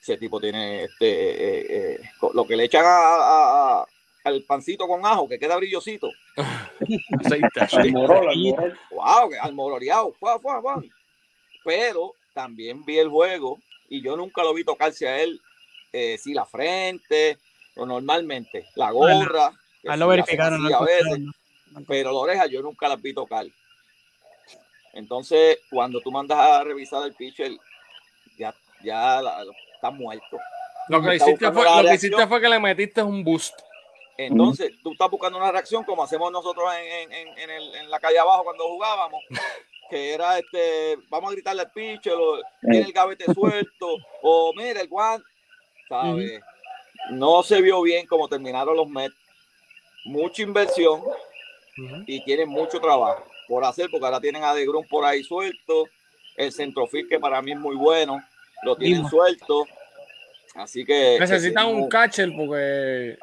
ese 0.00 0.16
tipo 0.18 0.40
tiene 0.40 0.84
este, 0.84 1.06
eh, 1.30 1.66
eh, 1.94 2.00
lo 2.34 2.46
que 2.46 2.56
le 2.56 2.64
echan 2.64 2.84
a- 2.84 2.88
a- 2.88 3.80
a- 3.80 3.86
al 4.24 4.42
pancito 4.42 4.86
con 4.86 5.04
ajo, 5.04 5.28
que 5.28 5.38
queda 5.38 5.56
brillosito. 5.56 6.10
Aceite, 7.18 7.60
wow, 8.90 9.28
que 9.30 9.38
almororeado, 9.38 10.14
pero 11.64 12.14
también 12.32 12.84
vi 12.84 12.98
el 12.98 13.08
juego 13.08 13.58
y 13.88 14.02
yo 14.02 14.16
nunca 14.16 14.42
lo 14.42 14.54
vi 14.54 14.64
tocarse 14.64 15.08
a 15.08 15.20
él, 15.20 15.40
eh, 15.92 16.16
sí, 16.18 16.32
la 16.32 16.46
frente, 16.46 17.38
o 17.76 17.84
normalmente, 17.86 18.66
la 18.74 18.90
gorra, 18.90 19.50
lo 19.82 19.90
la 19.90 19.94
hacen 19.94 20.08
verificaron. 20.08 20.62
no 20.62 20.76
a 20.76 20.84
veces, 20.84 21.18
pero 21.86 22.12
la 22.12 22.18
oreja 22.18 22.46
yo 22.46 22.62
nunca 22.62 22.88
las 22.88 23.00
vi 23.00 23.12
tocar. 23.12 23.46
Entonces, 24.94 25.58
cuando 25.70 26.00
tú 26.00 26.10
mandas 26.10 26.38
a 26.38 26.64
revisar 26.64 27.04
el 27.06 27.14
pitcher, 27.14 27.52
ya, 28.36 28.54
ya 28.82 29.22
la- 29.22 29.44
está 29.74 29.90
muerto. 29.90 30.38
Lo 30.88 31.00
que, 31.02 31.16
hiciste 31.16 31.50
fue, 31.52 31.64
la 31.64 31.82
lo 31.82 31.88
que 31.88 31.94
hiciste 31.94 32.26
fue 32.26 32.40
que 32.40 32.48
le 32.48 32.58
metiste 32.58 33.02
un 33.02 33.24
boost. 33.24 33.54
Entonces, 34.18 34.72
tú 34.82 34.92
estás 34.92 35.10
buscando 35.10 35.38
una 35.38 35.50
reacción 35.50 35.84
como 35.84 36.02
hacemos 36.02 36.30
nosotros 36.30 36.64
en, 36.74 37.10
en- 37.10 37.12
en- 37.28 37.38
en 37.38 37.50
el- 37.50 37.74
en 37.76 37.90
la 37.90 37.98
calle 37.98 38.18
abajo 38.18 38.44
cuando 38.44 38.68
jugábamos, 38.68 39.20
que 39.90 40.12
era 40.14 40.38
este, 40.38 40.96
vamos 41.08 41.30
a 41.30 41.34
gritarle 41.34 41.62
al 41.62 41.70
pitcher, 41.72 42.12
o 42.14 42.40
tiene 42.60 42.80
el 42.86 42.92
gavete 42.92 43.24
suelto, 43.32 43.96
o 44.22 44.52
mira 44.54 44.80
el 44.80 44.88
guante, 44.88 45.26
¿sabes? 45.88 46.40
No 47.10 47.42
se 47.42 47.60
vio 47.60 47.82
bien 47.82 48.06
como 48.06 48.28
terminaron 48.28 48.76
los 48.76 48.88
Mets. 48.88 49.14
Mucha 50.04 50.42
inversión 50.42 51.00
y 52.06 52.22
tienen 52.24 52.48
mucho 52.48 52.80
trabajo 52.80 53.24
por 53.48 53.64
hacer, 53.64 53.88
porque 53.90 54.04
ahora 54.04 54.20
tienen 54.20 54.42
a 54.44 54.52
De 54.54 54.64
Grun 54.66 54.86
por 54.88 55.04
ahí 55.04 55.22
suelto, 55.24 55.88
el 56.36 56.52
centrofil 56.52 57.08
que 57.08 57.18
para 57.20 57.40
mí 57.42 57.52
es 57.52 57.58
muy 57.58 57.76
bueno, 57.76 58.20
lo 58.62 58.76
tienen 58.76 59.08
suelto. 59.08 59.64
Así 60.54 60.84
que 60.84 61.16
Necesitan 61.20 61.66
un 61.68 61.88
catcher 61.88 62.30
porque 62.36 63.16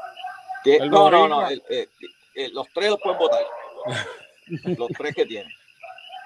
que- 0.64 0.80
no, 0.80 1.10
no, 1.10 1.28
no. 1.28 1.47
el- 1.47 1.64
eh, 1.70 1.88
eh, 2.36 2.49
los 2.53 2.68
tres 2.74 2.89
los 2.89 2.99
pueden 3.01 3.20
votar. 3.20 3.45
los 4.78 4.89
tres 4.97 5.16
que 5.16 5.26
tienen. 5.26 5.51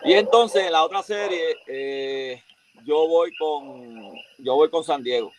Y 0.04 0.14
entonces 0.14 0.66
en 0.66 0.72
la 0.74 0.84
otra 0.84 1.02
serie, 1.04 1.58
eh, 1.68 2.44
yo 2.86 3.08
voy 3.08 3.34
con 3.36 4.14
yo 4.40 4.56
voy 4.56 4.70
con 4.70 4.84
San 4.84 5.02
Diego. 5.04 5.32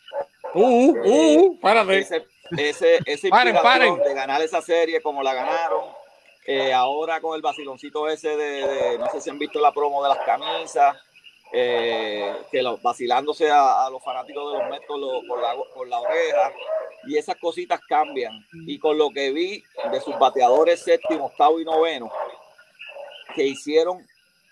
Uh, 0.55 0.91
uh, 0.91 1.47
uh, 1.47 1.61
párate. 1.61 1.99
Ese, 1.99 2.27
ese, 2.57 2.99
esa 3.07 3.29
Paren, 3.29 3.57
paren. 3.63 3.99
de 3.99 4.15
ganar 4.15 4.41
esa 4.43 4.61
serie 4.63 5.01
como 5.03 5.23
la 5.23 5.35
ganaron. 5.35 5.85
eh, 6.47 6.73
ahora 6.75 7.21
con 7.21 7.35
el 7.35 7.41
vaciloncito 7.43 8.07
ese 8.09 8.37
de, 8.37 8.67
de- 8.67 8.99
no 8.99 9.11
sé 9.11 9.21
si 9.21 9.31
han 9.31 9.39
visto 9.39 9.59
la 9.61 9.73
promo 9.73 10.03
de 10.03 10.11
las 10.11 10.19
camisas, 10.27 10.95
eh, 11.55 12.35
que 12.51 12.63
vacilándose 12.83 13.49
a, 13.51 13.87
a 13.87 13.91
los 13.91 14.03
fanáticos 14.03 14.53
de 14.53 14.59
los 14.59 14.71
Mets 14.71 14.87
con, 14.87 15.01
lo- 15.01 15.27
con 15.29 15.41
la, 15.41 15.55
con 15.73 15.89
la 15.89 16.01
oreja. 16.01 16.53
Y 17.07 17.17
esas 17.17 17.37
cositas 17.37 17.81
cambian. 17.89 18.45
Y 18.67 18.79
con 18.79 18.97
lo 18.99 19.11
que 19.11 19.31
vi 19.31 19.63
de 19.93 20.01
sus 20.01 20.19
bateadores 20.19 20.83
séptimo, 20.83 21.27
octavo 21.27 21.61
y 21.61 21.65
noveno, 21.65 22.11
que 23.35 23.45
hicieron 23.47 24.05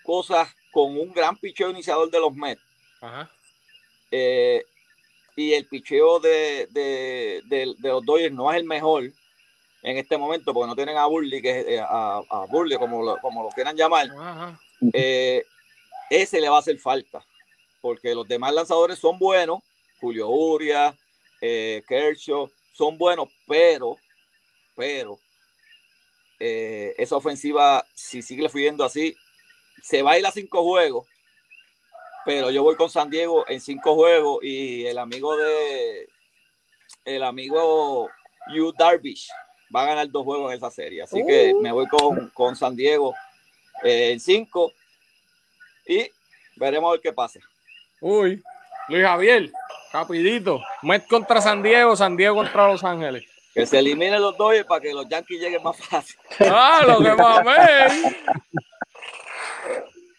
cosas 0.03 0.49
con 0.71 0.97
un 0.97 1.11
gran 1.13 1.35
picheo 1.37 1.69
iniciador 1.69 2.09
de 2.09 2.19
los 2.19 2.33
Mets. 2.33 2.61
Ajá. 3.01 3.29
Eh, 4.11 4.63
y 5.35 5.53
el 5.53 5.65
picheo 5.67 6.19
de, 6.19 6.67
de, 6.71 7.41
de- 7.45 7.73
de 7.77 7.89
los 7.89 8.05
Dodgers 8.05 8.33
no 8.33 8.51
es 8.51 8.57
el 8.57 8.65
mejor 8.65 9.03
en 9.81 9.97
este 9.97 10.15
momento 10.17 10.53
porque 10.53 10.67
no 10.67 10.75
tienen 10.75 10.95
a 10.97 11.07
Burley, 11.07 11.41
que 11.41 11.59
es, 11.59 11.67
eh, 11.67 11.79
a, 11.79 12.21
a 12.29 12.45
Burley, 12.45 12.77
como 12.77 13.03
lo, 13.03 13.17
como 13.17 13.43
lo 13.43 13.49
quieran 13.49 13.75
llamar. 13.75 14.07
Ajá. 14.17 14.59
Eh, 14.93 15.43
ese 16.21 16.39
le 16.39 16.49
va 16.49 16.57
a 16.57 16.59
hacer 16.59 16.77
falta 16.79 17.25
porque 17.83 18.15
los 18.15 18.25
demás 18.25 18.53
lanzadores 18.53 18.97
son 18.97 19.19
buenos, 19.19 19.59
Julio 19.99 20.29
Uria, 20.29 20.97
eh, 21.41 21.83
Kershaw, 21.85 22.49
son 22.71 22.97
buenos, 22.97 23.27
pero, 23.45 23.97
pero 24.73 25.19
eh, 26.39 26.95
esa 26.97 27.17
ofensiva, 27.17 27.85
si 27.93 28.21
sigue 28.21 28.47
fluyendo 28.47 28.85
así, 28.85 29.13
se 29.81 30.01
va 30.01 30.11
a 30.11 30.17
ir 30.19 30.25
a 30.25 30.31
cinco 30.31 30.63
juegos, 30.63 31.05
pero 32.23 32.51
yo 32.51 32.63
voy 32.63 32.77
con 32.77 32.89
San 32.89 33.09
Diego 33.09 33.43
en 33.49 33.59
cinco 33.59 33.95
juegos 33.95 34.41
y 34.43 34.85
el 34.85 34.97
amigo 34.97 35.35
de 35.35 36.07
el 37.03 37.21
amigo 37.21 38.09
Yu 38.55 38.71
Darvish 38.79 39.27
va 39.75 39.83
a 39.83 39.87
ganar 39.87 40.09
dos 40.09 40.23
juegos 40.23 40.51
en 40.51 40.57
esa 40.57 40.71
serie, 40.71 41.01
así 41.01 41.21
que 41.25 41.53
me 41.61 41.73
voy 41.73 41.87
con, 41.87 42.29
con 42.29 42.55
San 42.55 42.77
Diego 42.77 43.13
eh, 43.83 44.11
en 44.11 44.21
cinco 44.21 44.71
y 45.87 46.09
veremos 46.55 46.89
a 46.89 46.91
ver 46.93 47.01
qué 47.01 47.13
pasa. 47.13 47.39
Uy, 48.01 48.41
Luis 48.89 49.03
Javier, 49.03 49.51
rapidito. 49.91 50.61
Met 50.81 51.07
contra 51.07 51.41
San 51.41 51.63
Diego, 51.63 51.95
San 51.95 52.17
Diego 52.17 52.35
contra 52.35 52.67
Los 52.67 52.83
Ángeles. 52.83 53.25
Que 53.53 53.65
se 53.65 53.79
eliminen 53.79 54.19
los 54.19 54.35
dos 54.35 54.53
para 54.67 54.81
que 54.81 54.93
los 54.93 55.07
Yankees 55.07 55.39
lleguen 55.39 55.63
más 55.63 55.77
fácil. 55.77 56.17
Ah, 56.39 56.81
lo 56.85 56.99
que 56.99 57.13
mamé. 57.13 58.15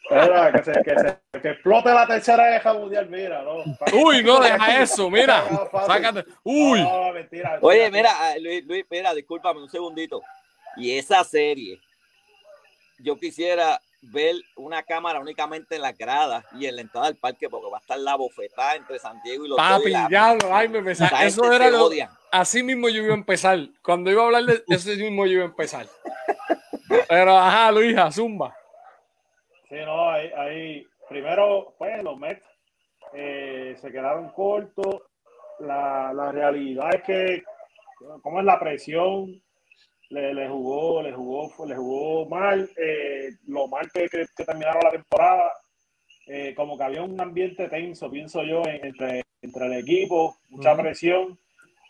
Espera, 0.05 0.53
que, 0.53 0.63
se, 0.63 0.73
que, 0.83 0.99
se, 0.99 1.41
que 1.41 1.49
explote 1.51 1.89
la 1.91 2.07
tercera 2.07 2.51
guerra 2.51 2.75
mundial, 2.75 3.09
mira, 3.09 3.43
¿no? 3.43 3.65
Uy, 3.93 4.23
no, 4.23 4.39
deja 4.39 4.83
eso, 4.83 5.11
mira. 5.11 5.45
Sácate. 5.87 6.25
Uy. 6.45 6.83
No, 6.83 7.13
mentira, 7.13 7.59
Oye, 7.61 7.91
mira, 7.91 8.11
ah, 8.15 8.35
Luis, 8.39 8.65
Luis, 8.67 8.85
mira, 8.89 9.15
discúlpame 9.15 9.63
un 9.63 9.71
segundito. 9.71 10.23
Y 10.77 10.97
esa 10.97 11.25
serie, 11.25 11.81
yo 12.99 13.17
quisiera 13.17 13.81
ver 14.13 14.37
una 14.57 14.83
cámara 14.83 15.21
únicamente 15.21 15.77
en 15.77 15.83
las 15.83 15.97
gradas 15.97 16.45
y 16.53 16.67
en 16.67 16.77
la 16.77 16.83
entrada 16.83 17.07
del 17.07 17.17
parque, 17.17 17.49
porque 17.49 17.71
va 17.71 17.79
a 17.79 17.81
estar 17.81 17.99
la 17.99 18.17
bofetada 18.17 18.77
entre 18.77 18.99
San 18.99 19.21
Diego 19.23 19.45
y 19.45 19.49
los 19.49 19.57
Papi, 19.57 19.91
Dodgers. 19.91 20.11
ya, 20.11 20.37
ay, 20.53 20.69
me 20.69 20.83
pensaba. 20.83 21.25
Eso 21.25 21.53
era 21.53 21.71
lo. 21.71 21.87
odian. 21.87 22.11
Así 22.31 22.63
mismo 22.63 22.89
yo 22.89 23.03
iba 23.03 23.13
a 23.13 23.17
empezar. 23.17 23.59
Cuando 23.83 24.11
iba 24.11 24.23
a 24.23 24.27
hablar 24.27 24.45
de 24.45 24.63
eso 24.69 24.91
mismo 24.91 25.27
yo 25.27 25.33
iba 25.33 25.43
a 25.43 25.47
empezar. 25.47 25.87
Pero, 27.09 27.37
ajá, 27.37 27.73
Luisa, 27.73 28.11
zumba. 28.11 28.57
Sí, 29.69 29.77
no, 29.85 30.11
ahí, 30.11 30.31
ahí 30.37 30.87
primero, 31.09 31.75
pues 31.79 32.03
los 32.03 32.19
Mets 32.19 32.45
eh, 33.13 33.77
se 33.81 33.91
quedaron 33.91 34.31
cortos. 34.31 35.03
La, 35.61 36.13
la 36.13 36.33
realidad 36.33 36.95
es 36.95 37.03
que, 37.03 37.43
como 38.23 38.41
es 38.41 38.45
la 38.45 38.59
presión, 38.59 39.41
le, 40.15 40.33
le 40.35 40.49
jugó, 40.49 41.03
le 41.03 41.13
jugó, 41.13 41.67
le 41.67 41.75
jugó 41.77 42.27
mal. 42.29 42.69
eh, 42.77 43.31
lo 43.49 43.67
mal 43.69 43.91
que, 43.93 44.09
que- 44.09 44.27
que 44.37 44.45
terminaron 44.45 44.81
la 44.85 44.91
temporada, 44.91 45.51
eh, 46.27 46.55
como 46.55 46.79
que 46.79 46.85
había 46.85 47.03
un 47.03 47.21
ambiente 47.21 47.69
tenso, 47.69 48.11
pienso 48.11 48.43
yo, 48.45 48.63
en- 48.67 48.85
entre, 48.87 49.23
entre 49.43 49.67
el 49.67 49.73
equipo, 49.75 50.37
mucha 50.51 50.71
presión. 50.77 51.39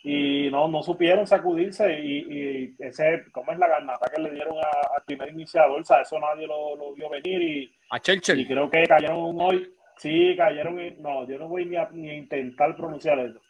Y 0.06 0.50
no, 0.50 0.68
no 0.68 0.82
supieron 0.82 1.26
sacudirse 1.26 1.98
y, 1.98 2.18
y 2.30 2.74
ese, 2.78 3.22
¿cómo 3.32 3.52
es 3.52 3.58
la 3.58 3.68
garnata 3.68 4.10
que 4.14 4.20
le 4.20 4.32
dieron 4.32 4.58
a- 4.58 4.96
al 4.96 5.02
primer 5.06 5.30
iniciador? 5.30 5.80
O 5.80 5.84
sea, 5.84 6.02
eso 6.02 6.18
nadie 6.20 6.46
lo, 6.46 6.76
lo 6.76 6.92
vio 6.94 7.08
venir 7.08 7.40
y, 7.42 7.72
A 7.90 7.98
y 8.40 8.46
creo 8.46 8.68
que 8.70 8.84
cayeron 8.86 9.40
hoy. 9.40 9.70
Sí, 9.96 10.34
cayeron 10.36 10.78
en, 10.80 11.00
no, 11.00 11.26
yo 11.26 11.38
no 11.38 11.48
voy 11.48 11.64
ni 11.66 11.76
a, 11.76 11.88
ni 11.92 12.10
a 12.10 12.14
intentar 12.14 12.76
pronunciar 12.76 13.18
eso. 13.20 13.40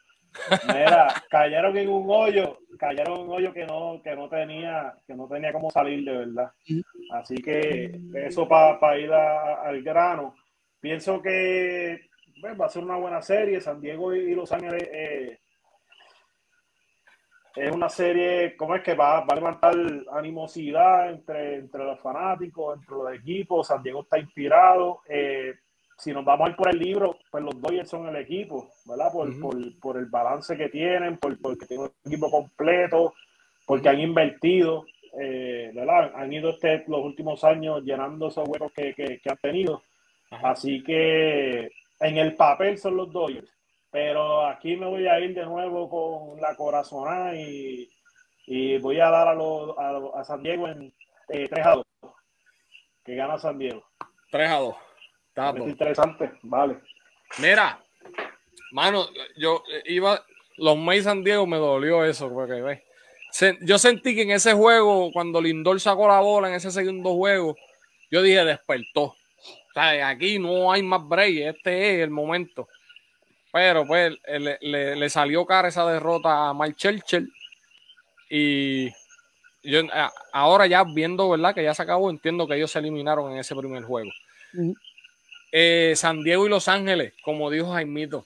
Mira, 0.67 1.07
cayeron 1.29 1.77
en 1.77 1.89
un 1.89 2.05
hoyo, 2.09 2.59
cayeron 2.77 3.15
en 3.15 3.21
un 3.21 3.29
hoyo 3.31 3.53
que 3.53 3.65
no, 3.65 4.01
que 4.03 4.15
no 4.15 4.27
tenía, 4.29 4.93
que 5.07 5.15
no 5.15 5.27
tenía 5.27 5.51
cómo 5.53 5.69
salir 5.71 6.03
de 6.05 6.17
verdad. 6.17 6.51
Así 7.11 7.35
que 7.35 7.99
eso 8.15 8.47
para 8.47 8.97
ir 8.97 9.11
a- 9.13 9.61
al 9.63 9.81
grano. 9.81 10.35
Pienso 10.79 11.21
que 11.21 12.09
bueno, 12.41 12.57
va 12.57 12.65
a 12.65 12.69
ser 12.69 12.83
una 12.83 12.97
buena 12.97 13.21
serie. 13.21 13.61
San 13.61 13.79
Diego 13.81 14.13
y, 14.15 14.19
y 14.19 14.35
Los 14.35 14.51
Ángeles 14.51 14.87
eh, 14.91 15.39
es 17.55 17.71
una 17.71 17.87
serie, 17.89 18.55
¿cómo 18.57 18.75
es 18.75 18.83
que 18.83 18.93
va, 18.93 19.21
va 19.21 19.27
a 19.31 19.35
levantar 19.35 19.73
animosidad 20.11 21.09
entre, 21.09 21.55
entre 21.55 21.83
los 21.85 21.99
fanáticos, 22.01 22.77
entre 22.77 22.95
los 22.95 23.13
equipos? 23.13 23.67
San 23.67 23.81
Diego 23.81 24.01
está 24.01 24.19
inspirado. 24.19 25.01
Eh, 25.07 25.55
si 25.97 26.11
nos 26.11 26.25
vamos 26.25 26.47
a 26.47 26.49
ir 26.51 26.55
por 26.57 26.69
el 26.69 26.77
libro, 26.79 27.17
pues 27.31 27.43
los 27.43 27.59
Dodgers 27.61 27.89
son 27.89 28.07
el 28.07 28.15
equipo, 28.17 28.69
¿verdad? 28.85 29.11
Por, 29.11 29.39
por, 29.39 29.79
por 29.79 29.97
el 29.97 30.05
balance 30.07 30.57
que 30.57 30.69
tienen, 30.69 31.17
por, 31.17 31.39
porque 31.41 31.65
tienen 31.65 31.87
un 31.87 32.11
equipo 32.11 32.29
completo, 32.29 33.13
porque 33.65 33.89
han 33.89 33.99
invertido, 33.99 34.85
eh, 35.19 35.71
¿verdad? 35.73 36.11
Han 36.15 36.31
ido 36.33 36.49
este, 36.51 36.83
los 36.87 36.99
últimos 37.03 37.43
años 37.43 37.81
llenando 37.83 38.27
esos 38.27 38.47
huecos 38.47 38.71
que, 38.73 38.93
que, 38.93 39.19
que 39.19 39.29
han 39.29 39.37
tenido. 39.37 39.83
Así 40.29 40.83
que 40.83 41.71
en 42.01 42.17
el 42.17 42.35
papel 42.35 42.77
son 42.77 42.97
los 42.97 43.11
Dodgers. 43.11 43.49
Pero 43.89 44.45
aquí 44.45 44.75
me 44.75 44.87
voy 44.87 45.07
a 45.07 45.17
ir 45.21 45.33
de 45.33 45.45
nuevo 45.45 45.89
con 45.89 46.41
la 46.41 46.53
corazonada 46.57 47.33
y, 47.33 47.87
y 48.47 48.77
voy 48.79 48.99
a 48.99 49.09
dar 49.09 49.29
a, 49.29 49.33
los- 49.33 49.77
a, 49.77 49.91
los- 49.93 50.13
a 50.13 50.23
San 50.25 50.43
Diego 50.43 50.67
en 50.67 50.93
eh, 51.29 51.47
3 51.49 51.65
a 51.65 51.75
2. 51.75 51.85
Que 53.05 53.15
gana 53.15 53.37
San 53.37 53.57
Diego. 53.57 53.83
3 54.31 54.49
a 54.51 54.55
2. 54.59 54.75
Interesante, 55.67 56.31
vale. 56.43 56.77
Mira, 57.39 57.79
mano, 58.71 59.07
yo 59.37 59.63
iba, 59.85 60.23
los 60.57 60.77
Mets 60.77 61.03
San 61.03 61.23
Diego 61.23 61.45
me 61.45 61.57
dolió 61.57 62.05
eso, 62.05 62.29
porque 62.31 62.81
yo 63.61 63.77
sentí 63.77 64.15
que 64.15 64.21
en 64.21 64.31
ese 64.31 64.53
juego, 64.53 65.11
cuando 65.11 65.41
Lindor 65.41 65.79
sacó 65.81 66.07
la 66.07 66.21
bola 66.21 66.47
en 66.49 66.55
ese 66.55 66.71
segundo 66.71 67.13
juego, 67.15 67.55
yo 68.09 68.21
dije 68.21 68.45
despertó. 68.45 69.03
O 69.03 69.17
sea, 69.73 70.07
aquí 70.07 70.39
no 70.39 70.71
hay 70.71 70.81
más 70.81 71.05
break, 71.05 71.55
este 71.55 71.95
es 71.97 72.03
el 72.03 72.09
momento. 72.11 72.67
Pero 73.51 73.85
pues 73.85 74.13
le, 74.27 74.57
le- 74.61 74.95
le 74.95 75.09
salió 75.09 75.45
cara 75.45 75.67
esa 75.67 75.85
derrota 75.89 76.47
a 76.49 76.53
Mike 76.53 76.75
Churchill. 76.77 77.29
Y 78.29 78.89
yo 79.63 79.81
ahora 80.31 80.67
ya 80.67 80.83
viendo, 80.83 81.29
¿verdad? 81.29 81.53
Que 81.53 81.63
ya 81.63 81.73
se 81.73 81.81
acabó, 81.83 82.09
entiendo 82.09 82.47
que 82.47 82.55
ellos 82.55 82.71
se 82.71 82.79
eliminaron 82.79 83.31
en 83.33 83.39
ese 83.39 83.55
primer 83.55 83.83
juego. 83.83 84.11
Eh, 85.57 85.93
San 85.95 86.21
Diego 86.21 86.45
y 86.45 86.49
Los 86.49 86.67
Ángeles, 86.67 87.13
como 87.23 87.49
dijo 87.49 87.71
Jaimito. 87.71 88.25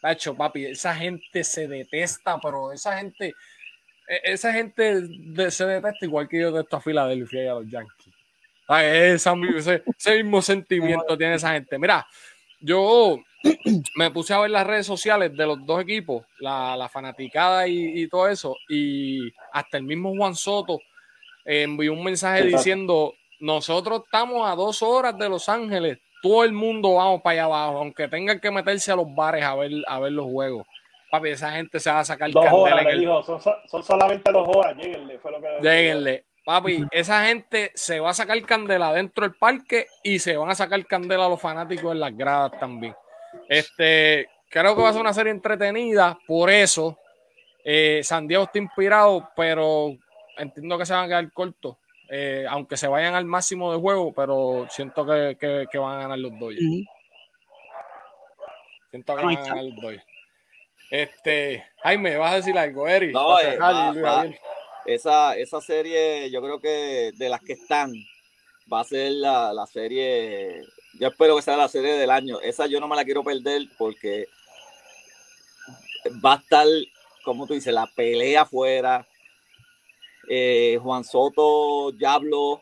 Tacho, 0.00 0.36
papi, 0.36 0.66
esa 0.66 0.94
gente 0.94 1.42
se 1.42 1.66
detesta, 1.66 2.38
pero 2.40 2.72
esa 2.72 2.96
gente, 2.96 3.34
e- 4.08 4.20
esa 4.22 4.52
gente 4.52 5.00
de- 5.02 5.50
se 5.50 5.66
detesta 5.66 6.06
igual 6.06 6.28
que 6.28 6.38
yo 6.40 6.52
detesto 6.52 6.76
a 6.76 6.80
Filadelfia 6.80 7.42
y 7.44 7.46
a 7.48 7.54
los 7.54 7.66
Yankees. 7.68 8.14
Ay, 8.68 8.86
esa 9.14 9.34
mi- 9.34 9.48
ese, 9.56 9.82
ese 9.98 10.22
mismo 10.22 10.40
sentimiento 10.40 11.18
tiene 11.18 11.34
esa 11.34 11.52
gente. 11.54 11.76
Mira, 11.76 12.06
yo 12.60 13.18
me 13.96 14.12
puse 14.12 14.32
a 14.32 14.38
ver 14.38 14.50
las 14.50 14.64
redes 14.66 14.86
sociales 14.86 15.36
de 15.36 15.46
los 15.46 15.66
dos 15.66 15.82
equipos, 15.82 16.24
la, 16.38 16.76
la 16.76 16.88
fanaticada 16.88 17.66
y, 17.66 18.02
y 18.02 18.08
todo 18.08 18.28
eso, 18.28 18.54
y 18.68 19.28
hasta 19.52 19.76
el 19.76 19.82
mismo 19.82 20.14
Juan 20.14 20.36
Soto 20.36 20.78
eh, 21.44 21.62
envió 21.62 21.92
un 21.94 22.04
mensaje 22.04 22.38
Exacto. 22.42 22.56
diciendo, 22.58 23.14
nosotros 23.40 24.02
estamos 24.04 24.48
a 24.48 24.54
dos 24.54 24.82
horas 24.82 25.18
de 25.18 25.28
Los 25.28 25.48
Ángeles, 25.48 25.98
todo 26.22 26.44
el 26.44 26.52
mundo 26.52 26.94
vamos 26.94 27.22
para 27.22 27.32
allá 27.32 27.44
abajo, 27.44 27.78
aunque 27.78 28.08
tengan 28.08 28.40
que 28.40 28.50
meterse 28.50 28.92
a 28.92 28.96
los 28.96 29.14
bares 29.14 29.44
a 29.44 29.54
ver, 29.54 29.70
a 29.86 29.98
ver 30.00 30.12
los 30.12 30.26
juegos. 30.26 30.66
Papi, 31.10 31.30
esa 31.30 31.52
gente 31.52 31.80
se 31.80 31.90
va 31.90 32.00
a 32.00 32.04
sacar 32.04 32.30
Dos 32.30 32.44
candela 32.44 32.62
horas, 32.62 32.84
le 32.84 32.90
el 32.92 33.00
dijo, 33.00 33.22
son, 33.22 33.40
son 33.66 33.82
solamente 33.82 34.30
dos 34.30 34.48
horas, 34.48 34.76
lléguenle, 34.76 35.18
fue 35.18 35.32
lo 35.32 35.40
que 35.40 35.48
Lléguenle. 35.60 36.24
Papi, 36.44 36.84
esa 36.90 37.26
gente 37.26 37.72
se 37.74 38.00
va 38.00 38.10
a 38.10 38.14
sacar 38.14 38.40
candela 38.42 38.92
dentro 38.92 39.24
del 39.24 39.36
parque 39.36 39.86
y 40.02 40.18
se 40.18 40.36
van 40.36 40.50
a 40.50 40.54
sacar 40.54 40.84
candela 40.86 41.26
a 41.26 41.28
los 41.28 41.40
fanáticos 41.40 41.92
en 41.92 42.00
las 42.00 42.16
gradas 42.16 42.52
también. 42.58 42.94
Este, 43.48 44.28
creo 44.48 44.74
que 44.74 44.82
va 44.82 44.88
a 44.88 44.92
ser 44.92 45.00
una 45.00 45.12
serie 45.12 45.32
entretenida, 45.32 46.18
por 46.26 46.50
eso 46.50 46.96
eh, 47.64 48.00
San 48.02 48.26
Diego 48.26 48.44
está 48.44 48.58
inspirado, 48.58 49.28
pero 49.36 49.92
entiendo 50.38 50.78
que 50.78 50.86
se 50.86 50.92
van 50.92 51.04
a 51.04 51.08
quedar 51.08 51.32
cortos, 51.32 51.76
eh, 52.10 52.44
aunque 52.48 52.76
se 52.76 52.88
vayan 52.88 53.14
al 53.14 53.24
máximo 53.24 53.72
de 53.72 53.78
juego, 53.78 54.12
pero 54.12 54.66
siento 54.70 55.06
que, 55.06 55.36
que- 55.40 55.66
que 55.70 55.78
van 55.78 55.98
a 55.98 56.02
ganar 56.02 56.18
los 56.18 56.32
Dodgers. 56.38 56.60
Siento 58.90 59.16
que 59.16 59.22
van 59.24 59.36
a 59.36 59.40
ganar 59.48 59.64
los 59.64 59.76
Dodgers. 59.76 60.04
Este, 60.90 61.64
Jaime, 61.82 62.16
vas 62.16 62.32
a 62.32 62.36
decir 62.36 62.58
algo, 62.58 62.88
Eri. 62.88 63.12
No, 63.12 63.38
eh, 63.52 63.56
va- 63.72 63.92
va. 64.02 64.22
Esa, 64.86 65.36
esa 65.36 65.60
serie, 65.60 66.30
yo 66.30 66.42
creo 66.42 66.58
que 66.60 67.12
de 67.14 67.28
las 67.28 67.40
que 67.42 67.52
están, 67.52 67.92
va 68.72 68.80
a 68.80 68.84
ser 68.84 69.12
la, 69.12 69.52
la 69.52 69.66
serie. 69.66 70.62
Yo 70.98 71.08
espero 71.08 71.36
que 71.36 71.42
sea 71.42 71.56
la 71.56 71.68
serie 71.68 71.92
del 71.92 72.10
año. 72.10 72.40
Esa 72.40 72.66
yo 72.66 72.80
no 72.80 72.88
me 72.88 72.96
la 72.96 73.04
quiero 73.04 73.22
perder 73.22 73.62
porque 73.78 74.26
va 76.24 76.34
a 76.34 76.36
estar, 76.38 76.66
como 77.24 77.46
tú 77.46 77.54
dices, 77.54 77.72
la 77.72 77.86
pelea 77.94 78.42
afuera. 78.42 79.06
Eh, 80.32 80.78
Juan 80.80 81.02
Soto 81.02 81.92
habló, 82.06 82.60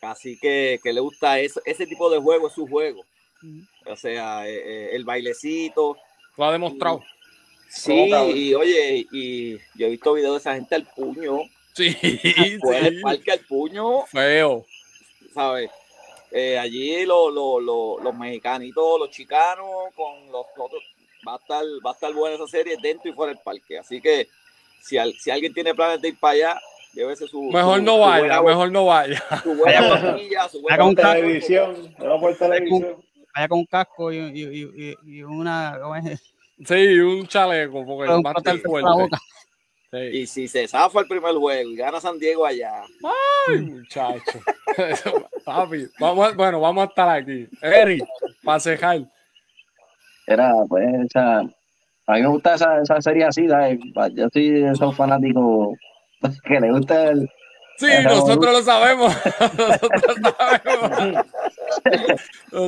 así 0.00 0.38
que, 0.40 0.80
que 0.82 0.90
le 0.94 1.00
gusta 1.00 1.38
eso, 1.38 1.60
ese 1.66 1.86
tipo 1.86 2.08
de 2.08 2.18
juego, 2.18 2.48
es 2.48 2.54
su 2.54 2.66
juego. 2.66 3.04
O 3.86 3.94
sea, 3.94 4.48
eh, 4.48 4.54
eh, 4.64 4.88
el 4.92 5.04
bailecito. 5.04 5.98
Lo 6.38 6.44
ha 6.46 6.52
demostrado. 6.52 7.02
Sí, 7.68 7.92
y 8.34 8.54
oye, 8.54 9.06
y 9.12 9.58
yo 9.74 9.86
he 9.86 9.90
visto 9.90 10.14
videos 10.14 10.32
de 10.32 10.38
esa 10.38 10.54
gente 10.54 10.74
al 10.76 10.86
puño, 10.86 11.40
Sí, 11.74 11.90
fuera 12.62 12.84
del 12.84 12.96
sí. 12.96 13.02
parque 13.02 13.32
al 13.32 13.40
puño, 13.40 14.06
Feo. 14.06 14.64
¿sabes? 15.34 15.70
Eh, 16.30 16.58
allí 16.58 17.04
lo- 17.04 17.30
lo- 17.30 17.60
lo- 17.60 17.98
los 18.00 18.14
mexicanitos, 18.16 18.98
los 18.98 19.10
chicanos, 19.10 19.66
con 19.94 20.32
los 20.32 20.46
otros, 20.56 20.82
va 21.26 21.34
a 21.34 21.36
estar, 21.36 21.64
va 21.86 21.90
a 21.90 21.94
estar 21.94 22.12
buena 22.14 22.36
esa 22.36 22.46
serie 22.48 22.76
dentro 22.82 23.10
y 23.10 23.14
fuera 23.14 23.34
del 23.34 23.42
parque. 23.42 23.78
Así 23.78 24.00
que 24.00 24.26
si, 24.82 24.96
al- 24.96 25.14
si 25.18 25.30
alguien 25.30 25.52
tiene 25.52 25.74
planes 25.74 26.00
de 26.00 26.08
ir 26.08 26.18
para 26.18 26.32
allá, 26.32 26.60
llévese 26.98 27.26
su. 27.28 27.42
Mejor 27.44 27.78
su- 27.78 27.84
no 27.84 27.94
su 27.94 27.98
vaya, 28.00 28.20
buena- 28.20 28.42
mejor 28.42 28.72
no 28.72 28.86
vaya. 28.86 29.22
Su 29.42 29.54
buena 29.54 29.88
botella, 29.88 30.48
su 30.48 30.60
buena 30.62 30.84
un 30.84 30.90
botella. 30.94 31.14
Televisión. 31.14 31.94
Vaya 33.34 33.48
con 33.48 33.58
un 33.60 33.66
casco 33.66 34.12
y, 34.12 34.16
y, 34.18 34.42
y, 34.42 34.96
y- 35.18 35.22
una. 35.22 35.78
Sí, 36.66 36.98
un 36.98 37.26
chaleco, 37.28 37.86
porque 37.86 38.10
va 38.12 38.30
a 38.30 38.38
estar 38.38 38.58
fuerte. 38.58 39.16
Sí. 39.90 39.96
Y 40.18 40.26
si 40.26 40.48
se 40.48 40.68
zafa 40.68 41.00
el 41.00 41.06
primer 41.08 41.32
juego 41.34 41.70
y 41.70 41.76
gana 41.76 41.98
San 42.00 42.18
Diego 42.18 42.44
allá, 42.44 42.82
Ay, 43.48 43.58
muchacho. 43.60 44.38
Papi, 45.46 45.86
vamos 45.98 46.36
bueno, 46.36 46.60
vamos 46.60 46.82
a 46.84 46.88
estar 46.88 47.08
aquí. 47.08 47.48
Eri, 47.62 47.98
para 48.44 48.60
cejar. 48.60 49.00
Era, 50.26 50.52
pues, 50.68 50.84
esa, 51.06 51.38
a 51.38 52.12
mí 52.14 52.20
me 52.20 52.26
gusta 52.28 52.54
esa, 52.56 52.82
esa 52.82 53.00
serie 53.00 53.24
así, 53.24 53.48
¿sabes? 53.48 53.78
Yo 54.14 54.28
soy 54.30 54.50
de 54.50 54.72
esos 54.72 54.94
que 56.44 56.60
le 56.60 56.70
gusta 56.72 57.10
el, 57.10 57.28
Sí, 57.76 57.86
nosotros 58.02 58.52
lo 58.52 58.62
sabemos. 58.62 59.14
nosotros 59.58 60.16
sabemos. 60.36 61.24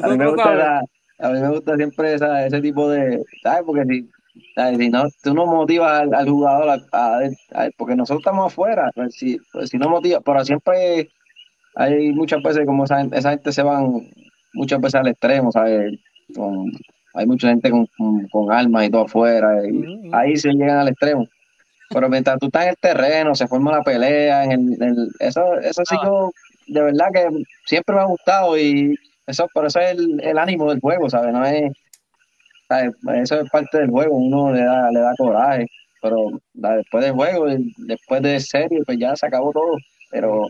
a 0.03 0.09
mí 0.09 0.17
me 0.19 0.27
gusta 0.29 0.43
sabemos. 0.45 0.91
a 1.19 1.29
mí 1.31 1.41
me 1.41 1.49
gusta 1.49 1.77
siempre 1.77 2.15
esa, 2.15 2.47
ese 2.47 2.61
tipo 2.61 2.89
de, 2.89 3.23
¿sabes? 3.43 3.63
Porque 3.67 3.85
si, 3.87 4.09
¿sabes? 4.55 4.79
si 4.79 4.89
no, 4.89 5.03
tú 5.23 5.35
no 5.35 5.47
motivas 5.47 6.03
al, 6.03 6.15
al 6.15 6.29
jugador 6.29 6.69
a, 6.71 6.79
a- 6.93 7.19
a- 7.55 7.69
porque 7.77 7.97
nosotros 7.97 8.21
estamos 8.21 8.53
afuera, 8.53 8.91
pues 8.95 9.15
si, 9.17 9.39
pues 9.53 9.71
si 9.71 9.79
no 9.79 9.89
motivas, 9.89 10.23
pero 10.25 10.45
siempre 10.45 11.11
hay 11.75 12.13
muchas 12.13 12.43
veces 12.43 12.65
como 12.67 12.85
esa, 12.85 12.99
gente- 12.99 13.19
esa 13.19 13.31
gente 13.31 13.51
se 13.53 13.63
van 13.63 14.09
muchas 14.55 14.81
veces 14.81 14.95
al 15.01 15.09
extremo, 15.09 15.51
¿sabes? 15.51 15.99
Con- 16.37 16.71
hay 17.15 17.27
mucha 17.27 17.49
gente 17.49 17.69
con, 17.71 17.87
con, 17.99 18.29
con 18.29 18.53
armas 18.53 18.85
y 18.87 18.91
todo 18.91 19.03
afuera, 19.07 19.57
y 19.69 20.09
ahí 20.13 20.37
se 20.37 20.51
llegan 20.53 20.79
al 20.79 20.89
extremo. 20.89 21.27
Pero 21.93 22.09
mientras 22.09 22.39
tú 22.39 22.47
estás 22.47 22.65
en 22.65 22.69
el 22.71 22.77
terreno, 22.77 23.35
se 23.35 23.49
forma 23.49 23.73
la 23.73 23.83
pelea, 23.83 24.45
en 24.45 24.53
el, 24.53 24.73
en 24.75 24.83
el- 24.91 25.11
eso, 25.19 25.59
eso 25.61 25.83
sí 25.85 25.97
yo, 26.05 26.31
de 26.69 26.83
verdad 26.83 27.09
que 27.13 27.29
siempre 27.67 27.95
me 27.97 28.03
ha 28.03 28.05
gustado 28.07 28.57
y 28.59 28.95
eso, 29.27 29.49
pero 29.55 29.67
eso 29.69 29.81
es 29.81 29.93
el, 29.93 30.21
el 30.23 30.39
ánimo 30.39 30.71
del 30.71 30.81
juego, 30.81 31.11
¿sabes? 31.11 31.33
No 31.33 31.45
es, 31.45 31.73
¿sabes? 32.69 32.93
Eso 33.23 33.41
es 33.41 33.51
parte 33.51 33.79
del 33.79 33.91
juego, 33.91 34.17
uno 34.17 34.53
le 34.53 34.65
da, 34.65 34.91
le 34.91 35.01
da 35.01 35.15
coraje, 35.17 35.67
pero 36.03 36.17
después 36.55 37.05
del 37.05 37.15
juego, 37.15 37.47
después 37.79 38.23
de 38.23 38.41
serie, 38.41 38.81
pues 38.87 38.99
ya 38.99 39.17
se 39.17 39.27
acabó 39.27 39.53
todo. 39.53 39.77
Pero 40.11 40.49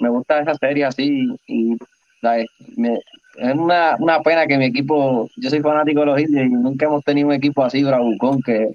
me 0.00 0.10
gusta 0.10 0.40
esa 0.40 0.54
serie 0.56 0.84
así 0.86 1.28
y 1.48 1.76
¿sabes? 2.22 2.46
Me- 2.76 3.00
es 3.36 3.54
una, 3.54 3.96
una 3.98 4.20
pena 4.20 4.46
que 4.46 4.58
mi 4.58 4.66
equipo, 4.66 5.28
yo 5.36 5.50
soy 5.50 5.60
fanático 5.60 6.00
de 6.00 6.06
los 6.06 6.20
indios 6.20 6.46
y 6.46 6.50
nunca 6.50 6.86
hemos 6.86 7.04
tenido 7.04 7.28
un 7.28 7.34
equipo 7.34 7.64
así 7.64 7.82
bravucón 7.82 8.42
que, 8.42 8.68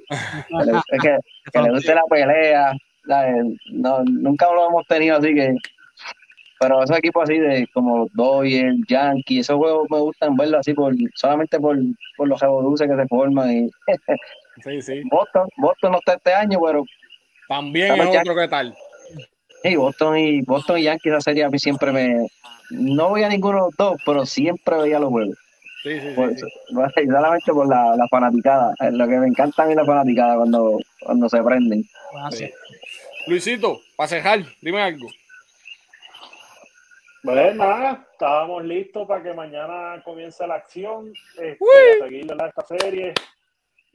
que 0.49 0.65
le, 0.65 0.71
es 0.77 1.01
que, 1.01 1.17
que 1.51 1.61
le 1.61 1.71
guste 1.71 1.95
la 1.95 2.03
pelea. 2.09 2.73
No, 3.71 4.03
nunca 4.03 4.51
lo 4.51 4.67
hemos 4.67 4.85
tenido 4.87 5.17
así 5.17 5.33
que 5.33 5.55
pero 6.59 6.83
esos 6.83 6.97
equipos 6.97 7.23
así 7.23 7.37
de 7.37 7.67
como 7.73 7.99
los 7.99 8.13
Dodgers, 8.13 8.77
Yankees, 8.87 9.41
esos 9.41 9.57
juegos 9.57 9.87
me 9.91 9.99
gustan 9.99 10.35
verlos 10.35 10.61
así 10.61 10.73
por 10.73 10.93
solamente 11.15 11.59
por, 11.59 11.77
por 12.15 12.27
los 12.27 12.39
revoluces 12.39 12.87
que 12.87 12.95
se 12.95 13.07
forman 13.07 13.51
y 13.51 13.69
Sí, 14.63 14.81
sí. 14.81 15.03
Boston, 15.11 15.47
Boston 15.57 15.91
no 15.91 15.99
está 15.99 16.13
este 16.13 16.33
año, 16.33 16.59
pero 16.65 16.83
También 17.47 17.93
es 18.01 18.17
otro 18.17 18.35
que 18.35 18.47
tal. 18.47 18.73
sí, 19.61 19.75
Boston 19.75 20.17
y 20.17 20.41
Boston 20.41 20.79
y 20.79 20.83
Yankees 20.83 21.13
esa 21.13 21.21
serie 21.21 21.43
a 21.43 21.49
mí 21.49 21.59
siempre 21.59 21.91
me 21.91 22.27
no 22.69 23.09
voy 23.09 23.23
a 23.23 23.29
ninguno 23.29 23.57
de 23.57 23.61
los 23.67 23.75
dos, 23.77 24.01
pero 24.05 24.25
siempre 24.25 24.77
veía 24.77 24.99
los 24.99 25.09
juegos. 25.09 25.37
Sí, 25.83 25.99
sí, 26.01 26.07
Por- 26.15 26.31
sí. 26.35 26.45
sí. 26.45 27.05
solamente 27.07 27.53
por 27.53 27.67
la, 27.67 27.95
la 27.95 28.07
fanaticada. 28.09 28.73
Es 28.79 28.93
lo 28.93 29.07
que 29.07 29.17
me 29.17 29.27
encanta 29.27 29.63
a 29.63 29.67
mí 29.67 29.75
la 29.75 29.85
fanaticada 29.85 30.35
cuando, 30.37 30.79
cuando 31.01 31.29
se 31.29 31.41
prenden. 31.43 31.83
Ah, 32.15 32.29
sí. 32.31 32.51
Luisito, 33.27 33.79
para 33.95 34.07
cejar, 34.07 34.39
dime 34.61 34.81
algo. 34.81 35.07
Pues 37.23 37.55
nada, 37.55 38.07
estábamos 38.13 38.63
listos 38.63 39.07
para 39.07 39.21
que 39.21 39.33
mañana 39.33 40.01
comience 40.05 40.45
la 40.47 40.55
acción, 40.55 41.11
este, 41.37 41.57
Uy. 41.59 42.01
a 42.01 42.05
seguir 42.05 42.25
¿verdad? 42.25 42.47
esta 42.55 42.77
serie. 42.77 43.13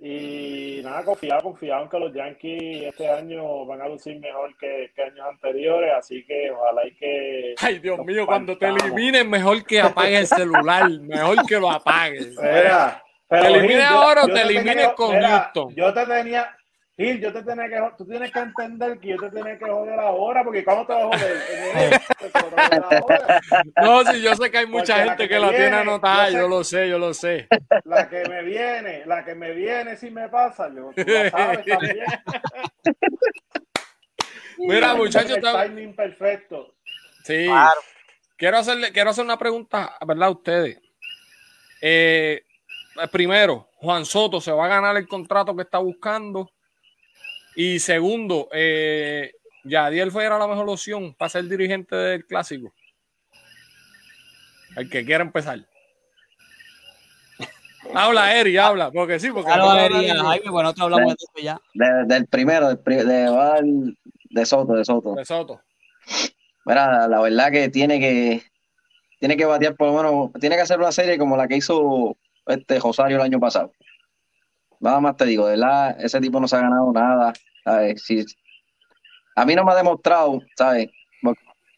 Y 0.05 0.81
nada, 0.83 1.05
confiado, 1.05 1.43
confiado 1.43 1.85
en 1.85 1.89
que 1.89 1.99
los 2.01 2.13
Yankees 2.13 2.83
este 2.89 3.09
año 3.09 3.65
van 3.67 3.83
a 3.83 3.89
lucir 3.89 4.19
mejor 4.19 4.53
que, 4.59 4.91
que 4.97 5.03
años 5.05 5.25
anteriores, 5.31 5.93
así 5.97 6.25
que 6.25 6.51
ojalá 6.51 6.85
y 6.85 6.95
que... 6.97 7.55
Ay, 7.61 7.79
Dios 7.79 8.01
mío, 8.05 8.27
cuando 8.27 8.59
te 8.59 8.67
eliminen, 8.67 9.31
mejor 9.31 9.65
que 9.65 9.81
apagues 9.81 10.33
el 10.33 10.39
celular. 10.39 10.91
Mejor 10.91 11.47
que 11.47 11.61
lo 11.61 11.71
apagues. 11.71 12.31
Mira, 12.37 13.01
pero, 13.29 13.43
Te 13.43 13.49
elimines 13.49 13.77
Gil, 13.77 13.91
yo- 13.91 14.03
ahora 14.03 14.25
o 14.25 14.27
te 14.27 14.43
elimines 14.43 14.89
con 14.95 15.21
Houston. 15.21 15.75
Yo 15.77 15.95
te 15.95 16.07
tenía, 16.07 16.57
Gil, 16.97 17.21
yo 17.21 17.33
te 17.33 17.43
tenía 17.43 17.69
que, 17.69 17.81
tú 17.97 18.07
tienes 18.07 18.31
que 18.31 18.39
entender 18.39 18.99
que 18.99 19.09
yo 19.09 19.17
te 19.17 19.31
tenía 19.31 19.59
que 19.59 19.65
joder 19.65 19.99
ahora, 19.99 20.45
porque 20.45 20.63
¿cómo 20.63 20.87
te 20.87 20.93
vas 20.93 21.05
a 21.05 21.19
joder? 21.19 22.01
No, 23.83 24.05
sí, 24.05 24.21
yo 24.21 24.35
sé 24.37 24.51
que 24.51 24.59
hay 24.59 24.67
mucha 24.67 24.93
Porque 24.95 25.07
la 25.07 25.13
gente 25.13 25.29
que 25.29 25.39
la 25.39 25.49
tiene 25.51 25.77
anotada, 25.77 26.29
yo 26.31 26.47
lo 26.49 26.63
sé, 26.63 26.89
yo 26.91 26.99
lo 26.99 27.15
sé. 27.15 27.49
La 27.85 28.09
que 28.11 28.29
me 28.29 28.43
viene, 28.43 29.05
la 29.07 29.25
que 29.25 29.35
me 29.35 29.53
viene 29.53 29.97
si 29.97 30.11
me 30.11 30.29
pasa, 30.29 30.69
yo, 30.69 30.91
tú 30.95 31.03
la 31.11 31.31
sabes 31.31 31.65
también. 31.65 32.05
Mira, 34.59 34.95
muchachos, 34.95 35.31
el 35.31 35.37
está- 35.39 35.65
timing 35.65 35.97
perfecto. 35.97 36.75
Sí. 37.25 37.47
Claro. 37.47 37.81
Quiero 38.37 38.59
hacerle, 38.59 38.93
quiero 38.93 39.11
hacer 39.11 39.25
una 39.25 39.39
pregunta, 39.39 39.97
¿verdad? 40.07 40.29
A 40.29 40.31
ustedes. 40.31 40.79
Eh, 41.81 42.43
primero, 43.11 43.69
Juan 43.77 44.05
Soto 44.05 44.41
se 44.41 44.53
va 44.53 44.67
a 44.67 44.69
ganar 44.69 44.97
el 44.97 45.09
contrato 45.09 45.57
que 45.57 45.63
está 45.63 45.79
buscando. 45.79 46.51
Y 47.57 47.79
segundo, 47.79 48.49
eh, 48.53 49.33
Yadiel 49.65 50.11
fue 50.11 50.25
era 50.25 50.39
la 50.39 50.47
mejor 50.47 50.69
opción 50.69 51.15
para 51.15 51.29
ser 51.29 51.45
dirigente 51.45 51.95
del 51.95 52.25
clásico. 52.27 52.73
El 54.77 54.89
que 54.89 55.05
quiera 55.05 55.23
empezar. 55.23 55.59
Habla, 57.95 58.37
Eri, 58.39 58.57
habla, 58.57 58.91
porque 58.91 59.19
sí, 59.21 59.31
porque 59.31 59.49
Claro, 59.53 59.65
no. 59.65 60.25
Jaime, 60.29 60.51
bueno, 60.51 60.63
nosotros 60.71 60.85
hablamos 60.85 61.15
de 61.15 61.17
eso 61.19 61.45
ya. 61.45 61.61
De- 61.75 62.05
del 62.15 62.27
primero, 62.27 62.69
del, 62.69 62.79
pri- 62.79 63.05
de, 63.05 63.29
va 63.29 63.55
al- 63.57 63.97
de 64.31 64.47
Soto, 64.47 64.73
de 64.75 64.85
Soto. 64.85 65.15
de 65.15 65.25
Soto. 65.25 65.61
Mira, 66.65 66.91
la, 66.91 67.09
la 67.09 67.21
verdad 67.21 67.51
que 67.51 67.69
tiene 67.69 67.99
que 68.01 68.43
tiene 69.19 69.37
que 69.37 69.45
batear 69.45 69.77
por 69.77 69.89
lo 69.89 69.95
menos, 70.03 70.31
tiene 70.41 70.57
que 70.57 70.63
hacer 70.63 70.79
una 70.79 70.91
serie 70.93 71.19
como 71.19 71.37
la 71.37 71.47
que 71.47 71.57
hizo 71.57 72.17
este 72.47 72.79
Rosario 72.81 73.17
el 73.19 73.23
año 73.23 73.39
pasado. 73.39 73.73
Nada 74.83 75.01
más 75.01 75.17
te 75.17 75.25
digo, 75.27 75.47
de 75.47 75.53
verdad, 75.53 75.97
ese 76.01 76.21
tipo 76.21 76.41
no 76.41 76.49
se 76.49 76.57
ha 76.57 76.61
ganado 76.61 76.93
nada. 76.93 77.33
¿sabes? 77.65 78.03
Si- 78.05 78.25
a 79.37 79.45
mí 79.45 79.55
no 79.55 79.65
me 79.65 79.73
ha 79.73 79.77
demostrado, 79.77 80.41
¿sabes? 80.57 80.89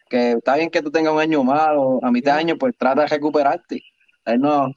Que 0.09 0.33
está 0.33 0.57
bien 0.57 0.71
que 0.71 0.83
tú 0.83 0.91
tengas 0.91 1.13
un 1.15 1.21
año 1.21 1.45
malo, 1.45 2.01
a 2.03 2.11
mitad 2.11 2.35
de 2.35 2.41
año, 2.41 2.57
pues 2.59 2.75
trata 2.79 3.03
de 3.03 3.09
recuperarte. 3.09 3.83
A 4.25 4.33
él 4.35 4.41
no, 4.41 4.69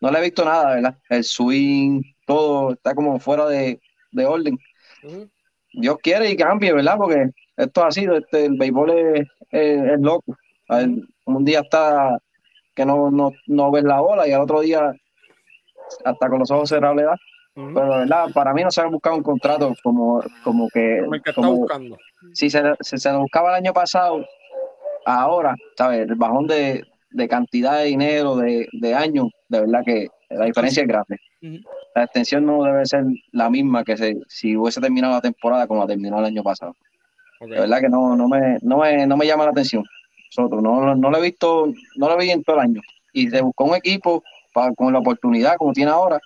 no 0.00 0.10
le 0.10 0.18
he 0.18 0.22
visto 0.22 0.44
nada, 0.44 0.74
¿verdad? 0.76 0.98
El 1.08 1.24
swing, 1.24 2.02
todo 2.26 2.72
está 2.74 2.94
como 2.94 3.18
fuera 3.20 3.46
de, 3.48 3.80
de 4.12 4.26
orden. 4.26 4.58
Dios 5.72 5.96
quiere 6.02 6.30
y 6.30 6.36
cambie, 6.36 6.72
¿verdad? 6.72 6.96
Porque 6.96 7.30
esto 7.56 7.84
ha 7.84 7.90
sido, 7.90 8.16
este, 8.16 8.46
el 8.46 8.56
béisbol 8.56 8.90
es, 8.90 9.28
es- 9.50 9.82
es 9.92 10.00
loco. 10.00 10.36
Un 11.26 11.44
día 11.44 11.60
está 11.60 12.18
que 12.74 12.86
no, 12.86 13.10
no, 13.10 13.32
no 13.46 13.70
ves 13.72 13.84
la 13.84 14.00
bola 14.00 14.28
y 14.28 14.32
al 14.32 14.42
otro 14.42 14.60
día 14.60 14.92
hasta 16.04 16.28
con 16.28 16.38
los 16.40 16.50
ojos 16.50 16.68
cerrados 16.68 16.96
le 16.96 17.02
da. 17.04 17.16
Pero, 17.54 17.74
¿verdad? 17.74 18.26
Para 18.32 18.54
mí 18.54 18.62
no 18.62 18.70
se 18.70 18.80
había 18.80 18.92
buscado 18.92 19.16
un 19.16 19.22
contrato 19.22 19.74
como, 19.82 20.22
como 20.42 20.68
que. 20.68 21.00
Como 21.02 21.14
el 21.14 21.22
que 21.22 21.30
está 21.30 21.40
como- 21.42 21.56
buscando. 21.56 21.96
si 22.32 22.48
se, 22.48 22.62
se 22.80 23.12
lo 23.12 23.20
buscaba 23.20 23.50
el 23.50 23.56
año 23.56 23.72
pasado, 23.72 24.24
ahora, 25.04 25.54
¿sabes? 25.76 26.08
El 26.08 26.14
bajón 26.14 26.46
de, 26.46 26.84
de 27.10 27.28
cantidad 27.28 27.78
de 27.78 27.84
dinero, 27.84 28.36
de, 28.36 28.68
de 28.72 28.94
años, 28.94 29.28
de 29.48 29.60
verdad 29.60 29.82
que 29.84 30.08
la 30.30 30.46
diferencia 30.46 30.82
es 30.82 30.88
grande. 30.88 31.18
La 31.94 32.04
extensión 32.04 32.46
no 32.46 32.62
debe 32.62 32.86
ser 32.86 33.04
la 33.32 33.50
misma 33.50 33.84
que 33.84 33.96
se, 33.96 34.16
si 34.28 34.56
hubiese 34.56 34.80
terminado 34.80 35.12
la 35.14 35.20
temporada 35.20 35.66
como 35.66 35.80
la 35.80 35.86
terminó 35.86 36.18
el 36.20 36.24
año 36.24 36.42
pasado. 36.42 36.74
Ok. 37.40 37.48
De 37.50 37.60
verdad 37.60 37.80
que 37.80 37.88
no, 37.88 38.16
no, 38.16 38.28
me, 38.28 38.58
no, 38.62 38.78
me, 38.78 39.06
no 39.06 39.16
me 39.16 39.26
llama 39.26 39.44
la 39.44 39.50
atención. 39.50 39.84
Soto, 40.30 40.60
no, 40.62 40.94
no 40.94 41.10
lo 41.10 41.18
he 41.18 41.22
visto, 41.22 41.66
no 41.96 42.08
lo 42.08 42.16
vi 42.16 42.30
en 42.30 42.42
todo 42.42 42.56
el 42.56 42.62
año. 42.62 42.80
Y 43.12 43.28
se 43.28 43.42
buscó 43.42 43.64
un 43.64 43.74
equipo 43.74 44.22
para, 44.54 44.72
con 44.72 44.90
la 44.92 45.00
oportunidad 45.00 45.56
como 45.56 45.72
tiene 45.74 45.90
ahora 45.90 46.18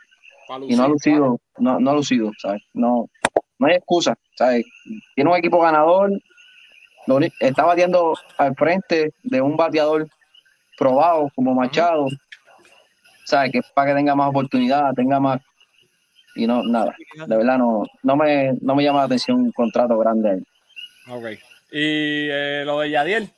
Y 0.69 0.77
no 0.77 0.85
ha 0.85 0.89
lucido, 0.89 1.41
no, 1.59 1.81
no 1.81 1.91
ha 1.91 1.95
lucido, 1.95 2.31
¿sabes? 2.39 2.63
No, 2.73 3.09
no 3.59 3.67
hay 3.67 3.75
excusa, 3.75 4.17
¿sabes? 4.37 4.65
Tiene 5.15 5.31
un 5.31 5.37
equipo 5.37 5.61
ganador, 5.61 6.11
está 7.41 7.65
batiendo 7.65 8.15
al 8.39 8.55
frente 8.55 9.13
de 9.23 9.41
un 9.41 9.57
bateador 9.57 10.09
probado 10.79 11.31
como 11.35 11.55
Machado, 11.55 12.09
¿sabes? 13.25 13.53
Que 13.53 13.59
es 13.59 13.71
para 13.75 13.91
que 13.91 13.97
tenga 13.97 14.15
más 14.15 14.29
oportunidad, 14.29 14.93
tenga 14.95 15.19
más. 15.21 15.41
Y 16.35 16.47
no, 16.47 16.63
nada, 16.63 16.95
de 17.27 17.37
verdad 17.37 17.59
no, 17.59 17.85
no, 18.03 18.17
me, 18.17 18.53
no 18.61 18.75
me 18.75 18.85
llama 18.85 18.99
la 18.99 19.05
atención 19.07 19.39
un 19.39 19.53
contrato 19.53 19.97
grande 19.99 20.31
ahí. 20.31 20.43
Ok. 21.09 21.41
Y 21.73 22.29
eh, 22.31 22.63
lo 22.65 22.81
de 22.81 22.91
Yadiel. 22.91 23.31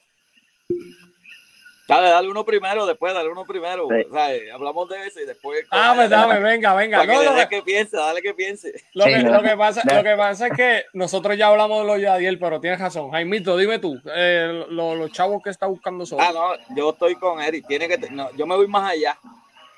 Dale, 1.88 2.10
dale 2.10 2.28
uno 2.28 2.44
primero, 2.44 2.84
después 2.84 3.14
dale 3.14 3.30
uno 3.30 3.46
primero. 3.46 3.88
Sí. 3.88 4.04
O 4.10 4.12
sea, 4.12 4.34
eh, 4.34 4.52
hablamos 4.52 4.90
de 4.90 5.06
eso 5.06 5.20
y 5.20 5.24
después. 5.24 5.64
Ah, 5.70 5.94
pues 5.96 6.10
dame, 6.10 6.38
venga, 6.38 6.74
venga. 6.74 6.98
Para 6.98 7.14
No, 7.24 7.34
que 7.48 7.56
que 7.56 7.62
piense, 7.62 7.96
dale 7.96 8.20
que 8.20 8.34
piense. 8.34 8.74
lo, 8.92 9.04
Sí, 9.04 9.10
que, 9.14 9.22
no. 9.22 9.32
lo 9.32 9.42
que 9.42 9.56
pasa, 9.56 9.80
No. 9.84 9.94
lo 9.94 10.02
que 10.02 10.14
pasa 10.14 10.46
es 10.48 10.52
que 10.52 10.84
nosotros 10.92 11.38
ya 11.38 11.46
hablamos 11.48 11.80
de 11.80 11.86
los 11.86 11.98
Yadiel, 12.02 12.38
pero 12.38 12.60
tienes 12.60 12.78
razón. 12.78 13.10
Jaimito, 13.10 13.56
dime 13.56 13.78
tú, 13.78 13.98
eh, 14.14 14.66
lo- 14.68 14.96
los 14.96 15.10
chavos 15.12 15.42
que 15.42 15.48
está 15.48 15.66
buscando 15.66 16.04
Soto. 16.04 16.22
Ah, 16.22 16.30
no, 16.30 16.76
yo 16.76 16.90
estoy 16.90 17.14
con 17.14 17.40
Eric. 17.40 17.66
Tiene 17.66 17.88
que, 17.88 17.96
no, 18.10 18.30
yo 18.36 18.46
me 18.46 18.54
voy 18.54 18.68
más 18.68 18.92
allá. 18.92 19.18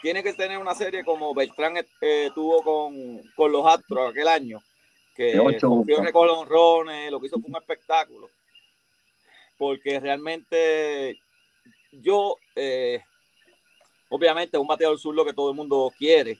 Tiene 0.02 0.24
que 0.24 0.32
tener 0.32 0.58
una 0.58 0.74
serie 0.74 1.04
como 1.04 1.32
Beltrán 1.32 1.74
eh, 2.00 2.30
tuvo 2.34 2.62
con, 2.64 3.18
con 3.36 3.52
los 3.52 3.64
Astros 3.64 4.10
aquel 4.10 4.26
año, 4.26 4.58
que 5.14 5.36
confió 5.60 5.98
con 6.12 6.26
los 6.26 6.38
honrones, 6.38 7.08
lo 7.12 7.20
que 7.20 7.28
hizo 7.28 7.38
fue 7.38 7.50
un 7.50 7.56
espectáculo. 7.56 8.28
Porque 9.58 10.00
realmente 10.00 11.20
yo, 11.92 12.36
eh, 12.56 13.00
obviamente, 14.08 14.56
es 14.56 14.60
un 14.60 14.66
bateador 14.66 14.98
zurdo 14.98 15.24
que 15.24 15.32
todo 15.32 15.50
el 15.50 15.56
mundo 15.56 15.92
quiere, 15.96 16.38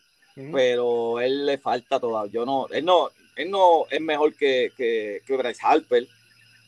pero 0.52 1.20
él 1.20 1.47
le 1.47 1.59
falta 1.59 1.98
todavía. 2.01 2.32
Yo 2.32 2.47
no, 2.47 2.66
él 2.68 2.85
no, 2.85 3.10
él 3.36 3.51
no 3.51 3.85
es 3.90 4.01
mejor 4.01 4.35
que, 4.35 4.72
que, 4.77 5.22
que 5.27 5.36
Bryce 5.36 5.60
Harper, 5.62 6.06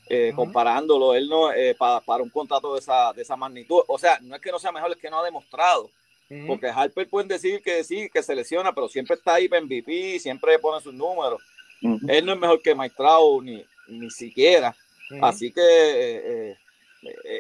eh, 0.09 0.33
comparándolo. 0.35 1.15
Él 1.15 1.29
no, 1.29 1.53
eh, 1.53 1.75
pa- 1.75 2.01
para 2.01 2.23
un 2.23 2.29
contrato 2.29 2.75
de 2.75 2.81
esa, 2.81 3.13
de 3.13 3.23
esa 3.23 3.37
magnitud. 3.37 3.81
O 3.87 3.99
sea, 3.99 4.19
no 4.21 4.35
es 4.35 4.43
que 4.43 4.51
no 4.51 4.59
sea 4.59 4.73
mejor, 4.73 4.91
es 4.91 4.99
que 4.99 5.09
no 5.11 5.21
ha 5.21 5.25
demostrado. 5.25 5.91
Porque 6.47 6.67
Harper 6.67 7.09
pueden 7.09 7.29
decir 7.29 7.63
que 7.63 7.85
sí, 7.85 8.09
que 8.13 8.23
se 8.23 8.35
lesiona, 8.35 8.73
pero 8.75 8.89
siempre 8.89 9.17
está 9.17 9.35
ahí 9.35 9.49
para 9.49 9.61
MVP, 9.63 10.19
siempre 10.19 10.59
pone 10.59 10.83
sus 10.83 10.95
números. 10.95 11.41
Él 12.09 12.25
no 12.27 12.33
es 12.33 12.39
mejor 12.39 12.61
que 12.63 12.75
Mike 12.75 12.95
Trout, 12.97 13.43
ni, 13.45 13.65
ni 13.89 14.11
siquiera. 14.11 14.75
Así 15.23 15.53
que 15.53 15.61
eh, 15.61 16.23
eh, 16.25 16.57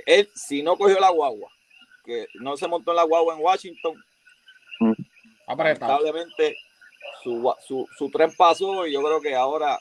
él, 0.06 0.30
si 0.34 0.62
no 0.62 0.76
cogió 0.76 0.98
la 0.98 1.10
guagua, 1.10 1.50
que 2.04 2.26
no 2.34 2.56
se 2.56 2.68
montó 2.68 2.90
en 2.90 2.96
la 2.96 3.04
guagua 3.04 3.34
en 3.34 3.42
Washington, 3.42 4.04
Apretado. 5.46 5.92
lamentablemente 5.92 6.56
su, 7.22 7.54
su, 7.66 7.88
su 7.96 8.10
tren 8.10 8.32
pasó 8.36 8.86
y 8.86 8.92
yo 8.92 9.02
creo 9.02 9.20
que 9.20 9.34
ahora 9.34 9.78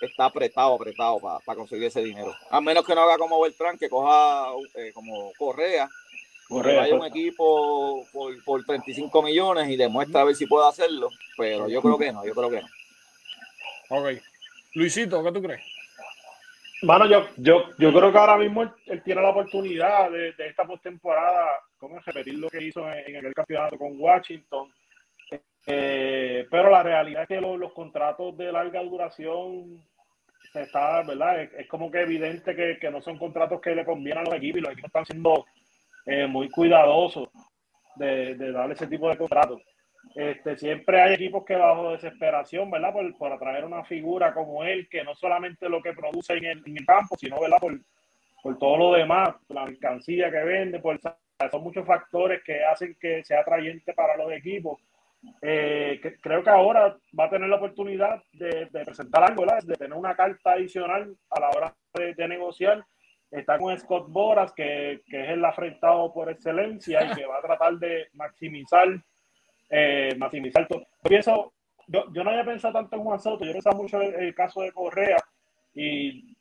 está 0.00 0.26
apretado, 0.26 0.74
apretado 0.74 1.18
para 1.20 1.56
conseguir 1.56 1.86
ese 1.86 2.02
dinero. 2.02 2.34
A 2.50 2.60
menos 2.60 2.84
que 2.84 2.94
no 2.94 3.02
haga 3.02 3.18
como 3.18 3.40
Beltrán, 3.40 3.78
que 3.78 3.88
coja 3.88 4.46
eh, 4.74 4.92
como 4.94 5.32
Correa, 5.38 5.88
que 6.48 6.54
Correa, 6.54 6.80
vaya 6.80 6.94
a 6.94 6.98
un 6.98 7.06
equipo 7.06 8.06
por, 8.12 8.42
por 8.44 8.64
35 8.64 9.22
millones 9.22 9.68
y 9.68 9.76
demuestra 9.76 10.22
a 10.22 10.24
ver 10.24 10.34
si 10.36 10.46
puede 10.46 10.68
hacerlo, 10.68 11.10
pero 11.36 11.68
yo 11.68 11.82
creo 11.82 11.98
que 11.98 12.12
no, 12.12 12.24
yo 12.24 12.34
creo 12.34 12.50
que 12.50 12.62
no. 12.62 12.68
Ok. 13.90 14.20
Luisito, 14.74 15.22
¿qué 15.22 15.32
tú 15.32 15.42
crees? 15.42 15.62
Mano, 16.82 17.06
yo, 17.06 17.26
yo, 17.36 17.64
yo 17.78 17.92
creo 17.92 18.10
que 18.10 18.18
ahora 18.18 18.38
mismo 18.38 18.62
él, 18.62 19.02
tiene 19.02 19.20
la 19.20 19.30
oportunidad 19.30 20.10
de, 20.10 20.32
de 20.32 20.46
esta 20.46 20.64
postemporada, 20.64 21.46
¿cómo 21.76 21.98
es? 21.98 22.04
repetir 22.06 22.38
lo 22.38 22.48
que 22.48 22.64
hizo 22.64 22.90
en, 22.90 23.16
en 23.16 23.26
el 23.26 23.34
campeonato 23.34 23.76
con 23.76 24.00
Washington. 24.00 24.72
Eh, 25.66 26.46
pero 26.50 26.70
la 26.70 26.82
realidad 26.82 27.22
es 27.22 27.28
que 27.28 27.40
los, 27.40 27.72
contratos 27.72 28.36
de 28.36 28.50
larga 28.50 28.82
duración 28.82 29.80
está, 30.54 31.02
¿verdad? 31.02 31.42
Es, 31.42 31.68
como 31.68 31.90
que 31.90 32.00
evidente 32.00 32.56
que, 32.80 32.90
no 32.90 33.02
son 33.02 33.18
contratos 33.18 33.60
que 33.60 33.74
le 33.74 33.84
convienen 33.84 34.26
a 34.26 34.30
los 34.30 34.38
equipos 34.38 34.58
y 34.58 34.62
los 34.62 34.72
equipos 34.72 34.88
están 34.88 35.06
siendo 35.06 35.44
eh, 36.06 36.26
muy 36.26 36.48
cuidadosos 36.48 37.28
de 37.96 38.52
darle 38.52 38.74
ese 38.74 38.86
tipo 38.86 39.08
de 39.10 39.18
contratos. 39.18 39.60
Este, 40.14 40.56
siempre 40.56 41.00
hay 41.00 41.14
equipos 41.14 41.44
que 41.44 41.54
bajo 41.54 41.92
desesperación, 41.92 42.70
¿verdad? 42.70 42.92
Por, 42.92 43.16
por 43.16 43.32
atraer 43.32 43.64
una 43.64 43.84
figura 43.84 44.34
como 44.34 44.64
él, 44.64 44.88
que 44.88 45.04
no 45.04 45.14
solamente 45.14 45.68
lo 45.68 45.80
que 45.80 45.92
produce 45.92 46.34
en 46.34 46.44
el, 46.46 46.86
campo, 46.86 47.16
sino, 47.16 47.40
¿verdad? 47.40 47.58
Por, 47.60 48.58
todo 48.58 48.76
lo 48.76 48.92
demás, 48.94 49.36
la 49.48 49.66
mercancía 49.66 50.30
que 50.30 50.42
vende, 50.42 50.80
por, 50.80 50.98
son 51.50 51.62
muchos 51.62 51.86
factores 51.86 52.42
que 52.42 52.64
hacen 52.64 52.96
que 53.00 53.22
sea 53.22 53.40
atrayente 53.40 53.92
para 53.92 54.16
los 54.16 54.32
equipos. 54.32 54.80
Eh, 55.42 56.00
que- 56.02 56.16
creo 56.16 56.42
que 56.42 56.50
ahora 56.50 56.96
va 57.18 57.24
a 57.26 57.30
tener 57.30 57.48
la 57.48 57.56
oportunidad 57.56 58.22
de, 58.32 58.66
de 58.70 58.84
presentar 58.84 59.22
algo, 59.22 59.42
¿verdad? 59.42 59.62
De 59.62 59.76
tener 59.76 59.96
una 59.96 60.16
carta 60.16 60.52
adicional 60.52 61.14
a 61.30 61.40
la 61.40 61.50
hora 61.50 61.74
de, 61.94 62.14
de 62.14 62.28
negociar. 62.28 62.84
Está 63.30 63.58
con 63.58 63.78
Scott 63.78 64.08
Boras, 64.08 64.52
que, 64.52 65.02
que 65.06 65.22
es 65.22 65.30
el 65.30 65.44
afrentado 65.44 66.12
por 66.12 66.30
excelencia 66.30 67.04
y 67.04 67.14
que 67.14 67.26
va 67.26 67.38
a 67.38 67.42
tratar 67.42 67.74
de 67.74 68.08
maximizar 68.14 68.88
eh, 69.70 70.14
maximizar 70.18 70.66
todo. 70.68 70.80
Yo 70.80 71.08
pienso, 71.08 71.52
yo, 71.86 72.12
yo 72.12 72.24
no 72.24 72.30
había 72.30 72.44
pensado 72.44 72.74
tanto 72.74 72.96
en 72.96 73.02
Juan 73.02 73.20
Soto, 73.20 73.44
yo 73.44 73.52
pensaba 73.52 73.76
mucho 73.76 74.00
en 74.02 74.22
el 74.22 74.34
caso 74.34 74.62
de 74.62 74.72
Correa 74.72 75.16
y 75.74 76.34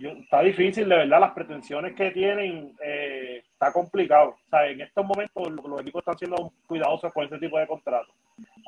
yo- 0.00 0.10
está 0.12 0.40
difícil, 0.42 0.88
de 0.88 0.96
verdad, 0.96 1.20
las 1.20 1.32
pretensiones 1.32 1.94
que 1.94 2.10
tienen, 2.12 2.74
eh, 2.82 3.42
está 3.52 3.72
complicado. 3.72 4.30
O 4.46 4.48
sea, 4.48 4.66
en 4.66 4.80
estos 4.80 5.04
momentos 5.04 5.50
los, 5.52 5.64
los 5.66 5.80
equipos 5.82 6.00
están 6.00 6.18
siendo 6.18 6.52
cuidadosos 6.66 7.12
con 7.12 7.26
ese 7.26 7.38
tipo 7.38 7.58
de 7.58 7.66
contratos. 7.66 8.14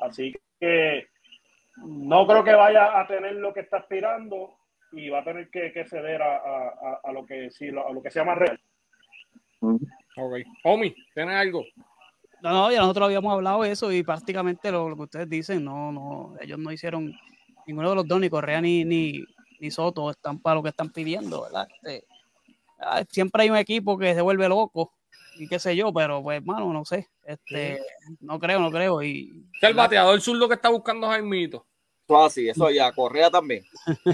Así 0.01 0.33
que 0.59 1.07
no 1.77 2.25
creo 2.27 2.43
que 2.43 2.53
vaya 2.53 2.99
a 2.99 3.07
tener 3.07 3.33
lo 3.35 3.53
que 3.53 3.61
está 3.61 3.77
aspirando 3.77 4.55
y 4.91 5.09
va 5.09 5.19
a 5.19 5.23
tener 5.23 5.49
que, 5.49 5.71
que 5.73 5.85
ceder 5.85 6.21
a, 6.21 6.35
a- 6.37 6.67
a- 6.69 6.99
a 7.03 7.11
lo 7.11 7.25
que 7.25 7.49
sí, 7.49 7.69
a 7.69 7.91
lo 7.91 8.01
que 8.03 8.11
sea 8.11 8.23
más 8.23 8.37
real. 8.37 8.59
Ok. 10.17 10.35
Omi, 10.63 10.95
¿tienes 11.13 11.35
algo? 11.35 11.65
No, 12.45 12.51
no, 12.51 12.71
ya 12.71 12.79
nosotros 12.79 13.07
habíamos 13.07 13.33
hablado 13.33 13.63
de 13.63 13.71
eso 13.71 13.91
y 13.91 14.03
prácticamente 14.03 14.71
lo, 14.71 14.87
lo 14.87 14.95
que 14.95 15.01
ustedes 15.01 15.27
dicen, 15.27 15.65
no, 15.65 15.91
no, 15.91 16.35
ellos 16.39 16.59
no 16.59 16.71
hicieron 16.71 17.11
ninguno 17.65 17.89
de 17.89 17.95
los 17.95 18.07
dos, 18.07 18.19
ni 18.19 18.29
Correa 18.29 18.61
ni, 18.61 18.85
ni, 18.85 19.25
ni 19.59 19.71
Soto, 19.71 20.11
están 20.11 20.37
para 20.37 20.53
lo 20.53 20.61
que 20.61 20.69
están 20.69 20.91
pidiendo, 20.91 21.41
¿verdad? 21.41 21.67
Este, 21.73 22.05
ah, 22.79 23.03
siempre 23.09 23.41
hay 23.41 23.49
un 23.49 23.57
equipo 23.57 23.97
que 23.97 24.13
se 24.13 24.21
vuelve 24.21 24.47
loco 24.47 24.93
y 25.39 25.47
qué 25.47 25.57
sé 25.57 25.75
yo, 25.75 25.91
pero 25.91 26.21
pues, 26.21 26.45
mano, 26.45 26.71
no 26.71 26.85
sé, 26.85 27.09
este, 27.25 27.81
no 28.19 28.39
creo, 28.39 28.59
no 28.59 28.69
creo. 28.69 29.01
Y 29.01 29.47
Que 29.59 29.65
el 29.65 29.73
bateador 29.73 30.21
zurdo 30.21 30.47
que 30.47 30.53
está 30.53 30.69
buscando 30.69 31.07
Jaimito. 31.07 31.65
Eso 32.07 32.23
así, 32.23 32.47
eso 32.47 32.69
ya, 32.69 32.91
Correa 32.91 33.31
también. 33.31 33.65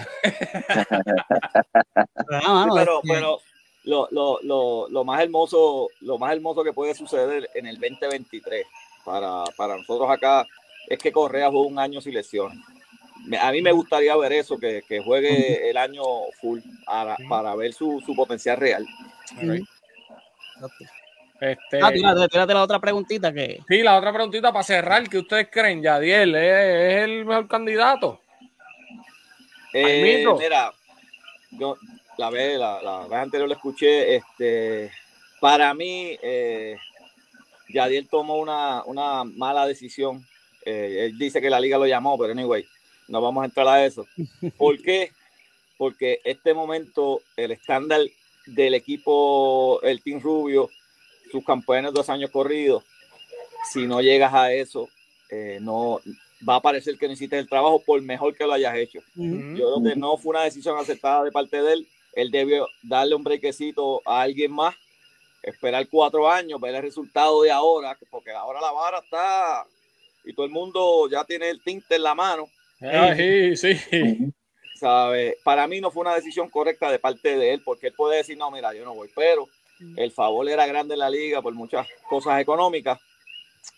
pero, 2.30 2.40
nada, 2.42 2.66
mano, 2.66 2.76
Sí, 2.76 2.80
pero, 2.80 3.02
pero 3.04 3.40
lo, 3.84 4.08
lo, 4.12 4.40
lo, 4.44 4.88
lo 4.90 5.04
más 5.04 5.22
hermoso, 5.22 5.90
lo 6.02 6.18
más 6.18 6.34
hermoso 6.34 6.64
que 6.64 6.74
puede 6.74 6.94
suceder 6.96 7.50
en 7.56 7.66
el 7.68 7.80
2023 7.80 8.66
para, 9.04 9.44
para 9.58 9.78
nosotros 9.78 10.10
acá 10.10 10.46
es 10.88 11.00
que 11.00 11.12
Correa 11.12 11.50
juegue 11.50 11.68
un 11.68 11.80
año 11.80 12.02
sin 12.02 12.14
lesiones. 12.14 12.58
Me- 13.26 13.38
A 13.38 13.52
mí 13.52 13.62
me 13.62 13.72
gustaría 13.72 14.16
ver 14.18 14.34
eso, 14.34 14.58
que, 14.58 14.84
que 14.88 15.02
juegue 15.04 15.70
el 15.70 15.78
año 15.78 16.04
full 16.40 16.60
para, 16.86 17.16
para 17.30 17.56
ver 17.56 17.74
su, 17.74 18.02
su 18.06 18.16
potencial 18.16 18.58
real. 18.58 18.86
Este, 21.40 21.80
Ah, 21.82 21.92
tírate, 21.92 22.28
tírate 22.28 22.54
la 22.54 22.62
otra 22.64 22.80
preguntita 22.80 23.34
que 23.34 23.62
sí, 23.68 23.82
la 23.82 23.98
otra 23.98 24.14
preguntita 24.14 24.52
para 24.54 24.64
cerrar, 24.64 25.10
¿qué 25.10 25.18
ustedes 25.18 25.50
creen? 25.52 25.82
Yadiel 25.82 26.36
¿es, 26.36 26.94
es 26.98 27.04
el 27.04 27.26
mejor 27.26 27.48
candidato? 27.48 28.20
Eh, 29.74 30.24
mira, 30.38 30.72
yo 31.52 31.78
la 32.18 32.30
vez, 32.30 32.60
la, 32.60 32.82
la 32.82 33.08
vez 33.08 33.20
anterior 33.20 33.48
lo 33.48 33.56
escuché, 33.56 34.16
este, 34.16 34.92
para 35.40 35.74
mí, 35.74 36.18
eh, 36.22 36.78
Yadiel 37.70 38.08
tomó 38.08 38.38
una, 38.38 38.84
una 38.86 39.24
mala 39.24 39.66
decisión. 39.66 40.26
Eh, 40.64 41.06
él 41.06 41.18
dice 41.18 41.42
que 41.42 41.50
la 41.50 41.60
liga 41.60 41.78
lo 41.78 41.88
llamó, 41.88 42.18
pero 42.18 42.34
anyway, 42.34 42.66
no 43.08 43.22
vamos 43.22 43.42
a 43.42 43.46
entrar 43.46 43.68
a 43.68 43.86
eso. 43.86 44.06
¿Por 44.58 44.82
qué? 44.82 45.12
Porque 45.78 46.22
este 46.24 46.54
momento, 46.54 47.22
el 47.36 47.52
estándar 47.52 48.02
del 48.46 48.74
equipo, 48.76 49.82
el 49.82 50.02
Team 50.04 50.22
Rubio, 50.22 50.70
sus 51.32 51.44
campeones 51.44 51.94
dos 51.94 52.10
años 52.10 52.30
corridos, 52.30 52.84
si 53.72 53.88
no 53.88 54.02
llegas 54.02 54.34
a 54.34 54.54
eso, 54.54 54.90
eh, 55.30 55.60
no, 55.62 56.02
va 56.48 56.58
a 56.58 56.62
parecer 56.62 56.98
que 56.98 57.08
no 57.08 57.14
hiciste 57.14 57.40
el 57.40 57.50
trabajo 57.50 57.82
por 57.84 58.02
mejor 58.02 58.36
que 58.36 58.46
lo 58.46 58.54
hayas 58.54 58.76
hecho. 58.76 59.00
Yo 59.16 59.56
creo 59.56 59.84
que 59.84 59.96
no 59.96 60.18
fue 60.18 60.32
una 60.32 60.44
decisión 60.44 60.78
aceptada 60.78 61.24
de 61.24 61.32
parte 61.32 61.62
de 61.62 61.74
él. 61.74 61.88
Él 62.14 62.32
debió 62.32 62.68
darle 62.84 63.16
un 63.16 63.24
brequecito 63.24 64.02
a 64.06 64.22
alguien 64.22 64.52
más, 64.52 64.76
esperar 65.44 65.88
cuatro 65.90 66.30
años, 66.30 66.60
ver 66.60 66.76
el 66.76 66.82
resultado 66.82 67.42
de 67.42 67.52
ahora, 67.52 67.98
porque 68.10 68.32
ahora 68.32 68.62
la 68.62 68.72
vara 68.72 69.00
está 69.00 69.66
y 70.24 70.34
todo 70.34 70.46
el 70.46 70.52
mundo 70.52 71.10
ya 71.10 71.24
tiene 71.24 71.50
el 71.50 71.62
tinte 71.62 71.96
en 71.96 72.04
la 72.04 72.14
mano. 72.14 72.48
Ah, 72.82 73.14
sí, 73.16 73.56
sí. 73.56 74.34
Para 75.44 75.68
mí 75.68 75.80
no 75.80 75.92
fue 75.92 76.02
una 76.02 76.16
decisión 76.16 76.50
correcta 76.50 76.92
de 76.92 77.00
parte 77.00 77.38
de 77.38 77.54
él, 77.54 77.62
porque 77.64 77.88
él 77.88 77.94
puede 77.94 78.18
decir, 78.18 78.38
no, 78.38 78.52
mira, 78.52 78.74
yo 78.74 78.84
no 78.84 78.96
voy, 78.96 79.10
pero 79.16 79.48
el 79.96 80.12
favor 80.12 80.48
era 80.48 80.68
grande 80.68 80.94
en 80.94 81.00
la 81.00 81.10
liga 81.10 81.42
por 81.42 81.54
muchas 81.54 81.88
cosas 82.08 82.40
económicas 82.40 83.00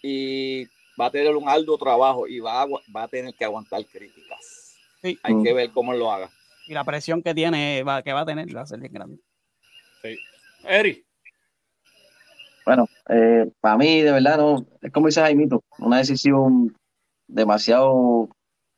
y 0.01 0.65
va 0.99 1.05
a 1.05 1.11
tener 1.11 1.35
un 1.35 1.47
arduo 1.47 1.77
trabajo 1.77 2.27
y 2.27 2.39
va 2.39 2.61
a, 2.61 2.67
va 2.67 3.03
a 3.03 3.07
tener 3.07 3.33
que 3.33 3.45
aguantar 3.45 3.85
críticas. 3.85 4.75
Sí. 5.01 5.17
Hay 5.23 5.41
que 5.43 5.53
ver 5.53 5.71
cómo 5.71 5.93
lo 5.93 6.11
haga. 6.11 6.29
Y 6.73 6.75
la 6.75 6.83
presión 6.83 7.21
que 7.21 7.35
tiene, 7.35 7.83
va, 7.83 8.01
que 8.01 8.11
va 8.13 8.21
a 8.21 8.25
tener, 8.25 8.55
va 8.55 8.61
a 8.61 8.65
ser 8.65 8.79
bien 8.79 8.91
grande. 8.91 9.19
Eri. 10.63 11.05
Bueno, 12.65 12.87
eh, 13.09 13.51
para 13.61 13.77
mí, 13.77 14.01
de 14.01 14.11
verdad, 14.11 14.37
no, 14.37 14.65
es 14.81 14.91
como 14.91 15.05
dice 15.05 15.21
Jaimito, 15.21 15.63
una 15.77 15.97
decisión 15.97 16.75
demasiado 17.27 18.27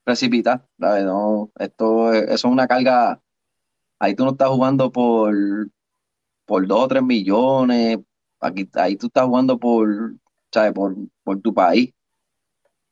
precipitada, 0.04 0.68
¿sabes? 0.78 1.06
No, 1.06 1.52
esto, 1.58 2.12
es- 2.12 2.24
eso 2.24 2.34
es 2.34 2.44
una 2.46 2.68
carga, 2.68 3.22
ahí 4.00 4.14
tú 4.14 4.26
no 4.26 4.32
estás 4.32 4.50
jugando 4.50 4.92
por, 4.92 5.34
por 6.46 6.68
dos 6.68 6.84
o 6.84 6.88
tres 6.90 7.02
millones, 7.04 8.00
aquí, 8.42 8.70
ahí 8.74 8.98
tú 8.98 9.08
estás 9.08 9.26
jugando 9.26 9.58
por, 9.58 10.16
¿sabes? 10.52 10.74
Por, 10.74 10.96
por 11.24 11.40
tu 11.42 11.54
país. 11.54 11.94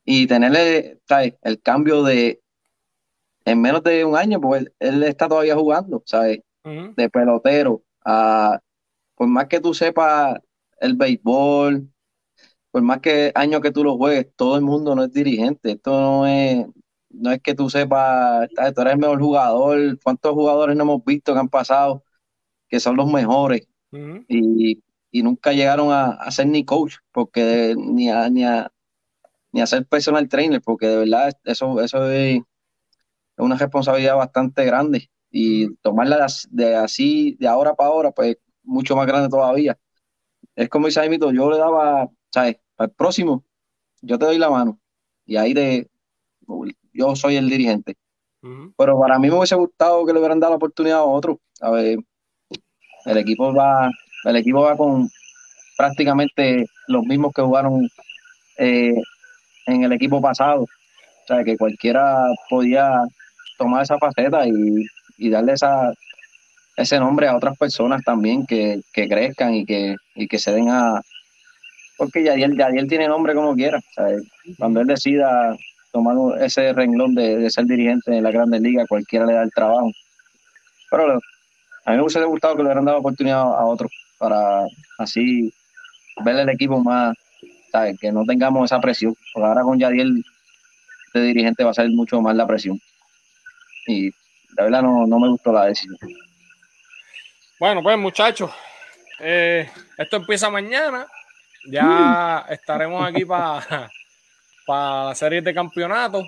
Y 0.05 0.27
tenerle, 0.27 1.01
¿sabes? 1.09 1.33
El 1.41 1.59
cambio 1.61 2.03
de, 2.03 2.41
en 3.45 3.61
menos 3.61 3.83
de 3.83 4.05
un 4.05 4.15
año, 4.17 4.39
pues 4.41 4.61
él, 4.63 4.73
él 4.79 5.03
está 5.03 5.27
todavía 5.27 5.55
jugando, 5.55 6.03
¿sabes? 6.05 6.39
Ujú. 6.65 6.93
de 6.95 7.09
pelotero 7.09 7.83
a, 8.05 8.59
por 9.15 9.27
más 9.27 9.47
que 9.47 9.61
tú 9.61 9.73
sepas 9.73 10.39
el 10.79 10.95
béisbol, 10.95 11.89
por 12.71 12.81
más 12.81 12.99
que 12.99 13.31
años 13.35 13.61
que 13.61 13.71
tú 13.71 13.83
lo 13.83 13.97
juegues, 13.97 14.27
todo 14.35 14.55
el 14.57 14.63
mundo 14.63 14.95
no 14.95 15.03
es 15.03 15.11
dirigente. 15.13 15.71
Esto 15.73 15.91
no 16.01 16.27
es, 16.27 16.65
no 17.09 17.31
es 17.31 17.41
que 17.41 17.53
tú 17.55 17.69
sepas, 17.69 18.49
"Ah, 18.57 18.71
tú 18.71 18.81
eres 18.81 18.93
el 18.93 18.99
mejor 18.99 19.19
jugador. 19.21 19.99
¿Cuántos 20.03 20.33
jugadores 20.33 20.75
no 20.75 20.83
hemos 20.83 21.05
visto 21.05 21.33
que 21.33 21.39
han 21.39 21.49
pasado 21.49 22.03
que 22.69 22.79
son 22.79 22.97
los 22.97 23.11
mejores 23.11 23.67
y, 24.27 24.83
y 25.11 25.23
nunca 25.23 25.53
llegaron 25.53 25.91
a, 25.91 26.11
a 26.13 26.31
ser 26.31 26.47
ni 26.47 26.65
coach, 26.65 26.95
porque 27.11 27.75
ni 27.77 28.09
a, 28.11 28.29
ni 28.29 28.45
a, 28.45 28.71
ni 29.51 29.61
a 29.61 29.67
ser 29.67 29.85
personal 29.87 30.27
trainer, 30.29 30.61
porque 30.61 30.87
de 30.87 30.97
verdad 30.97 31.33
eso, 31.45 31.81
eso 31.81 32.09
es 32.11 32.41
una 33.37 33.57
responsabilidad 33.57 34.15
bastante 34.15 34.65
grande 34.65 35.09
y 35.31 35.73
tomarla 35.77 36.17
de, 36.17 36.23
as- 36.23 36.47
de 36.51 36.75
así, 36.75 37.35
de 37.39 37.47
ahora 37.47 37.73
para 37.75 37.89
ahora, 37.89 38.11
pues 38.11 38.37
mucho 38.63 38.95
más 38.95 39.07
grande 39.07 39.29
todavía. 39.29 39.77
Es 40.55 40.69
como 40.69 40.87
dice 40.87 40.99
Jaimito, 40.99 41.31
yo 41.31 41.49
le 41.49 41.57
daba, 41.57 42.09
¿sabes? 42.31 42.57
Al 42.77 42.91
próximo, 42.91 43.43
yo 44.01 44.19
te 44.19 44.25
doy 44.25 44.37
la 44.37 44.49
mano 44.49 44.79
y 45.25 45.37
ahí 45.37 45.53
de, 45.53 45.89
yo 46.93 47.15
soy 47.15 47.37
el 47.37 47.49
dirigente. 47.49 47.95
Pero 48.77 48.99
para 48.99 49.17
mí 49.19 49.29
me 49.29 49.37
hubiese 49.37 49.55
gustado 49.55 50.05
que 50.05 50.13
le 50.13 50.19
hubieran 50.19 50.39
dado 50.39 50.51
la 50.51 50.57
oportunidad 50.57 50.99
a 50.99 51.03
otro. 51.03 51.39
A 51.61 51.71
ver, 51.71 51.99
el 53.05 53.17
equipo 53.17 53.53
va, 53.53 53.89
el 54.25 54.35
equipo 54.35 54.61
va 54.61 54.75
con 54.77 55.09
prácticamente 55.77 56.65
los 56.87 57.03
mismos 57.05 57.31
que 57.33 57.41
jugaron 57.41 57.87
eh, 58.57 58.95
en 59.67 59.83
el 59.83 59.91
equipo 59.93 60.21
pasado. 60.21 60.63
O 60.63 61.27
sea, 61.27 61.43
que 61.43 61.57
cualquiera 61.57 62.25
podía 62.49 63.03
tomar 63.63 63.83
esa 63.83 63.97
faceta 63.97 64.45
y, 64.45 65.29
darle 65.29 65.53
ese 66.75 66.99
nombre 66.99 67.27
a 67.27 67.35
otras 67.35 67.57
personas 67.57 68.03
también 68.03 68.45
que, 68.45 68.81
crezcan 68.93 69.53
y 69.53 69.65
que, 69.65 69.95
y 70.15 70.27
que 70.27 70.39
se 70.39 70.51
den 70.51 70.69
a... 70.69 71.01
Porque 71.97 72.23
Yadiel, 72.23 72.57
Yadiel 72.57 72.87
tiene 72.87 73.07
nombre 73.07 73.33
como 73.33 73.55
quiera. 73.55 73.79
Cuando 74.57 74.81
él 74.81 74.87
decida 74.87 75.55
tomar 75.91 76.41
ese 76.41 76.73
renglón 76.73 77.15
de, 77.15 77.37
de 77.37 77.49
ser 77.49 77.65
dirigente 77.65 78.17
en 78.17 78.23
la 78.23 78.31
Grandes 78.31 78.61
Ligas, 78.61 78.87
cualquiera 78.87 79.25
le 79.25 79.33
da 79.33 79.43
el 79.43 79.51
trabajo. 79.51 79.91
Pero 80.89 81.19
a 81.85 81.91
mí 81.91 81.97
me 81.97 82.01
hubiese 82.01 82.23
gustado 82.23 82.55
que 82.55 82.63
le 82.63 82.67
hubieran 82.67 82.85
dado 82.85 82.99
oportunidad 82.99 83.41
a 83.41 83.65
otros 83.65 83.91
para 84.17 84.65
así 84.97 85.53
ver 86.23 86.35
el 86.37 86.49
equipo 86.49 86.79
más, 86.79 87.15
que 87.99 88.11
no 88.11 88.25
tengamos 88.25 88.65
esa 88.65 88.79
presión. 88.79 89.15
Porque 89.33 89.47
ahora 89.47 89.61
con 89.61 89.79
Yadiel 89.79 90.23
de 91.13 91.21
dirigente 91.21 91.63
va 91.63 91.71
a 91.71 91.75
ser 91.75 91.89
mucho 91.89 92.21
más 92.21 92.35
la 92.35 92.47
presión. 92.47 92.79
Y 93.87 94.09
la 94.55 94.63
verdad 94.65 94.81
no, 94.81 95.05
no 95.07 95.19
me 95.19 95.29
gustó 95.29 95.51
la 95.51 95.65
decisión. 95.65 95.97
Bueno, 97.59 97.81
pues 97.81 97.97
muchachos, 97.97 98.51
eh, 99.19 99.69
esto 99.97 100.17
empieza 100.17 100.49
mañana. 100.49 101.07
Ya 101.65 102.45
estaremos 102.49 103.07
aquí 103.07 103.23
para 103.25 103.87
la 104.67 105.15
serie 105.15 105.41
de 105.41 105.53
campeonato. 105.53 106.23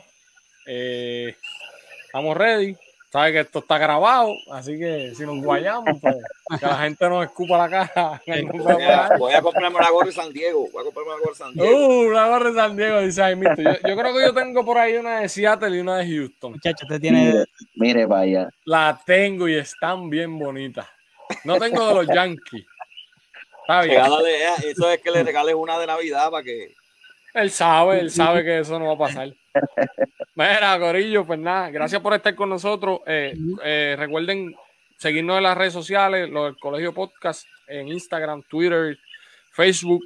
Eh, 0.66 1.36
estamos 2.06 2.38
ready. 2.38 2.76
Sabe 3.12 3.32
que 3.32 3.40
esto 3.42 3.60
está 3.60 3.78
grabado, 3.78 4.34
así 4.52 4.78
que 4.78 5.14
si 5.16 5.24
nos 5.26 5.42
guayamos, 5.42 6.00
pues 6.02 6.16
que 6.60 6.66
la 6.66 6.78
gente 6.80 7.08
nos 7.08 7.26
escupa 7.26 7.58
la 7.58 7.70
cara. 7.70 8.22
Voy 8.52 8.84
a, 8.84 9.18
voy 9.18 9.34
a 9.34 9.42
comprarme 9.42 9.78
una 9.78 9.90
gorra 9.90 10.08
de 10.08 10.12
San 10.12 10.34
Diego. 10.34 10.68
Voy 10.72 10.82
a 10.82 10.86
comprarme 10.86 11.14
una 11.14 11.20
gorra 11.20 11.32
de 11.32 11.38
San 11.38 11.54
Diego. 11.54 12.00
Uh, 12.00 12.10
la 12.12 12.28
gorra 12.28 12.50
de 12.50 12.56
San 12.56 12.76
Diego, 12.76 13.02
dice 13.02 13.22
Jaimito. 13.22 13.62
Yo, 13.62 13.72
yo 13.72 13.96
creo 13.96 14.14
que 14.14 14.22
yo 14.22 14.34
tengo 14.34 14.66
por 14.66 14.78
ahí 14.78 14.98
una 14.98 15.22
de 15.22 15.30
Seattle 15.30 15.78
y 15.78 15.80
una 15.80 15.98
de 15.98 16.08
Houston. 16.08 16.52
Muchachos, 16.54 16.84
usted 16.84 17.00
tiene. 17.00 17.46
Mire, 17.76 18.06
allá. 18.12 18.50
La 18.66 19.00
tengo 19.06 19.48
y 19.48 19.56
están 19.56 20.10
bien 20.10 20.38
bonitas. 20.38 20.88
No 21.46 21.58
tengo 21.58 21.88
de 21.88 21.94
los 21.94 22.08
Yankees. 22.08 22.66
Está 23.62 23.82
bien. 23.82 23.96
Regálale, 23.96 24.44
eh, 24.44 24.54
eso 24.66 24.90
es 24.90 25.02
que 25.02 25.12
le 25.12 25.24
regales 25.24 25.56
una 25.56 25.80
de 25.80 25.88
Navidad 25.88 26.30
para 26.30 26.44
que. 26.44 26.74
Él 27.34 27.50
sabe, 27.50 28.00
él 28.00 28.12
sabe 28.12 28.44
que 28.44 28.60
eso 28.60 28.78
no 28.78 28.88
va 28.88 28.94
a 28.94 29.08
pasar. 29.08 29.34
Mira, 30.36 30.78
Corillo, 30.80 31.26
pues 31.26 31.40
nada, 31.40 31.70
gracias 31.70 32.02
por 32.02 32.14
estar 32.14 32.36
con 32.36 32.50
nosotros. 32.50 33.00
Eh, 33.06 33.36
eh, 33.64 33.96
recuerden 33.98 34.56
seguirnos 34.98 35.38
en 35.38 35.44
las 35.44 35.58
redes 35.58 35.74
sociales, 35.74 36.30
los 36.30 36.46
del 36.46 36.58
Colegio 36.60 36.94
Podcast, 36.94 37.48
en 37.68 37.88
Instagram, 37.88 38.44
Twitter, 38.44 38.98
Facebook, 39.52 40.04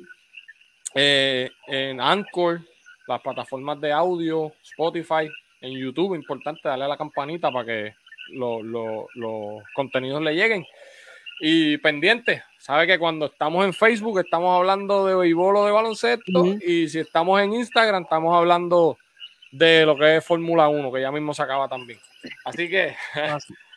eh, 0.95 1.49
en 1.67 1.99
Anchor, 1.99 2.61
las 3.07 3.21
plataformas 3.21 3.79
de 3.81 3.91
audio, 3.91 4.51
Spotify, 4.63 5.29
en 5.61 5.71
YouTube. 5.77 6.15
Importante 6.15 6.61
darle 6.67 6.85
a 6.85 6.89
la 6.89 6.97
campanita 6.97 7.51
para 7.51 7.65
que 7.65 7.93
lo- 8.33 8.61
lo- 8.61 9.07
los 9.15 9.63
contenidos 9.73 10.21
le 10.21 10.35
lleguen. 10.35 10.65
Y 11.41 11.77
pendiente, 11.77 12.43
sabe 12.59 12.85
que 12.85 12.99
cuando 12.99 13.27
estamos 13.27 13.63
en 13.65 13.73
Facebook 13.73 14.19
estamos 14.19 14.55
hablando 14.57 15.07
de 15.07 15.15
béisbol 15.15 15.55
o 15.55 15.65
de 15.65 15.71
baloncesto 15.71 16.43
y 16.61 16.89
si 16.89 16.99
estamos 16.99 17.39
en 17.41 17.53
Instagram 17.53 18.03
estamos 18.03 18.35
hablando 18.35 18.97
de 19.51 19.85
lo 19.85 19.95
que 19.97 20.17
es 20.17 20.25
Fórmula 20.25 20.67
1, 20.69 20.91
que 20.91 21.01
ya 21.01 21.11
mismo 21.11 21.33
se 21.33 21.41
acaba 21.43 21.67
también. 21.67 21.99
Así 22.45 22.69
que, 22.69 22.95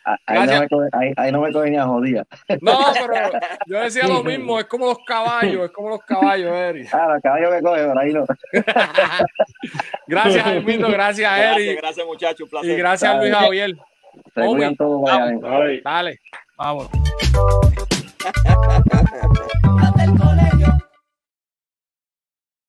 Ah, 0.05 0.17
Ahí 0.25 0.35
no, 0.39 0.43
Gracias. 0.43 0.59
me 0.59 0.67
coge, 0.67 0.89
ahí, 0.91 1.13
ahí 1.15 1.31
no 1.31 1.39
me 1.39 1.53
coge 1.53 1.69
ni 1.69 1.77
a 1.77 1.85
jodida. 1.85 2.25
no, 2.59 2.77
pero 3.07 3.39
yo 3.67 3.79
decía 3.79 4.05
lo 4.05 4.21
mismo, 4.21 4.59
es 4.59 4.65
como 4.65 4.87
los 4.87 4.97
caballos, 5.07 5.63
es 5.63 5.71
como 5.71 5.87
los 5.91 6.01
caballos, 6.03 6.51
Eri. 6.53 6.85
Ah, 6.91 7.07
los 7.13 7.21
caballos 7.21 7.51
me 7.51 7.61
coge, 7.61 7.85
pero 7.87 7.97
ahí 7.99 8.11
no. 8.11 8.25
Gracias, 10.07 10.43
Jaimito, 10.43 10.89
gracias, 10.89 11.31
Gracias, 11.31 11.57
Eri. 11.57 11.75
gracias, 11.77 12.05
muchachos. 12.05 12.41
Un 12.41 12.49
placer. 12.49 12.71
Y 12.71 12.75
gracias, 12.75 13.17
Luis 13.17 13.33
Javier. 13.33 13.75
Se 14.35 14.41
Omi, 14.41 14.55
cuidan 14.55 14.75
todos 14.75 15.09
allá. 15.09 15.39
Ay. 15.41 15.81
Dale. 15.81 16.19
Vámonos. 16.57 16.89